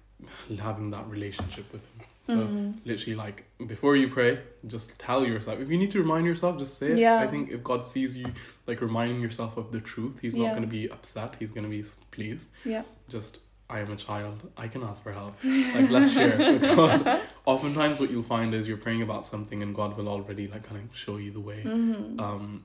having 0.59 0.91
that 0.91 1.07
relationship 1.09 1.71
with 1.71 1.81
him. 1.81 2.07
So 2.29 2.35
Mhm. 2.37 2.75
literally, 2.85 3.15
like 3.15 3.43
before 3.67 3.97
you 3.97 4.07
pray, 4.07 4.39
just 4.67 4.97
tell 4.97 5.25
yourself. 5.25 5.59
If 5.59 5.69
you 5.69 5.77
need 5.77 5.91
to 5.91 5.99
remind 5.99 6.25
yourself, 6.25 6.57
just 6.57 6.77
say 6.77 6.91
it. 6.93 6.97
Yeah. 6.99 7.19
I 7.19 7.27
think 7.27 7.51
if 7.51 7.61
God 7.63 7.85
sees 7.85 8.15
you 8.15 8.27
like 8.65 8.79
reminding 8.79 9.19
yourself 9.19 9.57
of 9.57 9.71
the 9.73 9.81
truth, 9.81 10.19
He's 10.21 10.33
not 10.35 10.43
Yeah. 10.45 10.49
going 10.51 10.61
to 10.61 10.67
be 10.79 10.89
upset. 10.89 11.35
He's 11.39 11.51
going 11.51 11.65
to 11.65 11.69
be 11.69 11.83
pleased. 12.11 12.47
Yeah. 12.63 12.83
Just 13.09 13.41
I 13.69 13.79
am 13.79 13.91
a 13.91 13.95
child. 13.95 14.49
I 14.55 14.67
can 14.69 14.83
ask 14.83 15.01
for 15.03 15.11
help. 15.11 15.33
Like 15.43 15.89
let's 15.89 16.11
share 16.13 16.37
with 16.53 16.61
God. 16.61 17.21
Oftentimes, 17.45 17.99
what 17.99 18.09
you'll 18.11 18.21
find 18.37 18.53
is 18.53 18.67
you're 18.69 18.77
praying 18.77 19.01
about 19.01 19.25
something, 19.25 19.61
and 19.63 19.73
God 19.75 19.97
will 19.97 20.07
already 20.07 20.47
like 20.47 20.63
kind 20.63 20.79
of 20.89 20.95
show 20.95 21.17
you 21.17 21.31
the 21.31 21.39
way. 21.41 21.63
Mhm. 21.65 22.19
Um, 22.21 22.63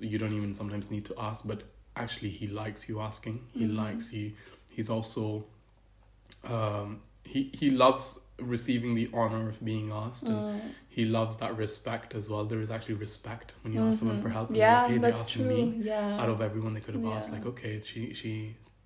you 0.00 0.18
don't 0.18 0.32
even 0.40 0.54
sometimes 0.54 0.90
need 0.90 1.04
to 1.10 1.14
ask, 1.28 1.46
but 1.46 1.60
actually, 1.96 2.30
He 2.30 2.46
likes 2.46 2.88
you 2.88 3.00
asking. 3.00 3.36
He 3.60 3.66
Mhm. 3.66 3.76
likes 3.84 4.12
you. 4.12 4.32
He's 4.76 4.90
also, 4.96 5.44
um, 6.44 7.00
he 7.24 7.50
he 7.60 7.70
loves 7.70 8.20
receiving 8.38 8.94
the 8.94 9.06
honor 9.12 9.48
of 9.52 9.62
being 9.64 9.90
asked, 9.92 10.28
and 10.32 10.42
Mm. 10.44 10.72
he 10.88 11.04
loves 11.04 11.36
that 11.42 11.56
respect 11.56 12.14
as 12.14 12.28
well. 12.30 12.44
There 12.52 12.60
is 12.66 12.70
actually 12.70 12.94
respect 13.06 13.54
when 13.62 13.72
you 13.74 13.82
ask 13.86 13.98
someone 13.98 14.18
for 14.18 14.28
Mhm. 14.28 14.32
help. 14.38 14.48
Yeah, 14.56 14.74
like, 14.76 14.86
hey, 14.86 14.98
they 14.98 15.10
that's 15.10 15.30
true. 15.30 15.44
me 15.44 15.60
Yeah. 15.90 16.16
out 16.22 16.28
of 16.34 16.40
everyone 16.40 16.72
they 16.74 16.80
could 16.80 16.94
have 16.94 17.06
asked. 17.16 17.32
Like, 17.32 17.46
okay, 17.52 17.80
she 17.80 18.14
she 18.14 18.32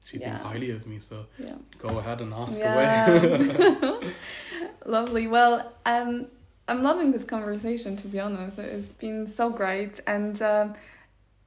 she 0.09 0.18
thinks 0.18 0.40
Yeah. 0.40 0.49
highly 0.49 0.70
of 0.70 0.86
me, 0.86 0.99
so 0.99 1.16
yeah. 1.38 1.57
go 1.78 1.90
ahead 2.01 2.20
and 2.20 2.32
ask 2.34 2.64
away. 2.64 2.88
Lovely. 4.86 5.26
Well, 5.26 5.72
um, 5.86 6.26
I'm 6.66 6.82
loving 6.82 7.12
this 7.12 7.24
conversation. 7.24 7.96
To 7.96 8.08
be 8.08 8.18
honest, 8.20 8.58
it's 8.58 8.88
been 8.88 9.26
so 9.26 9.50
great. 9.50 10.00
And 10.06 10.40
um, 10.42 10.74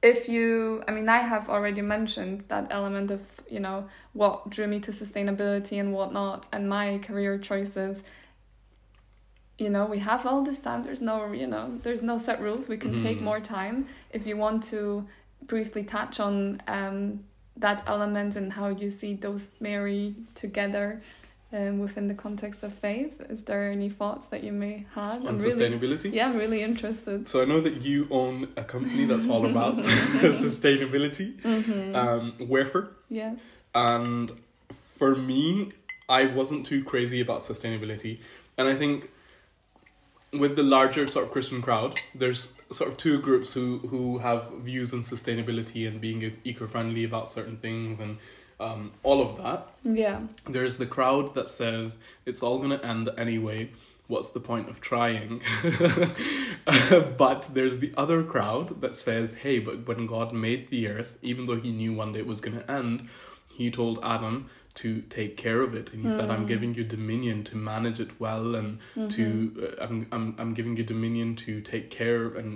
if 0.02 0.28
you, 0.28 0.82
I 0.86 0.92
mean, 0.92 1.08
I 1.08 1.18
have 1.18 1.48
already 1.48 1.82
mentioned 1.82 2.44
that 2.48 2.68
element 2.70 3.10
of 3.10 3.20
you 3.50 3.60
know 3.60 3.88
what 4.12 4.50
drew 4.50 4.66
me 4.66 4.78
to 4.80 4.90
sustainability 4.90 5.80
and 5.80 5.92
whatnot, 5.92 6.46
and 6.52 6.68
my 6.68 6.98
career 6.98 7.38
choices. 7.38 8.02
You 9.58 9.70
know, 9.70 9.86
we 9.86 9.98
have 9.98 10.24
all 10.24 10.44
this 10.44 10.60
time. 10.60 10.84
There's 10.84 11.00
no, 11.00 11.32
you 11.32 11.48
know, 11.48 11.80
there's 11.82 12.02
no 12.02 12.16
set 12.16 12.40
rules. 12.40 12.68
We 12.68 12.76
can 12.76 12.94
take 13.02 13.18
Mhm. 13.18 13.22
more 13.22 13.40
time 13.40 13.88
if 14.12 14.24
you 14.24 14.36
want 14.36 14.62
to 14.70 15.04
briefly 15.42 15.82
touch 15.82 16.20
on 16.20 16.62
um, 16.68 17.24
that 17.56 17.82
element 17.88 18.36
and 18.36 18.52
how 18.52 18.68
you 18.68 18.88
see 18.88 19.14
those 19.14 19.50
marry 19.60 20.14
together 20.36 21.02
um, 21.52 21.78
within 21.78 22.08
the 22.08 22.14
context 22.14 22.62
of 22.62 22.72
faith. 22.74 23.20
Is 23.30 23.42
there 23.44 23.70
any 23.70 23.88
thoughts 23.88 24.28
that 24.28 24.44
you 24.44 24.52
may 24.52 24.86
have? 24.94 25.24
on 25.26 25.38
really, 25.38 25.50
sustainability. 25.50 26.12
yeah, 26.12 26.28
I'm 26.28 26.36
really 26.36 26.62
interested. 26.62 27.28
So 27.28 27.40
I 27.42 27.44
know 27.44 27.60
that 27.60 27.82
you 27.82 28.06
own 28.10 28.48
a 28.56 28.64
company 28.64 29.04
that's 29.06 29.28
all 29.28 29.46
about 29.46 29.74
sustainability, 30.46 31.40
Mm-hmm. 31.42 31.94
um, 31.96 32.34
Wearfer, 32.38 32.88
yes. 33.08 33.38
and 33.74 34.32
for 34.72 35.14
me, 35.16 35.70
I 36.08 36.26
wasn't 36.26 36.66
too 36.66 36.82
crazy 36.84 37.20
about 37.20 37.40
sustainability, 37.40 38.18
and 38.56 38.68
I 38.68 38.74
think 38.74 39.10
with 40.32 40.56
the 40.56 40.62
larger 40.62 41.06
sort 41.06 41.24
of 41.26 41.32
Christian 41.32 41.62
crowd, 41.62 41.98
there's 42.14 42.54
sort 42.70 42.90
of 42.90 42.96
two 42.98 43.18
groups 43.20 43.54
who 43.54 43.78
who 43.90 44.18
have 44.18 44.50
views 44.60 44.92
on 44.92 45.00
sustainability 45.00 45.88
and 45.88 46.00
being 46.02 46.36
eco-friendly 46.44 47.04
about 47.04 47.30
certain 47.30 47.56
things 47.56 47.98
and 48.00 48.18
um, 48.60 48.92
all 49.02 49.22
of 49.22 49.36
that. 49.42 49.68
Yeah. 49.84 50.22
There's 50.48 50.76
the 50.76 50.86
crowd 50.86 51.34
that 51.34 51.48
says 51.48 51.98
it's 52.26 52.42
all 52.42 52.58
gonna 52.58 52.80
end 52.82 53.08
anyway. 53.16 53.70
What's 54.06 54.30
the 54.30 54.40
point 54.40 54.70
of 54.70 54.80
trying? 54.80 55.42
but 57.18 57.46
there's 57.52 57.78
the 57.78 57.92
other 57.96 58.22
crowd 58.22 58.80
that 58.80 58.94
says, 58.94 59.34
hey, 59.34 59.58
but 59.58 59.86
when 59.86 60.06
God 60.06 60.32
made 60.32 60.70
the 60.70 60.88
earth, 60.88 61.18
even 61.20 61.44
though 61.44 61.60
he 61.60 61.72
knew 61.72 61.92
one 61.92 62.12
day 62.12 62.20
it 62.20 62.26
was 62.26 62.40
gonna 62.40 62.64
end, 62.68 63.08
he 63.54 63.70
told 63.70 64.00
Adam 64.02 64.48
to 64.78 65.00
take 65.02 65.36
care 65.36 65.60
of 65.60 65.74
it 65.74 65.92
and 65.92 66.04
he 66.04 66.08
mm. 66.08 66.16
said 66.16 66.30
i'm 66.30 66.44
mm. 66.44 66.52
giving 66.52 66.72
you 66.72 66.84
dominion 66.84 67.42
to 67.42 67.56
manage 67.56 67.98
it 67.98 68.10
well 68.20 68.54
and 68.54 68.78
mm-hmm. 68.94 69.08
to 69.08 69.24
uh, 69.64 69.84
I'm, 69.84 70.06
I'm 70.12 70.36
i'm 70.38 70.54
giving 70.54 70.76
you 70.76 70.84
dominion 70.84 71.34
to 71.46 71.60
take 71.60 71.90
care 71.90 72.26
and 72.28 72.48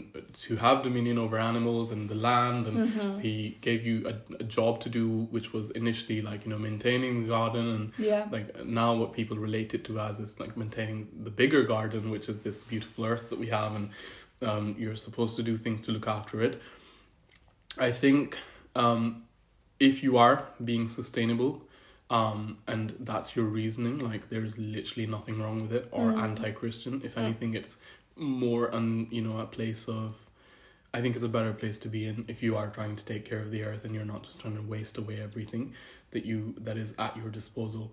to 0.42 0.56
have 0.56 0.84
dominion 0.84 1.18
over 1.18 1.36
animals 1.36 1.90
and 1.90 2.08
the 2.08 2.14
land 2.14 2.68
and 2.68 2.76
mm-hmm. 2.78 3.18
he 3.18 3.58
gave 3.60 3.84
you 3.84 4.06
a, 4.06 4.14
a, 4.38 4.44
job 4.44 4.78
to 4.82 4.88
do 4.88 5.08
which 5.36 5.52
was 5.52 5.70
initially 5.70 6.22
like 6.22 6.44
you 6.44 6.50
know 6.50 6.58
maintaining 6.58 7.22
the 7.22 7.28
garden 7.28 7.68
and 7.76 7.92
yeah 7.98 8.28
like 8.30 8.64
now 8.64 8.94
what 8.94 9.12
people 9.12 9.36
relate 9.36 9.74
it 9.74 9.84
to 9.86 9.98
as 9.98 10.20
is 10.20 10.38
like 10.38 10.56
maintaining 10.56 11.08
the 11.24 11.30
bigger 11.30 11.64
garden 11.64 12.08
which 12.08 12.28
is 12.28 12.38
this 12.40 12.62
beautiful 12.62 13.04
earth 13.04 13.30
that 13.30 13.38
we 13.38 13.48
have 13.48 13.74
and 13.74 13.90
um, 14.42 14.76
you're 14.78 14.96
supposed 14.96 15.34
to 15.34 15.42
do 15.42 15.56
things 15.56 15.82
to 15.82 15.90
look 15.90 16.06
after 16.06 16.40
it 16.40 16.62
i 17.78 17.90
think 17.90 18.38
um, 18.76 19.24
if 19.80 20.04
you 20.04 20.16
are 20.18 20.46
being 20.64 20.88
sustainable 20.88 21.62
um, 22.12 22.58
and 22.68 22.94
that's 23.00 23.34
your 23.34 23.46
reasoning 23.46 23.98
like 23.98 24.28
there's 24.28 24.58
literally 24.58 25.06
nothing 25.06 25.40
wrong 25.40 25.62
with 25.62 25.72
it 25.72 25.88
or 25.90 26.12
mm. 26.12 26.22
anti-christian 26.22 27.00
if 27.02 27.14
mm. 27.14 27.22
anything 27.22 27.54
it's 27.54 27.78
more 28.16 28.70
on 28.70 29.08
you 29.10 29.22
know 29.22 29.40
a 29.40 29.46
place 29.46 29.88
of 29.88 30.14
i 30.92 31.00
think 31.00 31.14
it's 31.14 31.24
a 31.24 31.28
better 31.28 31.54
place 31.54 31.78
to 31.78 31.88
be 31.88 32.06
in 32.06 32.24
if 32.28 32.42
you 32.42 32.54
are 32.54 32.68
trying 32.68 32.94
to 32.94 33.04
take 33.04 33.24
care 33.24 33.40
of 33.40 33.50
the 33.50 33.64
earth 33.64 33.84
and 33.84 33.94
you're 33.94 34.04
not 34.04 34.22
just 34.22 34.38
trying 34.40 34.54
to 34.54 34.62
waste 34.62 34.98
away 34.98 35.20
everything 35.20 35.72
that 36.10 36.26
you 36.26 36.54
that 36.58 36.76
is 36.76 36.94
at 36.98 37.16
your 37.16 37.30
disposal 37.30 37.90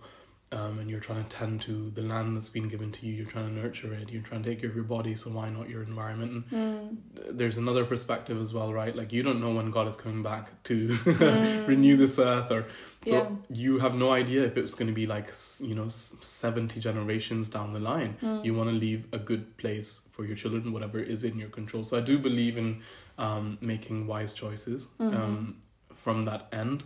um, 0.52 0.80
and 0.80 0.90
you're 0.90 1.00
trying 1.00 1.24
to 1.24 1.30
tend 1.30 1.62
to 1.62 1.92
the 1.92 2.02
land 2.02 2.34
that's 2.34 2.50
been 2.50 2.68
given 2.68 2.92
to 2.92 3.06
you, 3.06 3.14
you're 3.14 3.26
trying 3.26 3.48
to 3.48 3.62
nurture 3.62 3.94
it, 3.94 4.10
you're 4.10 4.24
trying 4.24 4.42
to 4.42 4.50
take 4.50 4.62
care 4.62 4.70
of 4.70 4.76
your 4.76 4.84
body, 4.84 5.14
so 5.14 5.30
why 5.30 5.48
not 5.50 5.70
your 5.70 5.84
environment? 5.84 6.46
And 6.52 6.98
mm. 7.14 7.38
there's 7.38 7.58
another 7.58 7.86
perspective 7.86 8.42
as 8.42 8.52
well, 8.52 8.74
right? 8.74 8.96
Like 8.96 9.14
you 9.14 9.22
don't 9.22 9.42
know 9.42 9.52
when 9.52 9.70
God 9.70 9.88
is 9.88 9.96
coming 9.96 10.24
back 10.24 10.64
to 10.64 10.88
mm. 10.90 11.68
renew 11.68 11.98
this 11.98 12.18
earth, 12.18 12.52
or 12.52 12.66
so 13.06 13.14
yeah. 13.14 13.30
you 13.56 13.78
have 13.78 13.94
no 13.94 14.12
idea 14.12 14.44
if 14.44 14.58
it's 14.58 14.74
going 14.74 14.88
to 14.88 14.94
be 14.94 15.06
like 15.06 15.32
you 15.60 15.76
know 15.76 15.88
seventy 15.88 16.80
generations 16.80 17.48
down 17.48 17.72
the 17.72 17.80
line. 17.80 18.18
Mm. 18.24 18.44
You 18.44 18.56
want 18.56 18.72
to 18.72 18.76
leave 18.76 19.06
a 19.14 19.20
good 19.20 19.56
place 19.58 20.02
for 20.12 20.26
your 20.26 20.36
children, 20.36 20.74
whatever 20.74 21.00
is 21.00 21.24
in 21.24 21.38
your 21.38 21.50
control. 21.50 21.84
So 21.84 21.96
I 21.96 22.02
do 22.02 22.18
believe 22.18 22.58
in 22.58 22.82
um, 23.20 23.60
making 23.62 24.08
wise 24.08 24.34
choices 24.34 24.90
mm-hmm. 25.00 25.16
um, 25.16 25.58
from 25.94 26.24
that 26.24 26.48
end. 26.52 26.86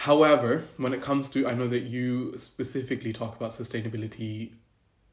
However, 0.00 0.64
when 0.78 0.94
it 0.94 1.02
comes 1.02 1.28
to, 1.28 1.46
I 1.46 1.52
know 1.52 1.68
that 1.68 1.82
you 1.82 2.32
specifically 2.38 3.12
talk 3.12 3.36
about 3.36 3.50
sustainability 3.50 4.52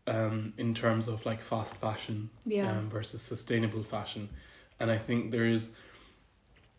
um, 0.08 0.54
in 0.58 0.74
terms 0.74 1.10
of 1.10 1.26
like 1.26 1.42
fast 1.42 1.76
fashion 1.76 2.30
yeah. 2.46 2.72
um, 2.72 2.88
versus 2.90 3.22
sustainable 3.22 3.84
fashion. 3.84 4.30
And 4.80 4.90
I 4.90 4.98
think 4.98 5.32
there 5.32 5.46
is, 5.46 5.72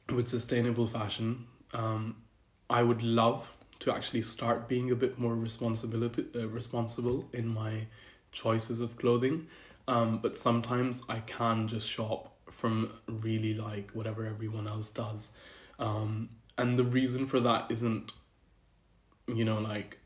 with 0.09 0.27
sustainable 0.27 0.87
fashion, 0.87 1.45
um, 1.75 2.17
I 2.71 2.83
would 2.83 3.03
love 3.03 3.55
to 3.81 3.95
actually 3.95 4.23
start 4.23 4.69
being 4.69 4.91
a 4.91 4.97
bit 4.97 5.19
more 5.19 5.35
responsible, 5.35 6.11
uh, 6.35 6.49
responsible 6.49 7.29
in 7.35 7.47
my 7.47 7.89
choices 8.33 8.81
of 8.81 8.97
clothing. 8.97 9.49
Um, 9.87 10.21
but 10.23 10.35
sometimes 10.35 11.03
I 11.11 11.19
can 11.21 11.69
just 11.69 11.91
shop 11.91 12.35
from 12.51 12.91
really 13.07 13.53
like 13.53 13.91
whatever 13.91 14.25
everyone 14.25 14.67
else 14.67 14.89
does. 14.89 15.33
Um, 15.79 16.31
and 16.59 16.79
the 16.79 16.85
reason 16.85 17.27
for 17.27 17.41
that 17.41 17.71
isn't 17.71 18.13
you 19.27 19.45
know 19.45 19.59
like 19.59 19.99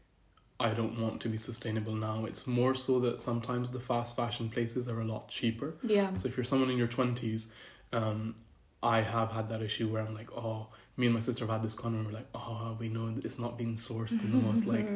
I 0.61 0.70
don't 0.74 1.00
want 1.00 1.20
to 1.22 1.28
be 1.28 1.38
sustainable 1.38 1.96
now. 1.96 2.24
It's 2.24 2.46
more 2.46 2.76
so 2.76 3.00
that 3.00 3.18
sometimes 3.18 3.70
the 3.70 3.80
fast 3.80 4.14
fashion 4.14 4.48
places 4.48 4.88
are 4.88 5.00
a 5.00 5.05
lot 5.05 5.26
cheaper. 5.28 5.74
Yeah. 5.82 6.16
So 6.18 6.28
if 6.28 6.36
you're 6.36 6.44
someone 6.44 6.70
in 6.70 6.78
your 6.78 6.86
twenties, 6.86 7.48
um, 7.92 8.36
I 8.80 9.00
have 9.00 9.32
had 9.32 9.48
that 9.48 9.61
issue 9.61 9.88
where 9.88 10.03
I'm 10.03 10.14
like, 10.14 10.30
oh, 10.32 10.68
me 10.96 11.07
and 11.07 11.14
my 11.14 11.20
sister 11.20 11.44
have 11.46 11.53
had 11.53 11.62
this 11.62 11.74
con 11.74 11.94
where 11.94 12.05
we're 12.05 12.12
like, 12.12 12.28
oh, 12.34 12.76
we 12.78 12.88
know 12.88 13.12
it's 13.24 13.40
not 13.40 13.59
being 13.59 13.74
sourced 13.74 14.12
in 14.22 14.30
the 14.30 14.38
most 14.48 14.66
like 14.66 14.88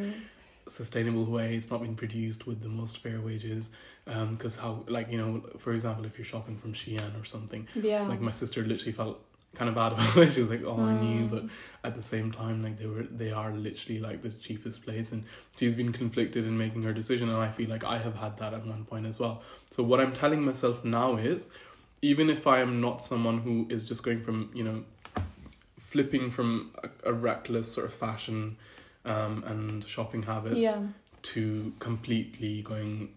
sustainable 0.69 1.25
way. 1.25 1.57
It's 1.57 1.71
not 1.71 1.83
being 1.83 1.97
produced 1.97 2.47
with 2.47 2.61
the 2.63 2.69
most 2.69 2.99
fair 2.99 3.21
wages. 3.21 3.71
Um, 4.07 4.37
because 4.37 4.57
how 4.57 4.85
like 4.87 5.11
you 5.11 5.19
know, 5.19 5.43
for 5.59 5.73
example, 5.73 6.05
if 6.05 6.17
you're 6.17 6.25
shopping 6.25 6.59
from 6.59 6.75
Shein 6.75 7.21
or 7.21 7.25
something, 7.25 7.67
yeah, 7.75 8.07
like 8.07 8.21
my 8.21 8.31
sister 8.31 8.63
literally 8.63 8.93
felt 8.93 9.21
kind 9.57 9.69
of 9.69 9.75
bad 9.75 9.93
about 9.93 10.17
it. 10.17 10.33
She 10.35 10.41
was 10.41 10.51
like, 10.51 10.63
"Oh, 10.65 10.77
mm. 10.77 10.85
I 10.85 11.01
knew," 11.01 11.27
but 11.27 11.47
mm. 11.47 11.51
at 11.85 11.97
the 11.97 12.03
same 12.03 12.31
time, 12.31 12.63
like 12.63 12.79
they 12.79 12.87
were, 12.87 13.03
they 13.05 13.33
are 13.33 13.53
literally 13.53 14.01
like 14.01 14.23
the 14.23 14.31
cheapest 14.31 14.85
place, 14.85 15.13
and 15.13 15.25
she's 15.57 15.75
been 15.75 15.93
conflicted 15.93 16.45
in 16.45 16.57
making 16.57 16.83
her 16.83 16.93
decision, 16.93 17.29
and 17.29 17.39
I 17.39 17.51
feel 17.51 17.69
like 17.69 17.85
I 17.85 17.99
have 17.99 18.17
had 18.17 18.37
that 18.39 18.55
at 18.55 18.67
one 18.67 18.85
point 18.85 19.07
as 19.07 19.19
well. 19.19 19.43
So 19.71 19.83
what 19.83 20.01
I'm 20.01 20.13
telling 20.13 20.45
myself 20.45 20.85
now 20.85 21.17
is, 21.17 21.49
even 22.03 22.31
if 22.31 22.47
I 22.47 22.61
am 22.61 22.81
not 22.81 23.03
someone 23.03 23.39
who 23.39 23.67
is 23.71 23.87
just 23.89 24.03
going 24.03 24.23
from 24.23 24.51
you 24.55 24.65
know, 24.65 24.85
flipping 25.79 26.31
from 26.31 26.73
a, 26.83 27.11
a 27.11 27.13
reckless 27.13 27.73
sort 27.73 27.87
of 27.87 27.95
fashion, 27.95 28.57
um, 29.05 29.45
and 29.47 29.85
shopping 29.85 30.23
habits 30.23 30.59
yeah. 30.59 30.83
to 31.23 31.73
completely 31.79 32.63
going 32.63 33.11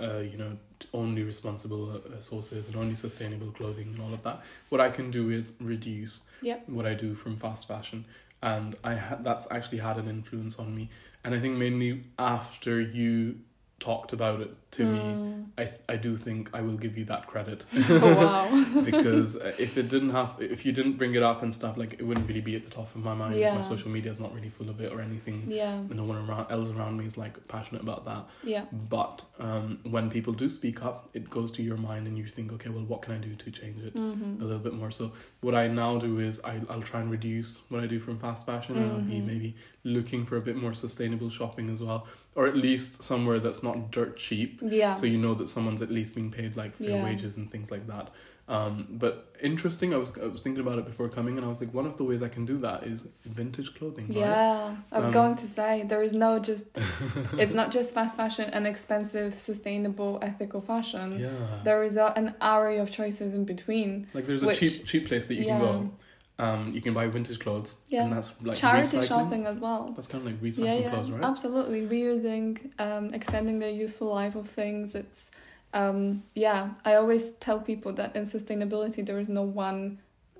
uh, 0.00 0.18
you 0.18 0.36
know 0.36 0.56
only 0.92 1.22
responsible 1.22 1.90
uh, 1.92 2.20
sources 2.20 2.66
and 2.66 2.76
only 2.76 2.94
sustainable 2.94 3.50
clothing 3.52 3.88
and 3.88 4.00
all 4.00 4.12
of 4.12 4.22
that. 4.22 4.42
What 4.68 4.80
i 4.80 4.90
can 4.90 5.10
do 5.10 5.30
is 5.30 5.52
reduce 5.60 6.22
yep. 6.42 6.68
what 6.68 6.86
i 6.86 6.94
do 6.94 7.14
from 7.14 7.36
fast 7.36 7.68
fashion. 7.68 8.04
And 8.42 8.76
i 8.84 8.94
ha- 8.94 9.18
that's 9.20 9.50
actually 9.50 9.78
had 9.78 9.96
an 9.96 10.08
influence 10.08 10.58
on 10.58 10.74
me. 10.74 10.90
And 11.24 11.34
i 11.34 11.40
think 11.40 11.56
mainly 11.56 12.04
after 12.18 12.80
you 12.80 13.38
talked 13.78 14.12
about 14.12 14.40
it 14.40 14.54
to 14.70 14.84
mm. 14.84 14.92
me, 14.92 14.98
hmm. 14.98 15.42
I 15.58 15.64
th- 15.64 15.80
I 15.88 15.96
do 15.96 16.16
think 16.16 16.50
I 16.54 16.60
will 16.62 16.76
give 16.76 16.96
you 16.96 17.04
that 17.06 17.26
credit. 17.26 17.66
oh, 17.90 18.14
wow. 18.14 18.82
because 18.84 19.36
uh, 19.36 19.52
if 19.58 19.76
it 19.76 19.88
didn't 19.88 20.10
have, 20.10 20.30
if 20.38 20.64
you 20.64 20.72
didn't 20.72 20.94
bring 20.94 21.14
it 21.14 21.22
up 21.22 21.42
and 21.42 21.54
stuff, 21.54 21.76
like 21.76 21.94
it 21.94 22.02
wouldn't 22.02 22.26
really 22.26 22.40
be 22.40 22.56
at 22.56 22.64
the 22.64 22.70
top 22.70 22.94
of 22.94 23.04
my 23.04 23.14
mind. 23.14 23.36
Yeah. 23.36 23.54
My 23.54 23.60
social 23.60 23.90
media 23.90 24.10
is 24.10 24.18
not 24.18 24.34
really 24.34 24.48
full 24.48 24.70
of 24.70 24.80
it 24.80 24.92
or 24.92 25.00
anything. 25.00 25.44
Yeah. 25.48 25.80
No 25.90 26.04
one 26.04 26.16
around, 26.28 26.50
else 26.50 26.70
around 26.70 26.96
me 26.96 27.06
is 27.06 27.18
like 27.18 27.46
passionate 27.48 27.82
about 27.82 28.06
that. 28.06 28.24
Yeah. 28.42 28.64
But 28.72 29.22
um, 29.38 29.78
when 29.84 30.10
people 30.10 30.32
do 30.32 30.48
speak 30.48 30.82
up, 30.82 31.10
it 31.12 31.28
goes 31.28 31.52
to 31.52 31.62
your 31.62 31.76
mind 31.76 32.06
and 32.06 32.16
you 32.16 32.26
think, 32.26 32.52
okay, 32.52 32.70
well, 32.70 32.84
what 32.84 33.02
can 33.02 33.14
I 33.14 33.18
do 33.18 33.34
to 33.34 33.50
change 33.50 33.82
it 33.82 33.94
mm-hmm. 33.94 34.42
a 34.42 34.44
little 34.44 34.58
bit 34.58 34.74
more? 34.74 34.90
So 34.90 35.12
what 35.42 35.54
I 35.54 35.68
now 35.68 35.98
do 35.98 36.18
is 36.18 36.40
I, 36.44 36.60
I'll 36.70 36.82
try 36.82 37.00
and 37.00 37.10
reduce 37.10 37.60
what 37.68 37.82
I 37.82 37.86
do 37.86 38.00
from 38.00 38.18
fast 38.18 38.46
fashion 38.46 38.76
mm-hmm. 38.76 38.84
and 38.84 38.92
I'll 38.92 39.00
be 39.00 39.16
mm-hmm. 39.16 39.26
maybe 39.26 39.56
looking 39.84 40.26
for 40.26 40.36
a 40.36 40.40
bit 40.40 40.56
more 40.56 40.74
sustainable 40.74 41.30
shopping 41.30 41.70
as 41.70 41.80
well 41.80 42.06
or 42.36 42.46
at 42.46 42.54
least 42.54 43.02
somewhere 43.02 43.38
that's 43.38 43.62
not 43.62 43.90
dirt 43.90 44.16
cheap. 44.16 44.60
Yeah. 44.62 44.94
So 44.94 45.06
you 45.06 45.18
know 45.18 45.34
that 45.34 45.48
someone's 45.48 45.82
at 45.82 45.90
least 45.90 46.14
being 46.14 46.30
paid 46.30 46.56
like 46.56 46.76
fair 46.76 46.90
yeah. 46.90 47.04
wages 47.04 47.36
and 47.38 47.50
things 47.50 47.70
like 47.70 47.86
that. 47.88 48.10
Um, 48.48 48.86
but 48.90 49.34
interesting. 49.42 49.92
I 49.92 49.96
was 49.96 50.16
I 50.16 50.26
was 50.26 50.42
thinking 50.42 50.60
about 50.60 50.78
it 50.78 50.84
before 50.84 51.08
coming, 51.08 51.36
and 51.36 51.44
I 51.44 51.48
was 51.48 51.60
like, 51.60 51.74
one 51.74 51.84
of 51.84 51.96
the 51.96 52.04
ways 52.04 52.22
I 52.22 52.28
can 52.28 52.46
do 52.46 52.58
that 52.58 52.84
is 52.84 53.04
vintage 53.24 53.74
clothing. 53.74 54.06
Right? 54.08 54.18
Yeah, 54.18 54.76
I 54.92 55.00
was 55.00 55.08
um, 55.08 55.14
going 55.14 55.36
to 55.36 55.48
say 55.48 55.84
there 55.88 56.02
is 56.02 56.12
no 56.12 56.38
just. 56.38 56.66
it's 57.38 57.54
not 57.54 57.72
just 57.72 57.92
fast 57.92 58.16
fashion 58.16 58.48
and 58.50 58.64
expensive, 58.64 59.34
sustainable, 59.34 60.20
ethical 60.22 60.60
fashion. 60.60 61.18
Yeah. 61.18 61.30
There 61.64 61.82
is 61.82 61.96
a, 61.96 62.12
an 62.14 62.34
array 62.40 62.78
of 62.78 62.92
choices 62.92 63.34
in 63.34 63.46
between. 63.46 64.06
Like 64.14 64.26
there's 64.26 64.44
which, 64.44 64.62
a 64.62 64.70
cheap 64.70 64.86
cheap 64.86 65.08
place 65.08 65.26
that 65.26 65.34
you 65.34 65.46
yeah. 65.46 65.58
can 65.58 65.60
go 65.60 65.90
um, 66.38 66.70
you 66.72 66.80
can 66.80 66.92
buy 66.92 67.06
vintage 67.06 67.38
clothes. 67.38 67.76
Yeah. 67.88 68.04
And 68.04 68.12
that's 68.12 68.32
like 68.42 68.58
charity 68.58 68.98
recycling. 68.98 69.08
shopping 69.08 69.46
as 69.46 69.58
well. 69.58 69.92
That's 69.96 70.06
kind 70.06 70.26
of 70.26 70.32
like 70.32 70.42
recycling 70.42 70.64
yeah, 70.66 70.74
yeah. 70.74 70.90
clothes, 70.90 71.10
right? 71.10 71.24
Absolutely. 71.24 71.82
Reusing, 71.86 72.70
um, 72.78 73.14
extending 73.14 73.58
the 73.58 73.70
useful 73.70 74.08
life 74.14 74.36
of 74.36 74.48
things. 74.48 74.94
It's 74.94 75.30
um, 75.72 76.22
yeah, 76.34 76.70
I 76.84 76.94
always 76.94 77.32
tell 77.32 77.60
people 77.60 77.92
that 77.94 78.14
in 78.16 78.22
sustainability 78.22 79.04
there 79.04 79.18
is 79.18 79.28
no 79.28 79.42
one 79.42 79.98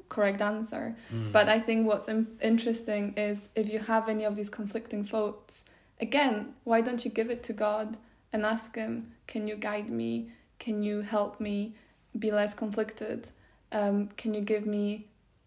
correct 0.09 0.41
answer. 0.41 0.97
Mm. 1.13 1.33
But 1.33 1.49
I 1.49 1.61
think 1.61 1.87
what's 1.87 2.09
Im- 2.09 2.39
interesting 2.41 3.15
is 3.17 3.49
if 3.55 3.69
you 3.69 3.81
have 3.81 4.09
any 4.09 4.25
of 4.25 4.37
these 4.37 4.51
conflicting 4.51 5.05
thoughts, 5.05 5.65
again, 6.01 6.55
why 6.65 6.81
don't 6.81 7.05
you 7.05 7.11
give 7.11 7.31
it 7.31 7.43
to 7.45 7.53
God 7.53 7.97
and 8.33 8.45
ask 8.45 8.75
Him, 8.77 9.13
can 9.27 9.49
you 9.49 9.57
guide 9.57 9.91
me? 9.91 10.31
Can 10.59 10.83
you 10.83 11.03
help 11.03 11.41
me 11.41 11.75
be 12.19 12.31
less 12.31 12.55
conflicted? 12.55 13.31
Um, 13.73 14.09
can 14.17 14.33
you 14.33 14.41
give 14.41 14.65
me 14.65 15.07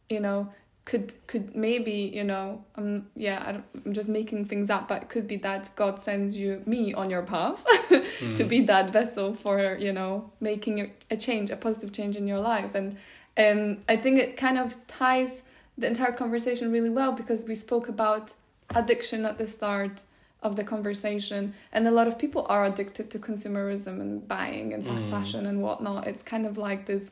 you 0.09 0.19
know 0.19 0.49
could 0.85 1.13
could 1.27 1.55
maybe 1.55 2.11
you 2.13 2.23
know 2.23 2.63
um 2.75 3.05
yeah 3.15 3.43
I 3.45 3.49
am 3.85 3.93
just 3.93 4.09
making 4.09 4.45
things 4.45 4.69
up 4.69 4.87
but 4.87 5.03
it 5.03 5.09
could 5.09 5.27
be 5.27 5.37
that 5.37 5.69
God 5.75 6.01
sends 6.01 6.35
you 6.35 6.63
me 6.65 6.93
on 6.93 7.09
your 7.09 7.21
path 7.21 7.63
mm. 7.89 8.35
to 8.39 8.43
be 8.43 8.61
that 8.65 8.91
vessel 8.91 9.35
for 9.35 9.77
you 9.79 9.93
know 9.93 10.31
making 10.39 10.91
a 11.11 11.17
change 11.17 11.51
a 11.51 11.55
positive 11.55 11.91
change 11.93 12.15
in 12.15 12.27
your 12.27 12.39
life 12.39 12.73
and 12.73 12.97
um 13.37 13.77
I 13.87 13.97
think 13.97 14.19
it 14.19 14.35
kind 14.35 14.57
of 14.57 14.75
ties 14.87 15.43
the 15.77 15.87
entire 15.87 16.11
conversation 16.11 16.71
really 16.71 16.89
well 16.89 17.11
because 17.11 17.43
we 17.43 17.55
spoke 17.55 17.87
about 17.87 18.33
addiction 18.75 19.25
at 19.25 19.37
the 19.37 19.47
start 19.47 20.03
of 20.41 20.55
the 20.55 20.63
conversation 20.63 21.53
and 21.71 21.87
a 21.87 21.91
lot 21.91 22.07
of 22.07 22.17
people 22.17 22.45
are 22.49 22.65
addicted 22.65 23.11
to 23.11 23.19
consumerism 23.19 23.99
and 24.01 24.27
buying 24.27 24.73
and 24.73 24.85
fast 24.85 25.07
Mm. 25.07 25.11
fashion 25.11 25.45
and 25.45 25.61
whatnot 25.61 26.07
it's 26.07 26.23
kind 26.23 26.45
of 26.47 26.57
like 26.57 26.85
this 26.85 27.11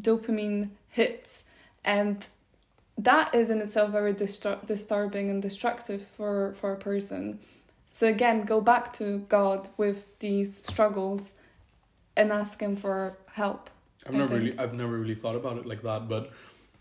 dopamine 0.00 0.70
hits 0.90 1.44
and 1.84 2.26
that 2.98 3.34
is 3.34 3.50
in 3.50 3.60
itself 3.60 3.90
very 3.90 4.14
distru- 4.14 4.64
disturbing 4.66 5.30
and 5.30 5.42
destructive 5.42 6.06
for 6.16 6.54
for 6.60 6.72
a 6.72 6.76
person. 6.76 7.38
So 7.92 8.06
again 8.08 8.44
go 8.44 8.60
back 8.60 8.92
to 8.94 9.18
god 9.28 9.68
with 9.76 9.98
these 10.18 10.56
struggles 10.56 11.32
and 12.16 12.32
ask 12.32 12.60
him 12.60 12.76
for 12.76 13.16
help 13.32 13.70
I've 14.06 14.14
I 14.14 14.18
never 14.18 14.28
think- 14.28 14.40
really 14.44 14.58
I've 14.58 14.74
never 14.74 14.98
really 14.98 15.14
thought 15.14 15.36
about 15.36 15.56
it 15.58 15.66
like 15.66 15.82
that, 15.82 16.08
but 16.08 16.30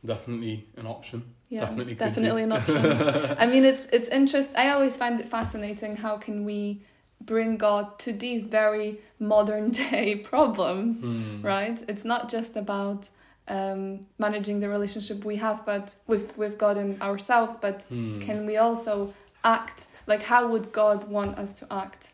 definitely 0.06 0.66
an 0.78 0.86
option. 0.88 1.24
yeah 1.50 1.62
Definitely 1.62 1.96
definitely 1.96 2.44
an 2.44 2.52
option. 2.52 2.86
I 3.44 3.46
mean 3.46 3.64
it's 3.72 3.86
it's 3.98 4.10
interest 4.10 4.50
i 4.56 4.66
always 4.76 4.96
find 4.98 5.20
it 5.20 5.28
fascinating 5.28 5.96
how 6.06 6.18
can 6.18 6.46
we 6.46 6.82
bring 7.22 7.58
god 7.58 7.86
to 8.00 8.12
these 8.12 8.44
very 8.48 9.00
modern 9.20 9.72
day 9.84 10.16
problems 10.32 11.02
Hmm. 11.04 11.42
right? 11.42 11.78
It's 11.88 12.04
not 12.14 12.22
just 12.36 12.56
about 12.58 13.02
um 13.48 14.06
managing 14.18 14.60
the 14.60 14.70
relationship 14.70 15.26
we 15.26 15.36
have 15.36 15.66
but 15.66 15.96
with 16.08 16.38
with 16.38 16.58
god 16.58 16.78
and 16.78 17.02
ourselves 17.02 17.56
but 17.66 17.82
Hmm. 17.90 18.20
can 18.20 18.46
we 18.46 18.56
also 18.58 19.14
act 19.44 19.88
like 20.08 20.24
how 20.24 20.48
would 20.48 20.72
god 20.72 21.00
want 21.10 21.38
us 21.38 21.54
to 21.54 21.66
act 21.72 22.12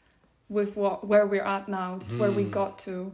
with 0.50 0.76
what 0.76 1.06
where 1.08 1.26
we're 1.28 1.44
at 1.58 1.68
now 1.70 2.00
where 2.18 2.32
we 2.32 2.44
Hmm. 2.44 2.50
got 2.50 2.80
to 2.80 3.12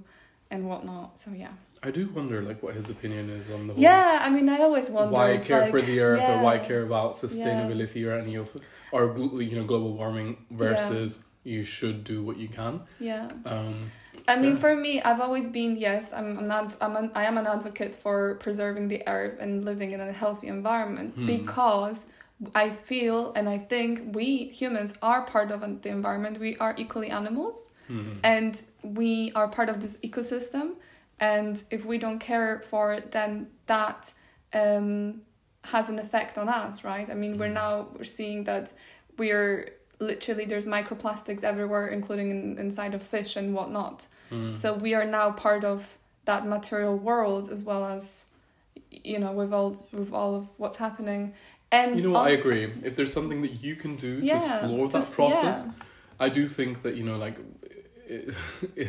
and 0.52 0.68
whatnot 0.70 1.20
so 1.20 1.32
yeah 1.32 1.52
I 1.84 1.92
do 1.92 2.08
wonder 2.10 2.42
like 2.42 2.64
what 2.64 2.74
his 2.74 2.90
opinion 2.90 3.30
is 3.30 3.50
on 3.52 3.68
the 3.68 3.74
whole 3.74 3.84
yeah 3.84 4.20
i 4.22 4.30
mean 4.30 4.48
i 4.50 4.60
always 4.62 4.90
wonder 4.90 5.12
why 5.12 5.38
care 5.38 5.62
like, 5.62 5.70
for 5.72 5.82
the 5.82 6.00
earth 6.00 6.28
or 6.30 6.38
why 6.38 6.56
yeah. 6.56 6.66
care 6.70 6.84
about 6.84 7.14
sustainability 7.14 8.08
or 8.08 8.14
any 8.14 8.36
of 8.36 8.50
or 8.92 9.16
you 9.18 9.56
know 9.58 9.66
global 9.66 9.94
warming 9.94 10.38
versus 10.50 11.20
you 11.44 11.64
should 11.64 12.04
do 12.04 12.24
what 12.24 12.38
you 12.38 12.48
can. 12.48 12.82
yeah 13.00 13.28
Um, 13.46 13.92
I 14.28 14.36
mean, 14.38 14.52
Yeah. 14.54 14.58
for 14.66 14.76
me, 14.76 15.02
I've 15.02 15.22
always 15.22 15.48
been 15.50 15.76
yes. 15.78 16.10
I'm 16.14 16.38
an 16.40 16.52
adv- 16.52 16.78
I'm 16.82 16.96
an, 16.96 17.12
I 17.14 17.26
am 17.26 17.38
an 17.38 17.48
advocate 17.48 17.94
for 18.04 18.36
preserving 18.36 18.88
the 18.88 19.02
earth 19.08 19.38
and 19.40 19.64
living 19.66 19.92
in 19.92 20.00
a 20.02 20.12
healthy 20.12 20.48
environment 20.48 21.14
Hmm. 21.16 21.26
because 21.28 22.06
I 22.54 22.70
feel 22.70 23.32
and 23.38 23.48
I 23.48 23.58
think 23.58 24.16
we 24.16 24.48
humans 24.62 24.94
are 25.02 25.22
part 25.36 25.52
of 25.52 25.60
the 25.84 25.90
environment. 25.90 26.40
We 26.40 26.58
are 26.58 26.74
equally 26.78 27.10
animals, 27.10 27.70
hmm. 27.88 28.14
and 28.24 28.54
we 28.84 29.32
are 29.36 29.48
part 29.48 29.70
of 29.70 29.80
this 29.82 29.98
ecosystem. 30.08 30.68
And 31.20 31.62
if 31.72 31.86
we 31.86 31.98
don't 31.98 32.20
care 32.20 32.62
for 32.70 32.94
it, 32.94 33.12
then 33.12 33.48
that 33.68 34.12
um, 34.54 35.22
has 35.64 35.90
an 35.90 35.98
effect 36.00 36.38
on 36.38 36.48
us, 36.50 36.84
right? 36.84 37.10
I 37.10 37.14
mean, 37.14 37.38
we're 37.38 37.50
Mm. 37.50 37.54
now 37.64 37.88
we're 37.96 38.04
seeing 38.20 38.44
that 38.46 38.74
we're 39.18 39.70
literally 40.00 40.46
there's 40.46 40.68
microplastics 40.68 41.44
everywhere, 41.44 41.88
including 41.88 42.32
in, 42.32 42.58
inside 42.58 42.94
of 42.94 43.02
fish 43.02 43.36
and 43.38 43.54
whatnot. 43.54 44.08
Hmm. 44.30 44.54
So 44.54 44.74
we 44.74 44.94
are 44.94 45.06
now 45.06 45.32
part 45.32 45.64
of 45.64 45.88
that 46.26 46.46
material 46.48 46.98
world 46.98 47.50
as 47.50 47.64
well 47.64 47.86
as 47.86 48.28
you 48.92 49.20
know 49.20 49.32
with 49.32 49.54
all 49.54 49.86
with 49.92 50.14
all 50.14 50.36
of 50.36 50.48
what's 50.58 50.78
happening. 50.78 51.34
And 51.72 51.98
you 51.98 52.08
know 52.08 52.12
what? 52.20 52.28
I 52.28 52.32
agree. 52.32 52.72
If 52.84 52.96
there's 52.96 53.12
something 53.12 53.42
that 53.42 53.64
you 53.64 53.76
can 53.76 53.96
do 53.96 54.20
yeah, 54.22 54.40
to 54.40 54.60
slow 54.60 54.88
that 54.88 55.12
process, 55.16 55.66
yeah. 55.66 55.72
I 56.20 56.30
do 56.30 56.48
think 56.48 56.84
that 56.84 56.96
you 56.96 57.04
know, 57.04 57.18
like, 57.18 57.38
it, 58.08 58.34
it, 58.76 58.88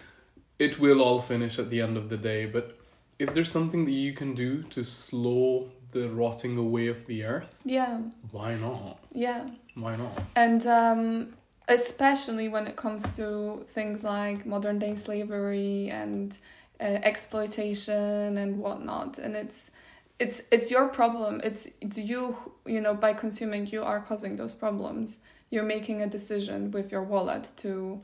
it 0.58 0.78
will 0.78 1.00
all 1.02 1.20
finish 1.20 1.58
at 1.58 1.70
the 1.70 1.80
end 1.80 1.96
of 1.96 2.08
the 2.08 2.16
day. 2.16 2.46
But 2.46 2.78
if 3.18 3.34
there's 3.34 3.50
something 3.50 3.84
that 3.86 3.92
you 3.92 4.12
can 4.12 4.34
do 4.34 4.62
to 4.64 4.84
slow 4.84 5.70
the 5.92 6.08
rotting 6.08 6.56
away 6.56 6.86
of 6.86 7.06
the 7.06 7.24
earth, 7.24 7.62
Yeah, 7.64 8.00
why 8.30 8.54
not? 8.54 8.98
yeah. 9.12 9.48
Why 9.74 9.96
not? 9.96 10.22
And 10.36 10.66
um, 10.66 11.32
especially 11.70 12.48
when 12.48 12.66
it 12.66 12.76
comes 12.76 13.08
to 13.12 13.64
things 13.74 14.02
like 14.02 14.44
modern 14.44 14.78
day 14.80 14.96
slavery 14.96 15.88
and 15.88 16.38
uh, 16.80 16.98
exploitation 17.04 18.36
and 18.36 18.58
whatnot, 18.58 19.18
and 19.18 19.36
it's 19.36 19.70
it's 20.18 20.42
it's 20.50 20.70
your 20.70 20.88
problem. 20.88 21.40
It's 21.44 21.70
it's 21.80 21.96
you 21.96 22.36
you 22.66 22.80
know 22.80 22.94
by 22.94 23.14
consuming 23.14 23.68
you 23.68 23.82
are 23.84 24.00
causing 24.00 24.36
those 24.36 24.52
problems. 24.52 25.20
You're 25.50 25.64
making 25.64 26.02
a 26.02 26.08
decision 26.08 26.72
with 26.72 26.90
your 26.90 27.04
wallet 27.04 27.52
to 27.58 28.00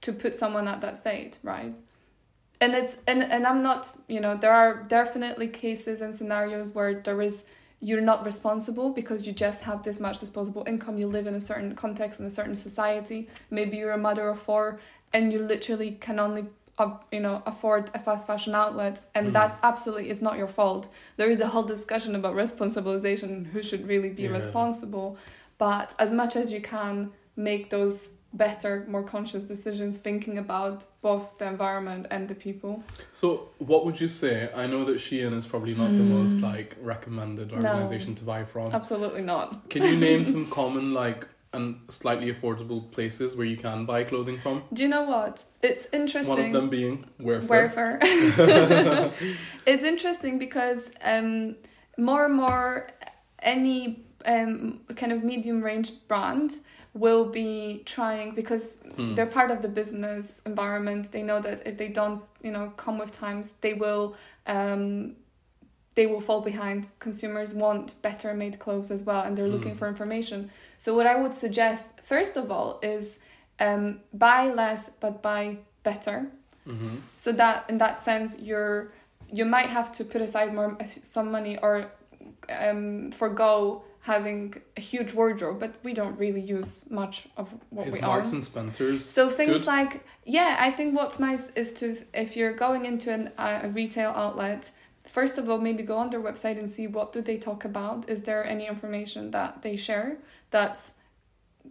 to 0.00 0.12
put 0.12 0.34
someone 0.34 0.66
at 0.66 0.80
that 0.80 1.04
fate, 1.04 1.38
right? 1.42 1.76
And 2.62 2.74
it's 2.74 2.96
and 3.06 3.22
and 3.22 3.46
I'm 3.46 3.62
not 3.62 3.90
you 4.08 4.20
know 4.20 4.36
there 4.38 4.54
are 4.54 4.82
definitely 4.84 5.48
cases 5.48 6.00
and 6.00 6.14
scenarios 6.14 6.72
where 6.72 6.94
there 6.94 7.20
is 7.20 7.44
you're 7.84 8.00
not 8.12 8.24
responsible 8.24 8.90
because 8.90 9.26
you 9.26 9.32
just 9.32 9.60
have 9.62 9.82
this 9.82 9.98
much 9.98 10.18
disposable 10.20 10.62
income 10.68 10.96
you 10.98 11.08
live 11.08 11.26
in 11.26 11.34
a 11.34 11.40
certain 11.40 11.74
context 11.74 12.20
in 12.20 12.26
a 12.26 12.30
certain 12.30 12.54
society 12.54 13.28
maybe 13.50 13.76
you're 13.76 13.90
a 13.92 13.98
mother 14.08 14.28
of 14.28 14.38
four 14.40 14.78
and 15.12 15.32
you 15.32 15.40
literally 15.40 15.90
can 16.06 16.18
only 16.20 16.44
uh, 16.78 16.90
you 17.10 17.20
know 17.20 17.42
afford 17.44 17.90
a 17.92 17.98
fast 17.98 18.26
fashion 18.26 18.54
outlet 18.54 19.00
and 19.16 19.26
Mhm. 19.28 19.32
that's 19.32 19.56
absolutely 19.62 20.08
it's 20.10 20.22
not 20.22 20.38
your 20.38 20.46
fault 20.46 20.88
there 21.18 21.30
is 21.30 21.40
a 21.40 21.48
whole 21.48 21.64
discussion 21.64 22.14
about 22.14 22.34
responsibilization 22.34 23.46
who 23.52 23.62
should 23.62 23.86
really 23.86 24.08
be 24.10 24.22
Yeah. 24.24 24.32
responsible 24.40 25.16
but 25.58 25.94
as 25.98 26.10
much 26.12 26.36
as 26.36 26.52
you 26.52 26.60
can 26.60 27.10
make 27.36 27.68
those 27.70 28.12
better 28.34 28.84
more 28.88 29.02
conscious 29.02 29.42
decisions 29.42 29.98
thinking 29.98 30.38
about 30.38 30.84
both 31.02 31.36
the 31.38 31.46
environment 31.46 32.06
and 32.10 32.28
the 32.28 32.34
people 32.34 32.82
So, 33.12 33.48
what 33.58 33.84
would 33.84 34.00
you 34.00 34.08
say? 34.08 34.48
I 34.54 34.66
know 34.66 34.84
that 34.86 34.96
Shein 34.96 35.32
is 35.36 35.46
probably 35.46 35.74
not 35.74 35.96
the 35.96 36.02
most 36.04 36.40
Hmm. 36.40 36.46
like 36.46 36.76
recommended 36.80 37.50
No. 37.50 37.56
organization 37.58 38.14
to 38.16 38.24
buy 38.24 38.44
from. 38.44 38.72
absolutely 38.72 39.22
not 39.22 39.68
Can 39.68 39.82
you 39.82 39.96
name 39.96 40.24
some 40.24 40.46
common 40.60 40.94
like 40.94 41.26
and 41.54 41.76
slightly 41.90 42.32
affordable 42.32 42.90
places 42.90 43.36
where 43.36 43.44
you 43.46 43.58
can 43.58 43.84
buy 43.84 44.04
clothing 44.04 44.38
from? 44.38 44.62
do 44.72 44.82
you 44.84 44.88
know 44.88 45.04
what 45.14 45.44
it's 45.62 45.86
interesting 45.92 46.36
One 46.36 46.46
of 46.46 46.52
them 46.52 46.68
being. 46.70 47.04
Wearfer. 47.20 47.98
it's 49.66 49.84
interesting 49.84 50.38
because 50.38 50.90
um, 51.02 51.56
more 51.98 52.24
and 52.24 52.34
more 52.34 52.88
any 53.42 54.04
um, 54.24 54.80
kind 54.96 55.12
of 55.12 55.22
medium 55.24 55.60
range 55.62 55.92
brand 56.08 56.52
will 56.94 57.24
be 57.24 57.82
trying 57.86 58.34
because 58.34 58.74
Hmm. 58.96 59.14
they're 59.14 59.26
part 59.40 59.50
of 59.50 59.62
the 59.62 59.68
business 59.68 60.42
environment. 60.44 61.10
They 61.12 61.22
know 61.22 61.40
that 61.40 61.66
if 61.66 61.76
they 61.78 61.88
don't 61.88 62.22
you 62.42 62.52
know 62.52 62.72
come 62.76 62.98
with 62.98 63.12
times 63.12 63.54
they 63.60 63.74
will 63.74 64.14
um, 64.46 65.16
they 65.94 66.06
will 66.06 66.20
fall 66.20 66.40
behind. 66.42 66.90
Consumers 66.98 67.54
want 67.54 68.00
better 68.02 68.34
made 68.34 68.58
clothes 68.58 68.90
as 68.90 69.02
well 69.02 69.22
and 69.22 69.36
they're 69.36 69.48
looking 69.56 69.74
Mm. 69.74 69.78
for 69.78 69.88
information. 69.88 70.50
So 70.78 70.94
what 70.96 71.06
i 71.06 71.16
would 71.22 71.34
suggest 71.34 71.86
first 72.02 72.36
of 72.36 72.50
all 72.50 72.78
is 72.82 73.18
um, 73.60 74.00
buy 74.12 74.50
less 74.52 74.90
but 75.00 75.22
buy 75.22 75.58
better. 75.82 76.26
Hmm 76.64 76.96
so 77.16 77.32
that 77.32 77.64
in 77.70 77.78
that 77.78 78.00
sense 78.00 78.40
you're 78.48 78.92
you 79.38 79.44
might 79.44 79.70
have 79.78 79.90
to 79.92 80.04
put 80.04 80.20
aside 80.20 80.52
more 80.54 80.76
some 81.02 81.30
money 81.36 81.54
or 81.64 81.72
um 82.48 83.10
forgo 83.12 83.82
having 84.02 84.54
a 84.76 84.80
huge 84.80 85.12
wardrobe 85.14 85.58
but 85.60 85.72
we 85.82 85.94
don't 85.94 86.18
really 86.18 86.40
use 86.40 86.84
much 86.90 87.28
of 87.36 87.48
what 87.70 87.86
Is 87.86 87.94
we 87.94 88.00
Marks 88.00 88.30
own. 88.30 88.36
and 88.36 88.44
Spencers 88.44 89.04
so 89.04 89.30
things 89.30 89.52
good? 89.58 89.66
like 89.66 90.04
yeah 90.24 90.56
i 90.58 90.70
think 90.70 90.94
what's 90.96 91.18
nice 91.20 91.50
is 91.50 91.72
to 91.74 91.96
if 92.12 92.36
you're 92.36 92.52
going 92.52 92.84
into 92.84 93.12
an, 93.12 93.30
a 93.38 93.68
retail 93.68 94.10
outlet 94.10 94.70
first 95.06 95.38
of 95.38 95.48
all 95.48 95.58
maybe 95.58 95.82
go 95.82 95.96
on 95.98 96.10
their 96.10 96.20
website 96.20 96.58
and 96.58 96.68
see 96.70 96.86
what 96.86 97.12
do 97.12 97.20
they 97.20 97.36
talk 97.36 97.64
about. 97.64 98.08
Is 98.08 98.22
there 98.22 98.44
any 98.44 98.66
information 98.66 99.30
that 99.32 99.62
they 99.62 99.76
share 99.76 100.18
that's 100.50 100.92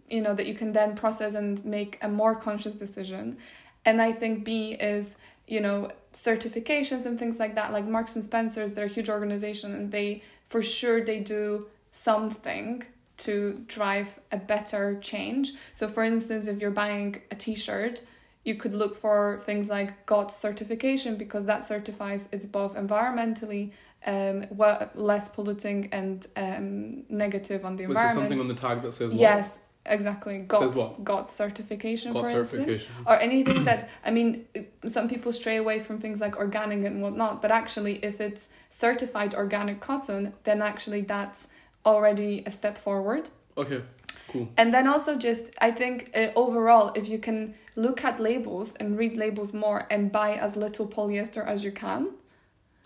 you 0.08 0.20
know 0.20 0.34
that 0.34 0.46
you 0.46 0.54
can 0.54 0.72
then 0.72 0.94
process 0.94 1.34
and 1.34 1.62
make 1.64 1.98
a 2.02 2.08
more 2.08 2.34
conscious 2.34 2.74
decision? 2.74 3.38
And 3.84 4.00
i 4.00 4.12
think 4.12 4.44
b 4.44 4.72
is 4.74 5.16
you 5.48 5.60
know 5.60 5.90
certifications 6.12 7.06
and 7.06 7.18
things 7.18 7.38
like 7.38 7.54
that. 7.56 7.72
Like 7.72 7.86
marks 7.86 8.14
and 8.16 8.24
spencers 8.24 8.70
they're 8.72 8.84
a 8.84 8.96
huge 8.98 9.08
organization 9.08 9.74
and 9.74 9.90
they 9.90 10.22
for 10.48 10.62
sure 10.62 11.02
they 11.04 11.20
do 11.20 11.66
something 11.92 12.82
to 13.18 13.62
drive 13.68 14.18
a 14.32 14.36
better 14.36 14.98
change 15.00 15.52
so 15.74 15.86
for 15.86 16.02
instance 16.02 16.46
if 16.46 16.58
you're 16.60 16.70
buying 16.70 17.20
a 17.30 17.36
t-shirt 17.36 18.02
you 18.44 18.56
could 18.56 18.74
look 18.74 18.96
for 18.96 19.40
things 19.44 19.68
like 19.68 20.04
GOTS 20.06 20.36
certification 20.36 21.16
because 21.16 21.44
that 21.44 21.64
certifies 21.64 22.28
it's 22.32 22.46
both 22.46 22.74
environmentally 22.74 23.70
um 24.06 24.44
well, 24.50 24.90
less 24.94 25.28
polluting 25.28 25.88
and 25.92 26.26
um 26.36 27.04
negative 27.08 27.64
on 27.64 27.76
the 27.76 27.84
environment. 27.84 27.88
Was 27.88 28.14
there 28.14 28.22
something 28.22 28.40
on 28.40 28.48
the 28.48 28.54
tag 28.54 28.82
that 28.82 28.92
says 28.92 29.10
what? 29.10 29.20
Yes, 29.20 29.58
exactly. 29.86 30.38
GOTS, 30.38 30.74
what? 30.74 31.04
GOTS 31.04 31.30
certification, 31.30 32.12
Got 32.12 32.24
for 32.24 32.30
instance. 32.30 32.50
certification. 32.50 32.92
Or 33.06 33.16
anything 33.16 33.64
that, 33.64 33.90
I 34.04 34.10
mean, 34.10 34.46
some 34.86 35.08
people 35.08 35.32
stray 35.32 35.56
away 35.56 35.80
from 35.80 36.00
things 36.00 36.20
like 36.20 36.36
organic 36.36 36.84
and 36.84 37.00
whatnot, 37.00 37.42
but 37.42 37.50
actually, 37.50 38.04
if 38.04 38.20
it's 38.20 38.48
certified 38.70 39.34
organic 39.34 39.80
cotton, 39.80 40.34
then 40.44 40.62
actually 40.62 41.02
that's 41.02 41.48
already 41.84 42.42
a 42.46 42.50
step 42.50 42.78
forward. 42.78 43.30
Okay, 43.56 43.82
cool. 44.28 44.48
And 44.56 44.72
then 44.72 44.86
also, 44.86 45.16
just 45.16 45.44
I 45.60 45.70
think 45.70 46.10
uh, 46.14 46.28
overall, 46.36 46.92
if 46.94 47.08
you 47.08 47.18
can 47.18 47.54
look 47.76 48.04
at 48.04 48.20
labels 48.20 48.76
and 48.76 48.98
read 48.98 49.16
labels 49.16 49.52
more 49.52 49.86
and 49.90 50.10
buy 50.12 50.34
as 50.36 50.56
little 50.56 50.86
polyester 50.86 51.46
as 51.46 51.64
you 51.64 51.72
can, 51.72 52.08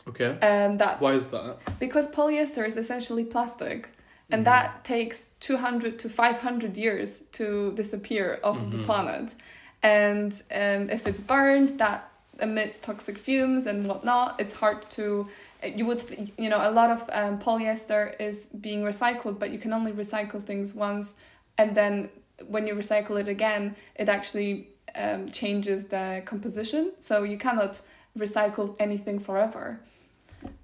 Okay. 0.08 0.38
And 0.40 0.78
that's 0.78 1.00
Why 1.00 1.14
is 1.14 1.28
that? 1.28 1.56
because 1.80 2.08
polyester 2.08 2.64
is 2.66 2.76
essentially 2.76 3.24
plastic 3.24 3.88
and 4.30 4.44
that 4.44 4.84
takes 4.84 5.28
200 5.38 6.00
to 6.00 6.08
500 6.08 6.76
years 6.76 7.22
to 7.32 7.72
disappear 7.74 8.40
off 8.42 8.56
of 8.56 8.72
the 8.72 8.82
planet 8.82 9.34
and 9.84 10.32
um, 10.50 10.90
if 10.90 11.06
it's 11.06 11.20
burned 11.20 11.78
that 11.78 12.10
emits 12.40 12.80
toxic 12.80 13.18
fumes 13.18 13.66
and 13.66 13.86
whatnot 13.86 14.34
it's 14.40 14.52
hard 14.52 14.82
to 14.90 15.28
you 15.64 15.86
would 15.86 16.32
you 16.38 16.48
know 16.48 16.68
a 16.68 16.70
lot 16.70 16.90
of 16.90 17.00
um, 17.12 17.38
polyester 17.38 18.18
is 18.20 18.46
being 18.46 18.82
recycled 18.82 19.38
but 19.38 19.50
you 19.50 19.58
can 19.58 19.72
only 19.72 19.92
recycle 19.92 20.42
things 20.42 20.74
once 20.74 21.14
and 21.58 21.74
then 21.74 22.08
when 22.48 22.66
you 22.66 22.74
recycle 22.74 23.18
it 23.18 23.28
again 23.28 23.74
it 23.94 24.08
actually 24.08 24.68
um, 24.96 25.28
changes 25.28 25.86
the 25.86 26.22
composition. 26.24 26.92
So 27.00 27.22
you 27.22 27.38
cannot 27.38 27.80
recycle 28.18 28.74
anything 28.78 29.18
forever. 29.18 29.80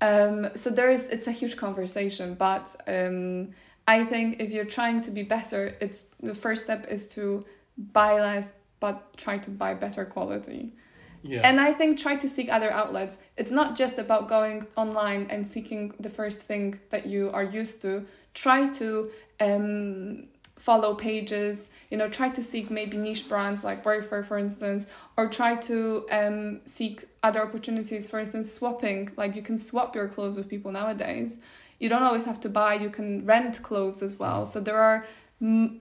Um, 0.01 0.49
so 0.55 0.71
there 0.71 0.91
is 0.91 1.09
it's 1.09 1.27
a 1.27 1.33
huge 1.33 1.57
conversation 1.57 2.35
but 2.35 2.77
um, 2.87 3.49
i 3.89 4.05
think 4.05 4.39
if 4.39 4.53
you're 4.53 4.67
trying 4.67 5.01
to 5.01 5.11
be 5.11 5.23
better 5.23 5.75
it's 5.81 6.05
the 6.21 6.35
first 6.35 6.65
step 6.65 6.87
is 6.89 7.09
to 7.09 7.45
buy 7.77 8.21
less 8.21 8.53
but 8.79 9.17
try 9.17 9.39
to 9.39 9.51
buy 9.51 9.75
better 9.75 10.05
quality 10.05 10.73
Yeah. 11.23 11.41
and 11.45 11.61
I 11.61 11.73
think 11.73 11.99
try 11.99 12.17
to 12.17 12.29
seek 12.29 12.49
other 12.51 12.71
outlets. 12.71 13.19
It's 13.37 13.51
not 13.51 13.77
just 13.77 13.99
about 13.99 14.29
going 14.29 14.67
online 14.77 15.27
and 15.31 15.47
seeking 15.47 15.95
the 16.01 16.11
first 16.11 16.43
thing 16.43 16.81
that 16.91 17.07
you 17.07 17.31
are 17.33 17.45
used 17.45 17.83
to. 17.83 18.05
Try 18.35 18.69
to 18.71 19.11
um, 19.41 20.29
follow 20.63 20.95
pages, 20.95 21.71
you 21.91 21.97
know, 21.97 22.09
try 22.09 22.29
to 22.29 22.43
seek 22.43 22.71
maybe 22.71 22.97
niche 22.97 23.29
brands 23.29 23.65
like 23.65 23.83
Wearfer, 23.85 24.25
for 24.25 24.39
instance, 24.39 24.87
or 25.17 25.29
try 25.29 25.57
to 25.57 26.07
um, 26.11 26.61
seek 26.65 27.05
other 27.23 27.43
opportunities, 27.43 28.09
for 28.09 28.21
instance, 28.21 28.53
swapping. 28.53 29.11
Like 29.17 29.35
you 29.35 29.43
can 29.43 29.59
swap 29.59 29.95
your 29.97 30.09
clothes 30.09 30.37
with 30.37 30.49
people 30.49 30.71
nowadays. 30.71 31.41
You 31.81 31.89
don't 31.89 32.05
always 32.05 32.25
have 32.25 32.41
to 32.43 32.49
buy, 32.49 32.75
you 32.75 32.91
can 32.91 33.27
rent 33.27 33.61
clothes 33.63 34.03
as 34.03 34.19
well. 34.19 34.47
So 34.47 34.61
there 34.61 34.79
are 34.79 35.05
an 35.41 35.81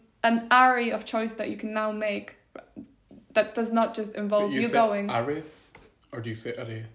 array 0.52 0.90
of 0.92 1.06
choice 1.06 1.34
that 1.34 1.50
you 1.50 1.58
can 1.58 1.74
now 1.74 1.92
make 1.92 2.38
that 3.34 3.56
does 3.56 3.72
not 3.72 3.94
just 3.96 4.16
involve 4.16 4.50
But 4.52 4.56
you, 4.56 4.64
say 4.64 4.74
going. 4.74 5.10
Array, 5.10 5.44
or 6.12 6.20
do 6.22 6.30
you 6.30 6.36
say 6.36 6.54
array? 6.56 6.86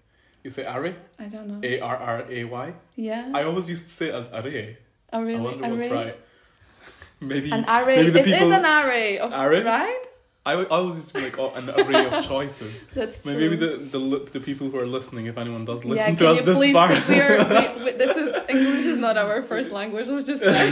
You 0.44 0.50
say 0.50 0.64
array? 0.66 0.94
I 1.18 1.24
don't 1.26 1.46
know. 1.48 1.60
A 1.62 1.80
R 1.80 1.96
R 1.96 2.24
A 2.30 2.44
Y. 2.44 2.74
yeah. 2.96 3.30
I 3.34 3.42
always 3.44 3.68
used 3.68 3.86
to 3.88 3.92
say 3.92 4.08
it 4.08 4.14
as 4.14 4.30
array. 4.32 4.78
oh, 5.12 5.22
really? 5.22 5.38
I 5.38 5.40
wonder 5.40 5.68
what's 5.68 5.90
right. 5.90 6.16
Maybe 7.20 7.50
An 7.50 7.64
array. 7.68 7.96
maybe 7.96 8.10
the 8.10 8.20
It 8.20 8.28
is 8.28 8.32
people- 8.34 8.52
an 8.52 8.66
array 8.66 9.18
of 9.18 9.32
Array? 9.32 9.62
right. 9.64 10.02
I, 10.46 10.52
w- 10.52 10.68
I 10.70 10.74
always 10.76 10.94
used 10.96 11.08
to 11.08 11.14
be 11.14 11.22
like 11.24 11.38
oh, 11.40 11.52
an 11.54 11.68
array 11.70 12.06
of 12.06 12.24
choices. 12.32 12.86
That's 12.94 13.18
true. 13.18 13.32
Maybe 13.34 13.56
the, 13.56 13.70
the 13.94 13.98
the 14.34 14.40
people 14.40 14.70
who 14.70 14.78
are 14.78 14.86
listening, 14.86 15.26
if 15.26 15.36
anyone 15.36 15.64
does 15.64 15.84
yeah, 15.84 15.90
listen 15.90 16.06
can 16.06 16.16
to 16.16 16.28
us 16.30 16.40
this 16.42 16.56
please? 16.56 16.72
far, 16.72 16.88
we 17.08 17.20
are, 17.20 17.38
we, 17.38 17.84
we, 17.84 17.90
this 18.02 18.16
is 18.16 18.26
English 18.48 18.84
is 18.86 18.98
not 18.98 19.16
our 19.16 19.42
first 19.42 19.72
language. 19.72 20.06
Let's 20.06 20.26
just 20.26 20.42
say. 20.42 20.70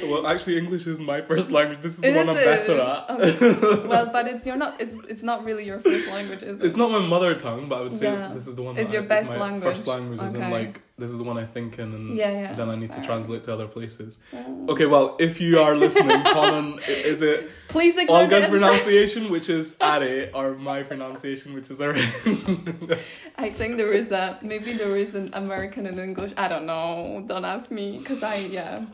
well, 0.10 0.26
actually, 0.26 0.58
English 0.58 0.86
is 0.86 1.00
my 1.00 1.20
first 1.20 1.50
language. 1.50 1.80
This 1.82 1.94
is 1.94 2.00
the 2.00 2.08
It 2.08 2.16
one 2.16 2.28
I'm 2.30 2.36
better 2.36 2.80
at. 2.80 3.10
Okay. 3.10 3.88
Well, 3.88 4.06
but 4.12 4.26
it's 4.28 4.46
you're 4.46 4.56
not. 4.64 4.80
It's 4.80 4.94
it's 5.08 5.24
not 5.24 5.44
really 5.44 5.64
your 5.66 5.80
first 5.80 6.06
language, 6.08 6.42
is 6.42 6.60
it? 6.60 6.64
It's 6.66 6.76
not 6.76 6.90
my 6.90 7.00
mother 7.00 7.34
tongue, 7.34 7.68
but 7.68 7.76
I 7.80 7.82
would 7.82 7.94
say 7.94 8.06
Yeah. 8.06 8.32
this 8.32 8.46
is 8.46 8.54
the 8.54 8.62
one. 8.62 8.76
It's 8.78 8.92
your 8.92 9.02
I- 9.02 9.06
best 9.06 9.30
my 9.32 9.38
language. 9.38 9.74
First 9.74 9.86
language 9.86 10.22
is 10.22 10.34
in 10.34 10.50
like 10.50 10.80
this 10.98 11.10
is 11.10 11.18
the 11.18 11.24
one 11.24 11.36
I 11.36 11.44
think 11.44 11.78
in, 11.78 11.92
and 11.94 12.16
Yeah, 12.16 12.30
yeah. 12.32 12.52
then 12.54 12.70
I 12.70 12.76
need 12.76 12.90
to 12.92 12.96
Fair. 12.98 13.04
translate 13.06 13.42
to 13.44 13.52
other 13.52 13.66
places. 13.66 14.18
Oh. 14.32 14.66
Okay, 14.72 14.86
well, 14.86 15.16
if 15.18 15.40
you 15.40 15.58
are 15.60 15.74
listening, 15.76 16.22
comment 16.38 16.80
is 16.88 17.20
it 17.22 17.50
Please 17.68 17.96
Olga's 18.08 18.44
the- 18.44 18.50
pronunciation, 18.50 19.30
which 19.30 19.48
is 19.50 19.76
Are, 19.80 20.02
or 20.34 20.54
my 20.54 20.82
pronunciation, 20.82 21.52
which 21.54 21.68
is 21.70 21.80
Are? 21.80 21.94
I 23.36 23.50
think 23.50 23.76
there 23.76 23.92
is 23.92 24.10
a 24.12 24.38
maybe 24.42 24.72
there 24.72 24.96
is 24.96 25.14
an 25.14 25.30
American 25.34 25.86
and 25.86 25.98
English. 25.98 26.32
I 26.36 26.48
don't 26.48 26.66
know. 26.66 27.22
Don't 27.26 27.44
ask 27.44 27.70
me 27.70 27.98
because 27.98 28.22
I 28.22 28.36
yeah. 28.36 28.86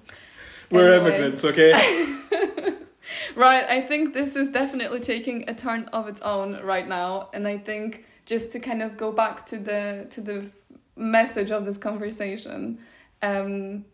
We're 0.70 0.94
Anyway. 0.94 1.10
immigrants, 1.10 1.44
okay? 1.44 1.72
Right, 3.36 3.64
I 3.68 3.80
think 3.80 4.14
this 4.14 4.36
is 4.36 4.48
definitely 4.50 5.00
taking 5.00 5.48
a 5.48 5.54
turn 5.54 5.84
of 5.92 6.06
its 6.08 6.20
own 6.22 6.60
right 6.62 6.86
now, 6.88 7.28
and 7.34 7.46
I 7.48 7.58
think 7.58 8.04
just 8.26 8.52
to 8.52 8.60
kind 8.60 8.82
of 8.82 8.96
go 8.96 9.12
back 9.12 9.44
to 9.46 9.56
the 9.58 10.06
to 10.10 10.20
the 10.20 10.50
message 10.96 11.50
of 11.50 11.64
this 11.64 11.78
conversation, 11.78 12.78
um, 13.22 13.84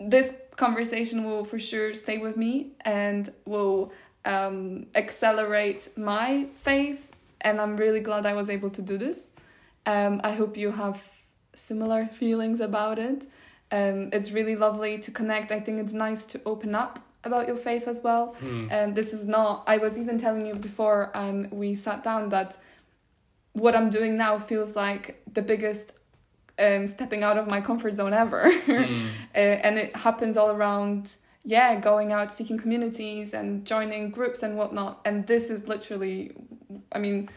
this 0.00 0.34
conversation 0.56 1.24
will 1.24 1.44
for 1.44 1.58
sure 1.58 1.94
stay 1.94 2.18
with 2.18 2.36
me 2.36 2.72
and 2.82 3.32
will 3.46 3.92
um, 4.24 4.86
accelerate 4.94 5.96
my 5.96 6.46
faith, 6.62 7.10
and 7.40 7.60
I'm 7.60 7.74
really 7.74 8.00
glad 8.00 8.26
I 8.26 8.34
was 8.34 8.48
able 8.50 8.70
to 8.70 8.82
do 8.82 8.98
this. 8.98 9.30
Um, 9.86 10.20
I 10.24 10.32
hope 10.32 10.56
you 10.56 10.70
have 10.72 11.02
similar 11.54 12.06
feelings 12.06 12.60
about 12.60 12.98
it. 12.98 13.26
Um, 13.70 14.10
it's 14.12 14.30
really 14.30 14.56
lovely 14.56 14.98
to 14.98 15.10
connect. 15.10 15.52
I 15.52 15.60
think 15.60 15.80
it's 15.80 15.92
nice 15.92 16.24
to 16.26 16.40
open 16.46 16.74
up 16.74 17.00
about 17.24 17.46
your 17.46 17.56
faith 17.56 17.88
as 17.88 18.02
well. 18.02 18.36
And 18.70 18.94
this 18.94 19.12
is 19.12 19.26
not, 19.26 19.64
I 19.66 19.78
was 19.78 19.98
even 19.98 20.18
telling 20.18 20.46
you 20.46 20.54
before 20.54 21.10
um, 21.14 21.48
we 21.50 21.74
sat 21.74 22.02
down 22.04 22.28
that 22.30 22.56
what 23.52 23.74
I'm 23.74 23.90
doing 23.90 24.16
now 24.16 24.38
feels 24.38 24.76
like 24.76 25.22
the 25.32 25.42
biggest 25.42 25.92
um, 26.58 26.86
stepping 26.86 27.22
out 27.22 27.36
of 27.38 27.46
my 27.46 27.60
comfort 27.60 27.94
zone 27.94 28.12
ever. 28.12 28.50
Hmm. 28.66 29.06
Uh, 29.34 29.38
and 29.38 29.78
it 29.78 29.94
happens 29.96 30.36
all 30.36 30.50
around, 30.50 31.14
yeah, 31.44 31.78
going 31.80 32.12
out, 32.12 32.32
seeking 32.32 32.58
communities 32.58 33.34
and 33.34 33.64
joining 33.66 34.10
groups 34.10 34.42
and 34.42 34.56
whatnot. 34.56 35.00
And 35.04 35.26
this 35.26 35.50
is 35.50 35.66
literally, 35.68 36.32
I 36.92 36.98
mean, 36.98 37.28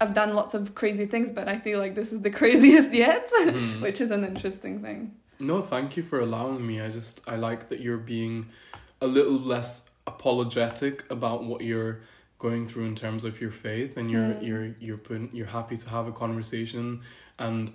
I've 0.00 0.12
done 0.14 0.34
lots 0.34 0.54
of 0.54 0.74
crazy 0.74 1.06
things, 1.06 1.30
but 1.30 1.46
I 1.48 1.58
feel 1.58 1.78
like 1.78 1.94
this 1.94 2.12
is 2.12 2.20
the 2.22 2.30
craziest 2.40 2.92
yet, 2.92 3.28
Hmm. 3.34 3.80
which 3.80 4.00
is 4.00 4.10
an 4.10 4.24
interesting 4.24 4.80
thing. 4.82 5.14
No, 5.38 5.62
thank 5.62 5.96
you 5.96 6.02
for 6.02 6.20
allowing 6.20 6.66
me. 6.66 6.80
I 6.80 6.90
just 6.90 7.20
I 7.28 7.36
like 7.36 7.68
that 7.68 7.80
you're 7.80 7.98
being 7.98 8.46
a 9.00 9.06
little 9.06 9.38
less 9.38 9.90
apologetic 10.06 11.04
about 11.10 11.44
what 11.44 11.60
you're 11.62 12.00
going 12.38 12.66
through 12.66 12.84
in 12.86 12.94
terms 12.96 13.24
of 13.24 13.40
your 13.40 13.50
faith 13.50 13.96
and 13.96 14.10
you're 14.10 14.22
Mm. 14.34 14.46
you're 14.46 14.66
you're 14.80 14.96
putting, 14.98 15.30
you're 15.32 15.46
happy 15.46 15.76
to 15.76 15.88
have 15.88 16.06
a 16.06 16.12
conversation 16.12 17.00
and 17.38 17.72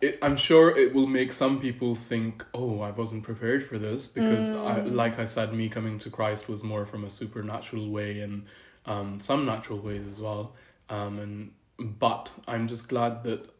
it, 0.00 0.18
I'm 0.22 0.36
sure 0.36 0.76
it 0.76 0.94
will 0.94 1.06
make 1.06 1.32
some 1.32 1.60
people 1.60 1.94
think, 1.94 2.44
"Oh, 2.54 2.80
I 2.80 2.90
wasn't 2.90 3.22
prepared 3.22 3.62
for 3.64 3.78
this," 3.78 4.06
because 4.06 4.54
I, 4.54 4.80
Mm. 4.80 4.94
like 4.94 5.18
I 5.18 5.26
said, 5.26 5.52
me 5.52 5.68
coming 5.68 5.98
to 5.98 6.10
Christ 6.10 6.48
was 6.48 6.62
more 6.62 6.86
from 6.86 7.04
a 7.04 7.10
supernatural 7.10 7.90
way 7.90 8.20
and 8.20 8.44
um, 8.86 9.20
some 9.20 9.44
natural 9.44 9.78
ways 9.78 10.06
as 10.06 10.20
well. 10.20 10.54
Um, 10.88 11.18
and 11.18 11.52
but 12.00 12.32
I'm 12.48 12.66
just 12.66 12.88
glad 12.88 13.24
that 13.24 13.50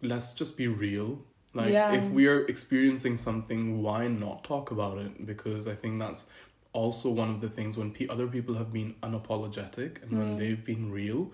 let's 0.00 0.32
just 0.34 0.56
be 0.56 0.68
real. 0.68 1.22
Like 1.52 1.72
Yeah. 1.72 1.92
if 1.92 2.10
we 2.10 2.26
are 2.28 2.44
experiencing 2.46 3.16
something, 3.16 3.82
why 3.82 4.08
not 4.08 4.42
talk 4.44 4.70
about 4.70 4.98
it? 4.98 5.24
Because 5.26 5.68
I 5.68 5.74
think 5.74 5.98
that's 6.00 6.26
also 6.72 7.08
one 7.10 7.30
of 7.30 7.40
the 7.40 7.48
things 7.48 7.76
when 7.76 7.90
pe- 7.92 8.08
other 8.08 8.26
people 8.26 8.54
have 8.54 8.72
been 8.72 8.94
unapologetic 9.02 10.02
and 10.02 10.18
when 10.18 10.34
Mm. 10.34 10.38
they've 10.38 10.64
been 10.64 10.90
real 10.90 11.30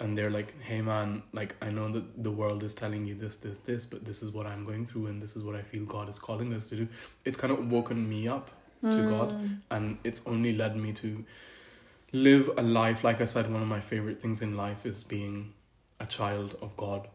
and 0.00 0.16
they're 0.16 0.30
like 0.30 0.54
hey 0.62 0.80
man 0.80 1.22
like 1.32 1.54
i 1.62 1.70
know 1.70 1.88
that 1.90 2.22
the 2.24 2.30
world 2.30 2.62
is 2.62 2.74
telling 2.74 3.04
you 3.06 3.14
this 3.14 3.36
this 3.36 3.58
this 3.60 3.84
but 3.86 4.04
this 4.04 4.22
is 4.22 4.30
what 4.30 4.46
i'm 4.46 4.64
going 4.64 4.84
through 4.86 5.06
and 5.06 5.20
this 5.22 5.36
is 5.36 5.42
what 5.42 5.54
i 5.54 5.62
feel 5.62 5.84
god 5.84 6.08
is 6.08 6.18
calling 6.18 6.52
us 6.54 6.66
to 6.66 6.76
do 6.76 6.88
it's 7.24 7.36
kind 7.36 7.52
of 7.52 7.70
woken 7.70 8.08
me 8.08 8.26
up 8.28 8.50
to 8.82 9.02
god 9.10 9.30
Mm. 9.32 9.58
and 9.70 9.98
it's 10.04 10.26
only 10.26 10.52
led 10.56 10.74
me 10.74 10.92
to 10.94 11.24
live 12.12 12.50
a 12.56 12.62
life 12.62 13.04
like 13.04 13.20
i 13.20 13.26
said 13.26 13.52
one 13.52 13.60
of 13.62 13.68
my 13.68 13.80
favorite 13.80 14.20
things 14.22 14.40
in 14.42 14.56
life 14.56 14.86
is 14.86 15.04
being 15.04 15.52
a 16.00 16.06
child 16.06 16.56
of 16.62 16.76
god 16.76 17.06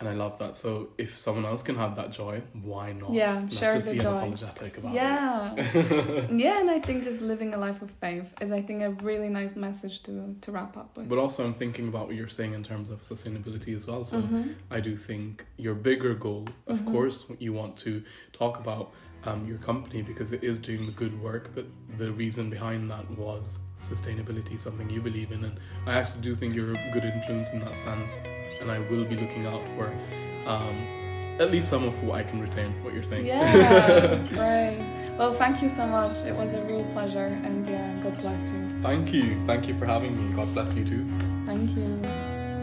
and 0.00 0.08
i 0.08 0.12
love 0.14 0.38
that 0.38 0.54
so 0.56 0.88
if 0.98 1.18
someone 1.18 1.44
else 1.44 1.62
can 1.62 1.74
have 1.74 1.96
that 1.96 2.10
joy 2.12 2.40
why 2.62 2.92
not 2.92 3.12
Yeah, 3.12 3.34
let's 3.42 3.58
share 3.58 3.74
just 3.74 3.86
the 3.88 3.94
be 3.94 3.98
joy. 3.98 4.12
unapologetic 4.12 4.78
about 4.78 4.92
it 4.92 4.96
Yeah. 4.96 5.54
yeah, 6.44 6.60
and 6.60 6.70
I 6.70 6.78
think 6.80 7.02
just 7.02 7.20
living 7.20 7.52
a 7.54 7.58
life 7.58 7.82
of 7.82 7.90
faith 8.00 8.28
is, 8.40 8.50
I 8.52 8.62
think, 8.62 8.82
a 8.82 8.90
really 9.10 9.28
nice 9.28 9.54
message 9.56 10.02
to, 10.04 10.12
to 10.42 10.52
wrap 10.52 10.76
up 10.76 10.96
with. 10.96 11.08
but 11.08 11.18
also 11.18 11.44
i'm 11.46 11.54
thinking 11.62 11.86
about 11.88 12.06
what 12.08 12.16
you're 12.16 12.28
saying 12.40 12.52
in 12.54 12.62
terms 12.62 12.90
of 12.90 12.98
sustainability 13.02 13.74
as 13.78 13.86
well 13.86 14.02
so 14.04 14.18
Mhm. 14.22 14.54
I 14.70 14.80
do 14.88 14.92
think 15.08 15.44
your 15.56 15.74
bigger 15.88 16.14
goal, 16.26 16.44
of 16.66 16.78
Mhm. 16.80 16.92
course, 16.92 17.18
you 17.44 17.52
want 17.60 17.76
to 17.86 17.92
talk 18.32 18.54
about 18.64 18.86
um, 19.28 19.40
your 19.50 19.58
company 19.70 20.00
because 20.10 20.30
it 20.32 20.42
is 20.50 20.60
doing 20.60 20.86
the 20.86 20.92
good 21.02 21.14
work, 21.28 21.44
but 21.56 21.66
the 22.02 22.10
reason 22.12 22.44
behind 22.50 22.88
that 22.92 23.04
was 23.18 23.58
sustainability, 23.80 24.58
something 24.58 24.88
you 24.90 25.00
believe 25.00 25.32
in. 25.32 25.44
And 25.44 25.58
I 25.86 25.94
actually 25.94 26.20
do 26.22 26.36
think 26.36 26.54
you're 26.54 26.72
a 26.72 26.90
good 26.92 27.04
influence 27.04 27.52
in 27.52 27.60
that 27.60 27.76
sense. 27.76 28.20
And 28.60 28.70
I 28.70 28.78
will 28.78 29.04
be 29.04 29.16
looking 29.16 29.46
out 29.46 29.62
for 29.76 29.92
um, 30.46 30.76
at 31.40 31.50
least 31.50 31.68
some 31.68 31.84
of 31.84 32.02
what 32.02 32.18
I 32.18 32.22
can 32.22 32.40
retain, 32.40 32.72
what 32.82 32.94
you're 32.94 33.04
saying. 33.04 33.26
Yeah, 33.26 34.16
great. 34.28 35.14
Well, 35.16 35.34
thank 35.34 35.62
you 35.62 35.68
so 35.68 35.86
much. 35.86 36.18
It 36.18 36.34
was 36.34 36.52
a 36.52 36.62
real 36.62 36.84
pleasure, 36.92 37.26
and 37.44 37.66
yeah, 37.66 38.00
God 38.02 38.18
bless 38.20 38.50
you. 38.50 38.80
Thank 38.82 39.12
you. 39.12 39.44
Thank 39.46 39.66
you 39.66 39.74
for 39.76 39.86
having 39.86 40.16
me. 40.16 40.34
God 40.34 40.52
bless 40.54 40.74
you 40.74 40.84
too. 40.84 41.04
Thank 41.44 41.76
you. 41.76 42.27